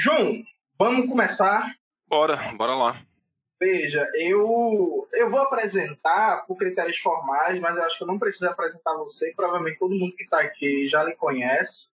João, 0.00 0.42
vamos 0.78 1.06
começar? 1.10 1.76
Bora, 2.08 2.34
bora 2.56 2.74
lá. 2.74 3.02
Veja, 3.60 4.10
eu, 4.14 5.06
eu 5.12 5.30
vou 5.30 5.40
apresentar 5.40 6.46
por 6.46 6.56
critérios 6.56 6.96
formais, 6.96 7.60
mas 7.60 7.76
eu 7.76 7.82
acho 7.82 7.98
que 7.98 8.04
eu 8.04 8.08
não 8.08 8.18
preciso 8.18 8.48
apresentar 8.48 8.94
você, 8.94 9.30
provavelmente 9.36 9.78
todo 9.78 9.94
mundo 9.94 10.16
que 10.16 10.22
está 10.24 10.40
aqui 10.40 10.88
já 10.88 11.04
lhe 11.04 11.14
conhece. 11.16 11.90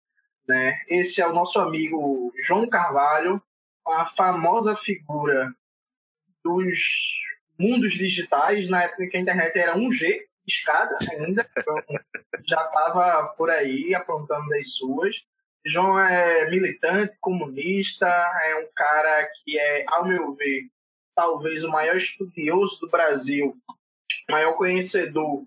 Né? 0.46 0.80
Esse 0.88 1.20
é 1.20 1.26
o 1.26 1.32
nosso 1.32 1.58
amigo 1.58 2.32
João 2.44 2.68
Carvalho, 2.68 3.42
a 3.84 4.06
famosa 4.06 4.76
figura 4.76 5.52
dos 6.44 6.78
mundos 7.58 7.92
digitais, 7.94 8.68
na 8.68 8.84
época 8.84 9.08
que 9.08 9.16
a 9.16 9.20
internet 9.20 9.58
era 9.58 9.74
1G, 9.74 10.20
escada 10.46 10.96
ainda, 11.10 11.44
então 11.58 11.82
já 12.46 12.62
estava 12.66 13.26
por 13.30 13.50
aí 13.50 13.96
aprontando 13.96 14.48
das 14.50 14.74
suas. 14.74 15.26
João 15.66 15.98
é 15.98 16.48
militante, 16.48 17.16
comunista, 17.20 18.06
é 18.06 18.56
um 18.56 18.68
cara 18.74 19.28
que 19.34 19.58
é, 19.58 19.84
ao 19.88 20.06
meu 20.06 20.32
ver, 20.34 20.68
talvez 21.14 21.64
o 21.64 21.70
maior 21.70 21.96
estudioso 21.96 22.80
do 22.80 22.88
Brasil, 22.88 23.56
maior 24.30 24.52
conhecedor 24.52 25.42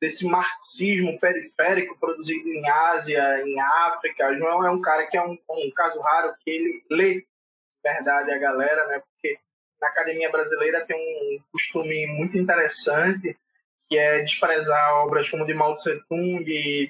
desse 0.00 0.26
marxismo 0.26 1.18
periférico 1.18 1.98
produzido 1.98 2.48
em 2.48 2.68
Ásia, 2.68 3.42
em 3.44 3.58
África. 3.60 4.36
João 4.36 4.64
é 4.64 4.70
um 4.70 4.80
cara 4.80 5.06
que 5.06 5.16
é 5.16 5.22
um, 5.22 5.32
um 5.32 5.70
caso 5.74 6.00
raro 6.00 6.34
que 6.44 6.50
ele 6.50 6.84
lê, 6.90 7.26
verdade, 7.82 8.30
a 8.30 8.38
galera, 8.38 8.86
né? 8.86 9.00
Porque 9.00 9.38
na 9.80 9.88
academia 9.88 10.30
brasileira 10.30 10.84
tem 10.86 10.96
um 10.96 11.42
costume 11.50 12.06
muito 12.06 12.38
interessante 12.38 13.36
que 13.88 13.98
é 13.98 14.20
desprezar 14.20 14.94
obras 15.04 15.28
como 15.28 15.46
de 15.46 15.54
Mao 15.54 15.76
Tse 15.76 16.02
Tung, 16.08 16.44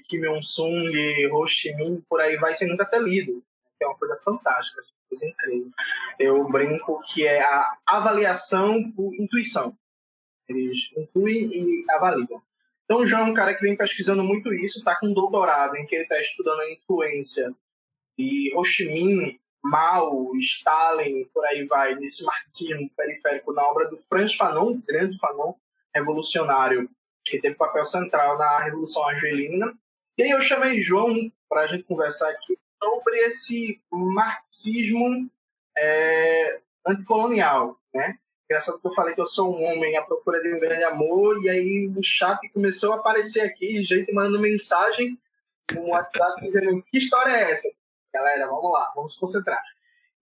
Kim 0.08 0.24
Il-sung, 0.24 1.26
Ho 1.32 1.46
Chi 1.46 1.74
Minh, 1.74 2.02
por 2.08 2.20
aí 2.20 2.36
vai 2.36 2.54
sem 2.54 2.68
nunca 2.68 2.84
ter 2.84 3.02
lido 3.02 3.42
que 3.76 3.84
é 3.84 3.86
uma 3.86 3.98
coisa 3.98 4.16
fantástica, 4.24 4.80
assim, 4.80 4.92
coisa 5.08 5.26
incrível. 5.26 5.70
Eu 6.18 6.48
brinco 6.48 7.00
que 7.06 7.26
é 7.26 7.42
a 7.42 7.76
avaliação 7.86 8.90
por 8.92 9.14
intuição. 9.14 9.76
Eles 10.48 10.78
intuem 10.96 11.50
e 11.52 11.84
avaliam. 11.90 12.42
Então, 12.84 12.98
o 12.98 13.06
João 13.06 13.22
é 13.22 13.30
um 13.30 13.34
cara 13.34 13.54
que 13.54 13.62
vem 13.62 13.76
pesquisando 13.76 14.22
muito 14.22 14.52
isso, 14.52 14.78
está 14.78 14.96
com 14.96 15.06
um 15.06 15.14
doutorado 15.14 15.76
em 15.76 15.86
que 15.86 15.94
ele 15.94 16.02
está 16.02 16.20
estudando 16.20 16.60
a 16.60 16.70
influência 16.70 17.54
de 18.18 18.52
Ho 18.54 18.64
Chi 18.64 18.84
Minh, 18.86 19.40
Mao, 19.62 20.36
Stalin, 20.36 21.24
por 21.32 21.44
aí 21.46 21.64
vai, 21.64 21.94
nesse 21.94 22.22
marxismo 22.22 22.90
periférico 22.94 23.52
na 23.54 23.62
obra 23.62 23.88
do 23.88 23.96
Franz 24.08 24.34
Fanon, 24.34 24.78
grande 24.86 25.18
Fanon, 25.18 25.54
revolucionário, 25.94 26.88
que 27.24 27.40
teve 27.40 27.54
papel 27.54 27.84
central 27.84 28.36
na 28.36 28.58
Revolução 28.58 29.04
Argelina. 29.04 29.72
E 30.18 30.22
aí 30.22 30.30
eu 30.30 30.40
chamei 30.40 30.82
João 30.82 31.32
para 31.48 31.62
a 31.62 31.66
gente 31.66 31.84
conversar 31.84 32.30
aqui 32.30 32.58
sobre 32.82 33.18
esse 33.20 33.80
marxismo 33.90 35.30
é, 35.76 36.60
anticolonial, 36.86 37.78
né? 37.94 38.18
Engraçado 38.44 38.78
que 38.78 38.86
eu 38.86 38.92
falei 38.92 39.14
que 39.14 39.20
eu 39.20 39.26
sou 39.26 39.56
um 39.56 39.64
homem 39.64 39.96
à 39.96 40.02
procura 40.02 40.42
de 40.42 40.52
um 40.52 40.60
grande 40.60 40.84
amor, 40.84 41.42
e 41.42 41.48
aí 41.48 41.88
o 41.96 42.02
chat 42.02 42.46
começou 42.50 42.92
a 42.92 42.96
aparecer 42.96 43.40
aqui, 43.40 43.82
gente 43.82 44.12
mandando 44.12 44.38
mensagem 44.38 45.18
no 45.72 45.88
WhatsApp 45.88 46.42
dizendo 46.42 46.82
que 46.82 46.98
história 46.98 47.30
é 47.30 47.52
essa? 47.52 47.68
Galera, 48.12 48.46
vamos 48.46 48.70
lá, 48.70 48.92
vamos 48.94 49.16
concentrar. 49.16 49.62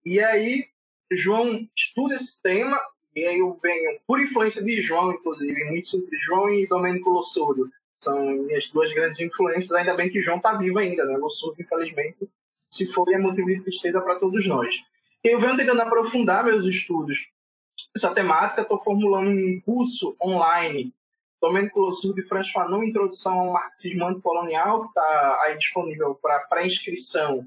E 0.05 0.20
aí, 0.20 0.67
João 1.11 1.69
estuda 1.77 2.14
esse 2.14 2.41
tema, 2.41 2.81
e 3.14 3.27
aí 3.27 3.38
eu 3.38 3.58
venho, 3.62 4.00
por 4.06 4.20
influência 4.20 4.62
de 4.62 4.80
João, 4.80 5.12
inclusive, 5.12 5.64
muito 5.64 5.86
João 6.24 6.52
e 6.52 6.66
Domênico 6.66 7.10
Lossurdo, 7.10 7.70
são 8.00 8.20
minhas 8.24 8.68
duas 8.68 8.92
grandes 8.92 9.20
influências, 9.20 9.72
ainda 9.72 9.94
bem 9.94 10.10
que 10.10 10.20
João 10.20 10.38
está 10.38 10.55
vivo 10.55 10.78
ainda, 10.78 11.05
né? 11.05 11.16
Lossurdo, 11.16 11.60
infelizmente, 11.60 12.28
se 12.68 12.86
for, 12.86 13.12
é 13.12 13.18
motivo 13.18 13.48
de 13.48 13.60
tristeza 13.60 14.00
para 14.00 14.18
todos 14.18 14.46
nós. 14.46 14.74
Eu 15.22 15.38
venho 15.38 15.56
tentando 15.56 15.83
aprofundar 15.83 16.44
meus 16.44 16.66
estudos 16.66 17.28
essa 17.94 18.12
temática, 18.12 18.62
estou 18.62 18.83
formulando 18.83 19.30
um 19.30 19.60
curso 19.60 20.16
online, 20.22 20.92
Domênico 21.40 21.80
Lossurdo 21.80 22.20
e 22.20 22.24
Franz 22.24 22.51
Fanon, 22.51 22.83
Introdução 22.83 23.39
ao 23.39 23.52
Marxismo 23.52 24.06
Anticolonial, 24.06 24.83
que 24.83 24.89
está 24.89 25.42
aí 25.42 25.58
disponível 25.58 26.14
para 26.14 26.40
pré-inscrição 26.40 27.46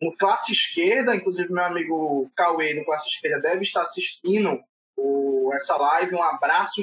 no 0.00 0.14
Classe 0.16 0.52
Esquerda, 0.52 1.14
inclusive 1.14 1.52
meu 1.52 1.64
amigo 1.64 2.30
Cauê 2.34 2.74
do 2.74 2.84
Classe 2.84 3.08
Esquerda 3.08 3.40
deve 3.40 3.62
estar 3.62 3.82
assistindo 3.82 4.60
o, 4.96 5.50
essa 5.54 5.76
live, 5.76 6.14
um 6.14 6.22
abraço, 6.22 6.80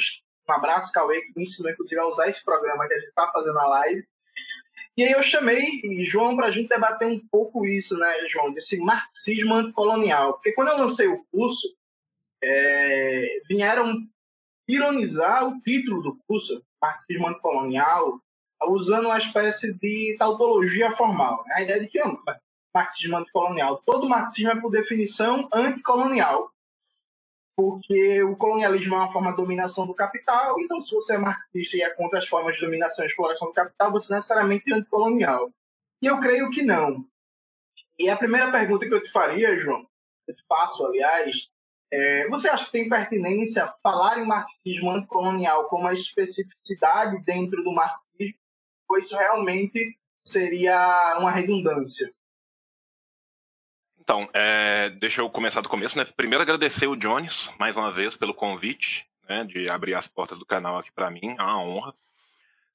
um 0.47 0.53
abraço 0.53 0.91
Cauê, 0.91 1.22
que 1.22 1.34
me 1.35 1.44
ensinou 1.44 1.72
inclusive 1.72 2.00
a 2.00 2.07
usar 2.07 2.28
esse 2.28 2.44
programa 2.44 2.88
que 2.88 2.94
a 2.94 3.00
gente 3.00 3.09
está 3.09 3.31
fazendo 3.31 3.56
na 3.56 3.68
live. 3.68 4.07
E 4.96 5.03
aí 5.03 5.12
eu 5.12 5.24
chamei 5.24 5.81
João 6.06 6.35
para 6.35 6.47
a 6.47 6.51
gente 6.51 6.69
debater 6.69 7.07
um 7.07 7.19
pouco 7.31 7.66
isso, 7.66 7.97
né, 7.97 8.28
João, 8.28 8.53
desse 8.53 8.78
marxismo 8.78 9.56
anticolonial. 9.56 10.34
Porque 10.34 10.53
quando 10.53 10.68
eu 10.68 10.78
lancei 10.78 11.07
o 11.07 11.25
curso, 11.31 11.75
é, 12.44 13.40
vieram 13.50 13.97
ironizar 14.68 15.47
o 15.47 15.59
título 15.62 16.01
do 16.01 16.19
curso, 16.28 16.63
marxismo 16.80 17.28
anticolonial, 17.28 18.22
usando 18.68 19.06
uma 19.06 19.18
espécie 19.18 19.74
de 19.74 20.16
tautologia 20.19 20.91
formal. 20.91 21.44
Né? 21.47 21.56
A 21.56 21.62
ideia 21.63 21.80
de 21.80 21.88
que 21.88 21.97
é 22.00 22.06
um 22.06 22.18
marxismo 22.74 23.18
anticolonial. 23.18 23.81
Todo 23.85 24.07
marxismo 24.07 24.51
é, 24.51 24.62
por 24.62 24.69
definição, 24.69 25.50
anticolonial 25.51 26.53
porque 27.56 28.24
o 28.24 28.36
colonialismo 28.36 28.96
é 28.96 28.97
uma 28.97 29.12
forma 29.12 29.31
de 29.31 29.38
dominação 29.38 29.86
do 29.86 29.94
capital, 29.94 30.59
então 30.59 30.81
se 30.81 30.94
você 30.94 31.16
é 31.16 31.18
marxista 31.18 31.78
e 31.78 31.81
é 31.81 31.90
contra 31.91 32.19
as 32.19 32.28
formas 32.28 32.56
de 32.56 32.62
dominação 32.62 33.06
e 33.06 33.08
exploração 33.08 33.50
do 33.50 33.53
capital, 33.53 33.91
você 33.91 34.14
necessariamente 34.14 34.72
é 34.72 34.75
anticolonial. 34.75 35.52
E 36.02 36.08
eu 36.08 36.19
creio 36.19 36.50
que 36.50 36.63
não. 36.63 37.06
E 37.97 38.09
a 38.09 38.18
primeira 38.18 38.52
pergunta 38.52 38.88
que 38.88 38.94
eu 38.94 39.03
te 39.03 39.12
faria, 39.12 39.58
João, 39.58 39.88
eu 40.28 40.36
te 40.36 40.44
faço, 40.47 40.86
aliás, 40.86 41.47
é, 41.92 42.28
você 42.28 42.50
acha 42.50 42.66
que 42.66 42.72
tem 42.72 42.90
pertinência 42.90 43.72
falar 43.84 44.19
em 44.19 44.25
marxismo 44.25 44.90
anticolonial 44.90 45.69
como 45.69 45.84
uma 45.84 45.94
especificidade 45.94 47.24
dentro 47.24 47.63
do 47.63 47.72
marxismo, 47.72 48.40
ou 48.90 48.97
isso 48.97 49.16
realmente 49.16 49.96
seria 50.24 51.18
uma 51.19 51.30
redundância? 51.30 52.12
Então, 54.03 54.30
é, 54.34 54.90
deixa 54.90 55.22
eu 55.22 55.30
começar 55.30 55.62
do 55.62 55.69
começo, 55.69 55.97
né? 55.97 56.03
Primeiro 56.03 56.41
agradecer 56.41 56.88
o 56.88 56.96
Jones, 56.97 57.50
mais 57.58 57.78
uma 57.78 57.90
vez, 57.90 58.18
pelo 58.18 58.34
convite, 58.34 59.08
né, 59.30 59.46
de 59.46 59.69
abrir 59.69 59.96
as 59.96 60.09
portas 60.09 60.38
do 60.38 60.46
canal 60.46 60.78
aqui 60.78 60.91
para 60.91 61.09
mim, 61.09 61.34
é 61.40 61.41
uma 61.41 61.64
honra. 61.64 61.94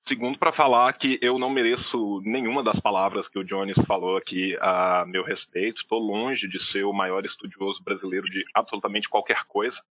Segundo, 0.00 0.38
para 0.38 0.50
falar 0.50 0.90
que 0.94 1.18
eu 1.20 1.38
não 1.38 1.50
mereço 1.50 2.22
nenhuma 2.24 2.62
das 2.62 2.80
palavras 2.80 3.28
que 3.28 3.38
o 3.38 3.44
Jones 3.44 3.76
falou 3.86 4.16
aqui 4.16 4.56
a 4.58 5.04
meu 5.06 5.22
respeito. 5.22 5.82
Estou 5.82 5.98
longe 5.98 6.48
de 6.48 6.58
ser 6.58 6.84
o 6.84 6.94
maior 6.94 7.22
estudioso 7.26 7.82
brasileiro 7.84 8.26
de 8.30 8.42
absolutamente 8.54 9.06
qualquer 9.06 9.44
coisa. 9.44 9.82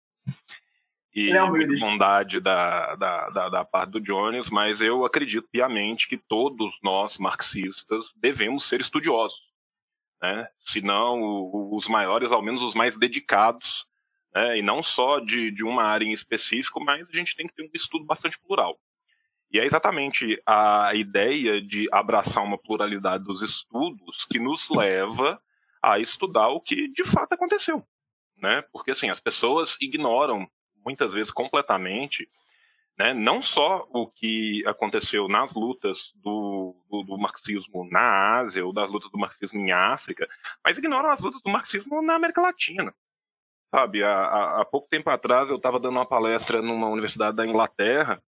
E 1.13 1.29
é 1.29 1.43
muita 1.43 1.77
bondade 1.79 2.39
da, 2.39 2.95
da, 2.95 3.29
da, 3.29 3.49
da 3.49 3.65
parte 3.65 3.91
do 3.91 4.01
Jones, 4.01 4.49
mas 4.49 4.81
eu 4.81 5.05
acredito 5.05 5.47
piamente 5.51 6.07
que 6.07 6.17
todos 6.17 6.79
nós 6.81 7.19
marxistas 7.19 8.15
devemos 8.19 8.67
ser 8.67 8.81
estudiosos 8.81 9.46
né? 10.21 10.47
se 10.57 10.81
não 10.81 11.49
os 11.71 11.87
maiores, 11.87 12.31
ao 12.31 12.41
menos 12.41 12.61
os 12.61 12.73
mais 12.73 12.97
dedicados, 12.97 13.85
né? 14.33 14.57
e 14.57 14.61
não 14.61 14.81
só 14.81 15.19
de, 15.19 15.51
de 15.51 15.63
uma 15.63 15.83
área 15.83 16.05
em 16.05 16.13
específico, 16.13 16.83
mas 16.83 17.09
a 17.09 17.15
gente 17.15 17.35
tem 17.35 17.47
que 17.47 17.53
ter 17.53 17.63
um 17.63 17.69
estudo 17.73 18.05
bastante 18.05 18.39
plural. 18.39 18.79
E 19.51 19.59
é 19.59 19.65
exatamente 19.65 20.41
a 20.45 20.93
ideia 20.93 21.61
de 21.61 21.87
abraçar 21.91 22.43
uma 22.43 22.57
pluralidade 22.57 23.23
dos 23.23 23.41
estudos 23.41 24.25
que 24.25 24.39
nos 24.39 24.69
leva 24.69 25.41
a 25.81 25.99
estudar 25.99 26.49
o 26.49 26.59
que 26.59 26.89
de 26.89 27.05
fato 27.05 27.33
aconteceu. 27.33 27.85
Né? 28.37 28.61
Porque 28.73 28.91
assim, 28.91 29.09
as 29.09 29.19
pessoas 29.19 29.77
ignoram 29.79 30.49
muitas 30.85 31.13
vezes 31.13 31.31
completamente 31.31 32.29
né? 32.97 33.13
não 33.13 33.41
só 33.41 33.87
o 33.91 34.07
que 34.07 34.63
aconteceu 34.65 35.27
nas 35.27 35.53
lutas 35.53 36.13
do, 36.15 36.75
do, 36.89 37.03
do, 37.03 37.17
marxismo 37.17 37.87
na 37.89 38.37
Ásia 38.39 38.65
ou 38.65 38.73
das 38.73 38.89
lutas 38.89 39.11
do 39.11 39.19
marxismo 39.19 39.59
em 39.59 39.71
África, 39.71 40.27
mas 40.63 40.77
ignoram 40.77 41.09
as 41.11 41.19
lutas 41.19 41.41
do 41.41 41.51
marxismo 41.51 42.01
na 42.01 42.15
América 42.15 42.41
Latina. 42.41 42.93
Sabe, 43.69 44.03
há, 44.03 44.61
há 44.61 44.65
pouco 44.65 44.87
tempo 44.89 45.09
atrás 45.09 45.49
eu 45.49 45.57
estava 45.57 45.79
dando 45.79 45.97
uma 45.97 46.05
palestra 46.05 46.61
numa 46.61 46.87
universidade 46.87 47.35
da 47.35 47.45
Inglaterra 47.45 48.23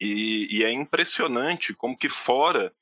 e, 0.00 0.58
e 0.58 0.64
é 0.64 0.70
impressionante 0.70 1.74
como 1.74 1.96
que 1.96 2.08
fora 2.08 2.72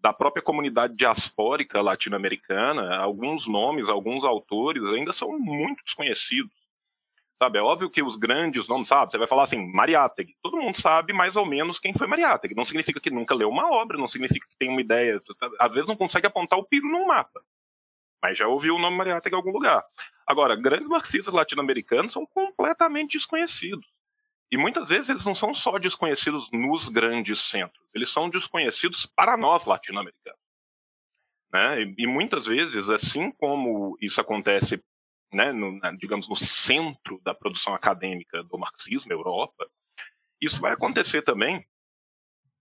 da 0.00 0.12
própria 0.12 0.42
comunidade 0.42 0.94
diaspórica 0.94 1.80
latino-americana, 1.80 2.96
alguns 2.96 3.46
nomes, 3.46 3.88
alguns 3.88 4.24
autores 4.24 4.84
ainda 4.84 5.12
são 5.12 5.38
muito 5.38 5.84
desconhecidos. 5.84 6.57
Sabe, 7.38 7.56
é 7.56 7.62
óbvio 7.62 7.88
que 7.88 8.02
os 8.02 8.16
grandes 8.16 8.66
nomes, 8.66 8.88
sabe, 8.88 9.12
você 9.12 9.18
vai 9.18 9.28
falar 9.28 9.44
assim, 9.44 9.64
Mariátegui. 9.72 10.34
Todo 10.42 10.56
mundo 10.56 10.76
sabe 10.76 11.12
mais 11.12 11.36
ou 11.36 11.46
menos 11.46 11.78
quem 11.78 11.94
foi 11.94 12.08
Mariátegui. 12.08 12.56
Não 12.56 12.64
significa 12.64 13.00
que 13.00 13.10
nunca 13.10 13.32
leu 13.32 13.48
uma 13.48 13.70
obra, 13.70 13.96
não 13.96 14.08
significa 14.08 14.44
que 14.48 14.56
tem 14.58 14.68
uma 14.68 14.80
ideia. 14.80 15.22
Às 15.60 15.72
vezes 15.72 15.86
não 15.86 15.94
consegue 15.94 16.26
apontar 16.26 16.58
o 16.58 16.64
piro 16.64 16.88
num 16.88 17.06
mapa. 17.06 17.40
Mas 18.20 18.36
já 18.36 18.48
ouviu 18.48 18.74
o 18.74 18.78
nome 18.80 18.96
Mariátegui 18.96 19.36
em 19.36 19.38
algum 19.38 19.52
lugar. 19.52 19.84
Agora, 20.26 20.56
grandes 20.56 20.88
marxistas 20.88 21.32
latino-americanos 21.32 22.12
são 22.12 22.26
completamente 22.26 23.12
desconhecidos. 23.12 23.86
E 24.50 24.56
muitas 24.56 24.88
vezes 24.88 25.08
eles 25.08 25.24
não 25.24 25.34
são 25.34 25.54
só 25.54 25.78
desconhecidos 25.78 26.50
nos 26.50 26.88
grandes 26.88 27.40
centros, 27.50 27.86
eles 27.94 28.10
são 28.10 28.30
desconhecidos 28.30 29.06
para 29.06 29.36
nós 29.36 29.64
latino-americanos. 29.64 30.40
Né? 31.52 31.82
E, 31.82 31.94
e 31.98 32.06
muitas 32.06 32.46
vezes, 32.46 32.88
assim 32.88 33.30
como 33.30 33.96
isso 34.00 34.20
acontece 34.20 34.82
né, 35.32 35.52
no, 35.52 35.78
digamos, 35.98 36.28
no 36.28 36.36
centro 36.36 37.20
da 37.22 37.34
produção 37.34 37.74
acadêmica 37.74 38.42
do 38.44 38.58
marxismo, 38.58 39.12
Europa, 39.12 39.66
isso 40.40 40.60
vai 40.60 40.72
acontecer 40.72 41.22
também 41.22 41.66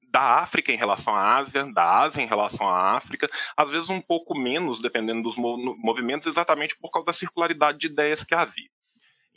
da 0.10 0.36
África 0.36 0.72
em 0.72 0.78
relação 0.78 1.14
à 1.16 1.38
Ásia, 1.38 1.66
da 1.72 2.00
Ásia 2.00 2.22
em 2.22 2.28
relação 2.28 2.68
à 2.68 2.96
África, 2.96 3.30
às 3.56 3.70
vezes 3.70 3.90
um 3.90 4.02
pouco 4.02 4.38
menos, 4.38 4.82
dependendo 4.82 5.22
dos 5.22 5.36
movimentos, 5.36 6.28
exatamente 6.28 6.78
por 6.78 6.90
causa 6.90 7.08
da 7.08 7.14
circularidade 7.14 7.78
de 7.78 7.88
ideias 7.88 8.24
que 8.24 8.34
havia. 8.34 8.70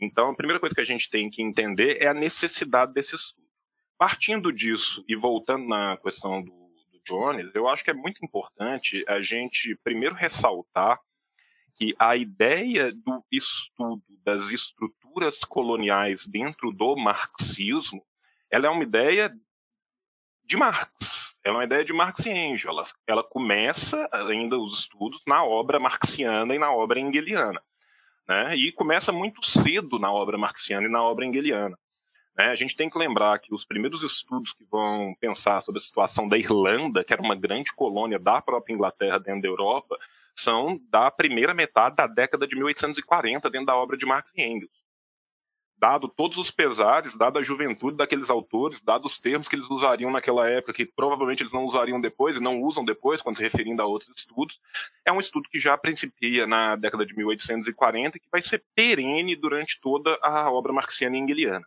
Então, 0.01 0.31
a 0.31 0.35
primeira 0.35 0.61
coisa 0.61 0.75
que 0.75 0.81
a 0.81 0.85
gente 0.85 1.11
tem 1.11 1.29
que 1.29 1.43
entender 1.43 2.01
é 2.01 2.07
a 2.07 2.15
necessidade 2.15 2.93
desse 2.93 3.15
estudo. 3.15 3.47
Partindo 3.99 4.51
disso 4.51 5.05
e 5.07 5.15
voltando 5.15 5.69
na 5.69 5.97
questão 5.99 6.43
do, 6.43 6.51
do 6.51 7.01
Jones, 7.07 7.55
eu 7.55 7.69
acho 7.69 7.85
que 7.85 7.91
é 7.91 7.95
muito 7.95 8.25
importante 8.25 9.05
a 9.07 9.21
gente 9.21 9.77
primeiro 9.85 10.15
ressaltar 10.15 10.99
que 11.75 11.95
a 11.99 12.17
ideia 12.17 12.93
do 12.93 13.25
estudo 13.31 14.03
das 14.25 14.51
estruturas 14.51 15.39
coloniais 15.41 16.27
dentro 16.27 16.71
do 16.71 16.97
marxismo, 16.97 18.05
ela 18.51 18.67
é 18.67 18.71
uma 18.71 18.83
ideia 18.83 19.35
de 20.45 20.57
Marx. 20.57 21.39
Ela 21.43 21.55
é 21.55 21.59
uma 21.59 21.65
ideia 21.65 21.85
de 21.85 21.93
Marx 21.93 22.27
e 22.27 22.31
Engels. 22.31 22.65
Ela, 22.67 22.87
ela 23.07 23.25
começa 23.25 24.09
ainda 24.13 24.59
os 24.59 24.81
estudos 24.81 25.23
na 25.27 25.45
obra 25.45 25.81
marxiana 25.81 26.55
e 26.55 26.59
na 26.59 26.73
obra 26.73 27.01
engeliana. 27.01 27.63
Né? 28.29 28.57
E 28.57 28.73
começa 28.73 29.11
muito 29.11 29.45
cedo 29.45 29.99
na 29.99 30.13
obra 30.13 30.37
marxiana 30.37 30.87
e 30.87 30.91
na 30.91 31.03
obra 31.03 31.25
engeliana. 31.25 31.79
Né? 32.41 32.47
A 32.47 32.55
gente 32.55 32.75
tem 32.75 32.89
que 32.89 32.97
lembrar 32.97 33.39
que 33.39 33.55
os 33.55 33.67
primeiros 33.67 34.03
estudos 34.03 34.55
que 34.55 34.65
vão 34.65 35.15
pensar 35.21 35.61
sobre 35.61 35.79
a 35.79 35.83
situação 35.83 36.27
da 36.27 36.39
Irlanda, 36.39 37.05
que 37.05 37.13
era 37.13 37.21
uma 37.21 37.37
grande 37.37 37.71
colônia 37.75 38.19
da 38.19 38.41
própria 38.41 38.73
Inglaterra 38.73 39.19
dentro 39.19 39.43
da 39.43 39.49
Europa, 39.49 39.99
são 40.35 40.81
da 40.89 41.11
primeira 41.11 41.53
metade 41.53 41.97
da 41.97 42.07
década 42.07 42.47
de 42.47 42.57
1840, 42.57 43.51
dentro 43.51 43.67
da 43.67 43.77
obra 43.77 43.95
de 43.95 44.07
Marx 44.07 44.33
e 44.35 44.43
Engels 44.43 44.81
dado 45.77 46.09
todos 46.09 46.37
os 46.37 46.51
pesares, 46.51 47.17
dada 47.17 47.39
a 47.41 47.43
juventude 47.43 47.97
daqueles 47.97 48.29
autores, 48.29 48.83
dados 48.83 49.15
os 49.15 49.19
termos 49.19 49.49
que 49.49 49.57
eles 49.57 49.71
usariam 49.71 50.11
naquela 50.11 50.47
época, 50.47 50.75
que 50.75 50.85
provavelmente 50.85 51.43
eles 51.43 51.55
não 51.55 51.65
usariam 51.65 51.99
depois 51.99 52.37
e 52.37 52.41
não 52.41 52.61
usam 52.61 52.85
depois, 52.85 53.23
quando 53.23 53.39
se 53.39 53.43
referindo 53.43 53.81
a 53.81 53.87
outros 53.87 54.11
estudos, 54.15 54.61
é 55.07 55.11
um 55.11 55.19
estudo 55.19 55.49
que 55.49 55.59
já 55.59 55.79
principia 55.79 56.47
na 56.47 56.77
década 56.77 57.07
de 57.07 57.17
1840 57.17 58.19
e 58.19 58.21
que 58.21 58.29
vai 58.31 58.43
ser 58.43 58.63
perene 58.75 59.35
durante 59.35 59.81
toda 59.81 60.19
a 60.21 60.51
obra 60.53 60.71
marxiana 60.71 61.17
e 61.17 61.21
engeliana. 61.21 61.65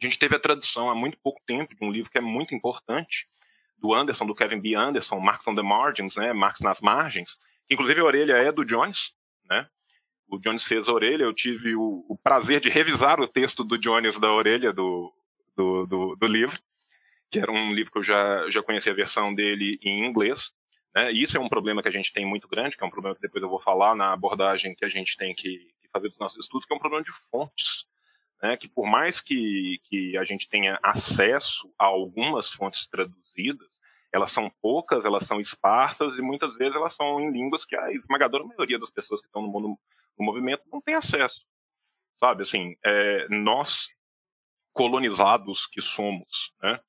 A 0.00 0.04
gente 0.04 0.18
teve 0.18 0.36
a 0.36 0.38
tradução 0.38 0.88
há 0.88 0.94
muito 0.94 1.18
pouco 1.18 1.40
tempo 1.46 1.74
de 1.74 1.84
um 1.84 1.90
livro 1.90 2.10
que 2.10 2.18
é 2.18 2.20
muito 2.20 2.54
importante, 2.54 3.26
do 3.76 3.94
Anderson, 3.94 4.26
do 4.26 4.34
Kevin 4.34 4.60
B. 4.60 4.74
Anderson, 4.74 5.20
Marx 5.20 5.46
on 5.46 5.54
the 5.54 5.62
Margins, 5.62 6.16
né, 6.16 6.32
Marx 6.32 6.60
nas 6.60 6.80
margens, 6.80 7.38
inclusive 7.70 8.00
a 8.00 8.04
orelha 8.04 8.32
é 8.34 8.50
do 8.50 8.64
Jones, 8.64 9.12
né, 9.48 9.68
o 10.28 10.38
Jones 10.38 10.64
fez 10.64 10.88
a 10.88 10.92
orelha, 10.92 11.24
eu 11.24 11.32
tive 11.32 11.74
o, 11.74 12.04
o, 12.08 12.16
prazer 12.16 12.60
de 12.60 12.68
revisar 12.68 13.20
o 13.20 13.26
texto 13.26 13.64
do 13.64 13.78
Jones 13.78 14.18
da 14.18 14.30
orelha 14.32 14.72
do, 14.72 15.12
do, 15.56 15.86
do, 15.86 16.16
do, 16.16 16.26
livro, 16.26 16.58
que 17.30 17.38
era 17.38 17.50
um 17.50 17.72
livro 17.72 17.90
que 17.90 17.98
eu 17.98 18.02
já, 18.02 18.48
já 18.50 18.62
conhecia 18.62 18.92
a 18.92 18.96
versão 18.96 19.34
dele 19.34 19.78
em 19.82 20.04
inglês. 20.06 20.52
Né? 20.94 21.12
E 21.12 21.22
isso 21.22 21.36
é 21.36 21.40
um 21.40 21.48
problema 21.48 21.82
que 21.82 21.88
a 21.88 21.92
gente 21.92 22.12
tem 22.12 22.26
muito 22.26 22.46
grande, 22.46 22.76
que 22.76 22.84
é 22.84 22.86
um 22.86 22.90
problema 22.90 23.14
que 23.14 23.22
depois 23.22 23.42
eu 23.42 23.48
vou 23.48 23.58
falar 23.58 23.94
na 23.94 24.12
abordagem 24.12 24.74
que 24.74 24.84
a 24.84 24.88
gente 24.88 25.16
tem 25.16 25.34
que, 25.34 25.70
que 25.80 25.88
fazer 25.90 26.08
dos 26.08 26.18
nossos 26.18 26.44
estudos, 26.44 26.66
que 26.66 26.74
é 26.74 26.76
um 26.76 26.80
problema 26.80 27.02
de 27.02 27.12
fontes. 27.30 27.86
Né? 28.42 28.56
Que 28.56 28.68
por 28.68 28.86
mais 28.86 29.20
que, 29.20 29.80
que 29.84 30.16
a 30.16 30.24
gente 30.24 30.48
tenha 30.48 30.78
acesso 30.82 31.72
a 31.78 31.84
algumas 31.86 32.52
fontes 32.52 32.86
traduzidas, 32.86 33.78
elas 34.12 34.30
são 34.30 34.50
poucas, 34.62 35.04
elas 35.04 35.24
são 35.24 35.38
esparsas 35.38 36.16
e 36.16 36.22
muitas 36.22 36.56
vezes 36.56 36.74
elas 36.74 36.94
são 36.94 37.20
em 37.20 37.30
línguas 37.30 37.64
que 37.64 37.76
a 37.76 37.92
esmagadora 37.92 38.44
maioria 38.44 38.78
das 38.78 38.90
pessoas 38.90 39.20
que 39.20 39.26
estão 39.26 39.42
no 39.42 39.48
mundo 39.48 39.78
no 40.18 40.24
movimento 40.24 40.64
não 40.72 40.80
tem 40.80 40.94
acesso, 40.94 41.44
sabe? 42.16 42.42
Assim, 42.42 42.76
é, 42.84 43.28
nós 43.28 43.88
colonizados 44.72 45.66
que 45.66 45.80
somos, 45.80 46.52
né, 46.62 46.80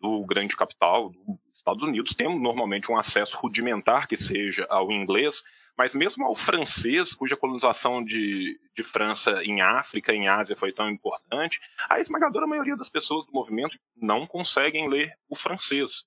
do 0.00 0.24
grande 0.24 0.56
capital, 0.56 1.10
dos 1.10 1.38
Estados 1.54 1.82
Unidos, 1.82 2.14
temos 2.14 2.40
normalmente 2.40 2.90
um 2.90 2.96
acesso 2.96 3.36
rudimentar 3.36 4.08
que 4.08 4.16
seja 4.16 4.66
ao 4.70 4.90
inglês, 4.90 5.42
mas 5.76 5.94
mesmo 5.94 6.24
ao 6.24 6.34
francês, 6.34 7.12
cuja 7.12 7.36
colonização 7.36 8.04
de, 8.04 8.58
de 8.74 8.82
França 8.82 9.42
em 9.44 9.60
África, 9.60 10.12
em 10.12 10.28
Ásia 10.28 10.56
foi 10.56 10.72
tão 10.72 10.90
importante, 10.90 11.60
a 11.88 12.00
esmagadora 12.00 12.46
maioria 12.46 12.76
das 12.76 12.88
pessoas 12.88 13.26
do 13.26 13.32
movimento 13.32 13.78
não 13.96 14.26
conseguem 14.26 14.88
ler 14.88 15.12
o 15.28 15.36
francês. 15.36 16.04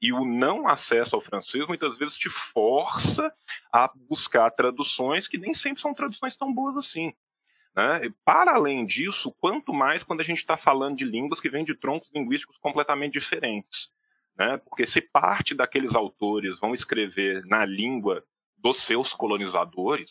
E 0.00 0.12
o 0.12 0.24
não 0.24 0.68
acesso 0.68 1.16
ao 1.16 1.22
francês 1.22 1.66
muitas 1.66 1.96
vezes 1.96 2.18
te 2.18 2.28
força 2.28 3.32
a 3.72 3.90
buscar 4.08 4.50
traduções 4.50 5.26
que 5.26 5.38
nem 5.38 5.54
sempre 5.54 5.80
são 5.80 5.94
traduções 5.94 6.36
tão 6.36 6.52
boas 6.52 6.76
assim. 6.76 7.12
Né? 7.76 8.10
Para 8.24 8.54
além 8.54 8.86
disso, 8.86 9.34
quanto 9.38 9.72
mais 9.72 10.02
quando 10.02 10.20
a 10.20 10.24
gente 10.24 10.38
está 10.38 10.56
falando 10.56 10.96
de 10.96 11.04
línguas 11.04 11.40
que 11.40 11.50
vêm 11.50 11.64
de 11.64 11.74
troncos 11.74 12.10
linguísticos 12.14 12.56
completamente 12.58 13.12
diferentes. 13.12 13.90
Né? 14.36 14.56
Porque 14.56 14.86
se 14.86 15.00
parte 15.00 15.54
daqueles 15.54 15.94
autores 15.94 16.58
vão 16.58 16.74
escrever 16.74 17.44
na 17.46 17.64
língua 17.64 18.24
dos 18.56 18.80
seus 18.80 19.12
colonizadores, 19.12 20.10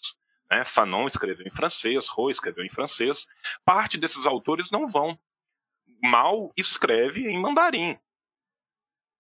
né? 0.50 0.64
Fanon 0.64 1.08
escreveu 1.08 1.46
em 1.46 1.52
francês, 1.52 2.08
Roy 2.08 2.32
escreveu 2.32 2.64
em 2.64 2.70
francês, 2.70 3.26
parte 3.66 3.98
desses 3.98 4.28
autores 4.28 4.70
não 4.70 4.86
vão. 4.86 5.18
Mal 6.02 6.54
escreve 6.56 7.28
em 7.28 7.40
mandarim 7.40 7.98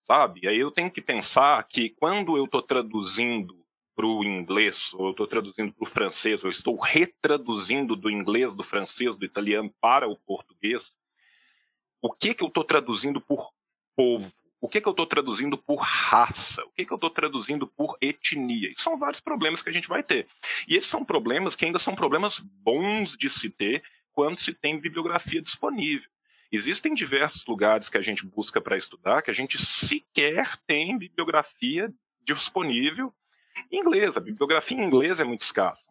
sabe? 0.06 0.47
Aí 0.47 0.59
eu 0.59 0.71
tenho 0.71 0.92
que 0.92 1.01
pensar 1.01 1.62
que 1.68 1.89
quando 1.89 2.38
eu 2.38 2.45
estou 2.45 2.62
traduzindo 2.62 3.55
para 3.95 4.06
o 4.06 4.24
inglês, 4.24 4.94
ou 4.94 5.06
eu 5.06 5.12
estou 5.12 5.25
traduzindo 5.25 5.74
para 5.74 5.83
o 5.83 5.89
francês, 5.89 6.44
ou 6.44 6.50
estou 6.50 6.77
retraduzindo 6.77 7.95
do 7.95 8.09
inglês, 8.09 8.53
do 8.56 8.63
francês, 8.63 9.18
do 9.18 9.25
italiano 9.25 9.74
para 9.80 10.07
o 10.07 10.18
português, 10.18 10.92
o 12.01 12.12
que 12.12 12.33
que 12.33 12.44
eu 12.44 12.50
estou 12.50 12.63
traduzindo 12.63 13.21
por 13.21 13.51
povo? 13.95 14.31
O 14.62 14.69
que 14.69 14.81
que 14.81 14.88
eu 14.88 14.92
estou 14.92 15.06
traduzindo 15.06 15.57
por 15.57 15.77
raça? 15.77 16.63
O 16.65 16.71
que 16.71 16.86
que 16.86 16.92
eu 16.92 16.95
estou 16.95 17.09
traduzindo 17.09 17.68
por 17.68 17.97
etnia? 18.01 18.71
E 18.71 18.81
são 18.81 18.97
vários 18.97 19.19
problemas 19.19 19.62
que 19.62 19.69
a 19.69 19.74
gente 19.74 19.88
vai 19.88 20.03
ter. 20.03 20.27
E 20.68 20.75
esses 20.75 20.89
são 20.89 21.06
problemas 21.06 21.56
que 21.56 21.65
ainda 21.65 21.80
são 21.80 21.95
problemas 21.95 22.39
bons 22.39 23.15
de 23.15 23.30
se 23.30 23.50
ter 23.50 23.83
quando 24.12 24.39
se 24.39 24.53
tem 24.53 24.80
bibliografia 24.80 25.42
disponível. 25.42 26.09
Existem 26.51 26.94
diversos 26.94 27.45
lugares 27.45 27.89
que 27.89 27.97
a 27.97 28.01
gente 28.01 28.25
busca 28.25 28.62
para 28.62 28.77
estudar 28.77 29.21
que 29.21 29.31
a 29.31 29.33
gente 29.33 29.57
sequer 29.63 30.57
tem 30.65 30.97
bibliografia 30.97 31.94
disponível 32.24 33.13
em 33.72 33.80
inglês. 33.80 34.18
A 34.18 34.19
bibliografia 34.19 34.78
em 34.78 34.84
inglês 34.84 35.19
é 35.19 35.24
muito 35.24 35.42
escassa. 35.42 35.88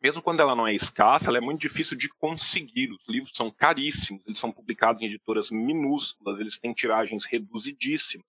Mesmo 0.00 0.22
quando 0.22 0.40
ela 0.40 0.54
não 0.54 0.66
é 0.66 0.74
escassa, 0.74 1.28
ela 1.28 1.38
é 1.38 1.40
muito 1.40 1.60
difícil 1.60 1.96
de 1.96 2.08
conseguir. 2.08 2.90
Os 2.92 3.08
livros 3.08 3.32
são 3.34 3.50
caríssimos, 3.50 4.22
eles 4.26 4.38
são 4.38 4.52
publicados 4.52 5.02
em 5.02 5.06
editoras 5.06 5.50
minúsculas, 5.50 6.38
eles 6.38 6.58
têm 6.58 6.72
tiragens 6.72 7.24
reduzidíssimas, 7.24 8.26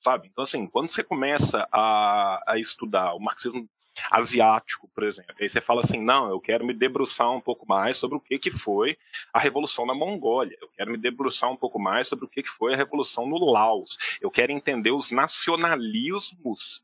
sabe? 0.00 0.28
Então, 0.28 0.42
assim, 0.42 0.66
quando 0.66 0.88
você 0.88 1.04
começa 1.04 1.68
a, 1.70 2.42
a 2.46 2.58
estudar 2.58 3.14
o 3.14 3.20
marxismo 3.20 3.68
asiático, 4.10 4.88
por 4.94 5.04
exemplo. 5.04 5.34
Aí 5.38 5.48
você 5.48 5.60
fala 5.60 5.82
assim, 5.82 6.00
não, 6.00 6.28
eu 6.30 6.40
quero 6.40 6.64
me 6.64 6.72
debruçar 6.72 7.30
um 7.30 7.40
pouco 7.40 7.66
mais 7.68 7.96
sobre 7.96 8.16
o 8.16 8.20
que, 8.20 8.38
que 8.38 8.50
foi 8.50 8.96
a 9.32 9.38
Revolução 9.38 9.86
na 9.86 9.94
Mongólia, 9.94 10.56
eu 10.60 10.68
quero 10.68 10.90
me 10.90 10.98
debruçar 10.98 11.50
um 11.50 11.56
pouco 11.56 11.78
mais 11.78 12.08
sobre 12.08 12.24
o 12.24 12.28
que, 12.28 12.42
que 12.42 12.48
foi 12.48 12.72
a 12.72 12.76
Revolução 12.76 13.26
no 13.26 13.38
Laos, 13.38 13.98
eu 14.20 14.30
quero 14.30 14.52
entender 14.52 14.92
os 14.92 15.10
nacionalismos 15.10 16.82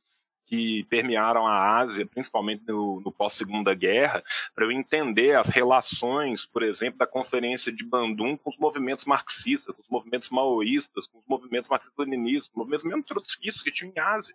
que 0.48 0.84
permearam 0.84 1.46
a 1.46 1.76
Ásia, 1.76 2.06
principalmente 2.06 2.64
no, 2.66 3.00
no 3.00 3.12
pós-segunda 3.12 3.74
guerra, 3.74 4.24
para 4.54 4.64
eu 4.64 4.72
entender 4.72 5.36
as 5.36 5.48
relações, 5.48 6.46
por 6.46 6.62
exemplo, 6.62 6.98
da 6.98 7.06
Conferência 7.06 7.70
de 7.70 7.84
Bandung 7.84 8.36
com 8.36 8.48
os 8.48 8.56
movimentos 8.56 9.04
marxistas, 9.04 9.76
com 9.76 9.82
os 9.82 9.88
movimentos 9.88 10.30
maoístas, 10.30 11.06
com 11.06 11.18
os 11.18 11.26
movimentos 11.26 11.68
marxistas-leninistas, 11.68 12.50
movimentos 12.54 12.86
mesmo 12.86 13.02
trotskistas 13.02 13.62
que 13.62 13.70
tinham 13.70 13.92
em 13.94 14.00
Ásia. 14.00 14.34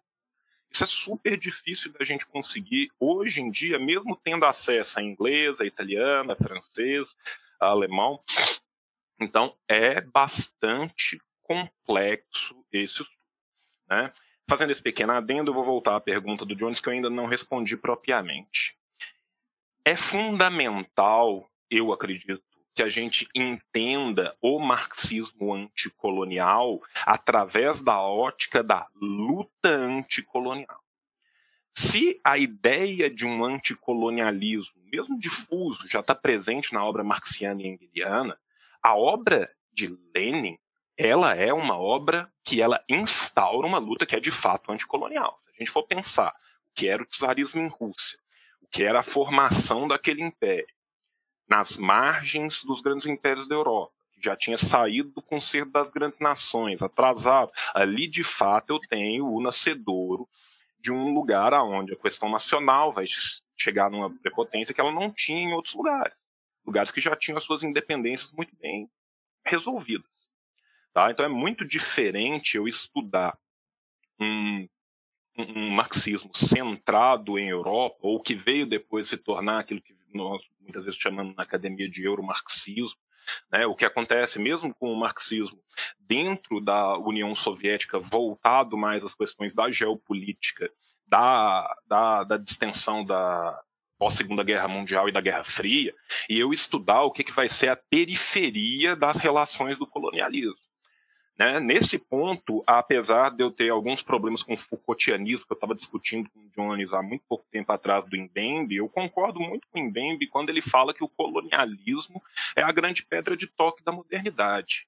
Isso 0.70 0.84
é 0.84 0.88
super 0.88 1.36
difícil 1.36 1.92
da 1.94 2.06
gente 2.06 2.28
conseguir 2.28 2.92
hoje 3.00 3.42
em 3.42 3.50
dia, 3.50 3.80
mesmo 3.80 4.16
tendo 4.16 4.46
acesso 4.46 5.00
a 5.00 5.04
inglês, 5.04 5.60
a 5.60 5.66
italiano, 5.66 6.32
a 6.32 6.36
francês, 6.36 7.18
a 7.60 7.68
alemão. 7.68 8.20
Então, 9.20 9.56
é 9.68 10.00
bastante 10.00 11.20
complexo 11.42 12.56
esse 12.72 13.02
estudo. 13.02 13.10
Né? 13.90 14.12
Fazendo 14.48 14.72
esse 14.72 14.82
pequeno 14.82 15.14
adendo, 15.14 15.52
eu 15.52 15.56
vou 15.56 15.64
voltar 15.64 15.96
à 15.96 16.02
pergunta 16.02 16.46
do 16.46 16.56
Jones 16.56 16.80
que 16.80 16.90
eu 16.90 16.94
ainda 16.94 17.10
não 17.10 17.26
respondi 17.26 17.78
propriamente. 17.78 18.78
É 19.86 19.96
fundamental, 19.96 21.50
eu 21.70 21.92
acredito, 21.92 22.42
que 22.76 22.82
a 22.82 22.90
gente 22.90 23.28
entenda 23.36 24.36
o 24.42 24.60
marxismo 24.60 25.54
anticolonial 25.54 26.82
através 27.06 27.82
da 27.82 28.02
ótica 28.02 28.64
da 28.64 28.88
luta 28.96 29.70
anticolonial. 29.70 30.82
Se 31.76 32.20
a 32.24 32.38
ideia 32.38 33.10
de 33.10 33.26
um 33.26 33.44
anticolonialismo, 33.44 34.76
mesmo 34.92 35.20
difuso, 35.20 35.88
já 35.88 36.00
está 36.00 36.14
presente 36.14 36.74
na 36.74 36.84
obra 36.84 37.04
marxiana 37.04 37.62
e 37.62 37.68
engeliana, 37.68 38.38
a 38.82 38.96
obra 38.96 39.50
de 39.72 39.88
Lenin 40.14 40.58
ela 40.98 41.34
é 41.34 41.52
uma 41.52 41.78
obra 41.78 42.32
que 42.44 42.62
ela 42.62 42.84
instaura 42.88 43.68
uma 43.68 43.80
luta 43.80 44.06
que 44.06 44.16
é 44.16 44.20
de 44.20 44.32
fato 44.32 44.72
anticolonial. 44.72 45.36
Se 45.40 45.50
a 45.50 45.58
gente 45.58 45.72
for 45.72 45.84
pensar 45.84 46.30
o 46.30 46.74
que 46.76 46.88
era 46.88 47.02
o 47.02 47.06
czarismo 47.06 47.62
em 47.62 47.68
Rússia, 47.68 48.20
que 48.72 48.84
era 48.84 49.00
a 49.00 49.04
formação 49.04 49.88
daquele 49.88 50.22
império, 50.22 50.68
nas 51.48 51.78
margens 51.78 52.64
dos 52.64 52.82
grandes 52.82 53.06
impérios 53.06 53.48
da 53.48 53.56
Europa, 53.56 53.94
que 54.14 54.24
já 54.24 54.36
tinha 54.36 54.58
saído 54.58 55.10
do 55.10 55.22
concerto 55.22 55.72
das 55.72 55.92
grandes 55.92 56.20
nações, 56.20 56.82
atrasado. 56.82 57.52
Ali, 57.74 58.08
de 58.08 58.24
fato, 58.24 58.74
eu 58.74 58.80
tenho 58.80 59.28
o 59.28 59.42
nascedouro 59.42 60.28
de 60.80 60.92
um 60.92 61.14
lugar 61.14 61.54
aonde 61.54 61.94
a 61.94 61.98
questão 61.98 62.30
nacional 62.30 62.92
vai 62.92 63.06
chegar 63.56 63.90
numa 63.90 64.10
prepotência 64.10 64.74
que 64.74 64.82
ela 64.82 64.92
não 64.92 65.12
tinha 65.12 65.42
em 65.42 65.54
outros 65.54 65.74
lugares. 65.74 66.26
Lugares 66.66 66.92
que 66.92 67.02
já 67.02 67.16
tinham 67.16 67.38
as 67.38 67.44
suas 67.44 67.64
independências 67.64 68.32
muito 68.32 68.56
bem 68.58 68.90
resolvidas. 69.46 70.13
Tá? 70.94 71.12
Então 71.12 71.26
é 71.26 71.30
muito 71.30 71.66
diferente 71.66 72.58
eu 72.58 72.68
estudar 72.68 73.38
um 74.20 74.68
um 75.38 75.72
marxismo 75.72 76.30
centrado 76.36 77.40
em 77.40 77.50
Europa, 77.50 77.98
ou 78.02 78.22
que 78.22 78.36
veio 78.36 78.68
depois 78.68 79.08
se 79.08 79.18
tornar 79.18 79.60
aquilo 79.60 79.82
que 79.82 79.96
nós 80.14 80.44
muitas 80.62 80.86
vezes 80.86 81.00
chamamos 81.00 81.36
na 81.36 81.44
academia 81.44 81.90
de 81.90 82.04
euromarxismo, 82.06 83.00
né, 83.52 83.66
o 83.66 83.76
que 83.76 83.86
acontece 83.86 84.38
mesmo 84.38 84.74
com 84.76 84.92
o 84.92 85.00
marxismo 85.00 85.60
dentro 85.98 86.60
da 86.62 86.98
União 86.98 87.34
Soviética, 87.34 87.98
voltado 87.98 88.78
mais 88.78 89.04
às 89.04 89.16
questões 89.16 89.54
da 89.54 89.72
geopolítica, 89.72 90.70
da, 91.08 91.76
da, 91.88 92.24
da 92.24 92.38
distensão 92.38 93.04
da 93.04 93.60
pós-segunda 93.98 94.44
guerra 94.44 94.68
mundial 94.68 95.08
e 95.08 95.12
da 95.12 95.22
Guerra 95.22 95.44
Fria, 95.44 95.96
e 96.30 96.38
eu 96.38 96.52
estudar 96.52 97.04
o 97.04 97.12
que, 97.12 97.24
que 97.24 97.32
vai 97.32 97.48
ser 97.48 97.70
a 97.70 97.76
periferia 97.76 98.96
das 98.96 99.18
relações 99.18 99.80
do 99.80 99.88
colonialismo. 99.88 100.73
Né? 101.44 101.60
Nesse 101.60 102.00
ponto, 102.00 102.64
apesar 102.66 103.32
de 103.32 103.44
eu 103.44 103.52
ter 103.52 103.70
alguns 103.70 104.02
problemas 104.02 104.42
com 104.42 104.54
o 104.54 104.58
Foucaultianismo, 104.58 105.46
que 105.46 105.52
eu 105.52 105.56
estava 105.56 105.76
discutindo 105.76 106.30
com 106.30 106.40
o 106.40 106.50
Jones 106.50 106.94
há 106.94 107.02
muito 107.02 107.26
pouco 107.28 107.46
tempo 107.52 107.70
atrás 107.70 108.06
do 108.06 108.18
Mbembe, 108.18 108.78
eu 108.78 108.88
concordo 108.88 109.42
muito 109.42 109.68
com 109.70 109.82
o 109.82 109.84
Mbembe 109.84 110.28
quando 110.28 110.50
ele 110.50 110.62
fala 110.62 110.94
que 110.94 111.04
o 111.04 111.10
colonialismo 111.10 112.24
é 112.56 112.62
a 112.62 112.72
grande 112.72 113.04
pedra 113.04 113.36
de 113.36 113.48
toque 113.48 113.84
da 113.84 113.92
modernidade. 113.92 114.88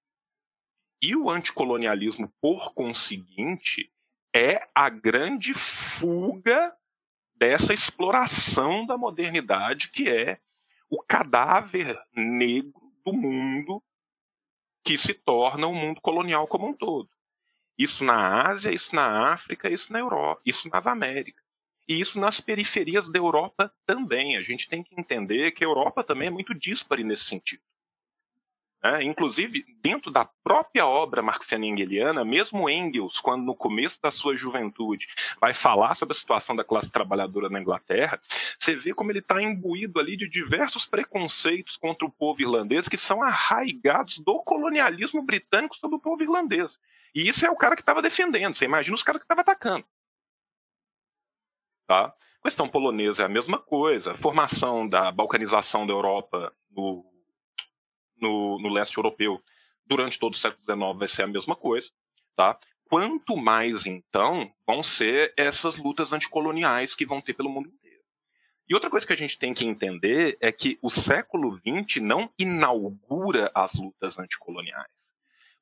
E 1.01 1.13
o 1.13 1.29
anticolonialismo, 1.29 2.31
por 2.39 2.73
conseguinte, 2.73 3.91
é 4.33 4.65
a 4.73 4.89
grande 4.89 5.53
fuga 5.53 6.73
dessa 7.35 7.73
exploração 7.73 8.85
da 8.85 8.97
modernidade, 8.97 9.91
que 9.91 10.09
é 10.09 10.39
o 10.89 11.01
cadáver 11.03 12.01
negro 12.15 12.81
do 13.05 13.11
mundo 13.11 13.83
que 14.85 14.99
se 14.99 15.15
torna 15.15 15.65
o 15.65 15.71
um 15.71 15.75
mundo 15.75 15.99
colonial 15.99 16.47
como 16.47 16.67
um 16.67 16.73
todo. 16.73 17.09
Isso 17.77 18.05
na 18.05 18.47
Ásia, 18.47 18.71
isso 18.71 18.95
na 18.95 19.33
África, 19.33 19.69
isso 19.69 19.91
na 19.91 19.99
Europa, 19.99 20.41
isso 20.45 20.69
nas 20.69 20.85
Américas. 20.85 21.43
E 21.87 21.99
isso 21.99 22.19
nas 22.19 22.39
periferias 22.39 23.09
da 23.09 23.17
Europa 23.19 23.73
também. 23.85 24.37
A 24.37 24.41
gente 24.41 24.69
tem 24.69 24.83
que 24.83 24.99
entender 24.99 25.51
que 25.51 25.63
a 25.63 25.67
Europa 25.67 26.03
também 26.03 26.27
é 26.27 26.31
muito 26.31 26.53
díspare 26.53 27.03
nesse 27.03 27.25
sentido. 27.25 27.61
É, 28.85 29.01
inclusive, 29.01 29.65
dentro 29.81 30.11
da 30.11 30.25
própria 30.43 30.85
obra 30.85 31.19
marxiana 31.23 31.65
engeliana, 31.65 32.23
mesmo 32.23 32.69
Engels, 32.69 33.19
quando 33.19 33.43
no 33.43 33.55
começo 33.55 33.99
da 33.99 34.11
sua 34.11 34.35
juventude 34.35 35.07
vai 35.41 35.55
falar 35.55 35.95
sobre 35.95 36.13
a 36.13 36.15
situação 36.15 36.55
da 36.55 36.63
classe 36.63 36.91
trabalhadora 36.91 37.49
na 37.49 37.59
Inglaterra, 37.59 38.21
você 38.59 38.75
vê 38.75 38.93
como 38.93 39.11
ele 39.11 39.19
está 39.19 39.41
imbuído 39.41 39.99
ali 39.99 40.15
de 40.15 40.29
diversos 40.29 40.85
preconceitos 40.85 41.77
contra 41.77 42.05
o 42.05 42.11
povo 42.11 42.43
irlandês 42.43 42.87
que 42.87 42.95
são 42.95 43.23
arraigados 43.23 44.19
do 44.19 44.37
colonialismo 44.43 45.23
britânico 45.23 45.75
sobre 45.77 45.97
o 45.97 45.99
povo 45.99 46.21
irlandês. 46.21 46.79
E 47.15 47.27
isso 47.27 47.43
é 47.43 47.49
o 47.49 47.55
cara 47.55 47.75
que 47.75 47.81
estava 47.81 48.03
defendendo. 48.03 48.53
Você 48.53 48.65
imagina 48.65 48.93
os 48.93 49.01
caras 49.01 49.19
que 49.19 49.25
estavam 49.25 49.41
atacando. 49.41 49.83
Tá? 51.87 52.05
A 52.05 52.43
questão 52.43 52.69
polonesa 52.69 53.23
é 53.23 53.25
a 53.25 53.29
mesma 53.29 53.57
coisa. 53.57 54.11
A 54.11 54.15
formação 54.15 54.87
da 54.87 55.11
balcanização 55.11 55.87
da 55.87 55.93
Europa 55.93 56.53
no 56.69 57.14
no, 58.19 58.59
no 58.59 58.69
leste 58.69 58.97
europeu 58.97 59.41
durante 59.85 60.19
todo 60.19 60.33
o 60.33 60.37
século 60.37 60.63
XIX 60.63 60.97
vai 60.97 61.07
ser 61.07 61.23
a 61.23 61.27
mesma 61.27 61.55
coisa, 61.55 61.91
tá? 62.35 62.57
Quanto 62.85 63.35
mais, 63.35 63.85
então, 63.85 64.51
vão 64.65 64.83
ser 64.83 65.33
essas 65.35 65.77
lutas 65.77 66.13
anticoloniais 66.13 66.95
que 66.95 67.05
vão 67.05 67.21
ter 67.21 67.33
pelo 67.33 67.49
mundo 67.49 67.69
inteiro. 67.69 68.01
E 68.67 68.73
outra 68.73 68.89
coisa 68.89 69.05
que 69.05 69.13
a 69.13 69.17
gente 69.17 69.37
tem 69.37 69.53
que 69.53 69.65
entender 69.65 70.37
é 70.39 70.51
que 70.51 70.77
o 70.81 70.89
século 70.89 71.53
XX 71.55 72.01
não 72.01 72.29
inaugura 72.37 73.51
as 73.53 73.73
lutas 73.73 74.17
anticoloniais. 74.17 74.87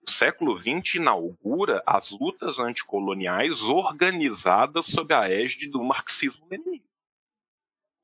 O 0.05 0.11
século 0.11 0.57
XX 0.57 0.95
inaugura 0.95 1.81
as 1.85 2.11
lutas 2.11 2.59
anticoloniais 2.59 3.61
organizadas 3.63 4.87
sob 4.87 5.13
a 5.13 5.29
égide 5.29 5.69
do 5.69 5.83
marxismo-leninismo 5.83 6.92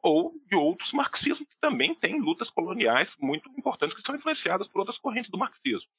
ou 0.02 0.34
de 0.46 0.56
outros 0.56 0.92
marxismos 0.94 1.48
que 1.48 1.58
também 1.60 1.94
têm 1.94 2.20
lutas 2.20 2.50
coloniais 2.50 3.18
muito 3.20 3.50
importantes 3.58 3.96
que 3.96 4.02
são 4.02 4.16
influenciadas 4.16 4.68
por 4.68 4.80
outras 4.80 4.98
correntes 4.98 5.30
do 5.30 5.38
marxismo. 5.38 5.92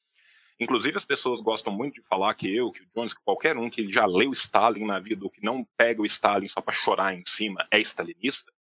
Inclusive, 0.59 0.99
as 0.99 1.07
pessoas 1.07 1.41
gostam 1.41 1.73
muito 1.73 1.95
de 1.95 2.03
falar 2.03 2.35
que 2.35 2.55
eu, 2.55 2.71
que 2.71 2.83
o 2.83 2.87
Jones, 2.95 3.15
que 3.15 3.23
qualquer 3.23 3.57
um 3.57 3.71
que 3.71 3.91
já 3.91 4.05
leu 4.05 4.31
Stalin 4.33 4.85
na 4.85 4.99
vida 4.99 5.25
ou 5.25 5.31
que 5.31 5.43
não 5.43 5.65
pega 5.77 6.03
o 6.03 6.05
Stalin 6.05 6.49
só 6.49 6.61
para 6.61 6.75
chorar 6.75 7.15
em 7.15 7.25
cima 7.25 7.67
é 7.71 7.81
stalinista. 7.81 8.53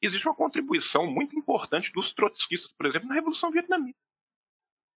Existe 0.00 0.26
uma 0.26 0.34
contribuição 0.34 1.06
muito 1.06 1.36
importante 1.36 1.92
dos 1.92 2.14
trotskistas, 2.14 2.72
por 2.72 2.86
exemplo, 2.86 3.08
na 3.08 3.14
Revolução 3.14 3.50
Vietnamita, 3.50 3.98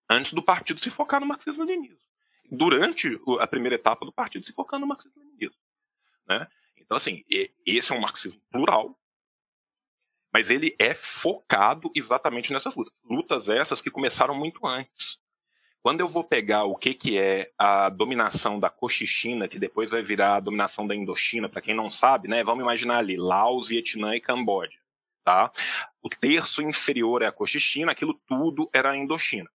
antes 0.09 0.33
do 0.33 0.43
partido 0.43 0.81
se 0.81 0.89
focar 0.89 1.21
no 1.21 1.27
marxismo-leninismo. 1.27 1.99
Durante 2.51 3.21
a 3.41 3.47
primeira 3.47 3.75
etapa 3.75 4.07
do 4.07 4.13
partido 4.13 4.45
se 4.45 4.53
focar 4.55 4.81
no 4.81 4.87
marxismo-leninismo. 4.87 5.61
Né? 6.27 6.49
Então, 6.79 6.97
assim, 6.97 7.23
esse 7.67 7.93
é 7.93 7.95
um 7.95 8.01
marxismo 8.01 8.41
plural, 8.51 8.99
mas 10.33 10.51
ele 10.51 10.75
é 10.79 10.95
focado 10.95 11.91
exatamente 11.95 12.53
nessas 12.53 12.75
lutas. 12.75 13.01
Lutas 13.05 13.49
essas 13.49 13.81
que 13.81 13.91
começaram 13.91 14.35
muito 14.35 14.67
antes. 14.67 15.19
Quando 15.81 16.01
eu 16.01 16.09
vou 16.09 16.25
pegar 16.25 16.65
o 16.65 16.77
que, 16.77 16.93
que 16.93 17.19
é 17.19 17.51
a 17.57 17.89
dominação 17.89 18.59
da 18.59 18.69
Cochichina, 18.69 19.49
que 19.49 19.59
depois 19.59 19.91
vai 19.91 20.03
virar 20.03 20.37
a 20.37 20.41
dominação 20.41 20.87
da 20.87 20.95
Indochina, 20.95 21.49
para 21.49 21.63
quem 21.63 21.75
não 21.75 21.89
sabe, 21.89 22.29
né? 22.29 22.43
Vamos 22.43 22.63
imaginar 22.63 22.99
ali 22.99 23.17
Laos, 23.17 23.69
Vietnã 23.69 24.15
e 24.15 24.21
Camboja. 24.21 24.79
Tá? 25.25 25.51
O 26.03 26.09
terço 26.09 26.63
inferior 26.63 27.23
é 27.23 27.27
a 27.27 27.33
Cochichina, 27.33 27.93
aquilo 27.93 28.15
tudo 28.27 28.69
era 28.73 28.91
a 28.91 28.97
Indochina. 28.97 29.49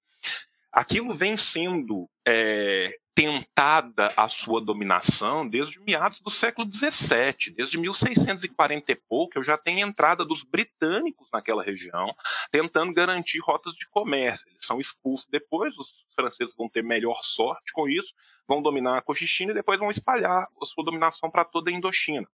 Aquilo 0.73 1.13
vem 1.13 1.37
sendo 1.37 2.09
é, 2.27 2.97
tentada 3.15 4.11
a 4.17 4.27
sua 4.27 4.59
dominação 4.59 5.47
desde 5.47 5.79
meados 5.79 6.19
do 6.19 6.31
século 6.31 6.67
XVII, 6.71 7.53
desde 7.55 7.77
1640 7.77 8.91
e 8.91 8.95
pouco, 8.95 9.37
eu 9.37 9.43
já 9.43 9.55
tenho 9.55 9.87
entrada 9.87 10.25
dos 10.25 10.43
britânicos 10.43 11.29
naquela 11.31 11.61
região, 11.61 12.13
tentando 12.51 12.91
garantir 12.91 13.37
rotas 13.39 13.75
de 13.75 13.87
comércio. 13.87 14.49
Eles 14.49 14.65
são 14.65 14.79
expulsos 14.79 15.27
depois, 15.27 15.77
os 15.77 15.93
franceses 16.15 16.55
vão 16.55 16.67
ter 16.67 16.83
melhor 16.83 17.19
sorte 17.21 17.71
com 17.71 17.87
isso, 17.87 18.13
vão 18.47 18.61
dominar 18.61 18.97
a 18.97 19.01
Cochichina 19.01 19.51
e 19.51 19.55
depois 19.55 19.79
vão 19.79 19.91
espalhar 19.91 20.47
a 20.59 20.65
sua 20.65 20.83
dominação 20.83 21.29
para 21.29 21.45
toda 21.45 21.69
a 21.69 21.73
Indochina. 21.73 22.27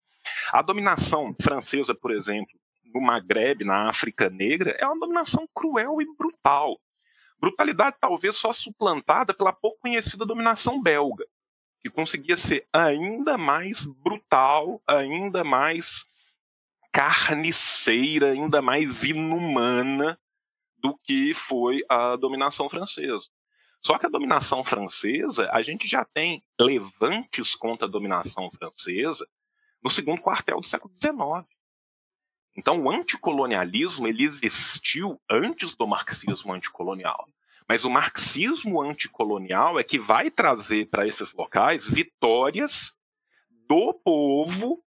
A 0.53 0.61
dominação 0.61 1.35
francesa, 1.41 1.93
por 1.93 2.11
exemplo, 2.11 2.57
no 2.93 3.01
Maghreb, 3.01 3.65
na 3.65 3.89
África 3.89 4.29
Negra, 4.29 4.71
é 4.79 4.85
uma 4.85 4.99
dominação 4.99 5.47
cruel 5.53 6.01
e 6.01 6.05
brutal. 6.17 6.79
Brutalidade 7.39 7.97
talvez 7.99 8.35
só 8.35 8.51
suplantada 8.51 9.33
pela 9.33 9.53
pouco 9.53 9.79
conhecida 9.79 10.25
dominação 10.25 10.81
belga, 10.81 11.25
que 11.81 11.89
conseguia 11.89 12.35
ser 12.35 12.67
ainda 12.73 13.37
mais 13.37 13.85
brutal, 13.85 14.81
ainda 14.85 15.43
mais 15.43 16.05
carniceira, 16.91 18.31
ainda 18.31 18.61
mais 18.61 19.03
inumana 19.03 20.19
do 20.77 20.97
que 20.97 21.33
foi 21.33 21.81
a 21.87 22.15
dominação 22.15 22.67
francesa. 22.67 23.25
Só 23.81 23.97
que 23.97 24.05
a 24.05 24.09
dominação 24.09 24.63
francesa, 24.63 25.49
a 25.51 25.61
gente 25.61 25.87
já 25.87 26.03
tem 26.03 26.43
levantes 26.59 27.55
contra 27.55 27.87
a 27.87 27.89
dominação 27.89 28.51
francesa 28.51 29.25
no 29.81 29.89
segundo 29.89 30.21
quartel 30.21 30.59
do 30.59 30.65
século 30.65 30.93
XIX. 30.95 31.47
Então, 32.55 32.81
o 32.81 32.91
anticolonialismo 32.91 34.07
ele 34.07 34.23
existiu 34.23 35.19
antes 35.29 35.75
do 35.75 35.87
marxismo 35.87 36.53
anticolonial. 36.53 37.27
Mas 37.67 37.83
o 37.83 37.89
marxismo 37.89 38.81
anticolonial 38.81 39.79
é 39.79 39.83
que 39.83 39.99
vai 39.99 40.31
trazer 40.31 40.87
para 40.89 41.07
esses 41.07 41.31
locais 41.33 41.87
vitórias 41.87 42.93
do 43.67 43.93
povo, 43.93 44.83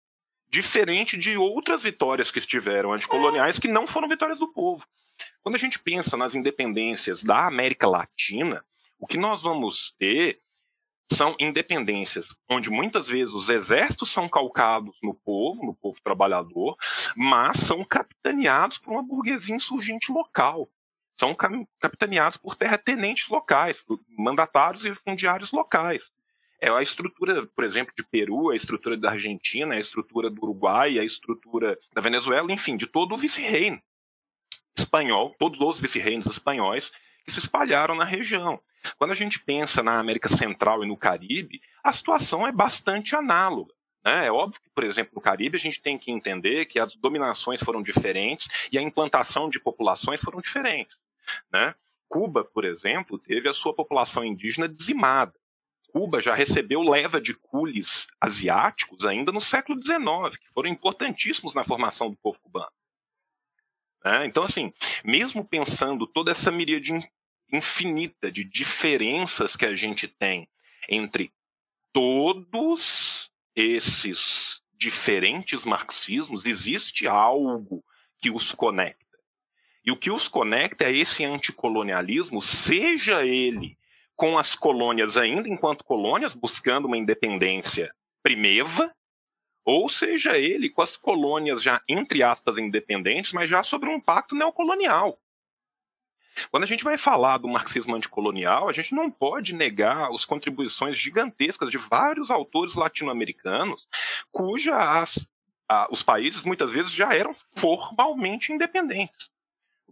diferente 0.49 1.17
de 1.17 1.37
outras 1.37 1.85
vitórias 1.85 2.31
que 2.31 2.39
estiveram 2.39 2.93
anticoloniais 2.93 3.59
que 3.59 3.67
não 3.67 3.87
foram 3.87 4.07
vitórias 4.07 4.39
do 4.39 4.53
povo. 4.53 4.87
Quando 5.43 5.55
a 5.55 5.59
gente 5.59 5.79
pensa 5.79 6.17
nas 6.17 6.35
independências 6.35 7.23
da 7.23 7.47
América 7.47 7.89
Latina, 7.89 8.63
o 8.99 9.07
que 9.07 9.17
nós 9.17 9.43
vamos 9.43 9.95
ter 9.99 10.41
são 11.13 11.37
independências 11.39 12.37
onde 12.51 12.71
muitas 12.71 13.09
vezes 13.09 13.33
os 13.33 13.49
exércitos 13.49 14.11
são 14.11 14.29
calcados 14.29 14.97
no 15.03 15.15
povo, 15.15 15.65
no 15.65 15.75
povo 15.75 15.99
trabalhador, 16.03 16.77
mas 17.17 17.59
são 17.61 17.85
capitaneados 17.85 18.79
por 18.79 18.93
uma 18.93 19.03
burguesia 19.03 19.55
insurgente 19.55 20.11
local. 20.11 20.69
São 21.15 21.35
capitaneados 21.81 22.37
por 22.37 22.57
terratenentes 22.57 23.29
locais, 23.29 23.85
mandatários 24.19 24.85
e 24.85 24.95
fundiários 24.95 25.51
locais. 25.51 26.11
é 26.61 26.71
a 26.71 26.83
estrutura, 26.83 27.47
por 27.47 27.65
exemplo, 27.65 27.93
de 27.97 28.03
Peru, 28.03 28.51
a 28.51 28.57
estrutura 28.57 28.97
da 28.97 29.11
Argentina, 29.11 29.75
a 29.75 29.79
estrutura 29.79 30.29
do 30.29 30.43
Uruguai, 30.43 30.99
a 30.99 31.05
estrutura 31.05 31.79
da 31.95 32.01
Venezuela, 32.01 32.53
enfim, 32.53 32.77
de 32.77 32.87
todo 32.87 33.13
o 33.13 33.17
vice-reino 33.17 33.81
espanhol, 34.79 35.35
todos 35.39 35.59
os 35.61 35.81
vice-reinos 35.81 36.27
espanhóis 36.27 36.93
se 37.29 37.39
espalharam 37.39 37.95
na 37.95 38.05
região. 38.05 38.61
Quando 38.99 39.11
a 39.11 39.17
gente 39.17 39.41
pensa 39.41 39.83
na 39.83 39.99
América 39.99 40.29
Central 40.29 40.85
e 40.85 40.87
no 40.87 40.97
Caribe, 40.97 41.61
a 41.83 41.93
situação 41.93 42.47
é 42.47 42.53
bastante 42.53 43.17
análoga. 43.17 43.75
Né? 44.05 44.27
É 44.27 44.33
óbvio 44.33 44.61
que, 44.61 44.71
por 44.71 44.85
exemplo, 44.85 45.13
no 45.15 45.21
Caribe 45.21 45.57
a 45.57 45.61
gente 45.61 45.83
tem 45.83 45.99
que 45.99 46.13
entender 46.13 46.67
que 46.67 46.79
as 46.79 46.95
dominações 46.95 47.61
foram 47.61 47.83
diferentes 47.83 48.49
e 48.71 48.79
a 48.79 48.83
implantação 48.83 49.49
de 49.49 49.59
populações 49.59 50.21
foram 50.21 50.41
diferentes. 50.41 50.97
Né? 51.53 51.75
Cuba, 52.09 52.45
por 52.45 52.65
exemplo, 52.65 53.19
teve 53.19 53.49
a 53.49 53.55
sua 53.55 53.75
população 53.75 54.25
indígena 54.25 54.69
dizimada. 54.69 55.35
Cuba 55.93 56.21
já 56.21 56.35
recebeu 56.35 56.83
leva 56.83 57.21
de 57.21 57.35
cules 57.35 58.07
asiáticos 58.21 59.05
ainda 59.05 59.33
no 59.33 59.41
século 59.41 59.83
XIX, 59.83 60.37
que 60.39 60.53
foram 60.53 60.69
importantíssimos 60.69 61.55
na 61.55 61.65
formação 61.65 62.11
do 62.11 62.17
povo 62.17 62.39
cubano. 62.41 62.71
Né? 64.07 64.25
Então, 64.25 64.45
assim, 64.45 64.73
mesmo 65.05 65.45
pensando 65.45 66.07
toda 66.07 66.31
essa 66.31 66.53
miríade 66.53 66.93
infinita 67.53 68.31
de 68.31 68.45
diferenças 68.45 69.57
que 69.57 69.67
a 69.67 69.75
gente 69.75 70.07
tem 70.07 70.49
entre 70.89 71.33
todos 71.93 73.33
esses 73.57 74.61
diferentes 74.79 75.65
marxismos, 75.65 76.47
existe 76.47 77.09
algo 77.09 77.85
que 78.21 78.31
os 78.31 78.53
conecta. 78.53 79.05
E 79.85 79.91
o 79.91 79.97
que 79.97 80.11
os 80.11 80.29
conecta 80.29 80.85
é 80.85 80.97
esse 80.97 81.25
anticolonialismo, 81.25 82.41
seja 82.41 83.25
ele 83.25 83.77
com 84.15 84.39
as 84.39 84.55
colônias 84.55 85.17
ainda 85.17 85.49
enquanto 85.49 85.83
colônias, 85.83 86.33
buscando 86.33 86.87
uma 86.87 86.97
independência 86.97 87.93
primeva, 88.23 88.95
ou 89.67 89.91
seja 89.91 90.39
ele 90.39 90.71
com 90.71 90.81
as 90.81 90.97
colônias 90.97 91.61
já, 91.61 91.83
entre 91.89 92.23
aspas, 92.23 92.57
independentes, 92.57 93.33
mas 93.33 93.51
já 93.51 93.63
sobre 93.65 93.91
um 93.91 94.01
pacto 94.01 94.37
neocolonial. 94.37 95.21
Quando 96.51 96.65
a 96.65 96.67
gente 96.67 96.85
vai 96.85 96.97
falar 96.97 97.39
do 97.39 97.49
marxismo 97.49 97.97
anticolonial, 97.97 98.69
a 98.69 98.73
gente 98.73 98.95
não 98.95 99.11
pode 99.11 99.55
negar 99.55 100.09
as 100.15 100.25
contribuições 100.25 100.99
gigantescas 100.99 101.71
de 101.71 101.79
vários 101.79 102.31
autores 102.31 102.75
latino-americanos, 102.75 103.89
cujas 104.31 105.27
os 105.91 106.03
países 106.03 106.45
muitas 106.45 106.73
vezes 106.73 106.93
já 106.93 107.13
eram 107.13 107.35
formalmente 107.57 108.53
independentes. 108.53 109.31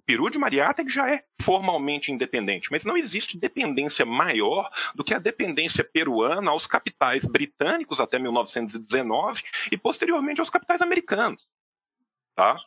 Peru 0.07 0.29
de 0.31 0.39
Mariátegui 0.39 0.91
já 0.91 1.11
é 1.11 1.25
formalmente 1.41 2.13
independente, 2.13 2.71
mas 2.71 2.85
não 2.85 2.97
existe 2.97 3.39
dependência 3.39 4.05
maior 4.05 4.71
do 4.95 5.03
que 5.03 5.15
a 5.15 5.19
dependência 5.19 5.83
peruana 5.83 6.51
aos 6.51 6.67
capitais 6.67 7.25
britânicos 7.25 8.01
até 8.01 8.19
1919 8.19 9.43
e 9.73 9.77
posteriormente 9.77 10.41
aos 10.41 10.51
capitais 10.51 10.83
americanos. 10.83 11.49
Tá? 12.35 12.59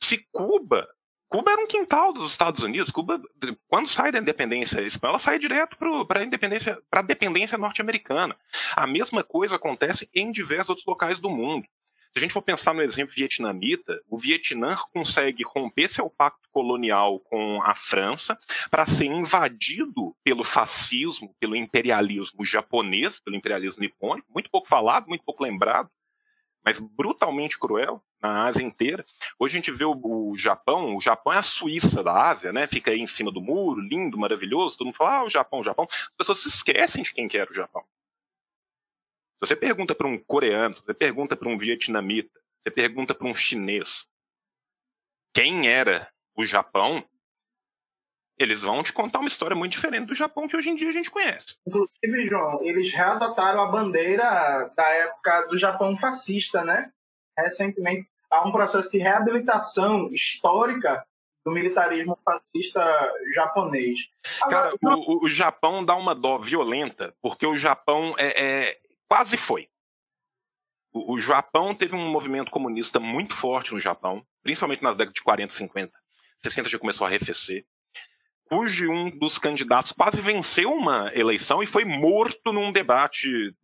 Se 0.00 0.18
Cuba 0.32 0.88
Cuba 1.32 1.50
era 1.50 1.62
um 1.62 1.66
quintal 1.66 2.12
dos 2.12 2.30
Estados 2.30 2.62
Unidos. 2.62 2.90
Cuba, 2.90 3.18
quando 3.66 3.88
sai 3.88 4.12
da 4.12 4.18
independência 4.18 4.82
espanhola, 4.82 5.18
sai 5.18 5.38
direto 5.38 5.78
para 6.06 6.20
a 6.20 6.24
independência, 6.24 6.78
para 6.90 7.00
a 7.00 7.02
dependência 7.02 7.56
norte-americana. 7.56 8.36
A 8.76 8.86
mesma 8.86 9.24
coisa 9.24 9.56
acontece 9.56 10.10
em 10.12 10.30
diversos 10.30 10.68
outros 10.68 10.86
locais 10.86 11.20
do 11.20 11.30
mundo. 11.30 11.66
Se 12.12 12.18
a 12.18 12.20
gente 12.20 12.34
for 12.34 12.42
pensar 12.42 12.74
no 12.74 12.82
exemplo 12.82 13.14
vietnamita, 13.14 13.98
o 14.06 14.18
Vietnã 14.18 14.76
consegue 14.92 15.42
romper 15.42 15.88
seu 15.88 16.10
pacto 16.10 16.46
colonial 16.50 17.18
com 17.20 17.62
a 17.62 17.74
França 17.74 18.38
para 18.70 18.84
ser 18.84 19.06
invadido 19.06 20.14
pelo 20.22 20.44
fascismo, 20.44 21.34
pelo 21.40 21.56
imperialismo 21.56 22.44
japonês, 22.44 23.18
pelo 23.18 23.34
imperialismo 23.34 23.80
nipônico, 23.80 24.30
muito 24.30 24.50
pouco 24.50 24.68
falado, 24.68 25.08
muito 25.08 25.24
pouco 25.24 25.42
lembrado, 25.42 25.88
mas 26.62 26.78
brutalmente 26.78 27.58
cruel 27.58 28.02
na 28.20 28.44
Ásia 28.44 28.62
inteira. 28.62 29.06
Hoje 29.38 29.54
a 29.54 29.56
gente 29.56 29.70
vê 29.70 29.86
o, 29.86 29.98
o, 30.04 30.36
Japão, 30.36 30.94
o 30.94 31.00
Japão 31.00 31.32
é 31.32 31.38
a 31.38 31.42
Suíça 31.42 32.02
da 32.02 32.28
Ásia, 32.28 32.52
né? 32.52 32.68
Fica 32.68 32.90
aí 32.90 33.00
em 33.00 33.06
cima 33.06 33.32
do 33.32 33.40
muro, 33.40 33.80
lindo, 33.80 34.18
maravilhoso, 34.18 34.76
todo 34.76 34.84
mundo 34.84 34.96
fala, 34.96 35.20
ah, 35.20 35.24
o 35.24 35.30
Japão, 35.30 35.60
o 35.60 35.64
Japão. 35.64 35.86
As 36.10 36.14
pessoas 36.14 36.40
se 36.40 36.48
esquecem 36.48 37.02
de 37.02 37.14
quem 37.14 37.26
que 37.26 37.38
era 37.38 37.50
o 37.50 37.54
Japão. 37.54 37.82
Se 39.42 39.48
você 39.48 39.56
pergunta 39.56 39.92
para 39.92 40.06
um 40.06 40.16
coreano, 40.16 40.72
se 40.72 40.84
você 40.84 40.94
pergunta 40.94 41.34
para 41.34 41.48
um 41.48 41.58
vietnamita, 41.58 42.30
você 42.60 42.70
pergunta 42.70 43.12
para 43.12 43.26
um 43.26 43.34
chinês 43.34 44.06
quem 45.34 45.66
era 45.66 46.08
o 46.36 46.44
Japão, 46.44 47.04
eles 48.38 48.62
vão 48.62 48.84
te 48.84 48.92
contar 48.92 49.18
uma 49.18 49.26
história 49.26 49.56
muito 49.56 49.72
diferente 49.72 50.06
do 50.06 50.14
Japão 50.14 50.46
que 50.46 50.56
hoje 50.56 50.70
em 50.70 50.76
dia 50.76 50.90
a 50.90 50.92
gente 50.92 51.10
conhece. 51.10 51.56
Inclusive, 51.66 52.28
João, 52.28 52.62
eles 52.62 52.92
readotaram 52.92 53.62
a 53.62 53.66
bandeira 53.66 54.70
da 54.76 54.88
época 54.90 55.46
do 55.46 55.58
Japão 55.58 55.96
fascista, 55.96 56.64
né? 56.64 56.92
Recentemente 57.36 58.08
há 58.30 58.46
um 58.46 58.52
processo 58.52 58.92
de 58.92 58.98
reabilitação 58.98 60.08
histórica 60.12 61.04
do 61.44 61.50
militarismo 61.50 62.16
fascista 62.24 63.12
japonês. 63.34 64.08
Agora, 64.40 64.78
Cara, 64.78 64.96
o, 64.96 65.24
o, 65.24 65.28
Japão 65.28 65.84
dá 65.84 65.96
uma 65.96 66.14
dó 66.14 66.38
violenta, 66.38 67.12
porque 67.20 67.44
o 67.44 67.56
Japão 67.56 68.14
é, 68.16 68.68
é 68.68 68.81
quase 69.12 69.36
foi. 69.36 69.68
O, 70.90 71.16
o 71.16 71.20
Japão 71.20 71.74
teve 71.74 71.94
um 71.94 72.10
movimento 72.10 72.50
comunista 72.50 72.98
muito 72.98 73.34
forte 73.34 73.74
no 73.74 73.78
Japão, 73.78 74.24
principalmente 74.42 74.82
nas 74.82 74.96
décadas 74.96 75.12
de 75.12 75.22
40, 75.22 75.52
50. 75.52 75.92
60 76.38 76.68
já 76.70 76.78
começou 76.78 77.04
a 77.04 77.10
arrefecer 77.10 77.66
cujo 78.46 78.90
um 78.90 79.10
dos 79.18 79.36
candidatos 79.36 79.92
quase 79.92 80.18
venceu 80.18 80.72
uma 80.72 81.10
eleição 81.14 81.62
e 81.62 81.66
foi 81.66 81.84
morto 81.84 82.54
num 82.54 82.72
debate 82.72 83.54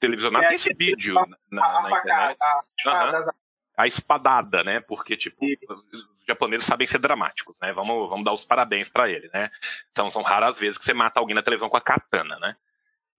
televisionado. 0.00 0.46
É, 0.46 0.48
Tem 0.48 0.56
esse 0.56 0.74
vídeo 0.74 1.16
a, 1.16 1.26
na, 1.48 1.82
na 1.82 1.98
internet. 1.98 2.38
A, 2.86 3.20
uhum. 3.20 3.30
a, 3.76 3.86
espadada, 3.86 4.64
né? 4.64 4.80
Porque, 4.80 5.16
tipo, 5.16 5.46
os, 5.68 5.80
os, 5.80 6.08
japoneses 6.26 6.66
sabem 6.66 6.88
ser 6.88 6.98
dramáticos, 6.98 7.56
né? 7.60 7.72
Vamos, 7.72 8.08
vamos 8.08 8.24
dar 8.24 8.32
os 8.32 8.44
parabéns 8.44 8.88
para 8.88 9.08
ele, 9.08 9.30
né? 9.32 9.48
Então, 9.92 10.10
são 10.10 10.22
raras 10.22 10.58
vezes 10.58 10.76
que 10.76 10.84
você 10.84 10.92
mata 10.92 11.20
alguém 11.20 11.36
na 11.36 11.42
televisão 11.42 11.68
com 11.68 11.76
a 11.76 11.80
katana, 11.80 12.36
né? 12.40 12.56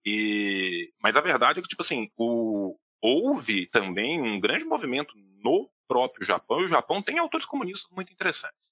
E... 0.06 0.94
Mas 1.02 1.16
a 1.16 1.22
verdade 1.22 1.60
é 1.60 1.62
que, 1.62 1.68
tipo 1.68 1.82
assim, 1.82 2.12
o... 2.18 2.78
houve 3.02 3.68
também 3.68 4.22
um 4.22 4.40
grande 4.40 4.66
movimento 4.66 5.14
no 5.44 5.70
próprio 5.88 6.26
Japão, 6.26 6.62
e 6.62 6.66
o 6.66 6.70
Japão 6.70 7.02
tem 7.02 7.18
autores 7.18 7.46
comunistas 7.46 7.90
muito 7.92 8.14
interessantes. 8.14 8.70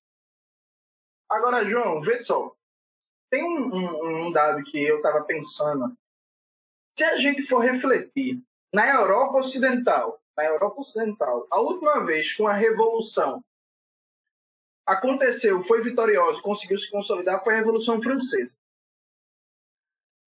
Agora, 1.29 1.65
João, 1.65 1.99
vê 2.01 2.19
só. 2.19 2.55
Tem 3.29 3.43
um, 3.43 3.75
um, 3.75 4.27
um 4.27 4.31
dado 4.31 4.63
que 4.63 4.81
eu 4.81 4.97
estava 4.97 5.23
pensando. 5.23 5.97
Se 6.97 7.03
a 7.03 7.17
gente 7.17 7.43
for 7.43 7.59
refletir, 7.59 8.41
na 8.73 8.87
Europa 8.87 9.39
Ocidental, 9.39 10.21
na 10.35 10.45
Europa 10.45 10.79
Ocidental, 10.79 11.47
a 11.51 11.59
última 11.59 12.05
vez 12.05 12.33
com 12.33 12.47
a 12.47 12.53
Revolução 12.53 13.43
aconteceu, 14.85 15.61
foi 15.61 15.81
vitoriosa, 15.81 16.41
conseguiu 16.41 16.77
se 16.77 16.89
consolidar, 16.89 17.43
foi 17.43 17.55
a 17.55 17.57
Revolução 17.57 18.01
Francesa. 18.01 18.55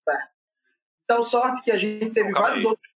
Certo? 0.09 0.38
Então, 1.11 1.23
sorte 1.23 1.63
que 1.63 1.71
a 1.71 1.79
gente 1.79 2.11
teve 2.11 2.31
Calma 2.33 2.49
vários 2.49 2.65
aí. 2.65 2.71
outros. 2.71 2.93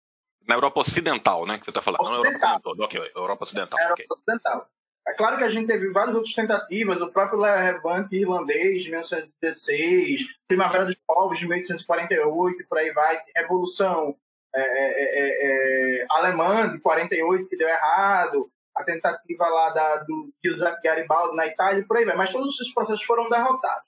Na 0.48 0.56
Europa 0.56 0.80
Ocidental, 0.80 1.46
né? 1.46 1.60
Que 1.60 1.66
você 1.66 1.70
está 1.70 1.82
falando. 1.82 2.02
Ocidental. 2.02 2.60
Não, 2.66 2.72
Europa, 2.72 2.84
ok, 2.86 3.12
Europa 3.16 3.44
Ocidental. 3.44 3.80
Europa 3.80 3.94
okay. 3.94 4.06
Ocidental. 4.10 4.68
É 5.08 5.14
claro 5.14 5.38
que 5.38 5.44
a 5.44 5.50
gente 5.50 5.68
teve 5.68 5.92
várias 5.92 6.16
outras 6.16 6.34
tentativas, 6.34 7.02
o 7.02 7.12
próprio 7.12 7.40
Levante 7.40 8.16
irlandês 8.16 8.84
de 8.84 8.90
1916, 8.90 10.22
Primavera 10.48 10.86
dos 10.86 10.96
Povos 11.08 11.40
de 11.40 11.48
1848, 11.48 12.68
por 12.68 12.78
aí 12.78 12.92
vai, 12.92 13.20
Revolução 13.36 14.16
é 14.54 14.62
é, 14.62 14.64
é, 14.64 15.20
é, 15.20 16.02
é, 16.02 16.06
Alemã 16.10 16.70
de 16.72 16.80
48 16.80 17.48
que 17.48 17.58
deu 17.58 17.68
errado, 17.68 18.52
a 18.76 18.84
tentativa 18.84 19.48
lá 19.48 19.70
da, 19.70 20.04
do 20.04 20.34
Giuseppe 20.44 20.82
Garibaldi 20.84 21.36
na 21.36 21.48
Itália, 21.48 21.86
por 21.88 21.98
aí 21.98 22.06
vai. 22.06 22.16
Mas 22.16 22.32
todos 22.32 22.56
esses 22.56 22.74
processos 22.74 23.04
foram 23.04 23.30
derrotados. 23.30 23.84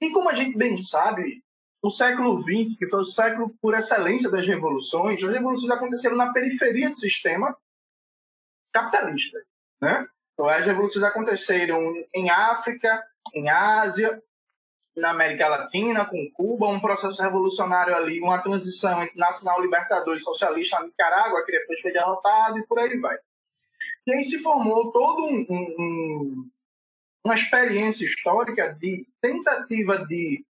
E 0.00 0.10
como 0.10 0.28
a 0.28 0.34
gente 0.34 0.56
bem 0.56 0.78
sabe, 0.78 1.42
o 1.82 1.90
século 1.90 2.40
XX, 2.42 2.76
que 2.78 2.88
foi 2.88 3.00
o 3.00 3.04
século 3.04 3.54
por 3.60 3.74
excelência 3.74 4.30
das 4.30 4.46
revoluções, 4.46 5.22
as 5.22 5.32
revoluções 5.32 5.70
aconteceram 5.70 6.16
na 6.16 6.32
periferia 6.32 6.90
do 6.90 6.96
sistema 6.96 7.56
capitalista, 8.72 9.38
né? 9.80 10.06
Então, 10.32 10.48
as 10.48 10.64
revoluções 10.64 11.04
aconteceram 11.04 11.94
em 12.14 12.30
África, 12.30 13.04
em 13.34 13.48
Ásia, 13.48 14.22
na 14.96 15.10
América 15.10 15.48
Latina, 15.48 16.04
com 16.04 16.30
Cuba, 16.32 16.68
um 16.68 16.80
processo 16.80 17.22
revolucionário 17.22 17.94
ali, 17.94 18.20
uma 18.20 18.42
transição 18.42 19.02
entre 19.02 19.16
nacional 19.16 19.60
libertador 19.60 20.16
e 20.16 20.20
socialista 20.20 20.78
na 20.78 20.86
Nicarágua, 20.86 21.44
que 21.44 21.52
depois 21.52 21.80
foi 21.80 21.92
derrotado 21.92 22.58
e 22.58 22.66
por 22.66 22.78
aí 22.78 22.98
vai. 22.98 23.16
E 24.06 24.12
aí 24.12 24.24
se 24.24 24.38
formou 24.38 24.90
todo 24.92 25.24
um, 25.24 25.46
um, 25.48 26.50
uma 27.24 27.34
experiência 27.34 28.04
histórica 28.04 28.74
de 28.74 29.06
tentativa 29.20 30.04
de 30.06 30.44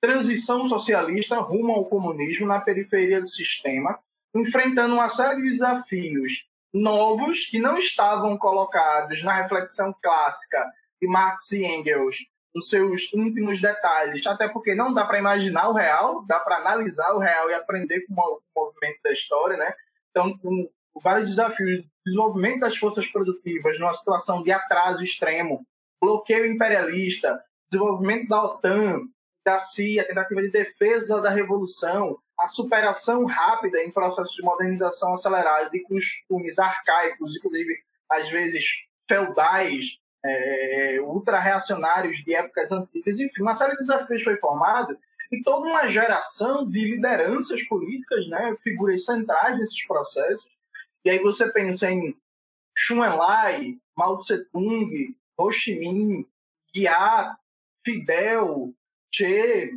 transição 0.00 0.64
socialista 0.64 1.36
rumo 1.36 1.72
ao 1.72 1.84
comunismo 1.84 2.46
na 2.46 2.60
periferia 2.60 3.20
do 3.20 3.28
sistema, 3.28 3.98
enfrentando 4.34 4.94
uma 4.94 5.08
série 5.08 5.42
de 5.42 5.50
desafios 5.50 6.44
novos 6.72 7.46
que 7.46 7.58
não 7.58 7.76
estavam 7.76 8.38
colocados 8.38 9.22
na 9.22 9.34
reflexão 9.42 9.94
clássica 10.00 10.64
de 11.00 11.08
Marx 11.08 11.50
e 11.52 11.64
Engels 11.64 12.16
nos 12.54 12.68
seus 12.68 13.08
íntimos 13.14 13.60
detalhes, 13.60 14.26
até 14.26 14.48
porque 14.48 14.74
não 14.74 14.92
dá 14.92 15.04
para 15.04 15.18
imaginar 15.18 15.68
o 15.68 15.72
real, 15.72 16.24
dá 16.26 16.40
para 16.40 16.56
analisar 16.56 17.12
o 17.14 17.18
real 17.18 17.48
e 17.50 17.54
aprender 17.54 18.04
com 18.06 18.14
o 18.14 18.40
movimento 18.56 19.00
da 19.04 19.12
história, 19.12 19.56
né? 19.56 19.72
Então, 20.10 20.36
com 20.38 20.68
vários 21.02 21.30
desafios, 21.30 21.84
desenvolvimento 22.04 22.60
das 22.60 22.76
forças 22.76 23.06
produtivas 23.06 23.78
numa 23.78 23.94
situação 23.94 24.42
de 24.42 24.50
atraso 24.50 25.02
extremo, 25.02 25.64
bloqueio 26.02 26.46
imperialista, 26.46 27.40
desenvolvimento 27.70 28.28
da 28.28 28.42
OTAN, 28.42 29.02
da 29.44 29.58
CIA, 29.58 30.06
tentativa 30.06 30.42
de 30.42 30.50
defesa 30.50 31.20
da 31.20 31.30
revolução, 31.30 32.18
a 32.38 32.46
superação 32.46 33.24
rápida 33.24 33.82
em 33.82 33.90
processos 33.90 34.34
de 34.34 34.42
modernização 34.42 35.14
acelerada 35.14 35.70
de 35.70 35.80
costumes 35.80 36.58
arcaicos, 36.58 37.36
inclusive 37.36 37.74
às 38.08 38.28
vezes 38.28 38.64
feudais, 39.08 39.98
é, 40.24 40.98
ultra-reacionários 41.00 42.18
de 42.18 42.34
épocas 42.34 42.70
antigas, 42.72 43.18
enfim, 43.18 43.42
uma 43.42 43.56
série 43.56 43.72
de 43.72 43.78
desafios 43.78 44.22
foi 44.22 44.36
formada 44.36 44.98
e 45.32 45.42
toda 45.42 45.68
uma 45.68 45.88
geração 45.88 46.68
de 46.68 46.96
lideranças 46.96 47.62
políticas, 47.64 48.28
né, 48.28 48.56
figuras 48.62 49.04
centrais 49.04 49.58
nesses 49.58 49.86
processos. 49.86 50.50
E 51.04 51.10
aí 51.10 51.18
você 51.20 51.50
pensa 51.50 51.90
em 51.90 52.14
Xu 52.76 52.96
Enlai, 52.96 53.78
Mao 53.96 54.18
Tse-tung, 54.18 55.16
Ho 55.38 55.52
Chi 55.52 55.78
Minh, 55.78 56.26
Guiá, 56.74 57.36
Fidel, 57.84 58.74
Che, 59.12 59.72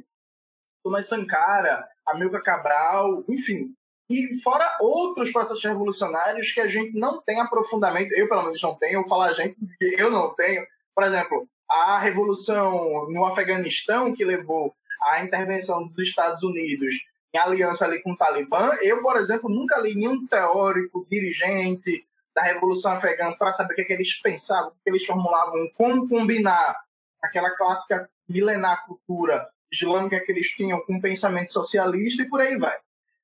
Thomas 0.83 1.07
Sankara, 1.07 1.87
Amilcar 2.07 2.43
Cabral, 2.43 3.23
enfim. 3.27 3.73
E 4.09 4.35
fora 4.41 4.77
outros 4.81 5.31
processos 5.31 5.63
revolucionários 5.63 6.51
que 6.51 6.59
a 6.59 6.67
gente 6.67 6.97
não 6.97 7.21
tem 7.21 7.39
aprofundamento, 7.39 8.11
eu 8.13 8.27
pelo 8.27 8.43
menos 8.43 8.61
não 8.61 8.75
tenho, 8.75 8.99
eu 8.99 9.07
falo 9.07 9.23
a 9.23 9.33
gente, 9.33 9.55
eu 9.81 10.11
não 10.11 10.33
tenho. 10.35 10.65
Por 10.93 11.03
exemplo, 11.03 11.47
a 11.69 11.97
revolução 11.99 13.09
no 13.09 13.25
Afeganistão 13.25 14.13
que 14.13 14.25
levou 14.25 14.75
à 15.01 15.23
intervenção 15.23 15.87
dos 15.87 15.97
Estados 15.99 16.43
Unidos 16.43 16.95
em 17.33 17.37
aliança 17.39 17.85
ali 17.85 18.01
com 18.01 18.11
o 18.11 18.17
Talibã, 18.17 18.73
eu, 18.81 19.01
por 19.01 19.17
exemplo, 19.17 19.49
nunca 19.49 19.79
li 19.79 19.95
nenhum 19.95 20.27
teórico, 20.27 21.07
dirigente 21.09 22.05
da 22.35 22.43
Revolução 22.43 22.91
Afegã 22.91 23.31
para 23.33 23.51
saber 23.51 23.73
o 23.73 23.75
que, 23.75 23.81
é 23.81 23.85
que 23.85 23.93
eles 23.93 24.21
pensavam, 24.21 24.69
o 24.69 24.83
que 24.83 24.89
eles 24.89 25.05
formulavam, 25.05 25.67
como 25.75 26.07
combinar 26.07 26.82
aquela 27.23 27.51
clássica 27.51 28.09
milenar 28.27 28.85
cultura 28.85 29.47
islâmica 29.71 30.19
que 30.19 30.31
eles 30.31 30.47
tinham 30.49 30.81
com 30.85 30.97
o 30.97 31.01
pensamento 31.01 31.51
socialista 31.51 32.21
e 32.21 32.29
por 32.29 32.41
aí 32.41 32.57
vai. 32.57 32.77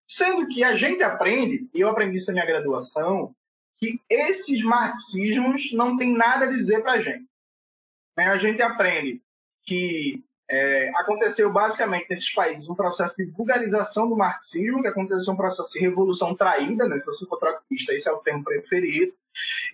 Sendo 0.08 0.48
que 0.48 0.64
a 0.64 0.76
gente 0.76 1.04
aprende, 1.04 1.70
e 1.74 1.82
eu 1.82 1.90
aprendi 1.90 2.18
isso 2.18 2.28
na 2.28 2.34
minha 2.34 2.46
graduação, 2.46 3.36
que 3.78 4.02
esses 4.10 4.64
marxismos 4.64 5.72
não 5.74 5.96
têm 5.96 6.16
nada 6.16 6.46
a 6.46 6.52
dizer 6.52 6.82
para 6.82 6.94
a 6.94 7.02
gente. 7.02 7.28
Né? 8.18 8.26
A 8.26 8.38
gente 8.38 8.62
aprende 8.62 9.22
que 9.64 10.24
é, 10.52 10.90
aconteceu 10.96 11.52
basicamente 11.52 12.08
nesses 12.10 12.34
países 12.34 12.68
um 12.68 12.74
processo 12.74 13.16
de 13.16 13.26
vulgarização 13.26 14.10
do 14.10 14.18
marxismo, 14.18 14.82
que 14.82 14.88
aconteceu 14.88 15.34
um 15.34 15.38
processo 15.38 15.74
de 15.74 15.80
revolução 15.80 16.36
traída, 16.36 16.88
né? 16.88 16.98
se 16.98 17.06
você 17.06 17.26
for 17.28 17.40
esse 17.72 18.10
é 18.10 18.12
o 18.12 18.18
termo 18.18 18.44
preferido. 18.44 19.14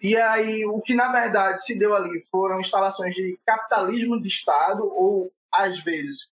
E 0.01 0.17
aí, 0.17 0.65
o 0.65 0.81
que 0.81 0.93
na 0.93 1.11
verdade 1.11 1.63
se 1.63 1.79
deu 1.79 1.95
ali 1.95 2.21
foram 2.29 2.59
instalações 2.59 3.15
de 3.15 3.39
capitalismo 3.45 4.21
de 4.21 4.27
Estado, 4.27 4.83
ou 4.83 5.31
às 5.51 5.81
vezes 5.81 6.29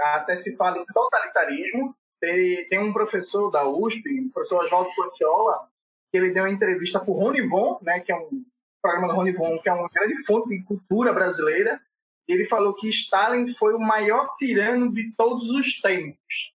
até 0.00 0.34
se 0.34 0.56
fala 0.56 0.78
em 0.78 0.84
totalitarismo. 0.86 1.94
Tem, 2.20 2.68
tem 2.68 2.78
um 2.80 2.92
professor 2.92 3.50
da 3.50 3.68
USP, 3.68 4.02
o 4.20 4.32
professor 4.32 4.64
Oswaldo 4.64 4.90
Portiola, 4.96 5.68
que 6.10 6.18
ele 6.18 6.32
deu 6.32 6.44
uma 6.44 6.50
entrevista 6.50 6.98
para 6.98 7.10
o 7.10 7.14
Rony 7.14 7.46
Von, 7.46 7.78
né, 7.82 8.00
que 8.00 8.10
é 8.10 8.16
um 8.16 8.44
programa 8.82 9.08
do 9.08 9.14
Rony 9.14 9.32
Von, 9.32 9.58
que 9.58 9.68
é 9.68 9.72
uma 9.72 9.88
grande 9.88 10.24
fonte 10.24 10.48
de 10.48 10.64
cultura 10.64 11.12
brasileira. 11.12 11.80
Ele 12.26 12.44
falou 12.44 12.74
que 12.74 12.88
Stalin 12.88 13.48
foi 13.48 13.74
o 13.74 13.78
maior 13.78 14.34
tirano 14.36 14.92
de 14.92 15.12
todos 15.16 15.50
os 15.50 15.80
tempos. 15.80 16.52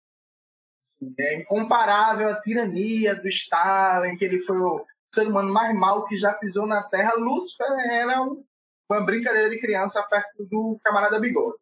É 1.19 1.41
incomparável 1.41 2.29
a 2.29 2.41
tirania 2.41 3.15
do 3.15 3.29
Stalin, 3.29 4.17
que 4.17 4.25
ele 4.25 4.41
foi 4.41 4.59
o 4.59 4.85
ser 5.13 5.27
humano 5.27 5.53
mais 5.53 5.75
mau 5.75 6.05
que 6.07 6.17
já 6.17 6.33
pisou 6.33 6.67
na 6.67 6.83
Terra. 6.83 7.15
Lúcifer 7.15 7.67
era 7.91 8.21
uma 8.23 9.05
brincadeira 9.05 9.51
de 9.51 9.59
criança 9.59 10.03
perto 10.03 10.45
do 10.45 10.79
camarada 10.83 11.21
Bigode. 11.21 11.59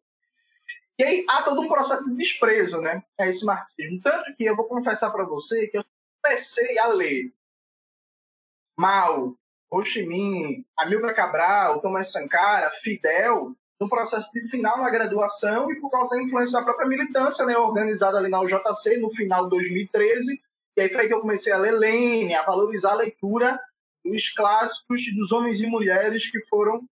E 0.97 1.03
aí 1.03 1.25
há 1.27 1.41
todo 1.43 1.61
um 1.61 1.67
processo 1.67 2.05
de 2.05 2.15
desprezo 2.15 2.79
né, 2.79 3.03
a 3.19 3.27
esse 3.27 3.43
marxismo. 3.43 3.99
Tanto 4.01 4.35
que 4.35 4.45
eu 4.45 4.55
vou 4.55 4.67
confessar 4.67 5.11
para 5.11 5.25
você 5.25 5.67
que 5.67 5.77
eu 5.77 5.85
comecei 6.21 6.77
a 6.77 6.87
ler 6.87 7.33
Mao, 8.77 9.35
Ho 9.71 9.83
Chi 9.83 10.05
Minh, 10.05 10.65
Amilcar 10.77 11.15
Cabral, 11.15 11.81
Thomas 11.81 12.11
Sankara, 12.11 12.69
Fidel, 12.71 13.55
no 13.83 13.89
processo 13.89 14.31
de 14.31 14.47
final 14.47 14.77
na 14.77 14.89
graduação 14.89 15.69
e 15.69 15.79
por 15.79 15.89
causa 15.89 16.15
da 16.15 16.21
influência 16.21 16.57
da 16.57 16.63
própria 16.63 16.87
militância, 16.87 17.45
né, 17.45 17.57
organizada 17.57 18.17
ali 18.17 18.29
na 18.29 18.41
UJC 18.41 18.97
no 18.97 19.13
final 19.13 19.43
de 19.43 19.49
2013. 19.51 20.41
E 20.77 20.81
aí 20.81 20.89
foi 20.89 21.07
que 21.07 21.13
eu 21.13 21.19
comecei 21.19 21.51
a 21.51 21.57
ler 21.57 21.73
Lênin, 21.73 22.33
a 22.33 22.43
valorizar 22.43 22.91
a 22.91 22.95
leitura 22.95 23.59
dos 24.03 24.29
clássicos 24.29 25.01
dos 25.15 25.31
homens 25.33 25.59
e 25.59 25.67
mulheres 25.67 26.31
que 26.31 26.39
foram 26.45 26.87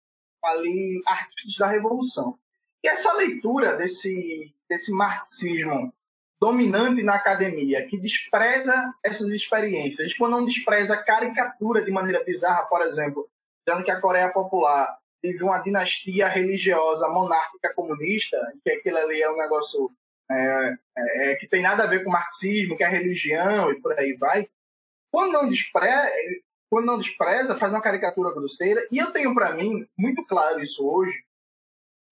ali 0.42 1.02
artistas 1.06 1.56
da 1.56 1.66
Revolução. 1.66 2.38
E 2.82 2.88
essa 2.88 3.12
leitura 3.12 3.76
desse, 3.76 4.54
desse 4.68 4.90
marxismo 4.90 5.92
dominante 6.40 7.02
na 7.02 7.16
academia, 7.16 7.86
que 7.86 7.98
despreza 7.98 8.94
essas 9.04 9.28
experiências, 9.28 10.14
quando 10.14 10.32
não 10.32 10.44
despreza 10.44 10.94
a 10.94 11.02
caricatura 11.02 11.82
de 11.82 11.90
maneira 11.90 12.24
bizarra, 12.24 12.62
por 12.62 12.80
exemplo, 12.82 13.28
dizendo 13.66 13.84
que 13.84 13.90
a 13.90 14.00
Coreia 14.00 14.30
Popular 14.30 14.97
vive 15.22 15.42
uma 15.42 15.58
dinastia 15.60 16.28
religiosa 16.28 17.08
monárquica 17.08 17.74
comunista, 17.74 18.36
que 18.64 18.70
aquilo 18.70 18.98
ali 18.98 19.20
é 19.20 19.30
um 19.30 19.36
negócio 19.36 19.90
é, 20.30 20.76
é, 20.96 21.30
é, 21.30 21.34
que 21.36 21.48
tem 21.48 21.62
nada 21.62 21.84
a 21.84 21.86
ver 21.86 22.04
com 22.04 22.10
marxismo, 22.10 22.76
que 22.76 22.84
é 22.84 22.88
religião 22.88 23.72
e 23.72 23.80
por 23.80 23.98
aí 23.98 24.14
vai. 24.14 24.48
Quando 25.10 25.32
não 25.32 25.48
despreza, 25.48 26.10
quando 26.70 26.86
não 26.86 26.98
despreza, 26.98 27.56
faz 27.56 27.72
uma 27.72 27.80
caricatura 27.80 28.32
grosseira. 28.32 28.86
E 28.92 28.98
eu 28.98 29.10
tenho 29.12 29.34
para 29.34 29.54
mim 29.54 29.88
muito 29.96 30.24
claro 30.26 30.60
isso 30.60 30.86
hoje, 30.86 31.24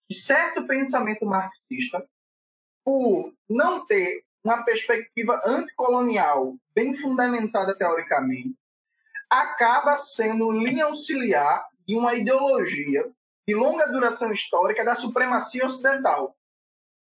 que 0.09 0.15
certo 0.15 0.67
pensamento 0.67 1.27
marxista, 1.27 2.07
por 2.85 3.35
não 3.49 3.85
ter 3.85 4.25
uma 4.43 4.63
perspectiva 4.63 5.43
anticolonial 5.45 6.57
bem 6.75 6.95
fundamentada 6.95 7.77
teoricamente, 7.77 8.57
acaba 9.29 9.99
sendo 9.99 10.53
linha 10.53 10.85
auxiliar 10.85 11.67
de 11.87 11.97
uma 11.97 12.15
ideologia 12.15 13.05
de 13.47 13.55
longa 13.55 13.87
duração 13.87 14.33
histórica 14.33 14.85
da 14.85 14.95
supremacia 14.95 15.65
ocidental. 15.65 16.37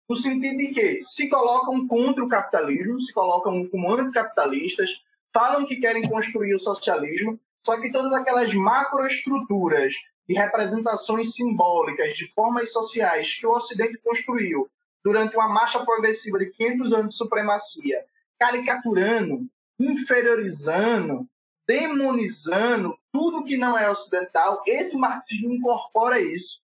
No 0.08 0.14
sentido 0.14 0.58
de 0.58 0.68
que 0.68 1.02
se 1.02 1.28
colocam 1.28 1.86
contra 1.88 2.22
o 2.22 2.28
capitalismo, 2.28 3.00
se 3.00 3.12
colocam 3.12 3.66
como 3.68 3.92
anticapitalistas, 3.92 4.90
falam 5.32 5.66
que 5.66 5.76
querem 5.76 6.08
construir 6.08 6.54
o 6.54 6.60
socialismo, 6.60 7.40
só 7.64 7.80
que 7.80 7.90
todas 7.90 8.12
aquelas 8.12 8.54
macroestruturas 8.54 9.94
de 10.28 10.34
representações 10.34 11.34
simbólicas 11.34 12.16
de 12.16 12.32
formas 12.32 12.72
sociais 12.72 13.34
que 13.34 13.46
o 13.46 13.50
Ocidente 13.50 13.98
construiu 13.98 14.68
durante 15.04 15.36
uma 15.36 15.48
marcha 15.48 15.84
progressiva 15.84 16.38
de 16.38 16.50
500 16.50 16.92
anos 16.92 17.08
de 17.10 17.14
supremacia, 17.16 18.04
caricaturando, 18.38 19.46
inferiorizando, 19.78 21.28
demonizando 21.66 22.96
tudo 23.12 23.44
que 23.44 23.56
não 23.56 23.76
é 23.76 23.90
ocidental, 23.90 24.62
esse 24.66 24.96
marxismo 24.96 25.52
incorpora 25.52 26.20
isso 26.20 26.62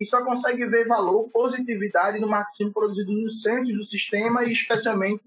e 0.00 0.04
só 0.04 0.24
consegue 0.24 0.64
ver 0.66 0.86
valor, 0.86 1.28
positividade 1.30 2.20
no 2.20 2.28
marxismo 2.28 2.72
produzido 2.72 3.12
nos 3.12 3.42
centros 3.42 3.76
do 3.76 3.84
sistema 3.84 4.44
e 4.44 4.52
especialmente 4.52 5.22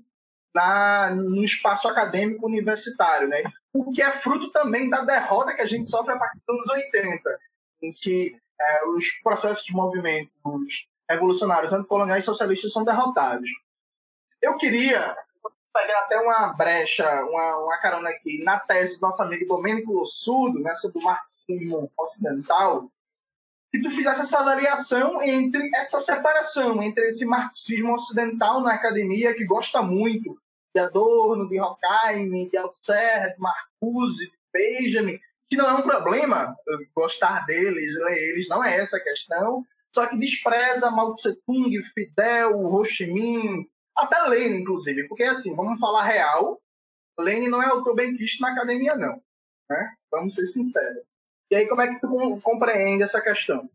na, 0.53 1.12
no 1.12 1.43
espaço 1.43 1.88
acadêmico 1.88 2.45
universitário, 2.45 3.27
né? 3.27 3.43
O 3.73 3.91
que 3.91 4.01
é 4.01 4.12
fruto 4.12 4.51
também 4.51 4.89
da 4.89 5.01
derrota 5.01 5.53
que 5.53 5.62
a 5.62 5.67
gente 5.67 5.89
sofre 5.89 6.13
a 6.13 6.17
partir 6.17 6.39
dos 6.47 6.69
anos 6.69 6.84
80 6.86 7.39
em 7.84 7.93
que 7.93 8.36
é, 8.60 8.88
os 8.89 9.10
processos 9.23 9.65
de 9.65 9.73
movimentos 9.73 10.88
revolucionários, 11.10 11.73
anticoloniais 11.73 12.23
e 12.23 12.25
socialistas 12.25 12.71
são 12.71 12.84
derrotados. 12.84 13.49
Eu 14.41 14.57
queria 14.57 15.15
pegar 15.73 15.99
até 16.01 16.19
uma 16.19 16.53
brecha, 16.53 17.07
uma, 17.25 17.57
uma 17.57 17.77
carona 17.77 18.10
aqui, 18.10 18.43
na 18.43 18.60
tese 18.60 18.95
do 18.95 19.01
nosso 19.01 19.21
amigo 19.23 19.45
Domênico 19.45 19.93
Lossudo, 19.93 20.60
né, 20.60 20.73
do 20.93 21.01
marxismo 21.01 21.91
ocidental, 21.97 22.91
que 23.71 23.81
tu 23.81 23.89
fizesse 23.89 24.21
essa 24.21 24.39
avaliação 24.39 25.21
entre 25.21 25.69
essa 25.73 25.99
separação 26.01 26.84
entre 26.84 27.07
esse 27.07 27.25
marxismo 27.25 27.93
ocidental 27.93 28.62
na 28.62 28.73
academia, 28.73 29.34
que 29.34 29.45
gosta 29.45 29.81
muito 29.81 30.38
de 30.73 30.81
Adorno, 30.81 31.47
de 31.47 31.60
Horkheim, 31.60 32.49
de 32.49 32.57
Althusser, 32.57 33.34
de 33.34 33.39
Marcuse, 33.39 34.25
de 34.25 34.38
Benjamin, 34.53 35.19
que 35.49 35.57
não 35.57 35.69
é 35.69 35.73
um 35.73 35.81
problema 35.81 36.55
gostar 36.93 37.45
deles, 37.45 37.93
ler 37.93 38.29
eles, 38.29 38.47
não 38.47 38.63
é 38.63 38.77
essa 38.77 38.97
a 38.97 39.03
questão, 39.03 39.65
só 39.93 40.07
que 40.07 40.17
despreza 40.17 40.89
Mao 40.89 41.15
Tse 41.15 41.36
Tung, 41.45 41.71
Fidel, 41.84 42.57
Ho 42.57 42.86
Chi 42.86 43.05
Minh, 43.05 43.69
até 43.95 44.21
Lenin, 44.23 44.62
inclusive, 44.62 45.08
porque 45.08 45.23
assim, 45.23 45.56
vamos 45.56 45.80
falar 45.80 46.04
real, 46.04 46.62
Lenin 47.19 47.49
não 47.49 47.62
é 47.62 47.67
autor 47.67 47.95
benquista 47.95 48.45
na 48.45 48.54
academia, 48.54 48.95
não. 48.95 49.21
Né? 49.69 49.93
Vamos 50.12 50.36
ser 50.36 50.47
sinceros. 50.47 51.04
E 51.49 51.56
aí, 51.56 51.67
como 51.67 51.82
é 51.82 51.88
que 51.88 51.99
tu 51.99 52.39
compreende 52.41 53.04
essa 53.04 53.21
questão? 53.21 53.69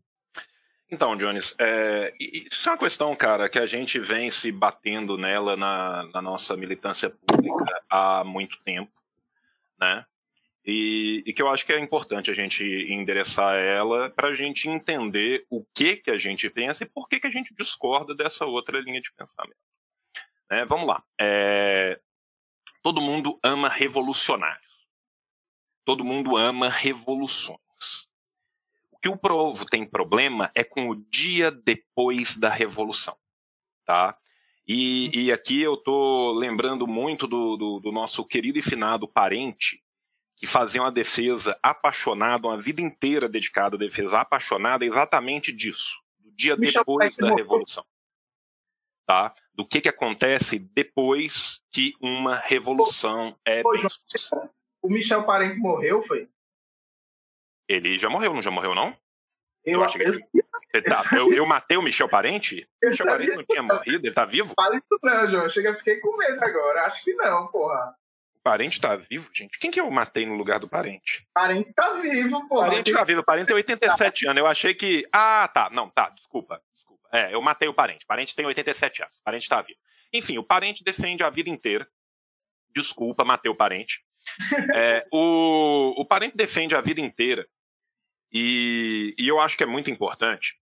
Então, 0.89 1.17
Jones, 1.17 1.53
é, 1.59 2.13
isso 2.19 2.69
é 2.69 2.71
uma 2.71 2.77
questão, 2.77 3.13
cara, 3.15 3.49
que 3.49 3.59
a 3.59 3.65
gente 3.65 3.99
vem 3.99 4.31
se 4.31 4.51
batendo 4.51 5.17
nela 5.17 5.57
na, 5.57 6.03
na 6.13 6.21
nossa 6.21 6.55
militância 6.55 7.09
pública 7.09 7.83
há 7.89 8.23
muito 8.23 8.57
tempo, 8.63 8.91
né? 9.79 10.05
E, 10.65 11.23
e, 11.25 11.33
que 11.33 11.41
eu 11.41 11.47
acho 11.47 11.65
que 11.65 11.71
é 11.71 11.79
importante 11.79 12.29
a 12.29 12.33
gente 12.33 12.63
endereçar 12.89 13.55
ela 13.55 14.09
para 14.09 14.29
a 14.29 14.33
gente 14.33 14.69
entender 14.69 15.45
o 15.49 15.63
que 15.73 15.95
que 15.95 16.11
a 16.11 16.17
gente 16.17 16.49
pensa 16.49 16.83
e 16.83 16.89
por 16.89 17.07
que 17.07 17.21
que 17.21 17.27
a 17.27 17.31
gente 17.31 17.53
discorda 17.53 18.13
dessa 18.13 18.45
outra 18.45 18.79
linha 18.81 18.99
de 18.99 19.09
pensamento. 19.13 19.55
É, 20.49 20.65
vamos 20.65 20.87
lá. 20.87 21.03
É, 21.19 21.99
todo 22.81 23.01
mundo 23.01 23.39
ama 23.43 23.69
revolucionários. 23.69 24.65
Todo 25.85 26.03
mundo 26.03 26.35
ama 26.35 26.69
revoluções. 26.69 27.57
O 28.91 28.99
que 28.99 29.09
o 29.09 29.17
povo 29.17 29.65
tem 29.65 29.85
problema 29.85 30.51
é 30.55 30.63
com 30.63 30.89
o 30.89 30.95
dia 30.95 31.51
depois 31.51 32.35
da 32.35 32.49
revolução, 32.49 33.15
tá? 33.85 34.17
E, 34.67 35.27
e 35.27 35.31
aqui 35.31 35.61
eu 35.61 35.75
estou 35.75 36.33
lembrando 36.33 36.85
muito 36.85 37.25
do, 37.25 37.55
do, 37.55 37.79
do 37.79 37.91
nosso 37.91 38.25
querido 38.25 38.59
e 38.59 38.61
finado 38.61 39.07
parente, 39.07 39.81
que 40.35 40.45
fazia 40.45 40.81
uma 40.81 40.91
defesa 40.91 41.57
apaixonada, 41.63 42.47
uma 42.47 42.57
vida 42.57 42.81
inteira 42.81 43.29
dedicada 43.29 43.75
à 43.75 43.79
defesa 43.79 44.19
apaixonada 44.19 44.85
exatamente 44.85 45.53
disso, 45.53 46.01
do 46.19 46.31
dia 46.31 46.57
Michel 46.57 46.81
depois 46.81 47.15
da 47.15 47.33
Revolução. 47.33 47.85
Tá? 49.07 49.33
Do 49.53 49.65
que, 49.65 49.81
que 49.81 49.89
acontece 49.89 50.59
depois 50.59 51.61
que 51.71 51.95
uma 52.01 52.35
revolução 52.35 53.35
é 53.45 53.63
Pô, 53.63 53.73
O 54.83 54.89
Michel 54.89 55.23
Parente 55.23 55.57
morreu, 55.57 56.03
foi? 56.03 56.29
Ele 57.67 57.97
já 57.97 58.09
morreu, 58.09 58.33
não 58.33 58.41
já 58.41 58.51
morreu, 58.51 58.75
não? 58.75 58.95
Eu, 59.63 59.79
eu 59.79 59.83
acho 59.83 59.97
que 59.97 60.03
ele... 60.03 60.19
Tá, 60.83 61.03
eu, 61.17 61.33
eu, 61.33 61.45
matei 61.45 61.77
o 61.77 61.81
Michel 61.81 62.09
Parente? 62.09 62.69
O 62.83 62.89
Michel 62.89 63.05
Parente 63.05 63.35
não 63.35 63.45
tinha 63.45 63.63
morrido, 63.63 64.05
ele 64.05 64.13
tá 64.13 64.25
vivo? 64.25 64.53
Fala 64.53 64.75
isso 64.75 64.99
não, 65.01 65.31
João. 65.31 65.49
Chega, 65.49 65.73
fiquei 65.75 66.01
com 66.01 66.17
medo 66.17 66.43
agora. 66.43 66.83
Acho 66.87 67.03
que 67.03 67.13
não, 67.13 67.47
porra 67.47 67.95
parente 68.47 68.79
tá 68.79 68.95
vivo, 68.95 69.29
gente? 69.33 69.59
Quem 69.59 69.69
que 69.69 69.77
eu 69.77 69.91
matei 69.91 70.25
no 70.25 70.35
lugar 70.35 70.57
do 70.57 70.69
parente? 70.69 71.27
Parente 71.33 71.73
tá 71.73 71.95
vivo, 71.95 72.47
pô. 72.47 72.61
Parente 72.61 72.93
tá 72.93 73.03
vivo, 73.03 73.21
parente 73.21 73.47
tem 73.47 73.55
87 73.57 74.25
anos. 74.25 74.39
Eu 74.39 74.47
achei 74.47 74.73
que. 74.73 75.05
Ah, 75.11 75.49
tá. 75.53 75.69
Não, 75.69 75.89
tá, 75.89 76.09
desculpa. 76.11 76.61
É, 77.11 77.33
eu 77.33 77.41
matei 77.41 77.67
o 77.67 77.73
parente. 77.73 78.05
Parente 78.05 78.35
tem 78.35 78.45
87 78.45 79.03
anos. 79.03 79.19
Parente 79.23 79.47
tá 79.47 79.61
vivo. 79.61 79.79
Enfim, 80.13 80.37
o 80.37 80.43
parente 80.43 80.83
defende 80.83 81.23
a 81.23 81.29
vida 81.29 81.49
inteira. 81.49 81.87
Desculpa, 82.73 83.23
matei 83.23 83.51
o 83.51 83.55
parente. 83.55 84.03
É, 84.75 85.07
o, 85.11 85.93
o 86.01 86.05
parente 86.05 86.35
defende 86.35 86.75
a 86.75 86.81
vida 86.81 86.99
inteira. 86.99 87.47
E, 88.31 89.15
e 89.17 89.27
eu 89.27 89.39
acho 89.39 89.55
que 89.55 89.63
é 89.63 89.67
muito 89.67 89.89
importante 89.89 90.55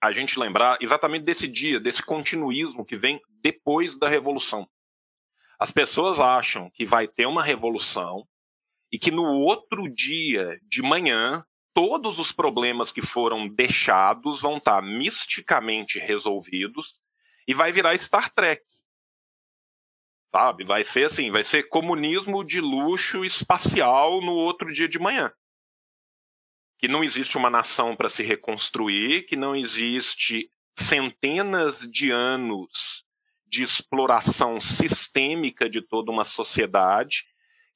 a 0.00 0.10
gente 0.10 0.38
lembrar 0.38 0.78
exatamente 0.80 1.24
desse 1.24 1.46
dia, 1.46 1.78
desse 1.78 2.02
continuismo 2.02 2.84
que 2.84 2.96
vem 2.96 3.20
depois 3.42 3.98
da 3.98 4.08
Revolução. 4.08 4.68
As 5.58 5.70
pessoas 5.70 6.18
acham 6.18 6.68
que 6.70 6.84
vai 6.84 7.06
ter 7.06 7.26
uma 7.26 7.42
revolução 7.42 8.26
e 8.90 8.98
que 8.98 9.12
no 9.12 9.22
outro 9.22 9.88
dia 9.88 10.58
de 10.64 10.82
manhã 10.82 11.44
todos 11.74 12.18
os 12.18 12.32
problemas 12.32 12.92
que 12.92 13.00
foram 13.00 13.48
deixados 13.48 14.42
vão 14.42 14.58
estar 14.58 14.82
misticamente 14.82 15.98
resolvidos 15.98 16.98
e 17.46 17.54
vai 17.54 17.72
virar 17.72 17.96
Star 17.98 18.30
Trek. 18.30 18.62
Sabe? 20.30 20.64
Vai 20.64 20.84
ser 20.84 21.06
assim, 21.06 21.30
vai 21.30 21.44
ser 21.44 21.64
comunismo 21.64 22.42
de 22.44 22.60
luxo 22.60 23.24
espacial 23.24 24.20
no 24.20 24.32
outro 24.32 24.72
dia 24.72 24.88
de 24.88 24.98
manhã. 24.98 25.32
Que 26.78 26.88
não 26.88 27.04
existe 27.04 27.36
uma 27.36 27.50
nação 27.50 27.94
para 27.94 28.08
se 28.08 28.22
reconstruir, 28.22 29.26
que 29.26 29.36
não 29.36 29.54
existe 29.54 30.50
centenas 30.78 31.80
de 31.80 32.10
anos 32.10 33.04
de 33.46 33.62
exploração 33.62 34.58
sistêmica 34.58 35.68
de 35.68 35.82
toda 35.82 36.10
uma 36.10 36.24
sociedade, 36.24 37.26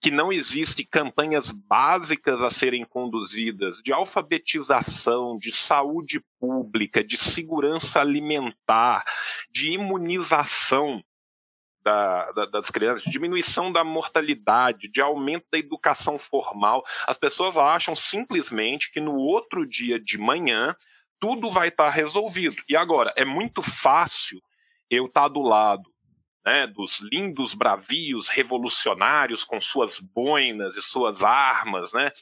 que 0.00 0.10
não 0.10 0.32
existe 0.32 0.84
campanhas 0.84 1.50
básicas 1.50 2.42
a 2.42 2.50
serem 2.50 2.84
conduzidas 2.84 3.82
de 3.82 3.92
alfabetização, 3.92 5.36
de 5.36 5.52
saúde 5.52 6.22
pública, 6.38 7.02
de 7.02 7.16
segurança 7.16 8.00
alimentar, 8.00 9.04
de 9.50 9.72
imunização 9.72 11.02
da, 11.82 12.32
da, 12.32 12.46
das 12.46 12.70
crianças, 12.70 13.04
de 13.04 13.10
diminuição 13.10 13.72
da 13.72 13.84
mortalidade, 13.84 14.88
de 14.88 15.00
aumento 15.00 15.46
da 15.50 15.58
educação 15.58 16.18
formal. 16.18 16.84
As 17.06 17.16
pessoas 17.16 17.56
acham 17.56 17.94
simplesmente 17.94 18.90
que 18.90 19.00
no 19.00 19.14
outro 19.14 19.64
dia 19.66 19.98
de 19.98 20.18
manhã 20.18 20.74
tudo 21.18 21.50
vai 21.50 21.68
estar 21.68 21.88
resolvido. 21.90 22.56
E 22.68 22.76
agora, 22.76 23.12
é 23.16 23.24
muito 23.24 23.62
fácil 23.62 24.42
eu 24.90 25.06
estar 25.06 25.28
do 25.28 25.40
lado 25.40 25.95
né, 26.46 26.64
dos 26.64 27.00
lindos 27.00 27.54
bravios 27.54 28.28
revolucionários 28.28 29.42
com 29.42 29.60
suas 29.60 29.98
boinas 29.98 30.76
e 30.76 30.80
suas 30.80 31.24
armas, 31.24 31.92
né, 31.92 32.12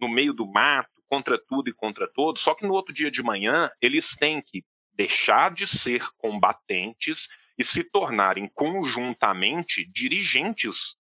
no 0.00 0.08
meio 0.08 0.32
do 0.32 0.46
mato, 0.46 0.90
contra 1.06 1.38
tudo 1.38 1.68
e 1.68 1.74
contra 1.74 2.08
todos, 2.08 2.40
só 2.40 2.54
que 2.54 2.66
no 2.66 2.72
outro 2.72 2.94
dia 2.94 3.10
de 3.10 3.22
manhã 3.22 3.70
eles 3.80 4.16
têm 4.16 4.40
que 4.40 4.64
deixar 4.94 5.52
de 5.52 5.66
ser 5.66 6.08
combatentes 6.16 7.28
e 7.58 7.62
se 7.62 7.84
tornarem 7.84 8.50
conjuntamente 8.54 9.84
dirigentes. 9.84 10.96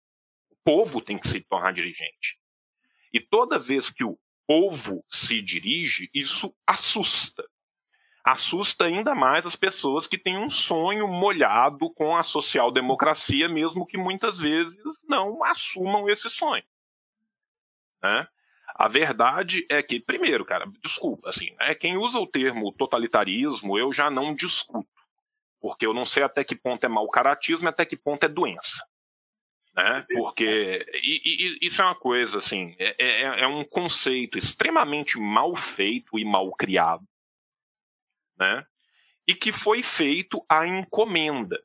O 0.51 0.57
povo 0.65 1.01
tem 1.01 1.19
que 1.19 1.29
se 1.29 1.41
tornar 1.43 1.73
dirigente. 1.73 2.39
E 3.13 3.21
toda 3.21 3.59
vez 3.59 3.91
que 3.91 4.03
o 4.03 4.19
povo 4.47 5.05
se 5.09 5.43
dirige, 5.43 6.09
isso 6.15 6.55
assusta 6.67 7.45
assusta 8.25 8.85
ainda 8.85 9.15
mais 9.15 9.47
as 9.47 9.57
pessoas 9.57 10.07
que 10.07 10.19
têm 10.19 10.39
um 10.39 10.51
sonho 10.51 11.09
molhado 11.09 11.91
com 11.91 12.17
a 12.17 12.23
social-democracia, 12.23 13.49
mesmo 13.49 13.87
que 13.87 13.97
muitas 13.97 14.39
vezes 14.39 14.79
não 15.09 15.43
assumam 15.45 16.09
esse 16.09 16.29
sonho. 16.29 16.65
Né? 18.03 18.27
A 18.75 18.89
verdade 18.89 19.67
é 19.69 19.83
que, 19.83 20.01
primeiro, 20.01 20.45
cara, 20.45 20.67
desculpa, 20.83 21.29
assim, 21.29 21.55
né, 21.59 21.75
quem 21.75 21.97
usa 21.97 22.19
o 22.19 22.27
termo 22.27 22.73
totalitarismo, 22.73 23.79
eu 23.79 23.93
já 23.93 24.11
não 24.11 24.35
discuto, 24.35 24.89
porque 25.61 25.87
eu 25.87 25.93
não 25.93 26.05
sei 26.05 26.23
até 26.23 26.45
que 26.45 26.55
ponto 26.55 26.85
é 26.85 26.89
mau 26.89 27.09
caratismo 27.09 27.69
e 27.69 27.71
até 27.71 27.85
que 27.85 27.97
ponto 27.97 28.25
é 28.25 28.29
doença. 28.29 28.85
Né? 29.75 30.05
Porque 30.15 30.87
e, 30.95 31.59
e, 31.63 31.67
isso 31.67 31.81
é 31.81 31.85
uma 31.85 31.95
coisa, 31.95 32.39
assim, 32.39 32.75
é, 32.79 32.95
é, 32.99 33.43
é 33.43 33.47
um 33.47 33.65
conceito 33.65 34.37
extremamente 34.37 35.19
mal 35.19 35.55
feito 35.57 36.19
e 36.19 36.25
mal 36.25 36.51
criado 36.53 37.07
né? 38.41 38.65
E 39.29 39.35
que 39.35 39.53
foi 39.53 39.83
feito 39.83 40.45
a 40.49 40.67
encomenda, 40.67 41.63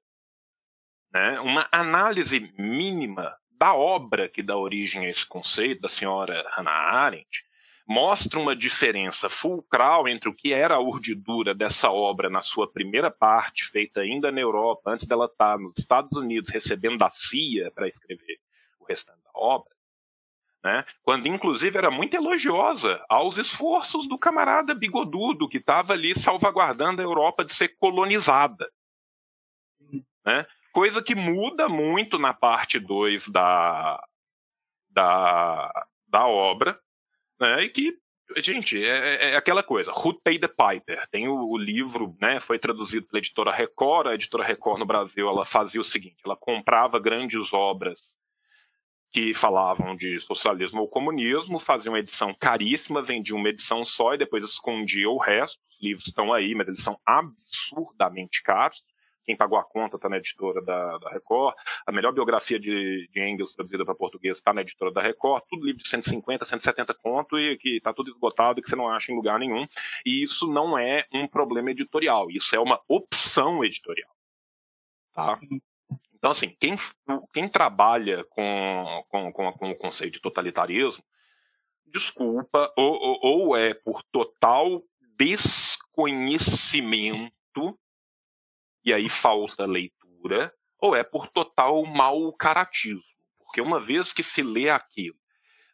né? 1.12 1.40
Uma 1.40 1.68
análise 1.72 2.40
mínima 2.60 3.36
da 3.58 3.74
obra 3.74 4.28
que 4.28 4.44
dá 4.44 4.58
origem 4.58 5.06
a 5.06 5.10
esse 5.10 5.26
conceito 5.26 5.82
da 5.82 5.90
senhora 5.90 6.46
Hannah 6.52 6.72
Arendt 6.72 7.46
mostra 7.88 8.40
uma 8.40 8.56
diferença 8.56 9.30
fulcral 9.30 10.08
entre 10.08 10.28
o 10.28 10.34
que 10.34 10.52
era 10.52 10.76
a 10.76 10.80
urdidura 10.80 11.54
dessa 11.54 11.92
obra 11.92 12.30
na 12.30 12.42
sua 12.42 12.70
primeira 12.70 13.12
parte, 13.12 13.66
feita 13.66 14.02
ainda 14.02 14.32
na 14.32 14.42
Europa, 14.42 14.92
antes 14.92 15.06
dela 15.06 15.26
estar 15.26 15.60
nos 15.60 15.78
Estados 15.78 16.12
Unidos 16.14 16.50
recebendo 16.50 16.98
da 16.98 17.10
CIA 17.12 17.72
para 17.72 17.88
escrever 17.88 18.40
o 18.80 18.86
restante 18.86 19.22
da 19.24 19.32
obra, 19.36 19.75
né? 20.66 20.84
quando 21.04 21.28
inclusive 21.28 21.78
era 21.78 21.92
muito 21.92 22.16
elogiosa 22.16 23.06
aos 23.08 23.38
esforços 23.38 24.08
do 24.08 24.18
camarada 24.18 24.74
bigodudo 24.74 25.48
que 25.48 25.60
estava 25.60 25.94
ali 25.94 26.20
salvaguardando 26.20 27.04
a 27.04 27.06
Europa 27.06 27.46
de 27.46 27.54
ser 27.54 27.78
colonizada. 27.78 28.68
Né? 30.26 30.44
Coisa 30.74 31.04
que 31.04 31.14
muda 31.14 31.70
muito 31.70 32.18
na 32.18 32.34
parte 32.34 32.80
2 32.80 33.28
da, 33.28 34.04
da, 34.90 35.88
da 36.08 36.26
obra, 36.26 36.80
né? 37.40 37.66
e 37.66 37.70
que, 37.70 37.96
gente, 38.38 38.84
é, 38.84 38.88
é, 38.88 39.32
é 39.34 39.36
aquela 39.36 39.62
coisa, 39.62 39.92
Who 39.92 40.20
Paid 40.20 40.40
the 40.40 40.48
Piper? 40.48 41.08
Tem 41.12 41.28
o, 41.28 41.48
o, 41.48 41.58
livro, 41.60 42.18
né? 42.20 42.40
foi 42.40 42.58
traduzido 42.58 43.06
pela 43.06 43.20
editora 43.20 43.52
Record, 43.52 44.08
a 44.08 44.16
editora 44.16 44.44
Record 44.44 44.80
no 44.80 44.86
Brasil 44.88 45.30
ela 45.30 45.46
fazia 45.46 45.80
o 45.80 45.86
seguinte, 45.86 46.24
ela 46.26 46.36
comprava 46.36 46.98
grandes 46.98 47.54
obras 47.54 48.16
que 49.12 49.34
falavam 49.34 49.96
de 49.96 50.20
socialismo 50.20 50.82
ou 50.82 50.88
comunismo, 50.88 51.60
faziam 51.60 51.94
uma 51.94 52.00
edição 52.00 52.34
caríssima, 52.34 53.02
vendiam 53.02 53.38
uma 53.38 53.50
edição 53.50 53.86
só 53.86 54.14
e 54.14 54.18
depois 54.18 54.44
escondiam 54.44 55.14
o 55.14 55.18
resto. 55.18 55.60
Os 55.70 55.82
livros 55.82 56.08
estão 56.08 56.34
aí, 56.34 56.54
mas 56.54 56.68
eles 56.68 56.84
são 56.84 57.00
absurdamente 57.06 58.44
caros. 58.44 58.84
Quem 59.26 59.36
pagou 59.36 59.58
a 59.58 59.64
conta 59.64 59.96
está 59.96 60.08
na 60.08 60.18
editora 60.18 60.62
da, 60.62 60.98
da, 61.00 61.10
Record. 61.10 61.56
A 61.86 61.92
melhor 61.92 62.14
biografia 62.14 62.60
de, 62.60 63.10
de 63.12 63.22
Engels 63.22 63.56
traduzida 63.56 63.84
para 63.84 63.96
português 63.96 64.38
está 64.38 64.54
na 64.54 64.62
editora 64.62 64.92
da 64.92 65.02
Record. 65.02 65.44
Tudo 65.50 65.66
livro 65.66 65.82
de 65.82 65.90
150, 65.90 66.46
170 66.46 66.94
conto 66.94 67.40
e 67.40 67.58
que 67.58 67.78
está 67.78 67.92
tudo 67.92 68.12
esgotado 68.12 68.60
e 68.60 68.62
que 68.62 68.70
você 68.70 68.76
não 68.76 68.88
acha 68.88 69.12
em 69.12 69.16
lugar 69.16 69.40
nenhum. 69.40 69.66
E 70.06 70.22
isso 70.22 70.48
não 70.48 70.78
é 70.78 71.06
um 71.12 71.28
problema 71.28 71.72
editorial, 71.72 72.30
isso 72.30 72.56
é 72.56 72.60
uma 72.60 72.80
opção 72.88 73.66
editorial. 73.66 74.12
Tá? 75.12 75.40
Então, 76.26 76.32
assim, 76.32 76.58
quem, 76.60 76.76
quem 77.32 77.48
trabalha 77.48 78.26
com, 78.32 79.06
com, 79.10 79.32
com, 79.32 79.54
com 79.54 79.70
o 79.70 79.78
conceito 79.78 80.14
de 80.14 80.20
totalitarismo, 80.20 81.04
desculpa, 81.86 82.74
ou, 82.76 82.96
ou, 82.96 83.20
ou 83.22 83.56
é 83.56 83.76
por 83.76 84.02
total 84.12 84.82
desconhecimento, 85.20 87.32
e 88.84 88.92
aí 88.92 89.08
falta 89.08 89.68
leitura, 89.68 90.52
ou 90.80 90.96
é 90.96 91.04
por 91.04 91.28
total 91.28 91.86
mau 91.86 92.34
caratismo. 92.34 93.04
Porque 93.38 93.62
uma 93.62 93.80
vez 93.80 94.12
que 94.12 94.24
se 94.24 94.42
lê 94.42 94.72
aquilo, 94.72 95.18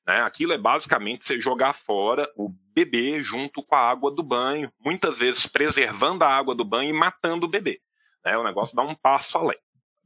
né, 0.05 0.21
aquilo 0.21 0.51
é 0.51 0.57
basicamente 0.57 1.23
você 1.23 1.39
jogar 1.39 1.71
fora 1.71 2.29
o 2.35 2.49
bebê 2.75 3.21
junto 3.21 3.63
com 3.63 3.75
a 3.75 3.89
água 3.89 4.11
do 4.11 4.21
banho, 4.21 4.69
muitas 4.81 5.17
vezes 5.17 5.47
preservando 5.47 6.25
a 6.25 6.29
água 6.29 6.53
do 6.53 6.65
banho 6.65 6.89
e 6.89 6.99
matando 6.99 7.45
o 7.45 7.49
bebê. 7.49 7.81
Né, 8.25 8.37
o 8.37 8.43
negócio 8.43 8.75
dá 8.75 8.81
um 8.81 8.93
passo 8.93 9.37
além. 9.37 9.57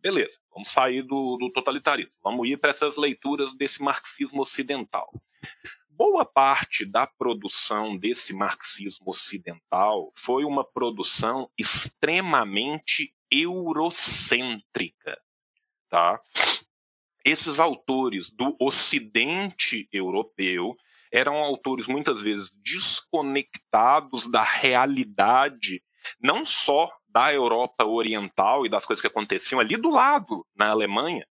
Beleza, 0.05 0.37
vamos 0.53 0.69
sair 0.69 1.01
do, 1.01 1.35
do 1.37 1.49
totalitarismo, 1.51 2.13
vamos 2.23 2.47
ir 2.47 2.59
para 2.59 2.69
essas 2.69 2.95
leituras 2.95 3.55
desse 3.55 3.81
marxismo 3.81 4.43
ocidental. 4.43 5.11
Boa 5.89 6.23
parte 6.23 6.85
da 6.85 7.07
produção 7.07 7.97
desse 7.97 8.31
marxismo 8.31 9.09
ocidental 9.09 10.11
foi 10.15 10.45
uma 10.45 10.63
produção 10.63 11.49
extremamente 11.57 13.15
eurocêntrica, 13.31 15.19
tá? 15.89 16.21
Esses 17.25 17.59
autores 17.59 18.29
do 18.29 18.55
Ocidente 18.59 19.89
europeu 19.91 20.77
eram 21.11 21.37
autores 21.37 21.87
muitas 21.87 22.21
vezes 22.21 22.51
desconectados 22.63 24.29
da 24.29 24.43
realidade, 24.43 25.81
não 26.19 26.45
só 26.45 26.91
da 27.07 27.33
Europa 27.33 27.85
Oriental 27.85 28.65
e 28.65 28.69
das 28.69 28.85
coisas 28.85 29.01
que 29.01 29.07
aconteciam 29.07 29.59
ali 29.59 29.77
do 29.77 29.89
lado, 29.89 30.45
na 30.55 30.69
Alemanha, 30.69 31.25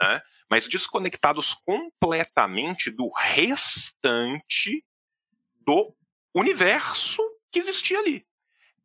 né? 0.00 0.22
mas 0.50 0.68
desconectados 0.68 1.54
completamente 1.64 2.90
do 2.90 3.10
restante 3.16 4.84
do 5.64 5.94
universo 6.34 7.22
que 7.50 7.58
existia 7.58 7.98
ali 7.98 8.26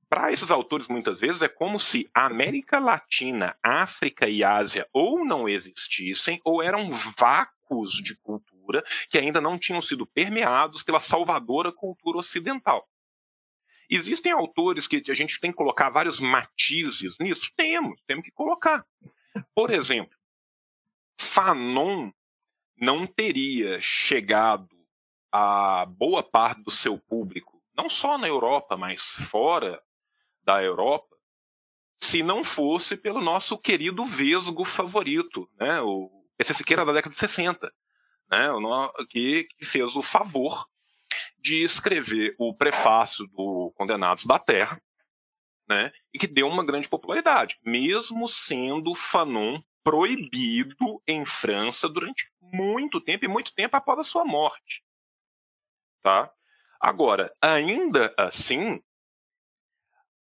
para 0.09 0.31
esses 0.31 0.49
autores, 0.49 0.87
muitas 0.87 1.19
vezes, 1.19 1.43
é 1.43 1.47
como 1.47 1.79
se 1.79 2.09
a 2.13 2.25
América 2.25 2.79
Latina, 2.79 3.55
África 3.61 4.27
e 4.27 4.43
Ásia 4.43 4.87
ou 4.91 5.23
não 5.23 5.47
existissem, 5.47 6.41
ou 6.43 6.63
eram 6.63 6.89
vácuos 6.89 7.91
de 7.91 8.17
cultura 8.17 8.83
que 9.09 9.19
ainda 9.19 9.39
não 9.39 9.59
tinham 9.59 9.81
sido 9.81 10.07
permeados 10.07 10.81
pela 10.81 10.99
salvadora 10.99 11.71
cultura 11.71 12.17
ocidental. 12.17 12.88
Existem 13.89 14.31
autores 14.31 14.87
que 14.87 15.03
a 15.09 15.13
gente 15.13 15.39
tem 15.39 15.51
que 15.51 15.57
colocar 15.57 15.89
vários 15.89 16.19
matizes 16.19 17.17
nisso? 17.19 17.51
Temos, 17.55 17.99
temos 18.05 18.23
que 18.23 18.31
colocar. 18.31 18.85
Por 19.55 19.71
exemplo, 19.71 20.15
Fanon 21.19 22.11
não 22.77 23.07
teria 23.07 23.79
chegado 23.81 24.69
a 25.31 25.85
boa 25.85 26.23
parte 26.23 26.63
do 26.63 26.71
seu 26.71 26.97
público, 26.97 27.61
não 27.75 27.89
só 27.89 28.17
na 28.17 28.27
Europa, 28.27 28.77
mas 28.77 29.17
fora 29.29 29.81
da 30.43 30.63
Europa, 30.63 31.15
se 31.99 32.23
não 32.23 32.43
fosse 32.43 32.95
pelo 32.95 33.21
nosso 33.21 33.57
querido 33.57 34.05
Vesgo 34.05 34.63
favorito, 34.63 35.49
né, 35.59 35.81
o 35.81 36.09
PC 36.37 36.53
Siqueira 36.53 36.85
da 36.85 36.93
década 36.93 37.13
de 37.13 37.19
60, 37.19 37.71
né, 38.31 38.47
que, 39.09 39.43
que 39.43 39.65
fez 39.65 39.95
o 39.95 40.01
favor 40.01 40.67
de 41.39 41.63
escrever 41.63 42.35
o 42.37 42.53
prefácio 42.53 43.27
do 43.27 43.73
Condenados 43.75 44.25
da 44.25 44.37
Terra, 44.37 44.81
né, 45.67 45.91
e 46.13 46.17
que 46.17 46.27
deu 46.27 46.47
uma 46.47 46.65
grande 46.65 46.89
popularidade, 46.89 47.59
mesmo 47.63 48.27
sendo 48.27 48.95
Fanon 48.95 49.61
proibido 49.83 51.01
em 51.07 51.23
França 51.23 51.87
durante 51.87 52.31
muito 52.41 52.99
tempo 52.99 53.25
e 53.25 53.27
muito 53.27 53.53
tempo 53.53 53.75
após 53.75 53.99
a 53.99 54.03
sua 54.03 54.25
morte. 54.25 54.83
Tá? 56.01 56.31
Agora, 56.79 57.33
ainda 57.41 58.13
assim, 58.17 58.81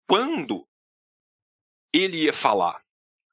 quando 0.07 0.67
ele 1.93 2.25
ia 2.25 2.33
falar 2.33 2.83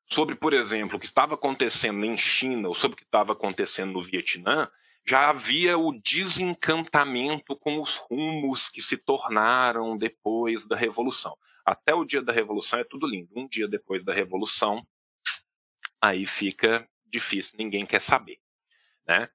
sobre, 0.06 0.36
por 0.36 0.54
exemplo, 0.54 0.98
o 0.98 1.00
que 1.00 1.06
estava 1.06 1.36
acontecendo 1.36 2.06
em 2.06 2.18
China 2.18 2.68
ou 2.68 2.74
sobre 2.74 2.96
o 2.96 2.98
que 2.98 3.04
estava 3.06 3.34
acontecendo 3.34 3.94
no 3.94 4.02
Vietnã, 4.02 4.70
já 5.06 5.30
havia 5.30 5.78
o 5.78 5.92
desencantamento 5.92 7.56
com 7.58 7.82
os 7.82 7.98
rumos 7.98 8.70
que 8.70 8.82
se 8.82 8.98
tornaram 8.98 9.98
depois 9.98 10.66
da 10.66 10.76
Revolução. 10.76 11.38
Até 11.66 11.94
o 11.94 12.06
dia 12.06 12.22
da 12.22 12.32
Revolução 12.32 12.80
é 12.80 12.84
tudo 12.84 13.08
lindo. 13.08 13.30
Um 13.36 13.48
dia 13.48 13.68
depois 13.68 14.04
da 14.04 14.13
Revolução, 14.13 14.86
aí 16.02 16.26
fica 16.26 16.88
difícil, 17.06 17.56
ninguém 17.58 17.86
quer 17.86 18.02
saber. 18.02 18.39
Né? 19.08 19.30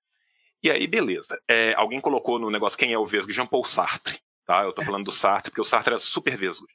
E 0.62 0.70
aí, 0.70 0.86
beleza. 0.86 1.40
É, 1.46 1.74
alguém 1.74 2.00
colocou 2.00 2.38
no 2.38 2.50
negócio 2.50 2.78
quem 2.78 2.92
é 2.92 2.98
o 2.98 3.04
Vesgo? 3.04 3.32
Jean-Paul 3.32 3.64
Sartre. 3.64 4.20
Tá? 4.48 4.62
Eu 4.62 4.70
estou 4.70 4.82
falando 4.82 5.04
do 5.04 5.12
Sartre, 5.12 5.50
porque 5.50 5.60
o 5.60 5.64
Sartre 5.64 5.92
era 5.92 5.98
super 5.98 6.34
Vesgo, 6.34 6.66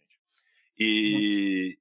e 0.78 1.76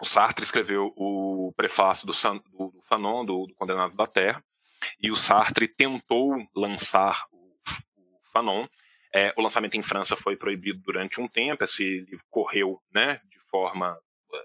o 0.00 0.06
Sartre 0.06 0.44
escreveu 0.44 0.92
o 0.96 1.52
prefácio 1.56 2.06
do, 2.06 2.12
do, 2.12 2.70
do 2.70 2.82
Fanon, 2.82 3.24
do, 3.24 3.46
do 3.46 3.54
Condenados 3.54 3.94
da 3.94 4.06
Terra, 4.06 4.42
e 5.00 5.10
o 5.10 5.16
Sartre 5.16 5.68
tentou 5.68 6.46
lançar 6.54 7.26
o, 7.32 7.36
o 7.96 8.20
Fanon. 8.32 8.66
É, 9.14 9.32
o 9.36 9.42
lançamento 9.42 9.74
em 9.74 9.82
França 9.82 10.16
foi 10.16 10.36
proibido 10.36 10.80
durante 10.80 11.20
um 11.20 11.28
tempo, 11.28 11.64
esse 11.64 12.00
livro 12.00 12.24
correu 12.28 12.80
né, 12.92 13.20
de 13.30 13.38
forma 13.50 13.98
é, 14.34 14.38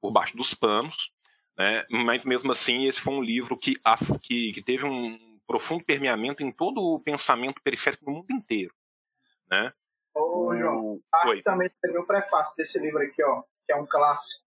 por 0.00 0.12
baixo 0.12 0.36
dos 0.36 0.52
panos, 0.52 1.10
né, 1.56 1.86
mas 1.90 2.24
mesmo 2.24 2.52
assim 2.52 2.86
esse 2.86 3.00
foi 3.00 3.14
um 3.14 3.22
livro 3.22 3.56
que, 3.56 3.74
que, 4.22 4.52
que 4.52 4.62
teve 4.62 4.84
um 4.84 5.40
profundo 5.46 5.84
permeamento 5.84 6.42
em 6.42 6.52
todo 6.52 6.80
o 6.80 7.00
pensamento 7.00 7.60
periférico 7.62 8.04
do 8.04 8.12
mundo 8.12 8.30
inteiro. 8.30 8.72
Né? 9.50 9.72
Ô, 10.14 10.54
João, 10.54 11.00
a 11.12 11.42
também 11.42 11.68
escreveu 11.68 12.02
o 12.02 12.06
prefácio 12.06 12.54
desse 12.56 12.78
livro 12.78 13.00
aqui, 13.00 13.22
ó, 13.24 13.42
que 13.66 13.72
é 13.72 13.76
um 13.76 13.86
clássico 13.86 14.46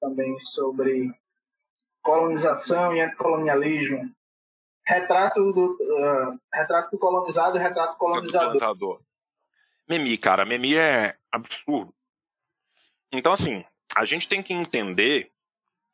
também 0.00 0.38
sobre 0.40 1.12
colonização 2.02 2.94
e 2.94 3.00
anticolonialismo. 3.00 4.10
Retrato 4.84 5.52
do, 5.52 5.72
uh, 5.72 6.40
retrato 6.52 6.90
do 6.90 6.98
colonizado 6.98 7.56
e 7.56 7.60
retrato 7.60 7.92
do 7.92 7.98
colonizador. 7.98 8.46
colonizador. 8.46 9.00
Memi, 9.88 10.18
cara, 10.18 10.44
Memi 10.44 10.76
é 10.76 11.16
absurdo. 11.30 11.94
Então, 13.12 13.32
assim, 13.32 13.64
a 13.94 14.04
gente 14.04 14.28
tem 14.28 14.42
que 14.42 14.52
entender 14.52 15.30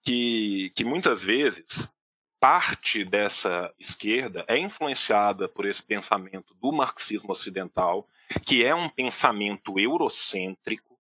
que, 0.02 0.70
que 0.74 0.84
muitas 0.84 1.22
vezes 1.22 1.92
parte 2.40 3.04
dessa 3.04 3.72
esquerda 3.78 4.44
é 4.46 4.56
influenciada 4.56 5.48
por 5.48 5.66
esse 5.66 5.82
pensamento 5.82 6.54
do 6.54 6.72
marxismo 6.72 7.32
ocidental, 7.32 8.08
que 8.44 8.64
é 8.64 8.74
um 8.74 8.88
pensamento 8.88 9.78
eurocêntrico, 9.78 10.96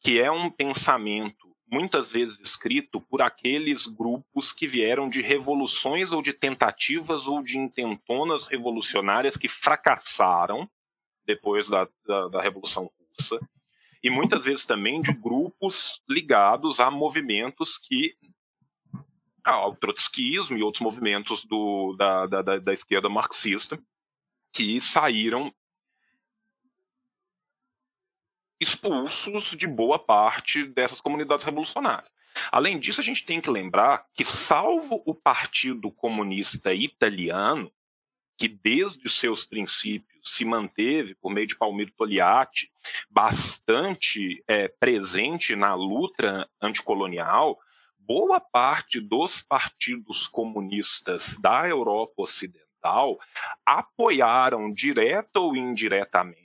que 0.00 0.20
é 0.20 0.30
um 0.30 0.50
pensamento 0.50 1.43
muitas 1.74 2.08
vezes 2.08 2.38
escrito 2.38 3.00
por 3.00 3.20
aqueles 3.20 3.88
grupos 3.88 4.52
que 4.52 4.64
vieram 4.64 5.08
de 5.08 5.20
revoluções 5.20 6.12
ou 6.12 6.22
de 6.22 6.32
tentativas 6.32 7.26
ou 7.26 7.42
de 7.42 7.58
intentonas 7.58 8.46
revolucionárias 8.46 9.36
que 9.36 9.48
fracassaram 9.48 10.70
depois 11.26 11.68
da, 11.68 11.88
da, 12.06 12.28
da 12.28 12.40
Revolução 12.40 12.88
Russa, 13.00 13.40
e 14.04 14.08
muitas 14.08 14.44
vezes 14.44 14.64
também 14.64 15.00
de 15.00 15.12
grupos 15.12 16.00
ligados 16.08 16.78
a 16.78 16.92
movimentos 16.92 17.76
que 17.76 18.14
ao 19.42 19.74
trotskismo 19.74 20.56
e 20.56 20.62
outros 20.62 20.82
movimentos 20.82 21.44
do, 21.44 21.96
da, 21.98 22.26
da, 22.26 22.58
da, 22.58 22.72
esquerda 22.72 23.08
marxista 23.08 23.82
que 24.52 24.80
saíram 24.80 25.52
expulsos 28.60 29.56
de 29.56 29.66
boa 29.66 29.98
parte 29.98 30.64
dessas 30.64 31.00
comunidades 31.00 31.44
revolucionárias. 31.44 32.12
Além 32.50 32.78
disso, 32.78 33.00
a 33.00 33.04
gente 33.04 33.24
tem 33.24 33.40
que 33.40 33.50
lembrar 33.50 34.06
que, 34.14 34.24
salvo 34.24 35.02
o 35.06 35.14
Partido 35.14 35.90
Comunista 35.90 36.72
Italiano, 36.72 37.70
que 38.36 38.48
desde 38.48 39.06
os 39.06 39.16
seus 39.18 39.44
princípios 39.44 40.34
se 40.34 40.44
manteve, 40.44 41.14
por 41.14 41.30
meio 41.30 41.46
de 41.46 41.56
Palmiro 41.56 41.92
Togliatti, 41.92 42.70
bastante 43.08 44.42
é, 44.48 44.68
presente 44.68 45.54
na 45.54 45.74
luta 45.74 46.48
anticolonial, 46.60 47.58
boa 47.98 48.40
parte 48.40 49.00
dos 49.00 49.42
partidos 49.42 50.26
comunistas 50.26 51.38
da 51.38 51.68
Europa 51.68 52.14
Ocidental 52.22 53.18
apoiaram, 53.64 54.70
direta 54.70 55.40
ou 55.40 55.56
indiretamente, 55.56 56.43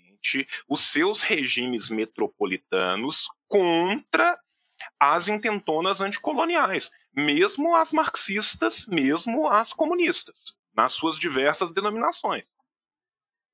os 0.68 0.82
seus 0.82 1.22
regimes 1.22 1.90
metropolitanos 1.90 3.28
contra 3.48 4.40
as 5.00 5.28
intentonas 5.28 6.02
anticoloniais, 6.02 6.92
mesmo 7.14 7.76
as 7.76 7.92
marxistas, 7.92 8.86
mesmo 8.86 9.50
as 9.50 9.74
comunistas, 9.74 10.56
nas 10.74 10.94
suas 10.94 11.18
diversas 11.18 11.72
denominações. 11.72 12.52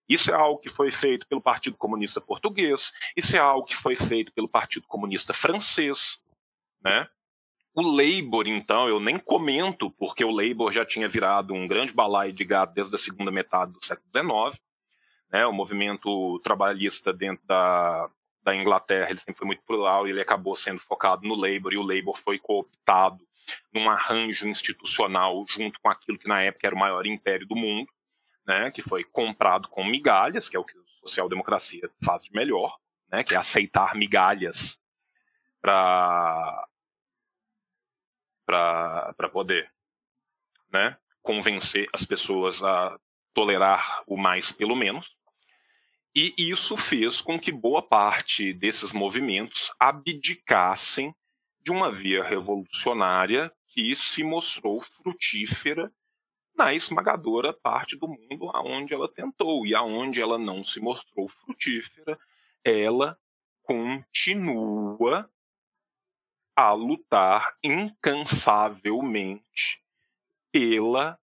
Isso 0.08 0.30
é 0.32 0.36
algo 0.36 0.60
que 0.60 0.70
foi 0.70 0.92
feito 0.92 1.28
pelo 1.28 1.42
Partido 1.42 1.78
Comunista 1.78 2.22
Português, 2.22 2.92
isso 3.18 3.36
é 3.36 3.40
algo 3.40 3.66
que 3.66 3.76
foi 3.76 3.96
feito 3.96 4.32
pelo 4.34 4.48
Partido 4.48 4.86
Comunista 4.88 5.34
Francês, 5.34 6.20
né? 6.84 7.08
O 7.78 7.82
Labour, 7.82 8.48
então, 8.48 8.88
eu 8.88 9.02
nem 9.02 9.20
comento, 9.20 9.92
porque 9.92 10.24
o 10.24 10.32
Labour 10.32 10.72
já 10.72 10.86
tinha 10.86 11.10
virado 11.10 11.54
um 11.54 11.68
grande 11.68 11.92
balaio 11.92 12.32
de 12.32 12.46
gado 12.46 12.74
desde 12.74 12.96
a 12.96 12.98
segunda 12.98 13.32
metade 13.32 13.74
do 13.74 13.84
século 13.84 14.10
XIX. 14.14 14.62
Né? 15.32 15.46
O 15.46 15.54
movimento 15.54 16.40
trabalhista 16.40 17.12
dentro 17.12 17.46
da, 17.46 18.10
da 18.44 18.56
Inglaterra 18.56 19.10
ele 19.10 19.20
sempre 19.20 19.40
foi 19.40 19.48
muito 19.48 19.64
plural 19.64 20.08
e 20.08 20.12
ele 20.12 20.22
acabou 20.22 20.56
sendo 20.56 20.80
focado 20.80 21.28
no 21.28 21.36
Labour 21.36 21.74
e 21.74 21.78
o 21.78 21.84
Labour 21.84 22.16
foi 22.18 22.38
cooptado 22.38 23.26
num 23.74 23.90
arranjo 23.90 24.48
institucional 24.48 25.44
junto 25.48 25.80
com 25.80 25.90
aquilo 25.90 26.18
que 26.18 26.28
na 26.28 26.42
época 26.42 26.68
era 26.68 26.76
o 26.76 26.80
maior 26.80 27.06
império 27.06 27.48
do 27.48 27.56
mundo, 27.56 27.92
né, 28.46 28.72
que 28.72 28.82
foi 28.82 29.04
comprado 29.04 29.68
com 29.70 29.84
migalhas, 29.84 30.48
que 30.48 30.56
é 30.56 30.60
o 30.60 30.64
que 30.64 30.78
a 30.78 30.82
social-democracia 31.02 31.90
faz 32.04 32.24
de 32.24 32.34
melhor, 32.34 32.78
né, 33.12 33.24
que 33.24 33.34
é 33.34 33.38
aceitar 33.38 33.96
migalhas 33.96 34.80
para 35.62 36.68
para 38.46 39.30
poder 39.32 39.72
né, 40.72 40.98
convencer 41.24 41.90
as 41.92 42.06
pessoas 42.06 42.62
a 42.62 43.00
tolerar 43.36 44.02
o 44.08 44.18
mais 44.18 44.52
pelo 44.52 44.76
menos. 44.76 45.16
E 46.16 46.34
isso 46.38 46.76
fez 46.78 47.22
com 47.22 47.38
que 47.38 47.52
boa 47.52 47.84
parte 47.84 48.54
desses 48.54 48.94
movimentos 48.94 49.70
abdicassem 49.78 51.14
de 51.62 51.72
uma 51.72 51.92
via 51.92 52.24
revolucionária 52.24 53.52
que 53.68 53.94
se 53.96 54.24
mostrou 54.24 54.80
frutífera 54.80 55.92
na 56.56 56.74
esmagadora 56.74 57.52
parte 57.52 57.98
do 57.98 58.08
mundo 58.08 58.50
aonde 58.54 58.94
ela 58.94 59.12
tentou 59.12 59.68
e 59.68 59.76
aonde 59.76 60.22
ela 60.22 60.38
não 60.38 60.64
se 60.64 60.80
mostrou 60.80 61.28
frutífera, 61.28 62.18
ela 62.64 63.20
continua 63.62 65.30
a 66.56 66.72
lutar 66.72 67.58
incansavelmente 67.62 69.82
pela 70.50 71.20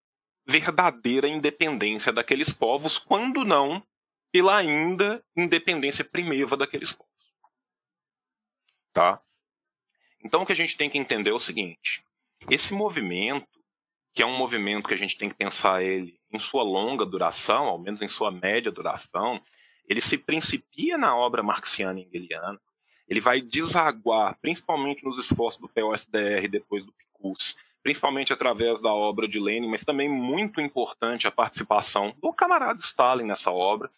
verdadeira 0.47 1.29
independência 1.29 2.13
daqueles 2.13 2.53
povos, 2.53 2.99
quando 2.99 3.45
não 3.45 3.83
pela 4.31 4.57
ainda 4.57 5.25
independência 5.37 6.05
primeva 6.05 6.57
daqueles 6.57 6.93
povos. 6.93 7.13
Tá? 8.93 9.21
Então 10.25 10.43
o 10.43 10.47
que 10.47 10.53
a 10.53 10.57
gente 10.57 10.77
tem 10.77 10.89
que 10.89 10.99
entender 10.99 11.31
é 11.31 11.35
o 11.35 11.39
seguinte: 11.39 12.03
esse 12.51 12.73
movimento, 12.73 13.47
que 14.15 14.23
é 14.23 14.27
um 14.27 14.37
movimento 14.37 14.89
que 14.89 14.95
a 14.95 14.99
gente 14.99 15.17
tem 15.17 15.29
que 15.29 15.35
pensar 15.35 15.83
ele 15.83 16.19
em 16.33 16.39
sua 16.39 16.63
longa 16.63 17.05
duração, 17.05 17.67
ao 17.67 17.79
menos 17.79 18.03
em 18.03 18.09
sua 18.09 18.31
média 18.31 18.71
duração, 18.71 19.41
ele 19.87 20.01
se 20.01 20.17
principia 20.17 20.97
na 20.97 21.17
obra 21.17 21.43
marxiana 21.43 22.01
e 22.01 22.05
hegeliana, 22.05 22.61
ele 23.09 23.21
vai 23.21 23.41
desaguar, 23.43 24.39
principalmente 24.41 25.05
nos 25.05 25.19
esforços 25.19 25.61
do 25.61 25.69
POSDR 25.69 26.49
depois 26.49 26.85
do 26.85 26.93
PICUS, 26.93 27.57
principalmente 27.83 28.33
através 28.33 28.81
da 28.81 28.93
obra 28.93 29.27
de 29.27 29.41
Lenin, 29.41 29.69
mas 29.69 29.85
também 29.85 30.09
muito 30.09 30.61
importante 30.61 31.27
a 31.27 31.33
participação 31.33 32.15
do 32.23 32.33
camarada 32.33 32.81
Stalin 32.81 33.25
nessa 33.25 33.51
obra. 33.51 33.91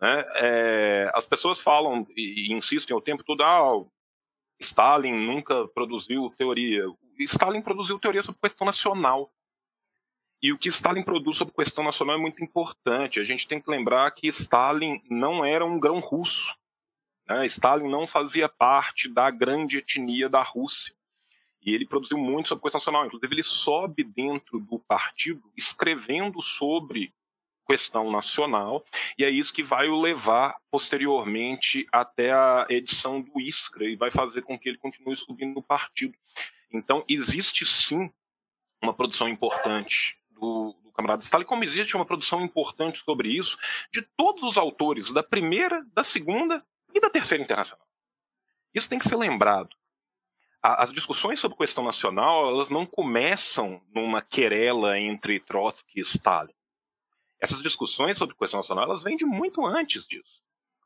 Né? 0.00 0.24
É, 0.36 1.10
as 1.14 1.26
pessoas 1.26 1.60
falam 1.60 2.06
e, 2.16 2.48
e 2.48 2.52
insistem 2.52 2.96
o 2.96 3.00
tempo 3.00 3.22
todo, 3.22 3.42
ah, 3.42 3.84
Stalin 4.58 5.12
nunca 5.12 5.68
produziu 5.68 6.32
teoria. 6.36 6.84
Stalin 7.18 7.60
produziu 7.60 7.98
teoria 7.98 8.22
sobre 8.22 8.40
questão 8.40 8.64
nacional. 8.64 9.30
E 10.42 10.52
o 10.52 10.58
que 10.58 10.68
Stalin 10.68 11.02
produz 11.02 11.36
sobre 11.36 11.54
questão 11.54 11.84
nacional 11.84 12.16
é 12.16 12.20
muito 12.20 12.42
importante. 12.42 13.20
A 13.20 13.24
gente 13.24 13.48
tem 13.48 13.60
que 13.60 13.70
lembrar 13.70 14.10
que 14.12 14.28
Stalin 14.28 15.02
não 15.10 15.44
era 15.44 15.64
um 15.64 15.78
grão 15.78 15.98
russo. 15.98 16.54
Né? 17.28 17.44
Stalin 17.46 17.88
não 17.88 18.06
fazia 18.06 18.48
parte 18.48 19.08
da 19.08 19.30
grande 19.30 19.78
etnia 19.78 20.28
da 20.28 20.42
Rússia. 20.42 20.94
E 21.66 21.74
ele 21.74 21.84
produziu 21.84 22.16
muito 22.16 22.48
sobre 22.48 22.62
questão 22.62 22.78
nacional. 22.78 23.06
Inclusive, 23.06 23.34
ele 23.34 23.42
sobe 23.42 24.04
dentro 24.04 24.60
do 24.60 24.78
partido 24.78 25.42
escrevendo 25.56 26.40
sobre 26.40 27.12
questão 27.66 28.10
nacional, 28.12 28.84
e 29.18 29.24
é 29.24 29.28
isso 29.28 29.52
que 29.52 29.62
vai 29.62 29.88
o 29.88 30.00
levar 30.00 30.56
posteriormente 30.70 31.84
até 31.90 32.32
a 32.32 32.64
edição 32.70 33.20
do 33.20 33.40
Iskra 33.40 33.84
e 33.84 33.96
vai 33.96 34.08
fazer 34.08 34.42
com 34.42 34.56
que 34.56 34.68
ele 34.68 34.78
continue 34.78 35.16
subindo 35.16 35.54
no 35.54 35.62
partido. 35.62 36.16
Então, 36.72 37.04
existe 37.08 37.66
sim 37.66 38.08
uma 38.80 38.94
produção 38.94 39.28
importante 39.28 40.16
do, 40.30 40.76
do 40.80 40.92
camarada 40.92 41.24
Stalin, 41.24 41.44
como 41.44 41.64
existe 41.64 41.96
uma 41.96 42.06
produção 42.06 42.40
importante 42.40 43.02
sobre 43.04 43.30
isso 43.36 43.58
de 43.90 44.02
todos 44.16 44.44
os 44.44 44.56
autores 44.56 45.12
da 45.12 45.22
primeira, 45.22 45.84
da 45.92 46.04
segunda 46.04 46.64
e 46.94 47.00
da 47.00 47.10
terceira 47.10 47.42
internacional. 47.42 47.84
Isso 48.72 48.88
tem 48.88 48.98
que 48.98 49.08
ser 49.08 49.16
lembrado. 49.16 49.74
As 50.74 50.92
discussões 50.92 51.38
sobre 51.38 51.56
questão 51.56 51.84
nacional, 51.84 52.48
elas 52.48 52.70
não 52.70 52.84
começam 52.84 53.80
numa 53.94 54.20
querela 54.20 54.98
entre 54.98 55.38
Trotsky 55.38 56.00
e 56.00 56.02
Stalin. 56.02 56.52
Essas 57.40 57.62
discussões 57.62 58.18
sobre 58.18 58.34
questão 58.34 58.58
nacional, 58.58 58.82
elas 58.82 59.00
vêm 59.00 59.16
de 59.16 59.24
muito 59.24 59.64
antes 59.64 60.08
disso. 60.08 60.42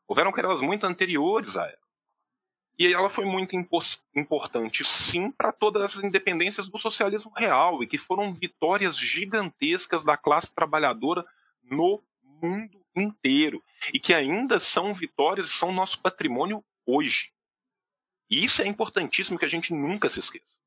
Houveram 0.07 0.31
querelas 0.31 0.61
muito 0.61 0.85
anteriores 0.85 1.57
a 1.57 1.65
ela. 1.65 1.81
E 2.77 2.93
ela 2.93 3.09
foi 3.09 3.25
muito 3.25 3.55
importante, 4.15 4.85
sim, 4.85 5.31
para 5.31 5.51
todas 5.51 5.97
as 5.97 6.03
independências 6.03 6.67
do 6.67 6.77
socialismo 6.77 7.31
real 7.35 7.81
e 7.81 7.87
que 7.87 7.97
foram 7.97 8.31
vitórias 8.31 8.95
gigantescas 8.95 10.03
da 10.03 10.15
classe 10.15 10.53
trabalhadora 10.53 11.25
no 11.63 12.03
mundo 12.21 12.79
inteiro 12.95 13.63
e 13.91 13.99
que 13.99 14.13
ainda 14.13 14.59
são 14.59 14.93
vitórias 14.93 15.47
e 15.47 15.53
são 15.53 15.71
nosso 15.71 15.99
patrimônio 15.99 16.63
hoje. 16.85 17.31
E 18.31 18.45
isso 18.45 18.61
é 18.61 18.65
importantíssimo 18.65 19.37
que 19.37 19.43
a 19.43 19.49
gente 19.49 19.73
nunca 19.73 20.07
se 20.07 20.19
esqueça. 20.19 20.57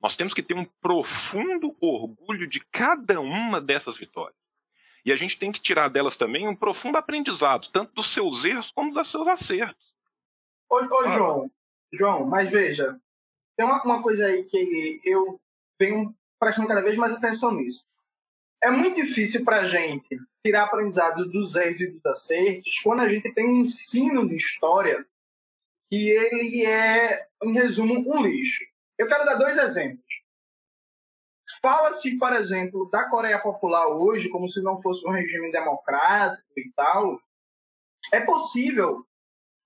Nós 0.00 0.16
temos 0.16 0.32
que 0.32 0.42
ter 0.42 0.54
um 0.54 0.64
profundo 0.64 1.76
orgulho 1.80 2.46
de 2.46 2.60
cada 2.72 3.20
uma 3.20 3.60
dessas 3.60 3.98
vitórias. 3.98 4.36
E 5.04 5.12
a 5.12 5.16
gente 5.16 5.38
tem 5.38 5.52
que 5.52 5.60
tirar 5.60 5.88
delas 5.88 6.16
também 6.16 6.48
um 6.48 6.56
profundo 6.56 6.96
aprendizado, 6.96 7.68
tanto 7.70 7.92
dos 7.92 8.10
seus 8.10 8.44
erros 8.44 8.72
como 8.72 8.92
dos 8.92 9.10
seus 9.10 9.28
acertos. 9.28 9.94
Ô, 10.68 10.76
ô. 10.76 11.12
João, 11.12 11.50
João, 11.92 12.26
mas 12.26 12.50
veja, 12.50 12.98
tem 13.56 13.66
uma, 13.66 13.80
uma 13.84 14.02
coisa 14.02 14.26
aí 14.26 14.44
que 14.44 15.00
eu 15.04 15.38
venho 15.78 16.14
prestando 16.40 16.68
cada 16.68 16.80
vez 16.80 16.96
mais 16.96 17.12
atenção 17.14 17.52
nisso. 17.52 17.84
É 18.62 18.70
muito 18.70 18.96
difícil 18.96 19.44
para 19.44 19.60
a 19.60 19.68
gente 19.68 20.18
tirar 20.44 20.64
aprendizado 20.64 21.26
dos 21.26 21.54
erros 21.54 21.80
e 21.80 21.90
dos 21.90 22.04
acertos 22.06 22.80
quando 22.82 23.00
a 23.00 23.08
gente 23.08 23.32
tem 23.34 23.46
um 23.46 23.60
ensino 23.60 24.26
de 24.26 24.36
história 24.36 25.06
que 25.90 26.10
ele 26.10 26.64
é, 26.64 27.26
em 27.42 27.52
resumo, 27.52 27.94
um 27.94 28.22
lixo. 28.22 28.64
Eu 28.98 29.06
quero 29.06 29.24
dar 29.24 29.36
dois 29.36 29.56
exemplos. 29.58 30.04
Fala-se, 31.62 32.18
por 32.18 32.32
exemplo, 32.32 32.88
da 32.90 33.08
Coreia 33.08 33.38
Popular 33.38 33.88
hoje 33.88 34.28
como 34.28 34.48
se 34.48 34.62
não 34.62 34.80
fosse 34.80 35.06
um 35.06 35.12
regime 35.12 35.50
democrático 35.52 36.42
e 36.56 36.70
tal. 36.74 37.20
É 38.12 38.20
possível 38.20 39.06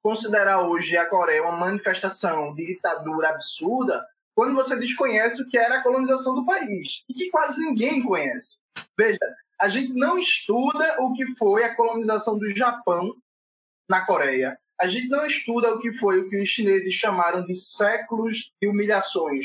considerar 0.03 0.63
hoje 0.63 0.97
a 0.97 1.07
Coreia 1.07 1.43
uma 1.43 1.57
manifestação 1.57 2.55
de 2.55 2.67
ditadura 2.67 3.31
absurda 3.31 4.07
quando 4.35 4.55
você 4.55 4.77
desconhece 4.77 5.43
o 5.43 5.49
que 5.49 5.59
era 5.59 5.79
a 5.79 5.83
colonização 5.83 6.35
do 6.35 6.47
país 6.47 7.03
e 7.09 7.15
que 7.15 7.31
quase 7.31 7.61
ninguém 7.61 8.03
conhece. 8.03 8.59
Veja, 8.97 9.19
a 9.61 9.69
gente 9.69 9.93
não 9.93 10.19
estuda 10.19 11.03
o 11.03 11.13
que 11.13 11.27
foi 11.37 11.65
a 11.65 11.75
colonização 11.75 12.39
do 12.39 12.49
Japão 12.57 13.15
na 13.89 14.07
Coreia. 14.07 14.59
A 14.81 14.87
gente 14.87 15.09
não 15.09 15.27
estuda 15.27 15.75
o 15.75 15.79
que 15.79 15.93
foi 15.93 16.21
o 16.21 16.31
que 16.31 16.41
os 16.41 16.49
chineses 16.49 16.95
chamaram 16.95 17.45
de 17.45 17.55
séculos 17.55 18.51
de 18.61 18.67
humilhações. 18.67 19.45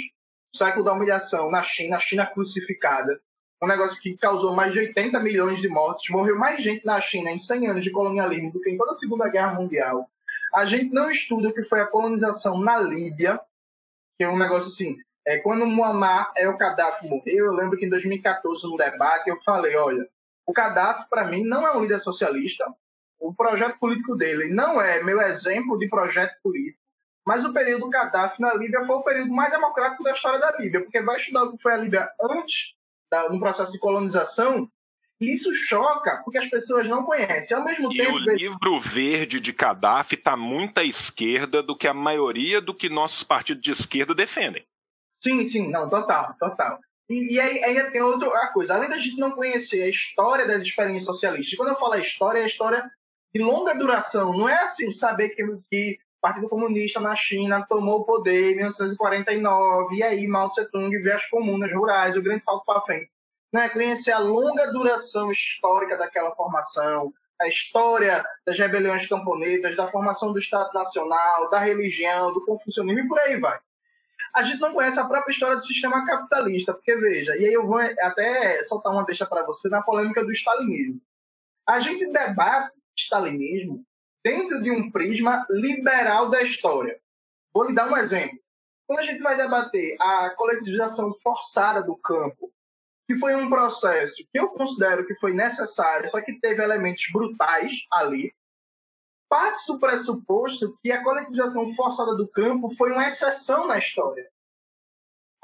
Século 0.55 0.85
da 0.85 0.93
humilhação 0.93 1.51
na 1.51 1.61
China, 1.61 1.97
a 1.97 1.99
China 1.99 2.25
crucificada, 2.25 3.19
um 3.61 3.67
negócio 3.67 4.01
que 4.01 4.15
causou 4.15 4.55
mais 4.55 4.71
de 4.71 4.79
80 4.79 5.19
milhões 5.19 5.59
de 5.59 5.67
mortes, 5.67 6.09
morreu 6.09 6.37
mais 6.37 6.63
gente 6.63 6.85
na 6.85 7.01
China 7.01 7.31
em 7.31 7.37
100 7.37 7.67
anos 7.67 7.83
de 7.83 7.91
colonialismo 7.91 8.51
do 8.53 8.61
que 8.61 8.69
em 8.69 8.77
toda 8.77 8.93
a 8.93 8.95
Segunda 8.95 9.27
Guerra 9.27 9.55
Mundial. 9.55 10.09
A 10.53 10.65
gente 10.65 10.93
não 10.93 11.11
estuda 11.11 11.49
o 11.49 11.53
que 11.53 11.63
foi 11.63 11.81
a 11.81 11.87
colonização 11.87 12.57
na 12.57 12.79
Líbia, 12.79 13.37
que 14.17 14.23
é 14.23 14.29
um 14.29 14.37
negócio 14.37 14.69
assim, 14.69 14.95
é, 15.27 15.39
quando 15.39 15.65
Muammar 15.65 16.31
El 16.37 16.55
Gaddafi 16.55 17.07
morreu, 17.07 17.47
eu 17.47 17.53
lembro 17.53 17.77
que 17.77 17.85
em 17.85 17.89
2014, 17.89 18.65
no 18.69 18.77
debate, 18.77 19.29
eu 19.29 19.37
falei, 19.43 19.75
olha, 19.75 20.07
o 20.45 20.53
Gaddafi, 20.53 21.09
para 21.09 21.25
mim, 21.25 21.43
não 21.43 21.67
é 21.67 21.75
um 21.75 21.81
líder 21.81 21.99
socialista, 21.99 22.63
o 23.19 23.33
projeto 23.33 23.79
político 23.79 24.15
dele 24.15 24.47
não 24.53 24.81
é 24.81 25.03
meu 25.03 25.19
exemplo 25.21 25.77
de 25.77 25.87
projeto 25.87 26.35
político, 26.43 26.79
mas 27.25 27.43
o 27.43 27.53
período 27.53 27.89
Gaddafi 27.89 28.41
na 28.41 28.53
Líbia 28.53 28.85
foi 28.85 28.95
o 28.95 29.03
período 29.03 29.33
mais 29.33 29.51
democrático 29.51 30.03
da 30.03 30.11
história 30.11 30.39
da 30.39 30.55
Líbia, 30.57 30.81
porque 30.81 31.01
vai 31.01 31.17
estudar 31.17 31.43
o 31.43 31.51
que 31.51 31.61
foi 31.61 31.73
a 31.73 31.77
Líbia 31.77 32.09
antes 32.21 32.75
da, 33.09 33.29
no 33.29 33.39
processo 33.39 33.71
de 33.71 33.79
colonização, 33.79 34.69
e 35.19 35.33
isso 35.33 35.53
choca, 35.53 36.21
porque 36.23 36.37
as 36.37 36.47
pessoas 36.47 36.87
não 36.87 37.03
conhecem. 37.03 37.57
Ao 37.57 37.63
mesmo 37.63 37.91
e 37.91 37.97
tempo. 37.97 38.15
O 38.15 38.19
livro 38.19 38.79
verde 38.79 39.39
de 39.39 39.51
Gaddafi 39.53 40.15
está 40.15 40.35
muito 40.35 40.77
à 40.77 40.83
esquerda 40.83 41.63
do 41.63 41.75
que 41.75 41.87
a 41.87 41.93
maioria 41.93 42.59
do 42.59 42.73
que 42.73 42.89
nossos 42.89 43.23
partidos 43.23 43.63
de 43.63 43.71
esquerda 43.71 44.13
defendem. 44.13 44.65
Sim, 45.13 45.45
sim, 45.45 45.69
não, 45.69 45.89
total, 45.89 46.35
total. 46.37 46.79
E, 47.09 47.35
e 47.35 47.39
aí 47.39 47.63
ainda 47.63 47.91
tem 47.91 48.01
outra 48.01 48.47
coisa. 48.47 48.75
Além 48.75 48.89
da 48.89 48.97
gente 48.97 49.17
não 49.17 49.31
conhecer 49.31 49.83
a 49.83 49.89
história 49.89 50.45
das 50.45 50.63
experiências 50.63 51.05
socialistas, 51.05 51.55
quando 51.55 51.69
eu 51.69 51.77
falo 51.77 51.93
a 51.93 51.99
história, 51.99 52.39
é 52.39 52.43
a 52.43 52.47
história 52.47 52.91
de 53.35 53.43
longa 53.43 53.75
duração. 53.75 54.31
Não 54.31 54.47
é 54.47 54.63
assim 54.63 54.93
saber 54.93 55.29
que, 55.29 55.45
que 55.69 55.99
Partido 56.21 56.47
Comunista 56.47 57.01
na 57.01 57.13
China 57.17 57.65
tomou 57.67 57.99
o 57.99 58.03
poder 58.05 58.53
em 58.53 58.55
1949, 58.55 59.93
e 59.93 60.01
aí 60.01 60.25
Mao 60.25 60.49
Tse-tung 60.49 60.89
vê 61.01 61.11
as 61.11 61.25
comunas 61.25 61.71
rurais, 61.73 62.15
o 62.15 62.21
grande 62.21 62.45
salto 62.45 62.63
para 62.63 62.79
frente. 62.79 63.11
Né? 63.51 63.67
Conhecer 63.67 64.13
a 64.13 64.19
longa 64.19 64.71
duração 64.71 65.29
histórica 65.31 65.97
daquela 65.97 66.33
formação, 66.33 67.13
a 67.41 67.47
história 67.49 68.23
das 68.45 68.57
rebeliões 68.57 69.05
camponesas, 69.05 69.75
da 69.75 69.91
formação 69.91 70.31
do 70.31 70.39
Estado 70.39 70.71
Nacional, 70.73 71.49
da 71.49 71.59
religião, 71.59 72.31
do 72.31 72.45
confucionismo 72.45 73.01
e 73.01 73.07
por 73.09 73.19
aí 73.19 73.37
vai. 73.37 73.59
A 74.33 74.43
gente 74.43 74.61
não 74.61 74.73
conhece 74.73 74.97
a 74.97 75.05
própria 75.05 75.33
história 75.33 75.57
do 75.57 75.65
sistema 75.65 76.05
capitalista, 76.05 76.73
porque 76.73 76.95
veja, 76.95 77.35
e 77.35 77.45
aí 77.45 77.53
eu 77.53 77.67
vou 77.67 77.79
até 77.79 78.63
soltar 78.63 78.93
uma 78.93 79.05
deixa 79.05 79.25
para 79.25 79.43
você 79.43 79.67
na 79.67 79.81
polêmica 79.81 80.23
do 80.23 80.31
stalinismo. 80.31 81.01
A 81.67 81.81
gente 81.81 82.05
debate 82.07 82.71
stalinismo 82.97 83.85
dentro 84.23 84.61
de 84.61 84.71
um 84.71 84.91
prisma 84.91 85.45
liberal 85.49 86.29
da 86.29 86.41
história. 86.41 86.99
Vou 87.53 87.67
lhe 87.67 87.75
dar 87.75 87.91
um 87.91 87.97
exemplo. 87.97 88.39
Quando 88.87 88.99
a 88.99 89.03
gente 89.03 89.21
vai 89.21 89.35
debater 89.35 89.95
a 89.99 90.29
coletivização 90.31 91.13
forçada 91.19 91.83
do 91.83 91.95
campo, 91.97 92.51
que 93.07 93.15
foi 93.17 93.35
um 93.35 93.49
processo 93.49 94.23
que 94.31 94.39
eu 94.39 94.49
considero 94.49 95.05
que 95.05 95.15
foi 95.15 95.33
necessário, 95.33 96.09
só 96.09 96.21
que 96.21 96.39
teve 96.39 96.63
elementos 96.63 97.05
brutais 97.11 97.85
ali, 97.91 98.33
parte 99.29 99.67
do 99.67 99.79
pressuposto 99.79 100.77
que 100.81 100.91
a 100.91 101.03
coletivização 101.03 101.71
forçada 101.73 102.15
do 102.15 102.27
campo 102.27 102.69
foi 102.75 102.91
uma 102.91 103.07
exceção 103.07 103.67
na 103.67 103.77
história. 103.77 104.29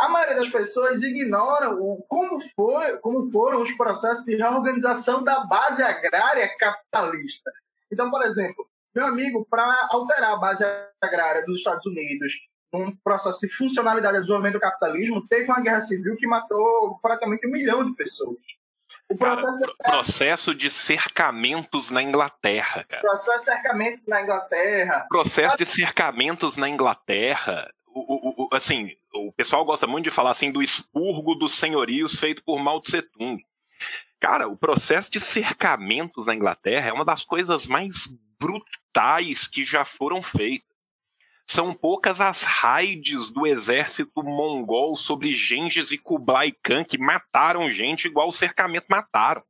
A 0.02 0.10
maioria 0.10 0.36
das 0.36 0.49
pessoas 0.49 1.04
ignora 1.04 1.70
o, 1.70 2.04
como, 2.10 2.39
foi, 2.56 2.97
como 2.97 3.32
foram 3.32 3.62
os 3.62 3.72
processos 3.74 4.26
de 4.26 4.36
reorganização 4.36 5.24
da 5.24 5.45
base 5.45 5.84
agrária 5.84 6.49
capitalista. 6.58 7.52
Então, 7.91 8.10
por 8.10 8.24
exemplo, 8.24 8.68
meu 8.95 9.06
amigo, 9.06 9.45
para 9.47 9.88
alterar 9.91 10.34
a 10.34 10.38
base 10.38 10.66
agrária 10.99 11.45
dos 11.45 11.60
Estados 11.60 11.86
Unidos 11.86 12.34
num 12.74 12.95
processo 13.04 13.41
de 13.41 13.49
funcionalidade 13.49 14.16
do 14.16 14.22
desenvolvimento 14.22 14.54
do 14.56 14.60
capitalismo, 14.60 15.28
teve 15.28 15.45
uma 15.45 15.62
guerra 15.62 15.82
civil 15.82 16.16
que 16.18 16.26
matou 16.26 16.97
praticamente 16.99 17.45
um 17.45 17.52
milhão 17.52 17.86
de 17.86 17.95
pessoas. 17.95 18.39
O 19.08 19.16
processo, 19.16 19.60
cara, 19.60 19.68
de... 19.68 19.84
processo 19.84 20.56
de 20.56 20.70
cercamentos 20.72 21.91
na 21.91 22.02
Inglaterra, 22.02 22.84
cara. 22.86 23.02
Processo 23.02 23.38
de 23.38 23.45
cercamentos 23.45 24.08
na 24.08 24.22
Inglaterra. 24.24 25.06
Processo 25.08 25.58
de 25.58 25.66
cercamentos 25.68 26.58
na 26.58 26.70
Inglaterra. 26.70 27.72
O, 27.94 28.44
o, 28.44 28.46
o, 28.46 28.56
assim, 28.56 28.96
o 29.14 29.32
pessoal 29.32 29.66
gosta 29.66 29.86
muito 29.86 30.06
de 30.06 30.12
falar 30.12 30.32
assim 30.32 30.52
do 30.52 30.62
expurgo 30.62 31.36
dos 31.36 31.54
senhorios 31.54 32.20
feito 32.20 32.44
por 32.44 32.60
Mao 32.60 32.82
Tse 32.82 33.02
Tung. 33.02 33.42
Cara, 34.20 34.48
o 34.48 34.56
processo 34.56 35.12
de 35.12 35.20
cercamentos 35.20 36.28
na 36.28 36.36
Inglaterra 36.36 36.89
é 36.89 36.94
uma 36.94 37.04
das 37.04 37.24
coisas 37.24 37.66
mais 37.66 38.08
brutais 38.39 39.48
que 39.48 39.66
já 39.66 39.84
foram 39.84 40.22
feitas. 40.22 40.70
São 41.46 41.74
poucas 41.74 42.22
as 42.22 42.44
raids 42.44 43.30
do 43.30 43.46
exército 43.46 44.24
mongol 44.24 44.96
sobre 44.96 45.34
Gengis 45.34 45.92
e 45.92 45.98
Kublai 45.98 46.52
Khan 46.64 46.84
que 46.84 46.98
mataram 46.98 47.70
gente 47.70 48.08
igual 48.08 48.30
o 48.30 48.34
cercamento 48.34 48.86
mataram. 48.88 49.44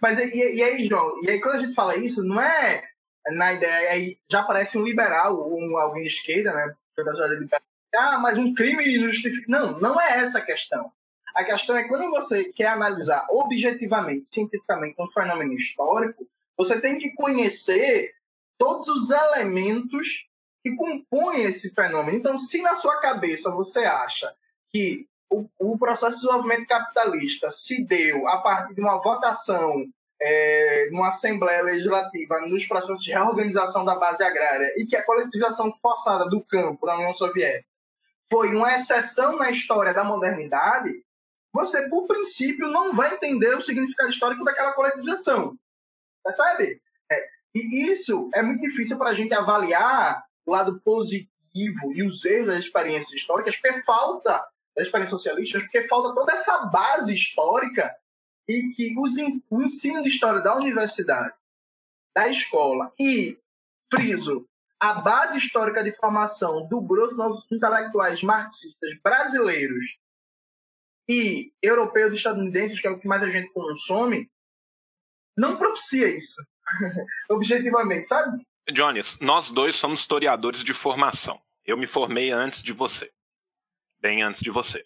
Mas 0.00 0.18
e, 0.18 0.54
e 0.54 0.62
aí, 0.62 0.86
João? 0.86 1.20
E 1.22 1.30
aí 1.30 1.40
quando 1.40 1.56
a 1.56 1.60
gente 1.60 1.74
fala 1.74 1.96
isso, 1.96 2.22
não 2.22 2.40
é 2.40 2.84
na 3.32 3.52
ideia, 3.52 3.92
aí 3.92 4.18
já 4.30 4.42
parece 4.42 4.78
um 4.78 4.84
liberal, 4.84 5.52
um, 5.52 5.76
alguém 5.76 6.02
de 6.02 6.08
esquerda, 6.08 6.52
né? 6.52 6.74
Ah, 7.94 8.18
mas 8.18 8.38
um 8.38 8.54
crime 8.54 8.98
justifica. 8.98 9.46
Não, 9.48 9.78
não 9.78 10.00
é 10.00 10.20
essa 10.20 10.38
a 10.38 10.44
questão. 10.44 10.90
A 11.34 11.44
questão 11.44 11.76
é 11.76 11.82
que 11.82 11.88
quando 11.88 12.10
você 12.10 12.44
quer 12.44 12.68
analisar 12.68 13.26
objetivamente, 13.28 14.26
cientificamente, 14.32 14.96
um 14.98 15.06
fenômeno 15.08 15.52
histórico, 15.52 16.26
você 16.56 16.80
tem 16.80 16.98
que 16.98 17.12
conhecer 17.12 18.14
todos 18.58 18.88
os 18.88 19.10
elementos 19.10 20.26
que 20.62 20.74
compõem 20.74 21.42
esse 21.44 21.74
fenômeno. 21.74 22.16
Então, 22.16 22.38
se 22.38 22.62
na 22.62 22.74
sua 22.74 23.00
cabeça 23.00 23.50
você 23.50 23.84
acha 23.84 24.34
que 24.70 25.06
o, 25.30 25.46
o 25.58 25.78
processo 25.78 26.16
de 26.16 26.22
desenvolvimento 26.22 26.66
capitalista 26.66 27.50
se 27.50 27.84
deu 27.84 28.26
a 28.26 28.38
partir 28.38 28.74
de 28.74 28.80
uma 28.80 29.00
votação 29.00 29.86
é, 30.20 30.88
numa 30.90 31.08
Assembleia 31.08 31.62
Legislativa 31.62 32.40
nos 32.48 32.66
processos 32.66 33.02
de 33.02 33.12
reorganização 33.12 33.84
da 33.84 33.96
base 33.96 34.22
agrária 34.22 34.72
e 34.76 34.86
que 34.86 34.96
a 34.96 35.04
coletivização 35.04 35.72
forçada 35.80 36.28
do 36.28 36.42
campo 36.44 36.86
da 36.86 36.94
União 36.94 37.14
Soviética 37.14 37.68
foi 38.30 38.54
uma 38.54 38.74
exceção 38.74 39.36
na 39.36 39.50
história 39.50 39.94
da 39.94 40.02
modernidade, 40.02 40.92
você, 41.52 41.88
por 41.88 42.06
princípio, 42.06 42.68
não 42.68 42.94
vai 42.94 43.14
entender 43.14 43.54
o 43.56 43.62
significado 43.62 44.10
histórico 44.10 44.44
daquela 44.44 44.72
coletivização. 44.72 45.56
Percebe? 46.22 46.80
É, 47.10 47.28
e 47.54 47.90
isso 47.90 48.28
é 48.34 48.42
muito 48.42 48.60
difícil 48.60 48.98
para 48.98 49.10
a 49.10 49.14
gente 49.14 49.32
avaliar 49.32 50.22
o 50.44 50.52
lado 50.52 50.80
positivo 50.84 51.92
e 51.94 52.02
os 52.02 52.24
erros 52.24 52.48
das 52.48 52.64
experiências 52.64 53.12
históricas, 53.12 53.56
porque 53.56 53.82
falta, 53.84 54.44
das 54.76 54.86
experiências 54.86 55.20
socialistas, 55.20 55.62
porque 55.62 55.88
falta 55.88 56.14
toda 56.14 56.32
essa 56.32 56.66
base 56.66 57.14
histórica 57.14 57.94
e 58.48 58.70
que 58.70 58.94
os, 58.98 59.14
o 59.50 59.62
ensino 59.62 60.02
de 60.02 60.08
história 60.08 60.40
da 60.40 60.56
universidade, 60.56 61.34
da 62.14 62.28
escola 62.28 62.92
e, 62.98 63.38
friso, 63.92 64.48
a 64.78 64.94
base 64.94 65.38
histórica 65.38 65.82
de 65.82 65.92
formação 65.92 66.66
do 66.68 66.80
grosso 66.80 67.16
dos 67.16 67.50
intelectuais 67.50 68.22
marxistas 68.22 68.90
brasileiros 69.02 69.96
e 71.08 71.52
europeus 71.62 72.12
e 72.12 72.16
estadunidenses, 72.16 72.80
que 72.80 72.86
é 72.86 72.90
o 72.90 72.98
que 72.98 73.08
mais 73.08 73.22
a 73.22 73.30
gente 73.30 73.52
consome, 73.52 74.30
não 75.36 75.56
propicia 75.56 76.08
isso, 76.08 76.42
objetivamente, 77.30 78.08
sabe? 78.08 78.46
Jones, 78.72 79.18
nós 79.20 79.50
dois 79.50 79.76
somos 79.76 80.00
historiadores 80.00 80.64
de 80.64 80.74
formação. 80.74 81.40
Eu 81.64 81.76
me 81.76 81.86
formei 81.86 82.32
antes 82.32 82.62
de 82.62 82.72
você. 82.72 83.12
Bem 84.00 84.22
antes 84.22 84.40
de 84.40 84.50
você. 84.50 84.84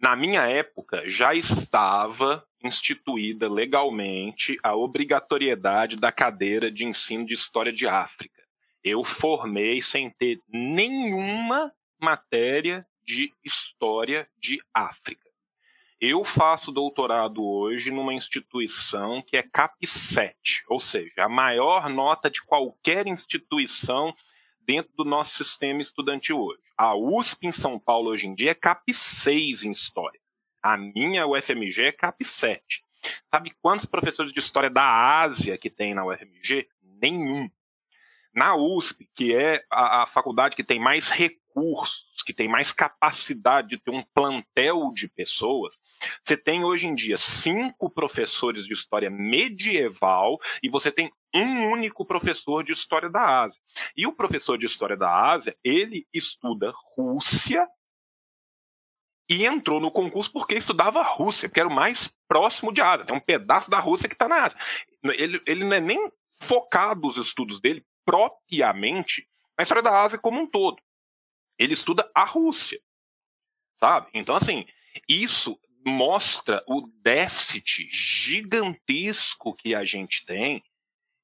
Na 0.00 0.14
minha 0.14 0.42
época, 0.42 1.02
já 1.08 1.34
estava 1.34 2.46
instituída 2.62 3.48
legalmente 3.48 4.58
a 4.62 4.74
obrigatoriedade 4.74 5.96
da 5.96 6.10
cadeira 6.10 6.70
de 6.70 6.84
ensino 6.84 7.24
de 7.24 7.34
História 7.34 7.72
de 7.72 7.86
África. 7.86 8.42
Eu 8.82 9.04
formei 9.04 9.80
sem 9.82 10.10
ter 10.10 10.38
nenhuma 10.48 11.72
matéria 12.00 12.86
de 13.04 13.32
História 13.44 14.28
de 14.38 14.60
África. 14.72 15.28
Eu 16.00 16.24
faço 16.24 16.70
doutorado 16.70 17.44
hoje 17.44 17.90
numa 17.90 18.14
instituição 18.14 19.20
que 19.20 19.36
é 19.36 19.42
CAP7, 19.42 20.34
ou 20.68 20.78
seja, 20.78 21.24
a 21.24 21.28
maior 21.28 21.88
nota 21.90 22.30
de 22.30 22.40
qualquer 22.42 23.08
instituição 23.08 24.14
dentro 24.60 24.92
do 24.94 25.04
nosso 25.04 25.42
sistema 25.42 25.80
estudantil 25.80 26.38
hoje. 26.38 26.62
A 26.76 26.94
USP 26.94 27.48
em 27.48 27.52
São 27.52 27.80
Paulo 27.80 28.10
hoje 28.10 28.28
em 28.28 28.34
dia 28.34 28.52
é 28.52 28.54
CAP6 28.54 29.64
em 29.64 29.72
História. 29.72 30.20
A 30.62 30.76
minha 30.76 31.26
UFMG 31.26 31.86
é 31.86 31.92
CAP7. 31.92 32.60
Sabe 33.30 33.52
quantos 33.62 33.86
professores 33.86 34.32
de 34.32 34.40
História 34.40 34.70
da 34.70 35.20
Ásia 35.20 35.56
que 35.56 35.70
tem 35.70 35.94
na 35.94 36.04
UFMG? 36.04 36.68
Nenhum. 37.00 37.48
Na 38.34 38.56
USP, 38.56 39.08
que 39.14 39.34
é 39.34 39.64
a, 39.70 40.02
a 40.02 40.06
faculdade 40.06 40.54
que 40.54 40.64
tem 40.64 40.78
mais 40.78 41.10
recursos, 41.10 42.22
que 42.24 42.32
tem 42.32 42.48
mais 42.48 42.72
capacidade 42.72 43.68
de 43.68 43.78
ter 43.78 43.90
um 43.90 44.02
plantel 44.14 44.92
de 44.94 45.08
pessoas, 45.08 45.80
você 46.22 46.36
tem 46.36 46.64
hoje 46.64 46.86
em 46.86 46.94
dia 46.94 47.16
cinco 47.16 47.90
professores 47.90 48.64
de 48.66 48.74
história 48.74 49.10
medieval 49.10 50.38
e 50.62 50.68
você 50.68 50.92
tem 50.92 51.10
um 51.34 51.70
único 51.72 52.04
professor 52.04 52.62
de 52.62 52.72
história 52.72 53.08
da 53.08 53.42
Ásia. 53.42 53.60
E 53.96 54.06
o 54.06 54.12
professor 54.12 54.58
de 54.58 54.66
história 54.66 54.96
da 54.96 55.12
Ásia, 55.12 55.56
ele 55.64 56.06
estuda 56.12 56.72
Rússia 56.96 57.66
e 59.28 59.44
entrou 59.44 59.80
no 59.80 59.90
concurso 59.90 60.32
porque 60.32 60.54
estudava 60.54 61.02
Rússia, 61.02 61.48
que 61.48 61.60
era 61.60 61.68
o 61.68 61.74
mais 61.74 62.14
próximo 62.26 62.72
de 62.72 62.80
Ásia. 62.80 63.06
É 63.08 63.12
um 63.12 63.20
pedaço 63.20 63.70
da 63.70 63.78
Rússia 63.78 64.08
que 64.08 64.14
está 64.14 64.28
na 64.28 64.44
Ásia. 64.44 64.58
Ele, 65.04 65.40
ele 65.46 65.64
não 65.64 65.74
é 65.74 65.80
nem 65.80 66.10
focado 66.40 67.08
os 67.08 67.16
estudos 67.16 67.60
dele 67.60 67.84
propriamente 68.04 69.28
na 69.56 69.62
história 69.62 69.82
da 69.82 70.02
Ásia 70.02 70.18
como 70.18 70.40
um 70.40 70.46
todo 70.46 70.80
ele 71.58 71.74
estuda 71.74 72.08
a 72.14 72.24
Rússia, 72.24 72.80
sabe? 73.78 74.08
Então, 74.14 74.36
assim, 74.36 74.64
isso 75.08 75.58
mostra 75.84 76.62
o 76.66 76.82
déficit 77.02 77.88
gigantesco 77.90 79.54
que 79.54 79.74
a 79.74 79.84
gente 79.84 80.24
tem 80.24 80.62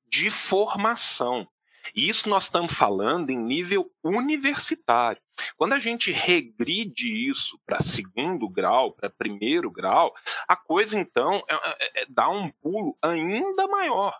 de 0.09 0.30
formação. 0.30 1.48
E 1.94 2.09
isso 2.09 2.28
nós 2.28 2.44
estamos 2.44 2.72
falando 2.72 3.30
em 3.30 3.38
nível 3.38 3.90
universitário. 4.02 5.22
Quando 5.57 5.72
a 5.72 5.78
gente 5.78 6.12
regride 6.12 7.28
isso 7.28 7.59
para 7.66 7.80
segundo 7.80 8.49
grau, 8.49 8.93
para 8.93 9.11
primeiro 9.11 9.70
grau, 9.70 10.14
a 10.47 10.57
coisa 10.57 10.99
então 10.99 11.43
é, 11.49 11.55
é, 11.55 12.03
é, 12.03 12.07
dá 12.09 12.28
um 12.28 12.51
pulo 12.51 12.97
ainda 13.03 13.66
maior. 13.66 14.18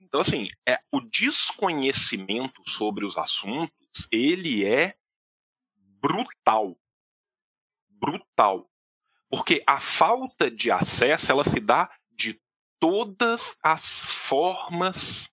Então, 0.00 0.20
assim, 0.20 0.48
é, 0.66 0.78
o 0.92 1.00
desconhecimento 1.00 2.62
sobre 2.68 3.04
os 3.04 3.18
assuntos 3.18 4.08
ele 4.10 4.64
é 4.64 4.96
brutal. 6.00 6.76
Brutal. 7.88 8.70
Porque 9.28 9.62
a 9.66 9.80
falta 9.80 10.50
de 10.50 10.70
acesso, 10.70 11.30
ela 11.32 11.42
se 11.42 11.58
dá 11.58 11.90
de 12.12 12.40
todas 12.78 13.58
as 13.62 14.10
formas 14.12 15.30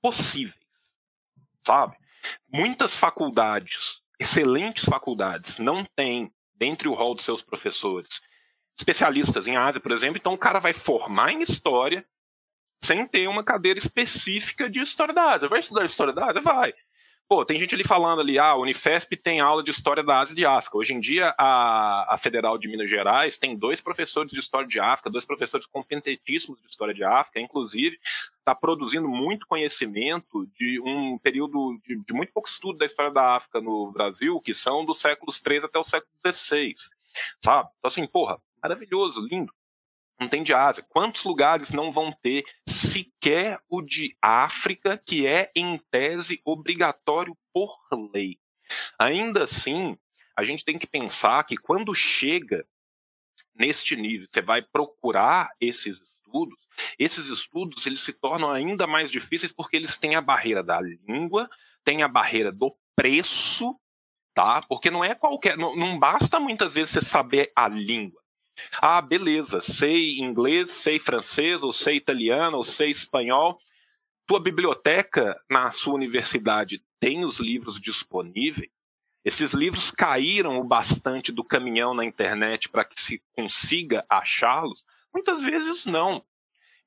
possíveis. 0.00 0.58
Sabe? 1.64 1.96
Muitas 2.52 2.96
faculdades, 2.96 4.00
excelentes 4.18 4.84
faculdades, 4.84 5.58
não 5.58 5.84
têm, 5.96 6.32
dentre 6.54 6.88
o 6.88 6.94
rol 6.94 7.14
de 7.14 7.22
seus 7.22 7.42
professores, 7.42 8.20
especialistas 8.76 9.46
em 9.46 9.56
Ásia, 9.56 9.80
por 9.80 9.92
exemplo, 9.92 10.18
então 10.18 10.34
o 10.34 10.38
cara 10.38 10.58
vai 10.58 10.72
formar 10.72 11.32
em 11.32 11.42
história, 11.42 12.06
sem 12.82 13.06
ter 13.06 13.28
uma 13.28 13.42
cadeira 13.42 13.78
específica 13.78 14.70
de 14.70 14.80
história 14.80 15.12
da 15.12 15.32
Ásia. 15.32 15.48
Vai 15.48 15.58
estudar 15.58 15.84
história 15.84 16.12
da 16.12 16.26
Ásia? 16.26 16.40
Vai. 16.40 16.72
Pô, 17.28 17.44
tem 17.44 17.58
gente 17.58 17.74
ali 17.74 17.84
falando 17.84 18.22
ali, 18.22 18.38
ah, 18.38 18.52
a 18.52 18.56
Unifesp 18.56 19.14
tem 19.14 19.38
aula 19.38 19.62
de 19.62 19.70
História 19.70 20.02
da 20.02 20.20
Ásia 20.20 20.32
e 20.32 20.36
de 20.36 20.46
África. 20.46 20.78
Hoje 20.78 20.94
em 20.94 20.98
dia, 20.98 21.34
a, 21.36 22.14
a 22.14 22.16
Federal 22.16 22.56
de 22.56 22.68
Minas 22.68 22.88
Gerais 22.88 23.36
tem 23.36 23.54
dois 23.54 23.82
professores 23.82 24.32
de 24.32 24.40
História 24.40 24.66
de 24.66 24.80
África, 24.80 25.10
dois 25.10 25.26
professores 25.26 25.66
competentíssimos 25.66 26.58
de 26.62 26.66
História 26.70 26.94
de 26.94 27.04
África, 27.04 27.38
inclusive 27.38 28.00
está 28.38 28.54
produzindo 28.54 29.06
muito 29.06 29.46
conhecimento 29.46 30.46
de 30.58 30.80
um 30.80 31.18
período 31.18 31.78
de, 31.86 31.96
de, 31.96 32.14
muito 32.14 32.32
pouco 32.32 32.48
estudo 32.48 32.78
da 32.78 32.86
História 32.86 33.12
da 33.12 33.36
África 33.36 33.60
no 33.60 33.92
Brasil, 33.92 34.40
que 34.40 34.54
são 34.54 34.82
dos 34.86 34.98
séculos 34.98 35.38
13 35.38 35.66
até 35.66 35.78
o 35.78 35.84
século 35.84 36.10
XVI, 36.26 36.72
sabe? 37.44 37.68
Então 37.78 37.88
assim, 37.88 38.06
porra, 38.06 38.40
maravilhoso, 38.62 39.20
lindo 39.26 39.52
não 40.18 40.28
tem 40.28 40.42
de 40.42 40.52
Ásia. 40.52 40.84
Quantos 40.88 41.24
lugares 41.24 41.72
não 41.72 41.92
vão 41.92 42.12
ter 42.12 42.44
sequer 42.68 43.60
o 43.68 43.80
de 43.80 44.16
África, 44.20 44.98
que 44.98 45.26
é, 45.26 45.50
em 45.54 45.78
tese, 45.90 46.40
obrigatório 46.44 47.36
por 47.52 47.78
lei? 48.12 48.38
Ainda 48.98 49.44
assim, 49.44 49.96
a 50.36 50.42
gente 50.44 50.64
tem 50.64 50.78
que 50.78 50.86
pensar 50.86 51.44
que 51.44 51.56
quando 51.56 51.94
chega 51.94 52.66
neste 53.54 53.96
nível, 53.96 54.26
você 54.30 54.40
vai 54.40 54.62
procurar 54.62 55.50
esses 55.60 56.00
estudos, 56.00 56.58
esses 56.98 57.28
estudos 57.30 57.86
eles 57.86 58.00
se 58.00 58.12
tornam 58.12 58.50
ainda 58.50 58.86
mais 58.86 59.10
difíceis 59.10 59.52
porque 59.52 59.76
eles 59.76 59.96
têm 59.96 60.14
a 60.14 60.20
barreira 60.20 60.62
da 60.62 60.80
língua, 60.80 61.48
tem 61.84 62.02
a 62.02 62.08
barreira 62.08 62.52
do 62.52 62.76
preço, 62.94 63.78
tá? 64.34 64.62
Porque 64.62 64.90
não 64.90 65.04
é 65.04 65.14
qualquer, 65.14 65.56
não, 65.56 65.74
não 65.74 65.98
basta 65.98 66.38
muitas 66.38 66.74
vezes 66.74 66.90
você 66.90 67.00
saber 67.00 67.52
a 67.56 67.66
língua. 67.66 68.17
Ah, 68.80 69.00
beleza, 69.00 69.60
sei 69.60 70.18
inglês, 70.18 70.70
sei 70.70 70.98
francês, 70.98 71.62
ou 71.62 71.72
sei 71.72 71.96
italiano, 71.96 72.56
ou 72.56 72.64
sei 72.64 72.90
espanhol. 72.90 73.58
Tua 74.26 74.40
biblioteca 74.40 75.40
na 75.48 75.70
sua 75.70 75.94
universidade 75.94 76.82
tem 77.00 77.24
os 77.24 77.38
livros 77.38 77.80
disponíveis? 77.80 78.70
Esses 79.24 79.52
livros 79.52 79.90
caíram 79.90 80.58
o 80.58 80.64
bastante 80.64 81.32
do 81.32 81.44
caminhão 81.44 81.94
na 81.94 82.04
internet 82.04 82.68
para 82.68 82.84
que 82.84 83.00
se 83.00 83.22
consiga 83.32 84.04
achá-los? 84.08 84.84
Muitas 85.12 85.42
vezes 85.42 85.86
não. 85.86 86.24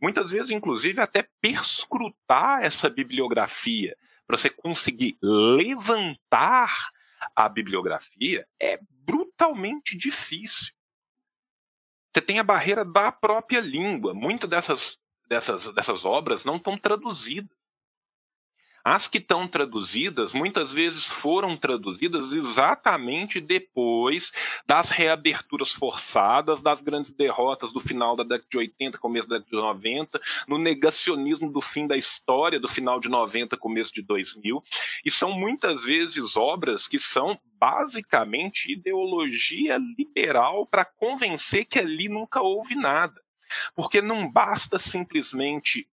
Muitas 0.02 0.32
vezes, 0.32 0.50
inclusive, 0.50 1.00
até 1.00 1.28
perscrutar 1.40 2.64
essa 2.64 2.90
bibliografia 2.90 3.96
para 4.26 4.38
você 4.38 4.50
conseguir 4.50 5.18
levantar 5.22 6.92
a 7.36 7.48
bibliografia 7.48 8.48
é 8.60 8.80
brutalmente 9.06 9.96
difícil. 9.96 10.74
Você 12.14 12.22
tem 12.22 12.40
a 12.40 12.44
barreira 12.44 12.84
da 12.84 13.12
própria 13.12 13.62
língua. 13.62 14.14
Muitas 14.14 14.50
dessas, 14.50 15.00
dessas, 15.28 15.74
dessas 15.74 16.04
obras 16.04 16.44
não 16.44 16.58
estão 16.58 16.78
traduzidas. 16.78 17.61
As 18.84 19.08
que 19.08 19.20
estão 19.20 19.48
traduzidas, 19.48 20.34
muitas 20.34 20.74
vezes 20.74 21.08
foram 21.08 21.56
traduzidas 21.56 22.34
exatamente 22.34 23.40
depois 23.40 24.32
das 24.66 24.90
reaberturas 24.90 25.72
forçadas, 25.72 26.62
das 26.62 26.82
grandes 26.82 27.12
derrotas 27.12 27.72
do 27.72 27.80
final 27.80 28.16
da 28.16 28.24
década 28.24 28.48
de 28.50 28.58
80, 28.58 28.98
começo 28.98 29.28
da 29.28 29.38
década 29.38 29.56
de 29.56 29.62
90, 29.62 30.22
no 30.48 30.58
negacionismo 30.58 31.52
do 31.52 31.62
fim 31.62 31.86
da 31.86 31.96
história, 31.96 32.60
do 32.60 32.68
final 32.68 33.00
de 33.00 33.10
90, 33.10 33.56
começo 33.58 33.94
de 33.94 34.02
2000. 34.02 34.64
E 35.06 35.12
são 35.12 35.32
muitas 35.32 35.84
vezes 35.84 36.36
obras 36.36 36.88
que 36.88 36.98
são 36.98 37.40
basicamente 37.60 38.72
ideologia 38.72 39.78
liberal 39.78 40.66
para 40.66 40.84
convencer 40.84 41.66
que 41.66 41.78
ali 41.78 42.10
nunca 42.10 42.42
houve 42.42 42.76
nada. 42.76 43.22
Porque 43.76 44.02
não 44.02 44.28
basta 44.28 44.80
simplesmente 44.80 45.88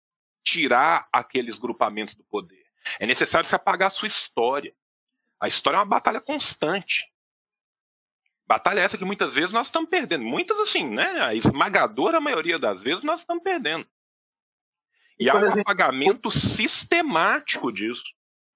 tirar 0.44 1.08
aqueles 1.10 1.58
grupamentos 1.58 2.14
do 2.14 2.24
poder. 2.24 2.63
É 2.98 3.06
necessário 3.06 3.48
se 3.48 3.54
apagar 3.54 3.88
a 3.88 3.90
sua 3.90 4.06
história. 4.06 4.74
A 5.40 5.48
história 5.48 5.76
é 5.76 5.80
uma 5.80 5.86
batalha 5.86 6.20
constante. 6.20 7.04
Batalha 8.46 8.80
essa 8.80 8.98
que 8.98 9.04
muitas 9.04 9.34
vezes 9.34 9.52
nós 9.52 9.68
estamos 9.68 9.88
perdendo. 9.88 10.24
Muitas, 10.24 10.58
assim, 10.58 10.88
né? 10.88 11.22
A 11.22 11.34
esmagadora 11.34 12.20
maioria 12.20 12.58
das 12.58 12.82
vezes 12.82 13.02
nós 13.02 13.20
estamos 13.20 13.42
perdendo. 13.42 13.86
E, 15.18 15.24
e 15.24 15.30
há 15.30 15.36
um 15.36 15.46
gente... 15.46 15.60
apagamento 15.60 16.30
sistemático 16.30 17.72
disso. 17.72 18.04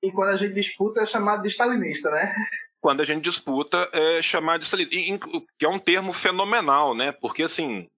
E 0.03 0.13
quando 0.13 0.31
a 0.31 0.37
gente 0.37 0.55
disputa 0.55 1.03
é 1.03 1.07
chamado 1.07 1.43
de 1.43 1.49
stalinista, 1.49 2.11
né? 2.11 2.35
Quando 2.81 3.01
a 3.01 3.05
gente 3.05 3.25
disputa 3.25 3.89
é 3.93 4.21
chamado 4.23 4.61
de 4.61 4.67
stalinista. 4.67 5.29
Que 5.59 5.67
é 5.67 5.69
um 5.69 5.79
termo 5.79 6.13
fenomenal, 6.13 6.95
né? 6.95 7.13
Porque, 7.13 7.43
assim, 7.43 7.89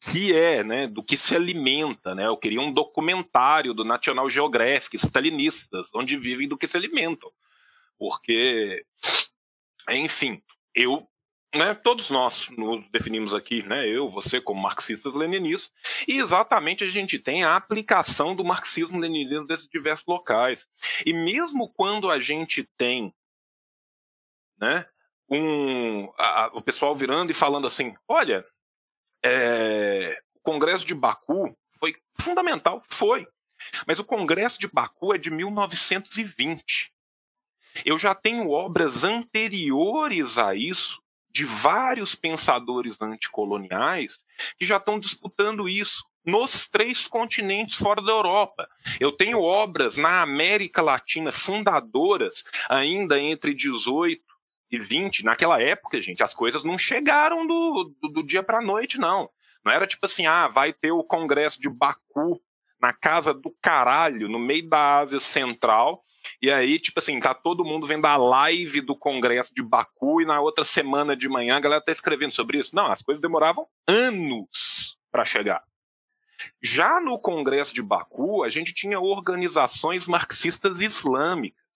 que 0.00 0.32
é, 0.32 0.62
né, 0.62 0.86
do 0.86 1.02
que 1.02 1.16
se 1.16 1.34
alimenta, 1.34 2.14
né? 2.14 2.26
Eu 2.26 2.36
queria 2.36 2.60
um 2.60 2.72
documentário 2.72 3.74
do 3.74 3.84
National 3.84 4.30
Geographic, 4.30 4.96
stalinistas, 4.96 5.90
onde 5.94 6.16
vivem 6.16 6.48
do 6.48 6.56
que 6.56 6.68
se 6.68 6.76
alimentam. 6.76 7.30
Porque, 7.98 8.84
enfim, 9.90 10.40
eu, 10.72 11.08
né, 11.52 11.74
todos 11.74 12.10
nós 12.10 12.48
nos 12.50 12.88
definimos 12.90 13.34
aqui, 13.34 13.62
né, 13.64 13.88
eu, 13.88 14.08
você 14.08 14.40
como 14.40 14.62
marxistas 14.62 15.14
leninistas, 15.14 15.72
e 16.06 16.18
exatamente 16.18 16.84
a 16.84 16.88
gente 16.88 17.18
tem 17.18 17.42
a 17.42 17.56
aplicação 17.56 18.36
do 18.36 18.44
marxismo-leninismo 18.44 19.48
desses 19.48 19.68
diversos 19.68 20.06
locais. 20.06 20.68
E 21.04 21.12
mesmo 21.12 21.68
quando 21.74 22.08
a 22.08 22.20
gente 22.20 22.62
tem, 22.76 23.12
né, 24.60 24.86
um, 25.28 26.08
a, 26.16 26.50
o 26.54 26.62
pessoal 26.62 26.94
virando 26.94 27.32
e 27.32 27.34
falando 27.34 27.66
assim, 27.66 27.94
olha, 28.06 28.46
é, 29.24 30.18
o 30.34 30.40
Congresso 30.40 30.86
de 30.86 30.94
Baku 30.94 31.56
foi 31.78 31.94
fundamental, 32.20 32.82
foi. 32.88 33.26
Mas 33.86 33.98
o 33.98 34.04
Congresso 34.04 34.58
de 34.58 34.68
Baku 34.68 35.14
é 35.14 35.18
de 35.18 35.30
1920. 35.30 36.92
Eu 37.84 37.98
já 37.98 38.14
tenho 38.14 38.50
obras 38.50 39.04
anteriores 39.04 40.38
a 40.38 40.54
isso, 40.54 41.00
de 41.30 41.44
vários 41.44 42.14
pensadores 42.14 43.00
anticoloniais, 43.00 44.18
que 44.58 44.64
já 44.64 44.78
estão 44.78 44.98
disputando 44.98 45.68
isso 45.68 46.04
nos 46.24 46.68
três 46.68 47.06
continentes 47.06 47.76
fora 47.76 48.02
da 48.02 48.12
Europa. 48.12 48.68
Eu 48.98 49.12
tenho 49.12 49.40
obras 49.40 49.96
na 49.96 50.22
América 50.22 50.82
Latina 50.82 51.30
fundadoras, 51.32 52.42
ainda 52.68 53.20
entre 53.20 53.54
18 53.54 54.22
e 54.70 54.78
20, 54.78 55.24
naquela 55.24 55.60
época, 55.60 56.00
gente, 56.00 56.22
as 56.22 56.34
coisas 56.34 56.64
não 56.64 56.76
chegaram 56.76 57.46
do, 57.46 57.94
do, 58.00 58.08
do 58.08 58.22
dia 58.22 58.42
para 58.42 58.60
noite, 58.60 58.98
não. 58.98 59.30
Não 59.64 59.72
era 59.72 59.86
tipo 59.86 60.04
assim, 60.06 60.26
ah, 60.26 60.46
vai 60.48 60.72
ter 60.72 60.92
o 60.92 61.02
congresso 61.02 61.60
de 61.60 61.68
Baku 61.68 62.40
na 62.80 62.92
casa 62.92 63.34
do 63.34 63.54
caralho, 63.60 64.28
no 64.28 64.38
meio 64.38 64.68
da 64.68 64.98
Ásia 64.98 65.18
Central, 65.18 66.04
e 66.40 66.50
aí, 66.50 66.78
tipo 66.78 66.98
assim, 66.98 67.18
tá 67.18 67.34
todo 67.34 67.64
mundo 67.64 67.86
vendo 67.86 68.06
a 68.06 68.16
live 68.16 68.80
do 68.80 68.94
congresso 68.94 69.54
de 69.54 69.62
Baku 69.62 70.20
e 70.20 70.26
na 70.26 70.40
outra 70.40 70.64
semana 70.64 71.16
de 71.16 71.28
manhã 71.28 71.56
a 71.56 71.60
galera 71.60 71.80
tá 71.80 71.92
escrevendo 71.92 72.32
sobre 72.32 72.58
isso. 72.58 72.74
Não, 72.74 72.86
as 72.86 73.02
coisas 73.02 73.20
demoravam 73.20 73.66
anos 73.86 74.98
para 75.10 75.24
chegar. 75.24 75.62
Já 76.62 77.00
no 77.00 77.18
congresso 77.18 77.74
de 77.74 77.82
Baku, 77.82 78.44
a 78.44 78.50
gente 78.50 78.72
tinha 78.72 79.00
organizações 79.00 80.06
marxistas 80.06 80.80
islâmicas 80.80 81.67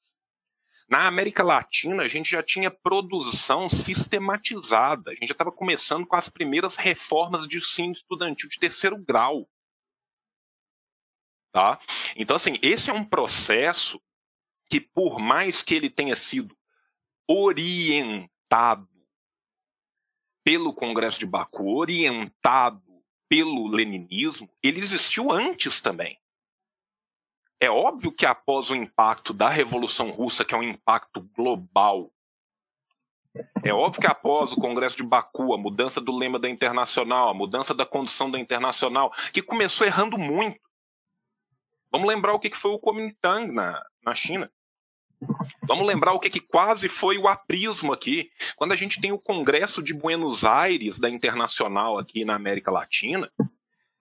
na 0.93 1.07
América 1.07 1.43
Latina, 1.43 2.03
a 2.03 2.07
gente 2.07 2.31
já 2.31 2.43
tinha 2.43 2.71
produção 2.71 3.67
sistematizada. 3.67 5.11
A 5.11 5.15
gente 5.15 5.29
já 5.29 5.33
estava 5.33 5.51
começando 5.51 6.07
com 6.07 6.17
as 6.17 6.29
primeiras 6.29 6.77
reformas 6.77 7.49
de 7.49 7.57
ensino 7.57 7.95
estudantil 7.95 8.47
de 8.47 8.59
terceiro 8.59 8.99
grau. 8.99 9.49
Tá? 11.51 11.81
Então, 12.15 12.37
assim, 12.37 12.59
esse 12.61 12.91
é 12.91 12.93
um 12.93 13.07
processo 13.07 13.99
que, 14.69 14.83
por 14.83 15.19
mais 15.19 15.63
que 15.63 15.75
ele 15.75 15.89
tenha 15.89 16.15
sido 16.15 16.55
orientado 17.27 18.87
pelo 20.45 20.75
Congresso 20.75 21.19
de 21.19 21.25
Baku, 21.25 21.75
orientado 21.75 22.83
pelo 23.31 23.67
leninismo, 23.67 24.47
ele 24.63 24.81
existiu 24.81 25.33
antes 25.33 25.81
também. 25.81 26.21
É 27.63 27.71
óbvio 27.71 28.11
que 28.11 28.27
após 28.27 28.71
o 28.71 28.75
impacto 28.75 29.33
da 29.33 29.49
Revolução 29.49 30.11
Russa, 30.11 30.45
que 30.45 30.53
é 30.53 30.59
um 30.59 30.65
impacto 30.65 31.21
global, 31.33 32.11
é 33.63 33.73
óbvio 33.73 34.01
que 34.01 34.07
após 34.09 34.51
o 34.51 34.57
Congresso 34.57 34.97
de 34.97 35.05
Baku, 35.05 35.55
a 35.55 35.57
mudança 35.57 36.01
do 36.01 36.11
lema 36.11 36.41
da 36.41 36.51
Internacional, 36.51 37.29
a 37.29 37.35
mudança 37.35 37.73
da 37.73 37.87
condição 37.87 38.29
da 38.29 38.41
Internacional, 38.41 39.13
que 39.33 39.41
começou 39.41 39.87
errando 39.87 40.19
muito. 40.19 40.59
Vamos 41.93 42.09
lembrar 42.09 42.35
o 42.35 42.41
que 42.41 42.53
foi 42.53 42.73
o 42.73 42.81
Kuomintang 42.81 43.53
na, 43.53 43.81
na 44.05 44.13
China. 44.13 44.51
Vamos 45.63 45.87
lembrar 45.87 46.15
o 46.15 46.19
que, 46.19 46.31
que 46.31 46.41
quase 46.41 46.89
foi 46.89 47.17
o 47.17 47.29
aprismo 47.29 47.93
aqui. 47.93 48.29
Quando 48.57 48.73
a 48.73 48.77
gente 48.77 49.01
tem 49.01 49.13
o 49.13 49.21
Congresso 49.21 49.81
de 49.81 49.95
Buenos 49.95 50.43
Aires 50.43 50.99
da 50.99 51.09
Internacional 51.09 51.97
aqui 51.97 52.25
na 52.25 52.35
América 52.35 52.73
Latina, 52.73 53.31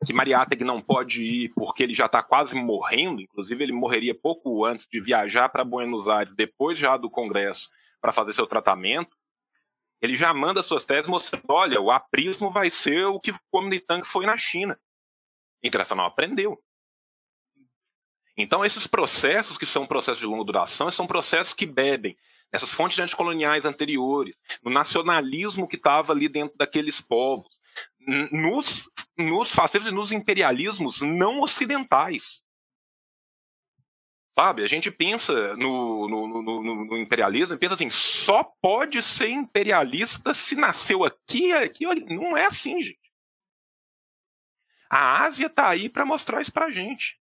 que 0.06 0.14
Mariátegui 0.14 0.64
não 0.64 0.82
pode 0.82 1.24
ir 1.24 1.54
porque 1.56 1.84
ele 1.84 1.94
já 1.94 2.08
está 2.08 2.24
quase 2.24 2.56
morrendo, 2.56 3.22
inclusive 3.22 3.64
ele 3.64 3.72
morreria 3.72 4.16
pouco 4.16 4.66
antes 4.66 4.88
de 4.88 5.00
viajar 5.00 5.50
para 5.50 5.64
Buenos 5.64 6.08
Aires, 6.08 6.36
depois 6.36 6.78
já 6.78 6.98
do 6.98 7.10
Congresso, 7.10 7.70
para 8.00 8.12
fazer 8.12 8.34
seu 8.34 8.48
tratamento, 8.48 9.16
ele 10.02 10.16
já 10.16 10.34
manda 10.34 10.64
suas 10.64 10.84
teses 10.84 11.08
mostrando, 11.08 11.46
olha, 11.50 11.80
o 11.80 11.92
aprismo 11.92 12.50
vai 12.50 12.72
ser 12.72 13.06
o 13.06 13.20
que 13.20 13.30
o 13.30 13.40
Kuomintang 13.52 14.04
foi 14.04 14.26
na 14.26 14.36
China. 14.36 14.80
O 15.64 15.68
Internacional 15.68 16.08
aprendeu. 16.08 16.60
Então, 18.36 18.66
esses 18.66 18.88
processos, 18.88 19.58
que 19.58 19.66
são 19.66 19.86
processos 19.86 20.20
de 20.20 20.26
longa 20.26 20.44
duração, 20.44 20.90
são 20.90 21.06
processos 21.06 21.54
que 21.54 21.68
bebem 21.68 22.18
nessas 22.52 22.74
fontes 22.74 22.98
anticoloniais 22.98 23.64
anteriores, 23.64 24.42
no 24.64 24.72
nacionalismo 24.72 25.68
que 25.68 25.76
estava 25.76 26.12
ali 26.12 26.28
dentro 26.28 26.58
daqueles 26.58 27.00
povos, 27.00 27.48
nos, 28.08 28.90
nos 29.18 29.54
fascismos 29.54 29.92
e 29.92 29.96
nos 29.96 30.12
imperialismos 30.12 31.02
não 31.02 31.42
ocidentais. 31.42 32.44
Sabe, 34.34 34.64
a 34.64 34.68
gente 34.68 34.90
pensa 34.90 35.56
no, 35.58 36.08
no, 36.08 36.42
no, 36.42 36.86
no, 36.86 36.98
imperialismo, 36.98 37.58
pensa 37.58 37.74
assim, 37.74 37.90
só 37.90 38.44
pode 38.62 39.04
ser 39.04 39.30
imperialista 39.30 40.34
se 40.34 40.56
nasceu 40.56 41.04
aqui, 41.04 41.52
aqui, 41.52 41.86
não 42.06 42.38
é 42.38 42.46
assim, 42.46 42.82
gente. 42.82 43.12
A 44.90 45.24
Ásia 45.24 45.48
está 45.48 45.70
aí 45.70 45.90
para 45.90 46.06
mostrar 46.06 46.42
isso 46.42 46.52
para 46.52 46.68
a 46.68 46.72
gente. 46.72 47.20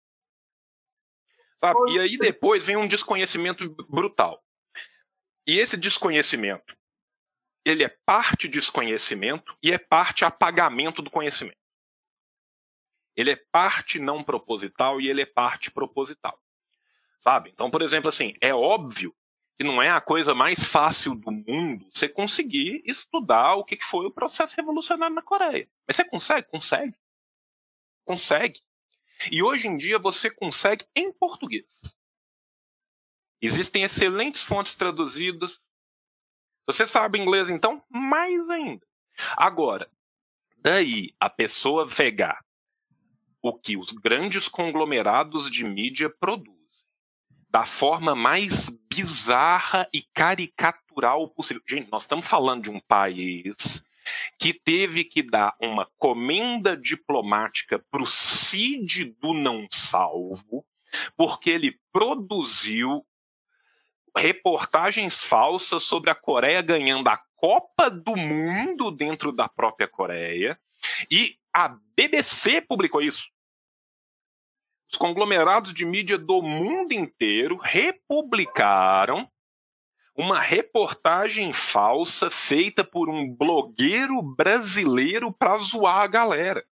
Sabe? 1.58 1.92
E 1.92 1.98
aí 1.98 2.16
depois 2.16 2.64
vem 2.64 2.76
um 2.76 2.88
desconhecimento 2.88 3.68
brutal. 3.88 4.40
E 5.46 5.58
esse 5.58 5.76
desconhecimento, 5.76 6.76
ele 7.64 7.84
é 7.84 7.88
parte 7.88 8.48
desconhecimento 8.48 9.56
e 9.62 9.72
é 9.72 9.78
parte 9.78 10.24
apagamento 10.24 11.02
do 11.02 11.10
conhecimento. 11.10 11.56
Ele 13.14 13.30
é 13.30 13.36
parte 13.36 13.98
não 13.98 14.24
proposital 14.24 15.00
e 15.00 15.08
ele 15.08 15.22
é 15.22 15.26
parte 15.26 15.70
proposital. 15.70 16.40
Sabe? 17.20 17.50
Então, 17.50 17.70
por 17.70 17.82
exemplo, 17.82 18.08
assim, 18.08 18.34
é 18.40 18.52
óbvio 18.54 19.14
que 19.56 19.64
não 19.64 19.80
é 19.80 19.90
a 19.90 20.00
coisa 20.00 20.34
mais 20.34 20.64
fácil 20.64 21.14
do 21.14 21.30
mundo 21.30 21.88
você 21.92 22.08
conseguir 22.08 22.82
estudar 22.84 23.54
o 23.54 23.64
que 23.64 23.78
foi 23.82 24.06
o 24.06 24.10
processo 24.10 24.56
revolucionário 24.56 25.14
na 25.14 25.22
Coreia. 25.22 25.68
Mas 25.86 25.96
você 25.96 26.04
consegue? 26.04 26.48
Consegue. 26.48 26.96
Consegue. 28.04 28.60
E 29.30 29.42
hoje 29.42 29.68
em 29.68 29.76
dia 29.76 29.98
você 29.98 30.30
consegue 30.30 30.84
em 30.96 31.12
português. 31.12 31.66
Existem 33.40 33.82
excelentes 33.82 34.44
fontes 34.44 34.74
traduzidas. 34.74 35.60
Você 36.66 36.86
sabe 36.86 37.18
inglês, 37.18 37.50
então? 37.50 37.82
Mais 37.90 38.48
ainda. 38.48 38.86
Agora, 39.36 39.90
daí 40.58 41.10
a 41.18 41.28
pessoa 41.28 41.86
pegar 41.86 42.40
o 43.42 43.52
que 43.52 43.76
os 43.76 43.90
grandes 43.90 44.48
conglomerados 44.48 45.50
de 45.50 45.64
mídia 45.64 46.08
produzem 46.08 46.62
da 47.50 47.66
forma 47.66 48.14
mais 48.14 48.70
bizarra 48.88 49.86
e 49.92 50.02
caricatural 50.14 51.28
possível. 51.28 51.62
Gente, 51.68 51.90
nós 51.90 52.04
estamos 52.04 52.26
falando 52.26 52.62
de 52.62 52.70
um 52.70 52.80
país 52.80 53.84
que 54.38 54.54
teve 54.54 55.04
que 55.04 55.22
dar 55.22 55.54
uma 55.60 55.86
comenda 55.98 56.76
diplomática 56.76 57.78
para 57.90 58.02
o 58.02 58.06
CID 58.06 59.16
do 59.20 59.34
não 59.34 59.66
salvo, 59.70 60.64
porque 61.14 61.50
ele 61.50 61.78
produziu 61.92 63.04
reportagens 64.16 65.22
falsas 65.22 65.82
sobre 65.82 66.10
a 66.10 66.14
Coreia 66.14 66.62
ganhando 66.62 67.08
a 67.08 67.20
Copa 67.36 67.90
do 67.90 68.16
Mundo 68.16 68.90
dentro 68.90 69.32
da 69.32 69.48
própria 69.48 69.88
Coreia, 69.88 70.58
e 71.10 71.36
a 71.52 71.76
BBC 71.96 72.60
publicou 72.60 73.02
isso. 73.02 73.28
Os 74.90 74.98
conglomerados 74.98 75.72
de 75.72 75.84
mídia 75.84 76.18
do 76.18 76.42
mundo 76.42 76.92
inteiro 76.92 77.56
republicaram 77.56 79.28
uma 80.14 80.38
reportagem 80.38 81.52
falsa 81.52 82.28
feita 82.28 82.84
por 82.84 83.08
um 83.08 83.34
blogueiro 83.34 84.22
brasileiro 84.22 85.32
para 85.32 85.56
zoar 85.58 86.02
a 86.02 86.06
galera. 86.06 86.64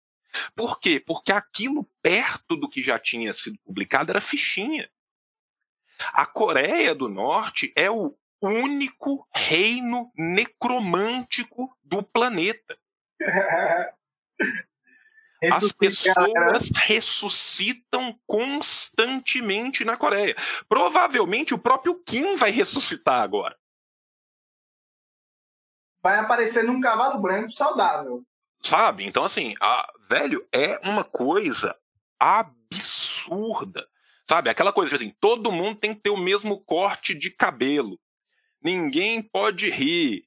Por 0.56 0.80
quê? 0.80 1.00
Porque 1.00 1.32
aquilo 1.32 1.90
perto 2.02 2.56
do 2.56 2.70
que 2.70 2.82
já 2.82 3.00
tinha 3.00 3.34
sido 3.34 3.58
publicado 3.66 4.12
era 4.12 4.22
fichinha. 4.22 4.90
A 6.14 6.26
Coreia 6.26 6.96
do 6.96 7.08
Norte 7.10 7.72
é 7.76 7.90
o 7.90 8.16
único 8.42 9.28
reino 9.34 10.12
necromântico 10.16 11.76
do 11.84 12.02
planeta. 12.02 12.78
As 15.52 15.72
pessoas 15.72 16.70
ressuscitam 16.84 18.20
constantemente 18.28 19.86
na 19.86 19.96
Coreia. 19.96 20.36
Provavelmente 20.68 21.54
o 21.54 21.60
próprio 21.60 21.96
Kim 22.04 22.36
vai 22.36 22.52
ressuscitar 22.52 23.22
agora. 23.22 23.58
Vai 26.04 26.18
aparecer 26.18 26.64
num 26.64 26.82
cavalo 26.82 27.22
branco 27.22 27.54
saudável. 27.54 28.24
Sabe? 28.62 29.06
Então, 29.06 29.24
assim, 29.24 29.56
a, 29.62 29.90
velho, 30.10 30.46
é 30.52 30.78
uma 30.88 31.06
coisa 31.06 31.78
absurda. 32.20 33.88
Sabe? 34.30 34.50
Aquela 34.50 34.72
coisa 34.72 34.96
assim, 34.96 35.12
todo 35.20 35.52
mundo 35.52 35.80
tem 35.80 35.96
que 35.96 36.02
ter 36.02 36.12
o 36.12 36.18
mesmo 36.18 36.62
corte 36.64 37.16
de 37.16 37.32
cabelo. 37.32 38.00
Ninguém 38.62 39.24
pode 39.24 39.70
rir. 39.72 40.24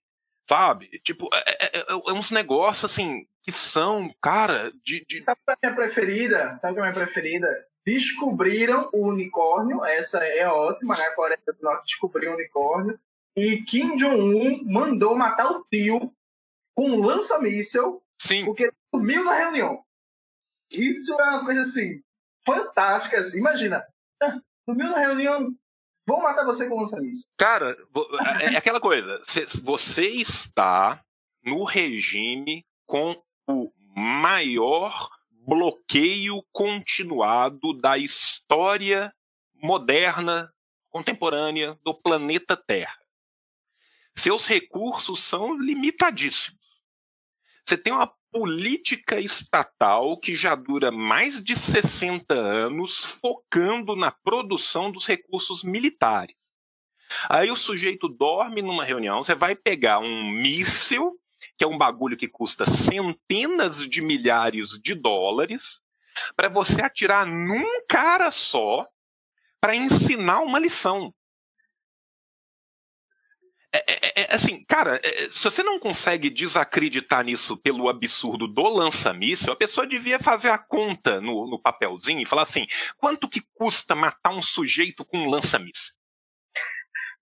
Sabe? 0.49 0.89
Tipo, 1.05 1.29
é, 1.33 1.39
é, 1.39 1.79
é, 1.79 1.85
é 1.89 2.13
uns 2.13 2.33
negócios 2.33 2.91
assim 2.91 3.21
que 3.43 3.53
são, 3.53 4.13
cara, 4.21 4.73
de. 4.85 5.05
de... 5.07 5.21
Sabe 5.21 5.41
qual 5.45 5.57
é 5.63 5.67
a 5.67 5.71
minha 5.71 5.85
preferida? 5.85 6.57
Sabe 6.57 6.75
qual 6.75 6.85
é 6.85 6.89
a 6.89 6.93
minha 6.93 7.05
preferida? 7.05 7.49
Descobriram 7.87 8.89
o 8.93 9.09
unicórnio, 9.09 9.85
essa 9.85 10.19
é 10.19 10.47
ótima, 10.47 10.97
né? 10.97 11.05
A 11.05 11.15
Coreia 11.15 11.41
do 11.47 11.63
Norte 11.63 11.87
descobriu 11.87 12.33
o 12.33 12.35
unicórnio. 12.35 12.99
E 13.37 13.63
Kim 13.63 13.97
Jong-un 13.97 14.63
mandou 14.65 15.17
matar 15.17 15.51
o 15.51 15.65
tio 15.71 16.13
com 16.75 16.91
um 16.91 17.05
lança-míssel 17.05 18.03
porque 18.45 18.65
ele 18.65 18.73
dormiu 18.93 19.25
na 19.25 19.35
reunião. 19.35 19.85
Isso 20.71 21.13
é 21.21 21.25
uma 21.25 21.45
coisa 21.45 21.63
assim, 21.63 22.03
fantástica. 22.45 23.21
Assim. 23.21 23.39
Imagina, 23.39 23.85
ah, 24.23 24.41
dormiu 24.67 24.91
na 24.91 24.99
reunião, 24.99 25.51
vou 26.07 26.23
matar 26.23 26.45
você 26.45 26.69
com 26.69 26.81
lança-míssel. 26.81 27.27
Cara, 27.37 27.77
é, 28.41 28.55
é 28.55 28.57
aquela 28.57 28.81
coisa, 28.81 29.23
você 29.63 30.07
está 30.09 31.03
no 31.45 31.65
regime 31.65 32.65
com 32.87 33.21
o 33.47 33.73
maior 33.97 35.09
bloqueio 35.47 36.43
continuado 36.53 37.73
da 37.73 37.99
história 37.99 39.13
moderna, 39.55 40.53
contemporânea 40.89 41.79
do 41.85 41.95
planeta 41.95 42.57
Terra. 42.57 42.99
Seus 44.15 44.47
recursos 44.47 45.23
são 45.23 45.59
limitadíssimos. 45.59 46.61
Você 47.65 47.77
tem 47.77 47.93
uma 47.93 48.13
política 48.33 49.21
estatal 49.21 50.19
que 50.19 50.35
já 50.35 50.55
dura 50.55 50.91
mais 50.91 51.43
de 51.43 51.55
60 51.55 52.35
anos 52.35 53.05
focando 53.05 53.95
na 53.95 54.11
produção 54.11 54.91
dos 54.91 55.07
recursos 55.07 55.63
militares. 55.63 56.35
Aí 57.29 57.51
o 57.51 57.57
sujeito 57.57 58.09
dorme 58.09 58.63
numa 58.63 58.85
reunião, 58.85 59.23
você 59.23 59.35
vai 59.35 59.55
pegar 59.55 59.99
um 59.99 60.31
míssil 60.31 61.21
que 61.57 61.65
é 61.65 61.67
um 61.67 61.79
bagulho 61.79 62.17
que 62.17 62.29
custa 62.29 62.67
centenas 62.67 63.87
de 63.87 64.01
milhares 64.01 64.79
de 64.81 64.95
dólares, 64.95 65.81
para 66.37 66.49
você 66.49 66.83
atirar 66.83 67.27
num 67.27 67.85
cara 67.89 68.31
só 68.31 68.87
para 69.61 69.75
ensinar 69.75 70.41
uma 70.41 70.59
lição. 70.59 71.15
É, 73.75 73.79
é, 73.79 74.23
é, 74.23 74.33
é 74.33 74.35
assim, 74.35 74.63
cara, 74.65 75.01
é, 75.03 75.29
se 75.31 75.43
você 75.43 75.63
não 75.63 75.79
consegue 75.79 76.29
desacreditar 76.29 77.25
nisso 77.25 77.57
pelo 77.57 77.89
absurdo 77.89 78.47
do 78.47 78.63
lança-míssel, 78.63 79.55
a 79.55 79.57
pessoa 79.57 79.87
devia 79.87 80.19
fazer 80.19 80.51
a 80.51 80.59
conta 80.59 81.21
no, 81.21 81.49
no 81.49 81.61
papelzinho 81.61 82.21
e 82.21 82.27
falar 82.27 82.43
assim: 82.43 82.67
quanto 82.99 83.29
que 83.29 83.41
custa 83.55 83.95
matar 83.95 84.31
um 84.31 84.43
sujeito 84.43 85.05
com 85.05 85.19
um 85.19 85.31
lança-míssel? 85.31 85.95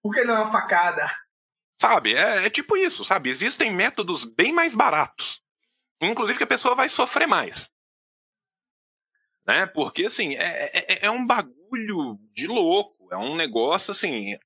Por 0.03 0.14
que 0.14 0.24
não 0.24 0.34
é 0.34 0.38
uma 0.40 0.53
facada? 0.53 1.11
Sabe? 1.80 2.14
É, 2.14 2.46
é 2.46 2.51
tipo 2.51 2.76
isso, 2.76 3.05
sabe? 3.05 3.30
Existem 3.30 3.72
métodos 3.72 4.24
bem 4.24 4.53
mais 4.53 4.74
baratos. 4.74 5.40
Inclusive 6.01 6.38
que 6.38 6.44
a 6.44 6.48
pessoa 6.48 6.74
vai 6.74 6.88
sofrer 6.88 7.26
mais. 7.26 7.70
Né? 9.46 9.66
Porque, 9.66 10.07
assim, 10.07 10.34
é, 10.34 10.94
é, 10.94 11.07
é 11.07 11.11
um 11.11 11.26
bagulho 11.26 12.18
de 12.34 12.46
louco. 12.46 13.09
É 13.12 13.16
um 13.16 13.34
negócio, 13.36 13.92
assim. 13.92 14.38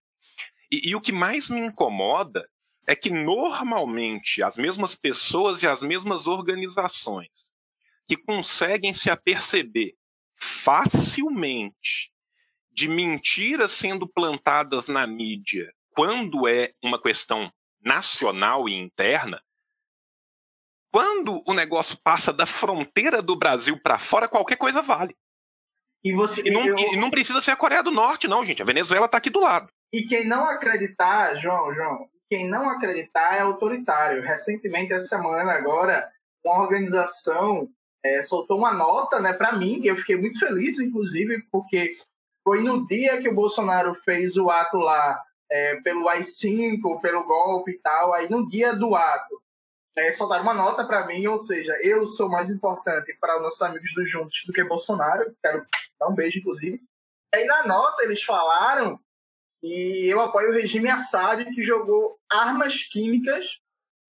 E, 0.74 0.90
e 0.90 0.96
o 0.96 1.00
que 1.00 1.12
mais 1.12 1.48
me 1.48 1.60
incomoda 1.60 2.48
é 2.86 2.96
que 2.96 3.10
normalmente 3.10 4.42
as 4.42 4.56
mesmas 4.56 4.96
pessoas 4.96 5.62
e 5.62 5.68
as 5.68 5.80
mesmas 5.82 6.26
organizações 6.26 7.30
que 8.08 8.16
conseguem 8.16 8.92
se 8.92 9.08
aperceber 9.08 9.94
facilmente 10.34 12.12
de 12.72 12.88
mentiras 12.88 13.70
sendo 13.70 14.08
plantadas 14.08 14.88
na 14.88 15.06
mídia 15.06 15.72
quando 15.90 16.48
é 16.48 16.74
uma 16.82 17.00
questão 17.00 17.52
nacional 17.80 18.68
e 18.68 18.74
interna, 18.74 19.40
quando 20.90 21.40
o 21.46 21.54
negócio 21.54 21.96
passa 22.02 22.32
da 22.32 22.46
fronteira 22.46 23.22
do 23.22 23.36
Brasil 23.36 23.78
para 23.80 23.98
fora, 23.98 24.28
qualquer 24.28 24.56
coisa 24.56 24.82
vale. 24.82 25.16
E, 26.02 26.12
você, 26.12 26.42
e, 26.42 26.50
não, 26.50 26.66
eu... 26.66 26.76
e, 26.76 26.96
não, 26.96 27.10
precisa 27.10 27.40
ser 27.40 27.52
a 27.52 27.56
Coreia 27.56 27.82
do 27.82 27.92
Norte, 27.92 28.26
não, 28.26 28.44
gente. 28.44 28.60
A 28.60 28.64
Venezuela 28.64 29.06
está 29.06 29.18
aqui 29.18 29.30
do 29.30 29.40
lado. 29.40 29.72
E 29.94 30.08
quem 30.08 30.26
não 30.26 30.44
acreditar, 30.44 31.36
João, 31.36 31.72
João, 31.72 32.08
quem 32.28 32.48
não 32.48 32.68
acreditar 32.68 33.36
é 33.36 33.42
autoritário. 33.42 34.22
Recentemente, 34.22 34.92
essa 34.92 35.06
semana, 35.06 35.52
agora, 35.52 36.10
uma 36.44 36.60
organização 36.60 37.68
é, 38.04 38.20
soltou 38.24 38.58
uma 38.58 38.74
nota 38.74 39.20
né, 39.20 39.32
para 39.32 39.52
mim, 39.52 39.80
eu 39.84 39.96
fiquei 39.96 40.16
muito 40.16 40.40
feliz, 40.40 40.80
inclusive, 40.80 41.44
porque 41.50 41.96
Foi 42.42 42.60
no 42.60 42.86
dia 42.88 43.22
que 43.22 43.28
o 43.28 43.34
Bolsonaro 43.34 43.94
fez 43.94 44.36
o 44.36 44.50
ato 44.50 44.78
lá, 44.78 45.22
é, 45.48 45.76
pelo 45.76 46.08
AI-5, 46.08 47.00
pelo 47.00 47.24
golpe 47.24 47.70
e 47.70 47.78
tal, 47.78 48.12
aí 48.12 48.28
no 48.28 48.48
dia 48.48 48.74
do 48.74 48.96
ato, 48.96 49.40
é, 49.96 50.12
soltaram 50.12 50.42
uma 50.42 50.54
nota 50.54 50.84
para 50.84 51.06
mim, 51.06 51.24
ou 51.28 51.38
seja, 51.38 51.72
eu 51.82 52.06
sou 52.08 52.28
mais 52.28 52.50
importante 52.50 53.16
para 53.20 53.36
os 53.36 53.44
nossos 53.44 53.62
amigos 53.62 53.94
do 53.94 54.04
Juntos 54.04 54.42
do 54.44 54.52
que 54.52 54.64
Bolsonaro, 54.64 55.34
quero 55.40 55.64
dar 56.00 56.08
um 56.08 56.14
beijo, 56.14 56.40
inclusive. 56.40 56.82
Aí 57.32 57.44
na 57.46 57.66
nota 57.66 58.02
eles 58.02 58.22
falaram 58.22 59.00
que 59.64 60.10
eu 60.10 60.20
apoio 60.20 60.50
o 60.50 60.52
regime 60.52 60.90
Assad 60.90 61.42
que 61.54 61.62
jogou 61.62 62.18
armas 62.30 62.82
químicas 62.84 63.58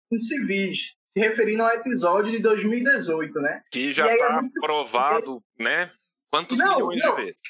em 0.09 0.17
civis, 0.17 0.93
se 1.13 1.19
referindo 1.19 1.61
ao 1.61 1.69
episódio 1.71 2.31
de 2.31 2.39
2018, 2.39 3.37
né? 3.41 3.61
Que 3.69 3.91
já 3.91 4.13
está 4.13 4.27
é 4.27 4.41
muito... 4.41 4.61
provado, 4.61 5.43
né? 5.59 5.91
Quantos 6.29 6.57
não, 6.57 6.75
milhões 6.75 7.03
não. 7.03 7.15
de 7.15 7.21
vezes? 7.23 7.41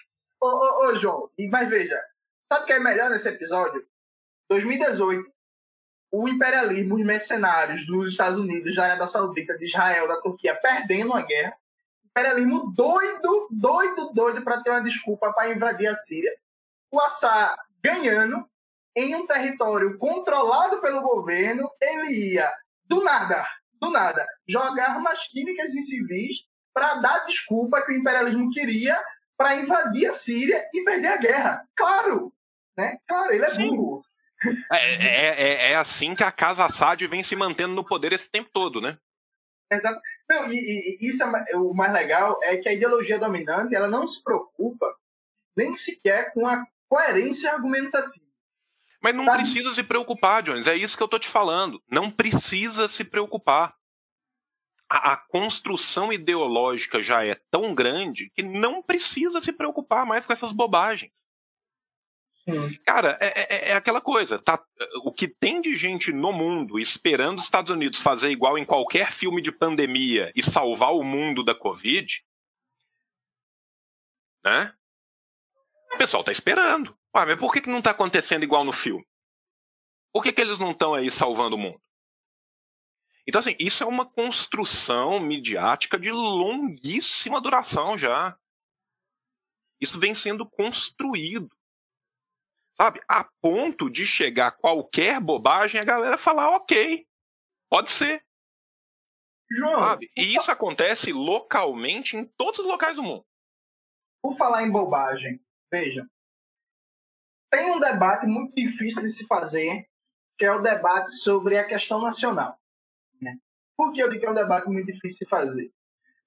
Ô, 0.42 0.48
ô, 0.48 0.88
ô, 0.88 0.96
João, 0.96 1.30
mas 1.52 1.70
veja, 1.70 2.02
sabe 2.52 2.64
o 2.64 2.66
que 2.66 2.74
é 2.74 2.80
melhor 2.80 3.12
nesse 3.12 3.30
episódio? 3.30 3.86
2018, 4.50 5.24
o 6.12 6.28
imperialismo, 6.28 6.96
os 6.96 7.06
mercenários 7.06 7.86
dos 7.86 8.10
Estados 8.10 8.40
Unidos, 8.40 8.76
da 8.76 8.86
Arábia 8.86 9.08
Saudita, 9.08 9.56
de 9.60 9.66
Israel, 9.66 10.08
da 10.08 10.20
Turquia, 10.22 10.56
perdendo 10.56 11.14
a 11.14 11.22
guerra. 11.22 11.56
Imperialismo 12.04 12.74
doido, 12.76 13.48
doido, 13.52 14.12
doido 14.12 14.44
para 14.44 14.64
ter 14.64 14.72
uma 14.72 14.82
desculpa 14.82 15.32
para 15.34 15.54
invadir 15.54 15.86
a 15.86 15.94
Síria. 15.94 16.32
O 16.90 17.00
Assad 17.00 17.56
ganhando 17.84 18.46
em 18.96 19.16
um 19.16 19.26
território 19.26 19.98
controlado 19.98 20.82
pelo 20.82 21.02
governo, 21.02 21.70
ele 21.80 22.34
ia, 22.34 22.52
do 22.86 23.04
nada, 23.04 23.48
do 23.80 23.90
nada, 23.90 24.28
jogar 24.48 24.92
armas 24.92 25.28
químicas 25.28 25.74
em 25.74 25.82
civis 25.82 26.38
para 26.74 26.96
dar 26.96 27.26
desculpa 27.26 27.82
que 27.82 27.92
o 27.92 27.96
imperialismo 27.96 28.50
queria 28.52 29.02
para 29.38 29.56
invadir 29.56 30.08
a 30.08 30.14
Síria 30.14 30.64
e 30.74 30.84
perder 30.84 31.08
a 31.08 31.18
guerra. 31.18 31.68
Claro, 31.76 32.34
né? 32.78 32.98
Claro, 33.08 33.34
ele 33.34 33.46
é 33.46 33.50
Sim. 33.50 33.76
burro. 33.76 34.04
É, 34.72 34.78
é, 34.78 35.42
é, 35.42 35.72
é, 35.72 35.76
assim 35.76 36.16
que 36.16 36.24
a 36.24 36.32
casa 36.32 36.66
Assad 36.66 37.06
vem 37.08 37.22
se 37.22 37.36
mantendo 37.36 37.74
no 37.74 37.86
poder 37.86 38.12
esse 38.12 38.30
tempo 38.30 38.50
todo, 38.52 38.82
né? 38.82 38.98
Exato. 39.72 40.02
Não, 40.30 40.52
e, 40.52 40.56
e, 41.00 41.08
isso 41.08 41.24
é 41.24 41.56
o 41.56 41.74
mais 41.74 41.94
legal 41.94 42.40
é 42.44 42.58
que 42.58 42.68
a 42.68 42.74
ideologia 42.74 43.20
dominante 43.20 43.76
ela 43.76 43.88
não 43.88 44.08
se 44.08 44.22
preocupa 44.24 44.86
nem 45.56 45.76
sequer 45.76 46.34
com 46.34 46.48
a 46.48 46.66
coerência 46.92 47.54
argumentativa. 47.54 48.26
Mas 49.02 49.16
não 49.16 49.26
precisa 49.26 49.74
se 49.74 49.82
preocupar, 49.82 50.44
Jones. 50.44 50.68
É 50.68 50.76
isso 50.76 50.98
que 50.98 51.02
eu 51.02 51.08
tô 51.08 51.18
te 51.18 51.28
falando. 51.28 51.82
Não 51.90 52.12
precisa 52.12 52.90
se 52.90 53.06
preocupar. 53.06 53.74
A, 54.90 55.14
a, 55.14 55.18
construção 55.18 56.12
ideológica 56.12 57.02
já 57.02 57.26
é 57.26 57.34
tão 57.50 57.74
grande 57.74 58.30
que 58.36 58.44
não 58.44 58.84
precisa 58.84 59.40
se 59.40 59.54
preocupar 59.54 60.06
mais 60.06 60.26
com 60.26 60.34
essas 60.34 60.52
bobagens. 60.52 61.14
Cara, 62.86 63.18
é, 63.22 63.28
é, 63.28 63.70
é, 63.70 63.74
aquela 63.74 64.02
coisa. 64.02 64.38
Tá, 64.38 64.62
o 65.06 65.14
que 65.14 65.30
tem 65.30 65.62
de 65.62 65.78
gente 65.78 66.12
no 66.12 66.34
mundo 66.34 66.78
esperando 66.78 67.38
os 67.38 67.46
Estados 67.46 67.72
Unidos 67.72 68.02
fazer 68.02 68.32
igual 68.32 68.58
em 68.58 68.66
qualquer 68.66 69.12
filme 69.14 69.42
de 69.42 69.52
pandemia 69.52 70.30
e 70.36 70.44
salvar 70.44 70.94
o 70.94 71.04
mundo 71.04 71.42
da 71.42 71.56
Covid, 71.56 72.22
né? 74.44 74.76
O 75.94 75.98
pessoal 75.98 76.24
tá 76.24 76.32
esperando. 76.32 76.98
Ah, 77.14 77.26
mas 77.26 77.40
por 77.40 77.52
que, 77.52 77.62
que 77.62 77.70
não 77.70 77.82
tá 77.82 77.92
acontecendo 77.92 78.44
igual 78.44 78.64
no 78.64 78.72
filme? 78.72 79.06
Por 80.14 80.24
que, 80.24 80.32
que 80.32 80.42
eles 80.42 80.60
não 80.60 80.72
estão 80.72 80.94
aí 80.94 81.10
salvando 81.12 81.56
o 81.56 81.60
mundo? 81.60 81.82
Então, 83.28 83.40
assim, 83.40 83.56
isso 83.60 83.84
é 83.84 83.88
uma 83.88 84.06
construção 84.06 85.20
midiática 85.20 85.98
de 85.98 86.12
longuíssima 86.12 87.40
duração 87.40 87.98
já. 87.98 88.38
Isso 89.80 90.00
vem 90.00 90.16
sendo 90.16 90.50
construído 90.50 91.50
sabe? 92.82 93.00
A 93.08 93.24
ponto 93.24 93.90
de 93.90 94.08
chegar 94.08 94.52
qualquer 94.52 95.20
bobagem 95.20 95.80
a 95.80 95.84
galera 95.86 96.18
falar, 96.18 96.50
ok, 96.56 97.06
pode 97.70 97.92
ser. 97.92 98.26
João. 99.52 99.80
Sabe? 99.80 100.10
E 100.18 100.36
isso 100.36 100.50
acontece 100.50 101.12
localmente 101.12 102.16
em 102.16 102.26
todos 102.26 102.60
os 102.60 102.66
locais 102.66 102.96
do 102.96 103.04
mundo. 103.04 103.26
Por 104.24 104.36
falar 104.36 104.64
em 104.64 104.72
bobagem, 104.72 105.40
veja. 105.72 106.06
Tem 107.50 107.72
um 107.72 107.80
debate 107.80 108.28
muito 108.28 108.54
difícil 108.56 109.02
de 109.02 109.10
se 109.10 109.26
fazer, 109.26 109.86
que 110.38 110.46
é 110.46 110.52
o 110.52 110.62
debate 110.62 111.12
sobre 111.14 111.58
a 111.58 111.66
questão 111.66 112.02
nacional. 112.02 112.58
Né? 113.22 113.38
Por 113.76 113.92
que 113.92 114.02
eu 114.02 114.10
digo 114.10 114.22
que 114.22 114.26
é 114.28 114.32
um 114.32 114.36
debate 114.36 114.68
muito 114.68 114.92
difícil 114.92 115.20
de 115.26 115.30
fazer? 115.30 115.72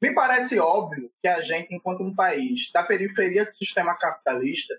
Me 0.00 0.12
parece 0.12 0.58
óbvio 0.58 1.10
que 1.22 1.28
a 1.28 1.40
gente, 1.40 1.74
enquanto 1.74 2.02
um 2.02 2.14
país 2.14 2.70
da 2.72 2.82
periferia 2.82 3.44
do 3.44 3.52
sistema 3.52 3.94
capitalista, 3.94 4.74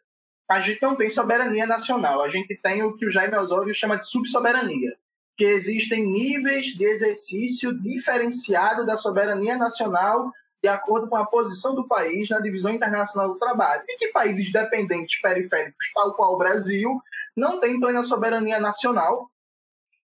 a 0.48 0.60
gente 0.60 0.82
não 0.82 0.96
tem 0.96 1.10
soberania 1.10 1.66
nacional. 1.66 2.22
A 2.22 2.30
gente 2.30 2.56
tem 2.58 2.84
o 2.84 2.96
que 2.96 3.06
o 3.06 3.10
Jaime 3.10 3.36
Osório 3.36 3.74
chama 3.74 3.98
de 3.98 4.08
subsoberania, 4.08 4.96
que 5.36 5.44
existem 5.44 6.06
níveis 6.06 6.68
de 6.68 6.84
exercício 6.84 7.74
diferenciado 7.82 8.86
da 8.86 8.96
soberania 8.96 9.58
nacional 9.58 10.32
de 10.66 10.70
acordo 10.70 11.08
com 11.08 11.16
a 11.16 11.24
posição 11.24 11.76
do 11.76 11.88
país 11.88 12.28
na 12.28 12.40
divisão 12.40 12.74
internacional 12.74 13.32
do 13.32 13.38
trabalho. 13.38 13.84
E 13.88 13.98
que 13.98 14.08
países 14.08 14.52
dependentes 14.52 15.22
periféricos, 15.22 15.92
tal 15.94 16.16
qual 16.16 16.34
o 16.34 16.38
Brasil, 16.40 17.00
não 17.36 17.60
têm 17.60 17.80
plena 17.80 18.04
soberania 18.04 18.60
nacional, 18.60 19.30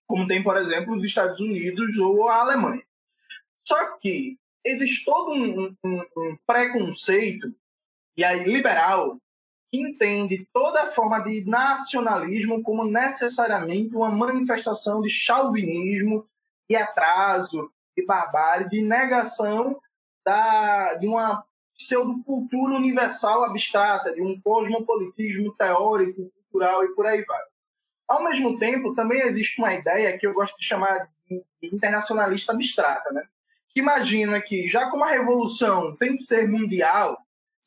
como 0.06 0.28
tem, 0.28 0.44
por 0.44 0.56
exemplo, 0.58 0.94
os 0.94 1.04
Estados 1.04 1.40
Unidos 1.40 1.98
ou 1.98 2.30
a 2.30 2.42
Alemanha. 2.42 2.84
Só 3.68 3.98
que 3.98 4.38
existe 4.64 5.04
todo 5.04 5.32
um, 5.32 5.76
um, 5.84 6.02
um 6.16 6.38
preconceito 6.46 7.52
e 8.16 8.24
aí 8.24 8.44
liberal 8.44 9.18
que 9.72 9.82
entende 9.82 10.48
toda 10.54 10.92
forma 10.92 11.22
de 11.22 11.44
nacionalismo 11.44 12.62
como 12.62 12.86
necessariamente 12.86 13.96
uma 13.96 14.12
manifestação 14.12 15.02
de 15.02 15.10
chauvinismo, 15.10 16.24
de 16.70 16.76
atraso, 16.76 17.72
de 17.98 18.06
barbárie, 18.06 18.70
de 18.70 18.84
negação 18.84 19.82
da, 20.26 20.96
de 20.96 21.08
uma 21.08 21.44
pseudocultura 21.78 22.76
universal 22.76 23.44
abstrata, 23.44 24.14
de 24.14 24.22
um 24.22 24.40
cosmopolitismo 24.42 25.54
teórico, 25.54 26.32
cultural 26.32 26.84
e 26.86 26.96
por 26.96 27.06
aí 27.06 27.24
vai. 27.24 27.42
Ao 28.08 28.24
mesmo 28.24 28.60
tempo, 28.60 28.94
também 28.94 29.22
existe 29.22 29.60
uma 29.60 29.74
ideia 29.74 30.18
que 30.18 30.28
eu 30.28 30.34
gosto 30.34 30.58
de 30.58 30.66
chamar 30.66 31.10
de 31.30 31.44
internacionalista 31.64 32.52
abstrata, 32.52 33.12
né? 33.12 33.24
que 33.74 33.80
imagina 33.80 34.40
que, 34.42 34.68
já 34.68 34.90
como 34.90 35.04
a 35.04 35.10
revolução 35.10 35.96
tem 35.96 36.18
que 36.18 36.24
ser 36.24 36.48
mundial, 36.48 37.18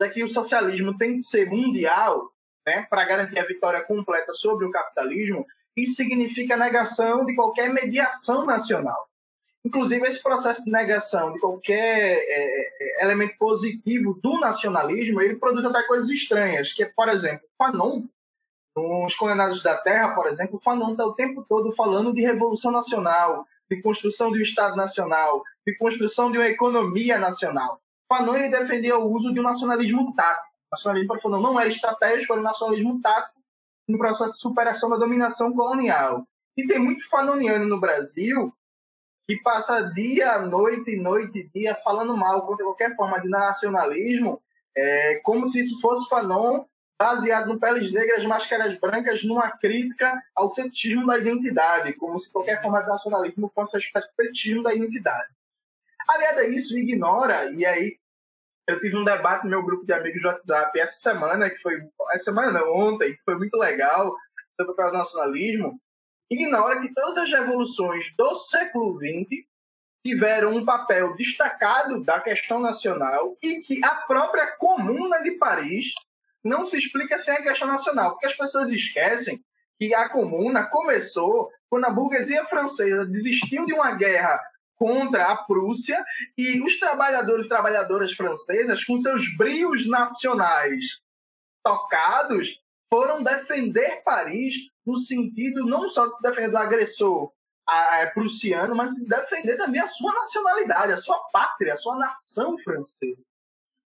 já 0.01 0.09
que 0.11 0.23
o 0.23 0.29
socialismo 0.29 0.97
tem 0.99 1.17
que 1.17 1.23
ser 1.23 1.49
mundial, 1.49 2.31
né, 2.67 2.87
para 2.89 3.05
garantir 3.05 3.39
a 3.39 3.47
vitória 3.47 3.83
completa 3.83 4.33
sobre 4.33 4.67
o 4.67 4.71
capitalismo, 4.71 5.47
isso 5.77 5.95
significa 5.95 6.55
a 6.55 6.59
negação 6.59 7.25
de 7.25 7.35
qualquer 7.35 7.73
mediação 7.73 8.45
nacional. 8.45 9.09
Inclusive, 9.65 10.07
esse 10.07 10.23
processo 10.23 10.65
de 10.65 10.71
negação 10.71 11.33
de 11.33 11.41
qualquer 11.41 12.19
é, 12.19 13.01
é 13.01 13.05
elemento 13.05 13.39
positivo 13.39 14.15
do 14.23 14.39
nacionalismo, 14.39 15.23
ele 15.23 15.37
produz 15.37 15.65
até 15.65 15.83
coisas 15.85 16.11
estranhas, 16.11 16.73
que 16.73 16.83
é, 16.83 16.87
por 16.87 17.09
exemplo, 17.09 17.49
Fanon, 17.57 18.03
nos 18.77 19.15
Condenados 19.15 19.63
da 19.63 19.77
Terra, 19.79 20.15
por 20.15 20.27
exemplo, 20.27 20.61
Fanon 20.63 20.93
está 20.93 21.07
o 21.07 21.15
tempo 21.15 21.47
todo 21.49 21.73
falando 21.73 22.13
de 22.13 22.21
revolução 22.21 22.71
nacional, 22.71 23.47
de 23.71 23.81
construção 23.81 24.31
de 24.31 24.39
um 24.39 24.43
Estado 24.43 24.77
nacional, 24.77 25.43
de 25.67 25.75
construção 25.79 26.31
de 26.31 26.37
uma 26.37 26.49
economia 26.49 27.19
nacional. 27.19 27.81
Fanon 28.07 28.37
ele 28.37 28.51
defendia 28.51 28.99
o 28.99 29.11
uso 29.11 29.33
de 29.33 29.41
um 29.41 29.45
nacionalismo 29.45 30.15
tático. 30.15 30.55
O 30.55 30.75
nacionalismo 30.75 31.09
para 31.09 31.23
Fanon 31.23 31.41
não 31.41 31.59
era 31.59 31.71
estratégico, 31.71 32.35
era 32.35 32.41
um 32.41 32.45
nacionalismo 32.45 33.01
tático 33.01 33.41
no 33.89 33.97
processo 33.97 34.35
de 34.35 34.41
superação 34.41 34.91
da 34.91 34.97
dominação 34.97 35.55
colonial. 35.55 36.27
E 36.57 36.67
tem 36.67 36.79
muito 36.79 37.09
fanoniano 37.09 37.67
no 37.67 37.81
Brasil 37.81 38.53
que 39.27 39.37
passa 39.43 39.83
dia, 39.93 40.39
noite, 40.41 40.97
noite, 40.97 41.51
dia 41.55 41.75
falando 41.77 42.17
mal 42.17 42.47
contra 42.47 42.65
qualquer 42.65 42.95
forma 42.95 43.21
de 43.21 43.29
nacionalismo, 43.29 44.43
é, 44.77 45.17
como 45.17 45.47
se 45.47 45.61
isso 45.61 45.81
fosse 45.81 46.09
Fanon 46.09 46.65
baseado 46.99 47.49
no 47.49 47.59
peles 47.59 47.93
negras, 47.93 48.25
máscaras 48.25 48.79
brancas, 48.79 49.25
numa 49.25 49.51
crítica 49.51 50.23
ao 50.35 50.55
fetichismo 50.55 51.07
da 51.07 51.19
identidade, 51.19 51.93
como 51.95 52.19
se 52.19 52.33
qualquer 52.33 52.63
forma 52.63 52.83
de 52.83 52.89
nacionalismo 52.89 53.51
fosse 53.55 53.77
o 53.77 53.81
fetichismo 54.17 54.63
da 54.63 54.75
identidade. 54.75 55.29
Aliado 56.09 56.41
a 56.41 56.49
isso, 56.49 56.79
ignora, 56.79 57.51
e 57.51 57.65
aí 57.65 57.99
eu 58.67 58.81
tive 58.81 58.97
um 58.97 59.05
debate 59.05 59.45
no 59.45 59.51
meu 59.51 59.63
grupo 59.63 59.85
de 59.85 59.93
amigos 59.93 60.23
do 60.23 60.29
WhatsApp 60.29 60.79
essa 60.79 60.97
semana, 60.97 61.51
que 61.51 61.59
foi. 61.59 61.83
Essa 62.13 62.25
semana 62.25 62.53
não, 62.53 62.73
ontem, 62.73 63.13
que 63.13 63.23
foi 63.25 63.37
muito 63.37 63.57
legal, 63.57 64.15
sobre 64.57 64.83
o 64.83 64.93
nacionalismo. 64.93 65.81
Ignora 66.31 66.81
que 66.81 66.93
todas 66.93 67.19
as 67.19 67.31
revoluções 67.31 68.15
do 68.17 68.35
século 68.37 68.99
XX 68.99 69.45
tiveram 70.05 70.55
um 70.55 70.65
papel 70.65 71.15
destacado 71.17 72.03
da 72.05 72.21
questão 72.21 72.61
nacional 72.61 73.37
e 73.43 73.61
que 73.63 73.83
a 73.85 73.95
própria 73.95 74.57
Comuna 74.57 75.23
de 75.23 75.33
Paris 75.33 75.93
não 76.43 76.67
se 76.67 76.77
explica 76.77 77.19
sem 77.19 77.35
a 77.35 77.43
questão 77.43 77.67
nacional, 77.67 78.13
porque 78.13 78.27
as 78.27 78.37
pessoas 78.37 78.71
esquecem 78.71 79.43
que 79.79 79.95
a 79.95 80.09
Comuna 80.09 80.67
começou 80.67 81.51
quando 81.71 81.87
a 81.87 81.91
burguesia 81.91 82.45
francesa 82.45 83.07
desistiu 83.07 83.65
de 83.65 83.73
uma 83.73 83.93
guerra 83.93 84.39
contra 84.77 85.33
a 85.33 85.37
Prússia 85.37 86.05
e 86.37 86.61
os 86.63 86.79
trabalhadores 86.79 87.47
e 87.47 87.49
trabalhadoras 87.49 88.13
francesas, 88.13 88.85
com 88.85 88.99
seus 88.99 89.35
brios 89.37 89.87
nacionais 89.89 90.85
tocados 91.65 92.61
foram 92.93 93.23
defender 93.23 94.03
Paris 94.05 94.55
no 94.87 94.97
sentido 94.97 95.65
não 95.65 95.89
só 95.89 96.07
de 96.07 96.17
se 96.17 96.23
defender 96.23 96.51
do 96.51 96.59
agressor 96.59 97.33
a, 97.67 98.07
prussiano, 98.13 98.75
mas 98.75 98.93
de 98.93 99.07
defender 99.07 99.57
também 99.57 99.81
a 99.81 99.87
sua 99.87 100.13
nacionalidade, 100.13 100.93
a 100.93 100.97
sua 100.97 101.19
pátria, 101.33 101.75
a 101.75 101.79
sua 101.79 101.97
nação 101.97 102.59
francesa. 102.59 103.23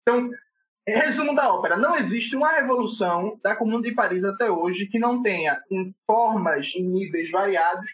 Então, 0.02 0.30
resumo 0.86 1.34
da 1.34 1.52
ópera: 1.52 1.76
não 1.76 1.96
existe 1.96 2.34
uma 2.34 2.52
revolução 2.52 3.38
da 3.42 3.54
Comuna 3.54 3.82
de 3.82 3.94
Paris 3.94 4.24
até 4.24 4.50
hoje 4.50 4.86
que 4.86 4.98
não 4.98 5.22
tenha, 5.22 5.62
em 5.70 5.94
formas 6.06 6.72
e 6.74 6.82
níveis 6.82 7.30
variados, 7.30 7.90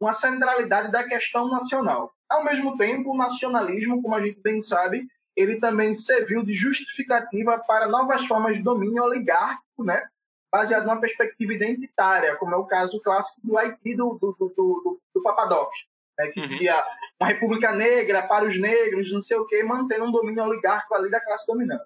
uma 0.00 0.12
centralidade 0.12 0.90
da 0.90 1.04
questão 1.04 1.48
nacional. 1.48 2.12
Ao 2.28 2.44
mesmo 2.44 2.76
tempo, 2.76 3.12
o 3.12 3.16
nacionalismo, 3.16 4.02
como 4.02 4.14
a 4.14 4.20
gente 4.20 4.40
bem 4.40 4.60
sabe, 4.60 5.06
ele 5.34 5.60
também 5.60 5.94
serviu 5.94 6.42
de 6.42 6.54
justificativa 6.54 7.58
para 7.58 7.88
novas 7.88 8.24
formas 8.26 8.56
de 8.56 8.62
domínio 8.62 9.02
oligárquico, 9.02 9.84
né? 9.84 10.08
Baseado 10.50 10.84
numa 10.84 11.00
perspectiva 11.00 11.52
identitária, 11.52 12.36
como 12.36 12.54
é 12.54 12.56
o 12.56 12.66
caso 12.66 13.00
clássico 13.00 13.40
do 13.42 13.58
Haiti 13.58 13.94
do, 13.94 14.18
do, 14.20 14.36
do, 14.38 14.48
do, 14.56 15.00
do 15.14 15.22
Papadoc, 15.22 15.70
né? 16.18 16.28
que 16.28 16.40
uhum. 16.40 16.48
dizia 16.48 16.84
uma 17.20 17.28
república 17.28 17.72
negra 17.72 18.26
para 18.26 18.46
os 18.46 18.58
negros, 18.58 19.12
não 19.12 19.22
sei 19.22 19.36
o 19.36 19.46
quê, 19.46 19.62
mantendo 19.62 20.04
um 20.04 20.12
domínio 20.12 20.44
oligárquico 20.44 20.94
ali 20.94 21.10
da 21.10 21.20
classe 21.20 21.46
dominante. 21.46 21.84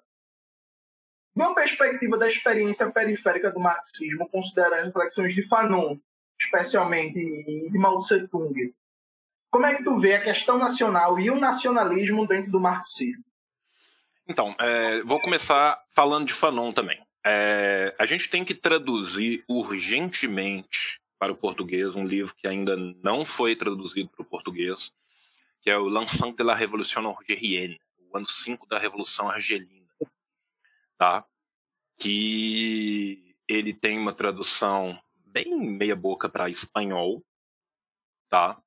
Uma 1.35 1.55
perspectiva 1.55 2.17
da 2.17 2.27
experiência 2.27 2.89
periférica 2.91 3.51
do 3.51 3.59
marxismo, 3.59 4.29
considerando 4.29 4.73
as 4.73 4.85
reflexões 4.85 5.33
de 5.33 5.47
Fanon, 5.47 5.97
especialmente, 6.39 7.13
de 7.13 7.77
Mao 7.77 7.99
Tse 7.99 8.27
Tung, 8.27 8.53
como 9.49 9.65
é 9.65 9.75
que 9.75 9.83
tu 9.83 9.99
vê 9.99 10.15
a 10.15 10.23
questão 10.23 10.57
nacional 10.57 11.19
e 11.19 11.29
o 11.29 11.39
nacionalismo 11.39 12.25
dentro 12.25 12.51
do 12.51 12.59
marxismo? 12.59 13.23
Então, 14.27 14.55
é, 14.57 15.03
vou 15.03 15.19
começar 15.19 15.77
falando 15.93 16.27
de 16.27 16.33
Fanon 16.33 16.71
também. 16.71 17.01
É, 17.25 17.95
a 17.99 18.05
gente 18.05 18.29
tem 18.29 18.43
que 18.43 18.55
traduzir 18.55 19.43
urgentemente 19.47 20.99
para 21.19 21.31
o 21.31 21.37
português 21.37 21.95
um 21.95 22.05
livro 22.05 22.35
que 22.35 22.47
ainda 22.47 22.75
não 22.75 23.23
foi 23.23 23.55
traduzido 23.55 24.09
para 24.09 24.23
o 24.23 24.25
português, 24.25 24.91
que 25.61 25.69
é 25.69 25.77
o 25.77 25.87
L'Ensemble 25.87 26.35
de 26.35 26.43
la 26.43 26.55
Révolution 26.55 27.05
Algérienne, 27.05 27.79
o 27.99 28.17
ano 28.17 28.25
5 28.25 28.67
da 28.67 28.79
Revolução 28.79 29.29
Argelina, 29.29 29.87
tá? 30.97 31.23
Que 31.97 33.35
ele 33.47 33.71
tem 33.71 33.99
uma 33.99 34.13
tradução 34.13 34.99
bem 35.27 35.55
meia 35.55 35.95
boca 35.95 36.27
para 36.27 36.49
espanhol, 36.49 37.23
tá? 38.27 38.59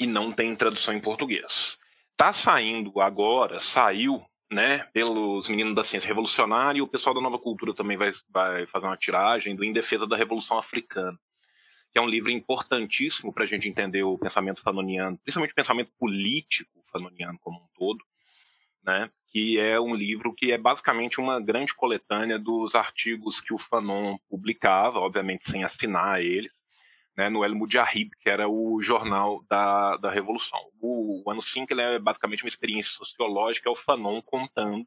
E 0.00 0.06
não 0.06 0.32
tem 0.32 0.56
tradução 0.56 0.94
em 0.94 1.00
português. 1.00 1.78
Tá 2.16 2.32
saindo 2.32 3.00
agora, 3.02 3.58
saiu 3.58 4.24
né, 4.52 4.86
pelos 4.92 5.48
meninos 5.48 5.74
da 5.74 5.82
ciência 5.82 6.06
revolucionária, 6.06 6.78
e 6.78 6.82
o 6.82 6.86
pessoal 6.86 7.14
da 7.14 7.20
nova 7.20 7.38
cultura 7.38 7.74
também 7.74 7.96
vai, 7.96 8.12
vai 8.28 8.66
fazer 8.66 8.86
uma 8.86 8.96
tiragem 8.96 9.56
do 9.56 9.64
Em 9.64 9.72
Defesa 9.72 10.06
da 10.06 10.16
Revolução 10.16 10.58
Africana, 10.58 11.18
que 11.90 11.98
é 11.98 12.02
um 12.02 12.08
livro 12.08 12.30
importantíssimo 12.30 13.32
para 13.32 13.44
a 13.44 13.46
gente 13.46 13.68
entender 13.68 14.02
o 14.02 14.18
pensamento 14.18 14.60
fanoniano, 14.60 15.18
principalmente 15.18 15.52
o 15.52 15.56
pensamento 15.56 15.90
político 15.98 16.84
fanoniano 16.92 17.38
como 17.40 17.58
um 17.58 17.68
todo, 17.74 18.04
né, 18.84 19.10
que 19.28 19.58
é 19.58 19.80
um 19.80 19.94
livro 19.94 20.34
que 20.34 20.52
é 20.52 20.58
basicamente 20.58 21.18
uma 21.18 21.40
grande 21.40 21.74
coletânea 21.74 22.38
dos 22.38 22.74
artigos 22.74 23.40
que 23.40 23.54
o 23.54 23.58
Fanon 23.58 24.18
publicava, 24.28 24.98
obviamente 24.98 25.50
sem 25.50 25.64
assinar 25.64 26.20
eles, 26.20 26.61
né, 27.16 27.28
no 27.28 27.44
El 27.44 27.54
Mujahid, 27.54 28.10
que 28.18 28.28
era 28.28 28.48
o 28.48 28.80
jornal 28.82 29.44
da, 29.48 29.96
da 29.96 30.10
Revolução. 30.10 30.60
O, 30.80 31.22
o 31.24 31.30
Ano 31.30 31.42
5 31.42 31.72
é 31.74 31.98
basicamente 31.98 32.42
uma 32.42 32.48
experiência 32.48 32.92
sociológica, 32.92 33.68
é 33.68 33.72
o 33.72 33.76
Fanon 33.76 34.22
contando 34.22 34.86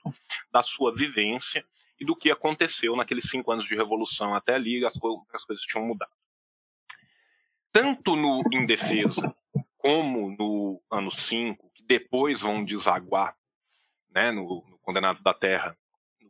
da 0.51 0.63
sua 0.63 0.93
vivência 0.93 1.65
e 1.99 2.05
do 2.05 2.15
que 2.15 2.31
aconteceu 2.31 2.95
naqueles 2.95 3.29
cinco 3.29 3.51
anos 3.51 3.65
de 3.65 3.75
Revolução 3.75 4.33
até 4.33 4.55
ali, 4.55 4.83
as, 4.85 4.97
as 5.33 5.43
coisas 5.43 5.65
tinham 5.65 5.85
mudado. 5.85 6.11
Tanto 7.71 8.15
no 8.15 8.41
Em 8.51 8.65
Defesa 8.65 9.35
como 9.77 10.31
no 10.31 10.81
Ano 10.89 11.11
5, 11.11 11.71
que 11.73 11.83
depois 11.83 12.41
vão 12.41 12.65
desaguar 12.65 13.35
né, 14.09 14.31
no, 14.31 14.63
no 14.67 14.79
Condenados 14.79 15.21
da 15.21 15.33
Terra, 15.33 15.77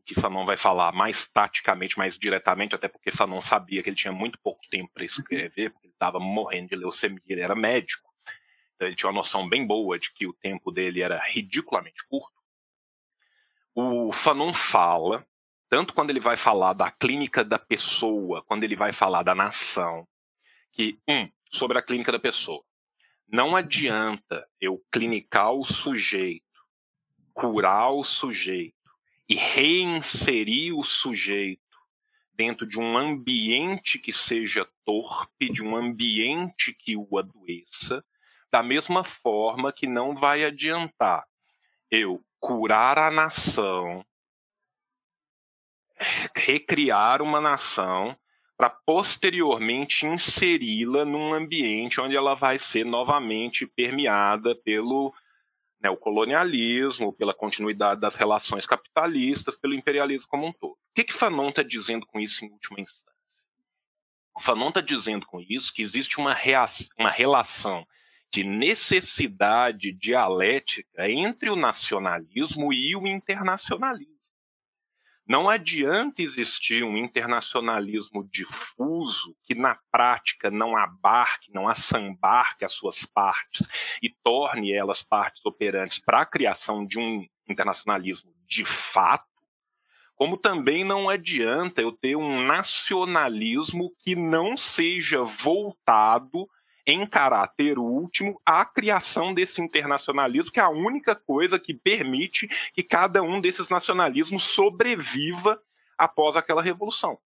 que 0.05 0.13
Fanon 0.13 0.45
vai 0.45 0.55
falar 0.55 0.91
mais 0.91 1.27
taticamente, 1.27 1.97
mais 1.97 2.17
diretamente, 2.17 2.75
até 2.75 2.87
porque 2.87 3.09
Fanon 3.09 3.41
sabia 3.41 3.81
que 3.81 3.89
ele 3.89 3.95
tinha 3.95 4.13
muito 4.13 4.39
pouco 4.39 4.61
tempo 4.69 4.91
para 4.93 5.03
escrever, 5.03 5.71
porque 5.71 5.87
ele 5.87 5.93
estava 5.93 6.19
morrendo 6.19 6.69
de 6.69 6.75
leucemia, 6.75 7.21
ele 7.25 7.41
era 7.41 7.55
médico. 7.55 8.13
Então 8.75 8.87
ele 8.87 8.95
tinha 8.95 9.09
uma 9.09 9.19
noção 9.19 9.49
bem 9.49 9.65
boa 9.65 9.97
de 9.97 10.13
que 10.13 10.27
o 10.27 10.33
tempo 10.33 10.71
dele 10.71 11.01
era 11.01 11.19
ridiculamente 11.23 12.05
curto. 12.07 12.35
O 13.73 14.13
Fanon 14.13 14.53
fala, 14.53 15.25
tanto 15.69 15.93
quando 15.93 16.11
ele 16.11 16.19
vai 16.19 16.37
falar 16.37 16.73
da 16.73 16.91
clínica 16.91 17.43
da 17.43 17.57
pessoa, 17.57 18.43
quando 18.43 18.63
ele 18.63 18.75
vai 18.75 18.93
falar 18.93 19.23
da 19.23 19.33
nação, 19.33 20.07
que, 20.71 20.99
um, 21.07 21.29
sobre 21.49 21.79
a 21.79 21.81
clínica 21.81 22.11
da 22.11 22.19
pessoa, 22.19 22.63
não 23.27 23.55
adianta 23.55 24.47
eu 24.61 24.83
clinicar 24.91 25.51
o 25.51 25.65
sujeito, 25.65 26.45
curar 27.33 27.89
o 27.89 28.03
sujeito, 28.03 28.74
e 29.28 29.36
reinserir 29.36 30.78
o 30.78 30.84
sujeito 30.84 31.61
dentro 32.34 32.67
de 32.67 32.80
um 32.80 32.97
ambiente 32.97 33.97
que 33.97 34.11
seja 34.11 34.67
torpe, 34.84 35.51
de 35.51 35.63
um 35.63 35.76
ambiente 35.76 36.73
que 36.73 36.95
o 36.95 37.17
adoeça, 37.17 38.03
da 38.51 38.61
mesma 38.61 39.03
forma 39.03 39.71
que 39.71 39.88
não 39.88 40.15
vai 40.15 40.43
adiantar 40.43 41.26
eu 41.89 42.23
curar 42.39 42.97
a 42.97 43.09
nação, 43.09 44.05
recriar 46.36 47.21
uma 47.21 47.39
nação, 47.39 48.17
para 48.57 48.69
posteriormente 48.69 50.05
inseri-la 50.05 51.03
num 51.03 51.34
ambiente 51.34 51.99
onde 51.99 52.15
ela 52.15 52.34
vai 52.36 52.57
ser 52.57 52.86
novamente 52.86 53.67
permeada 53.67 54.55
pelo 54.55 55.13
né, 55.82 55.89
o 55.89 55.97
colonialismo, 55.97 57.13
pela 57.13 57.34
continuidade 57.34 58.01
das 58.01 58.15
relações 58.15 58.65
capitalistas, 58.65 59.57
pelo 59.57 59.73
imperialismo 59.73 60.28
como 60.30 60.47
um 60.47 60.53
todo. 60.53 60.73
O 60.73 60.78
que, 60.93 61.03
que 61.03 61.13
Fanon 61.13 61.49
está 61.49 61.63
dizendo 61.63 62.05
com 62.05 62.19
isso 62.19 62.43
em 62.45 62.51
última 62.51 62.80
instância? 62.80 63.05
O 64.36 64.41
Fanon 64.41 64.69
está 64.69 64.82
dizendo 64.82 65.26
com 65.26 65.39
isso 65.41 65.73
que 65.73 65.82
existe 65.82 66.17
uma, 66.17 66.36
uma 66.97 67.09
relação 67.09 67.86
de 68.32 68.43
necessidade 68.43 69.93
dialética 69.93 71.09
entre 71.09 71.49
o 71.49 71.55
nacionalismo 71.55 72.73
e 72.73 72.95
o 72.95 73.07
internacionalismo. 73.07 74.14
Não 75.28 75.49
adianta 75.49 76.21
existir 76.21 76.84
um 76.84 76.95
internacionalismo 76.95 78.23
difuso 78.32 79.36
que, 79.43 79.55
na 79.55 79.76
prática, 79.91 80.51
não 80.51 80.78
abarque, 80.78 81.51
não 81.51 81.67
assambarque 81.67 82.63
as 82.63 82.73
suas 82.73 83.05
partes 83.05 83.67
e 84.03 84.13
torne 84.23 84.71
elas 84.71 85.01
partes 85.01 85.43
operantes 85.43 85.97
para 85.97 86.21
a 86.21 86.26
criação 86.26 86.86
de 86.86 86.99
um 86.99 87.26
internacionalismo 87.49 88.32
de 88.45 88.63
fato, 88.63 89.26
como 90.15 90.38
também 90.38 90.84
não 90.84 91.09
adianta 91.09 91.82
eu 91.82 91.91
ter 91.91 92.15
um 92.15 92.43
nacionalismo 92.43 93.91
que 93.97 94.15
não 94.15 94.55
seja 94.55 95.23
voltado 95.23 96.47
em 96.86 97.05
caráter 97.05 97.79
último, 97.79 98.39
a 98.45 98.63
criação 98.63 99.33
desse 99.33 99.61
internacionalismo, 99.61 100.51
que 100.51 100.59
é 100.59 100.63
a 100.63 100.69
única 100.69 101.15
coisa 101.15 101.59
que 101.59 101.73
permite 101.73 102.47
que 102.73 102.83
cada 102.83 103.23
um 103.23 103.41
desses 103.41 103.69
nacionalismos 103.69 104.43
sobreviva 104.43 105.61
após 105.97 106.36
aquela 106.36 106.61
revolução. 106.61 107.17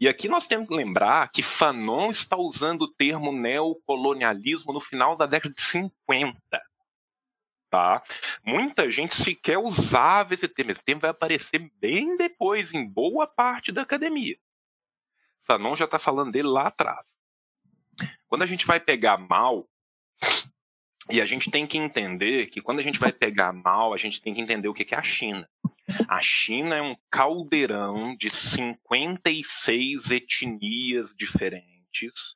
E 0.00 0.08
aqui 0.08 0.28
nós 0.28 0.46
temos 0.46 0.68
que 0.68 0.74
lembrar 0.74 1.30
que 1.30 1.42
Fanon 1.42 2.10
está 2.10 2.36
usando 2.36 2.82
o 2.82 2.92
termo 2.92 3.32
neocolonialismo 3.32 4.72
no 4.72 4.80
final 4.80 5.16
da 5.16 5.26
década 5.26 5.54
de 5.54 5.60
50. 5.60 6.38
Tá? 7.68 8.02
Muita 8.44 8.88
gente 8.90 9.14
sequer 9.16 9.58
usava 9.58 10.34
esse 10.34 10.46
termo. 10.46 10.70
Esse 10.70 10.84
termo 10.84 11.00
vai 11.00 11.10
aparecer 11.10 11.70
bem 11.80 12.16
depois, 12.16 12.72
em 12.72 12.86
boa 12.86 13.26
parte 13.26 13.72
da 13.72 13.82
academia. 13.82 14.38
Fanon 15.42 15.74
já 15.74 15.84
está 15.84 15.98
falando 15.98 16.32
dele 16.32 16.48
lá 16.48 16.68
atrás. 16.68 17.15
Quando 18.28 18.42
a 18.42 18.46
gente 18.46 18.66
vai 18.66 18.80
pegar 18.80 19.16
mal, 19.18 19.68
e 21.10 21.20
a 21.20 21.26
gente 21.26 21.50
tem 21.50 21.66
que 21.66 21.78
entender 21.78 22.46
que 22.46 22.60
quando 22.60 22.80
a 22.80 22.82
gente 22.82 22.98
vai 22.98 23.12
pegar 23.12 23.52
mal, 23.52 23.94
a 23.94 23.96
gente 23.96 24.20
tem 24.20 24.34
que 24.34 24.40
entender 24.40 24.68
o 24.68 24.74
que 24.74 24.94
é 24.94 24.98
a 24.98 25.02
China. 25.02 25.48
A 26.08 26.20
China 26.20 26.74
é 26.74 26.82
um 26.82 26.96
caldeirão 27.10 28.16
de 28.16 28.28
56 28.28 30.10
etnias 30.10 31.14
diferentes, 31.14 32.34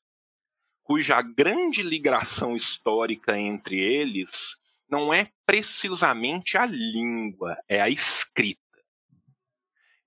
cuja 0.84 1.20
grande 1.20 1.82
ligação 1.82 2.54
histórica 2.54 3.36
entre 3.38 3.80
eles 3.80 4.56
não 4.88 5.12
é 5.14 5.30
precisamente 5.46 6.56
a 6.56 6.66
língua, 6.66 7.56
é 7.68 7.80
a 7.80 7.88
escrita. 7.88 8.59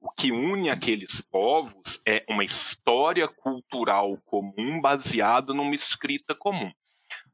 O 0.04 0.12
que 0.12 0.34
une 0.34 0.70
aqueles 0.70 1.22
povos 1.22 2.02
é 2.06 2.26
uma 2.28 2.44
história 2.44 3.26
cultural 3.26 4.18
comum 4.26 4.82
baseada 4.82 5.54
numa 5.54 5.74
escrita 5.74 6.36
comum. 6.36 6.70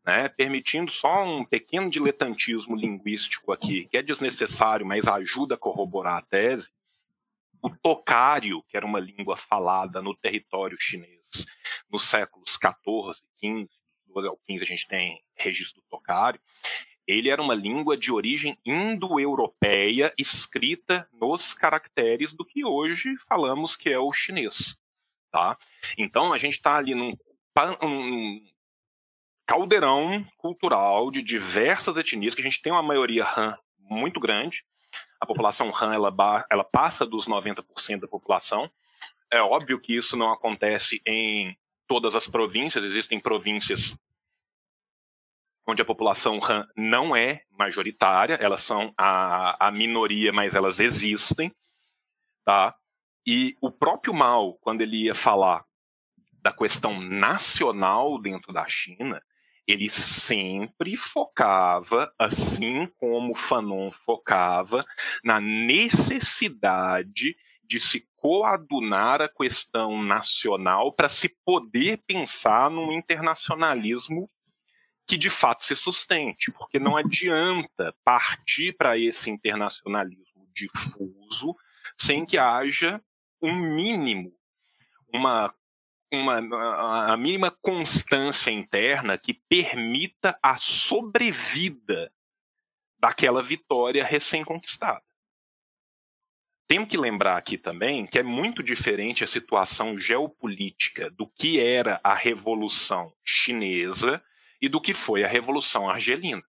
Né, 0.06 0.30
permitindo 0.30 0.92
só 0.92 1.24
um 1.24 1.44
pequeno 1.44 1.90
diletantismo 1.90 2.76
linguístico 2.76 3.52
aqui, 3.52 3.88
que 3.88 3.98
é 3.98 4.04
desnecessário, 4.04 4.86
mas 4.86 5.08
ajuda 5.08 5.56
a 5.56 5.58
corroborar 5.58 6.18
a 6.18 6.22
tese. 6.22 6.72
o 7.62 7.70
tocário, 7.70 8.64
que 8.68 8.78
era 8.78 8.86
uma 8.86 9.00
língua 9.00 9.36
falada 9.36 10.02
no 10.02 10.16
território 10.16 10.78
chinês 10.80 11.46
nos 11.90 12.08
séculos 12.08 12.56
14, 12.56 13.22
15, 13.38 13.70
12 14.08 14.28
ao 14.28 14.38
15 14.38 14.64
a 14.64 14.68
gente 14.68 14.88
tem 14.88 15.24
registro 15.36 15.82
do 15.82 15.88
tocário, 15.90 16.40
ele 17.10 17.30
era 17.30 17.42
uma 17.42 17.56
língua 17.56 17.98
de 17.98 18.12
origem 18.12 18.56
indo-europeia 18.64 20.14
escrita 20.16 21.10
nos 21.12 21.56
caracteres 21.56 22.34
do 22.34 22.46
que 22.46 22.64
hoje 22.64 23.18
falamos 23.28 23.76
que 23.76 23.90
é 23.90 23.98
o 23.98 24.14
chinês. 24.14 24.80
Tá? 25.32 25.58
Então 25.98 26.32
a 26.32 26.38
gente 26.38 26.54
está 26.54 26.78
ali 26.78 26.94
num, 26.94 27.18
um 27.82 28.46
caldeirão 29.48 30.24
cultural 30.38 31.10
de 31.10 31.24
diversas 31.24 31.98
etnias, 31.98 32.36
que 32.36 32.42
a 32.42 32.44
gente 32.44 32.62
tem 32.62 32.72
uma 32.72 32.84
maioria 32.84 33.26
Han 33.26 33.58
muito 33.80 34.20
grande. 34.20 34.64
A 35.20 35.26
população 35.26 35.74
Han 35.76 35.96
ela, 35.96 36.14
ela 36.48 36.64
passa 36.64 37.08
dos 37.08 37.28
90% 37.28 38.02
da 38.02 38.08
população. 38.08 38.70
É 39.32 39.42
óbvio 39.42 39.80
que 39.80 39.96
isso 39.96 40.16
não 40.16 40.32
acontece 40.32 41.02
em 41.08 41.58
todas 41.88 42.14
as 42.14 42.28
províncias, 42.28 42.84
existem 42.84 43.20
províncias 43.20 43.98
onde 45.70 45.82
a 45.82 45.86
população 45.86 46.40
Han 46.44 46.68
não 46.76 47.16
é 47.16 47.44
majoritária, 47.58 48.36
elas 48.36 48.62
são 48.62 48.94
a, 48.98 49.68
a 49.68 49.72
minoria, 49.72 50.32
mas 50.32 50.56
elas 50.56 50.80
existem, 50.80 51.52
tá? 52.46 52.76
E 53.26 53.56
o 53.62 53.72
próprio 53.72 54.14
Mao, 54.14 54.56
quando 54.56 54.82
ele 54.82 55.04
ia 55.06 55.16
falar 55.16 55.64
da 56.42 56.52
questão 56.52 57.00
nacional 57.00 58.20
dentro 58.20 58.52
da 58.52 58.66
China, 58.68 59.22
ele 59.68 59.90
sempre 59.90 60.98
focava, 60.98 62.12
assim 62.18 62.88
como 62.98 63.36
Fanon 63.36 63.92
focava, 63.92 64.84
na 65.24 65.40
necessidade 65.40 67.36
de 67.64 67.80
se 67.80 68.08
coadunar 68.16 69.22
a 69.22 69.30
questão 69.30 70.02
nacional 70.02 70.92
para 70.92 71.08
se 71.08 71.30
poder 71.46 72.02
pensar 72.08 72.72
num 72.72 72.92
internacionalismo 72.92 74.26
que 75.10 75.18
de 75.18 75.32
fato 75.32 75.64
se 75.64 75.76
sustente, 75.76 76.52
porque 76.52 76.78
não 76.78 76.96
adianta 76.96 77.96
partir 78.04 78.74
para 78.74 78.96
esse 78.96 79.32
internacionalismo 79.32 80.48
difuso 80.54 81.56
sem 81.98 82.24
que 82.28 82.38
haja 82.38 83.02
um 83.42 83.56
mínimo, 83.56 84.32
uma, 85.12 85.52
uma 86.14 87.12
a 87.12 87.18
mínima 87.18 87.50
constância 87.60 88.52
interna 88.52 89.18
que 89.18 89.34
permita 89.34 90.38
a 90.44 90.58
sobrevida 90.58 92.14
daquela 93.00 93.42
vitória 93.42 94.06
recém-conquistada. 94.06 95.02
Temos 96.68 96.88
que 96.88 96.98
lembrar 96.98 97.36
aqui 97.36 97.58
também 97.58 98.06
que 98.06 98.20
é 98.20 98.24
muito 98.24 98.62
diferente 98.62 99.24
a 99.24 99.28
situação 99.28 99.98
geopolítica 99.98 101.10
do 101.10 101.26
que 101.26 101.60
era 101.60 102.00
a 102.04 102.14
Revolução 102.14 103.12
Chinesa 103.26 104.24
e 104.62 104.68
do 104.68 104.82
que 104.82 104.94
foi 104.94 105.24
a 105.24 105.28
Revolução 105.28 105.90
Argelina. 105.90 106.44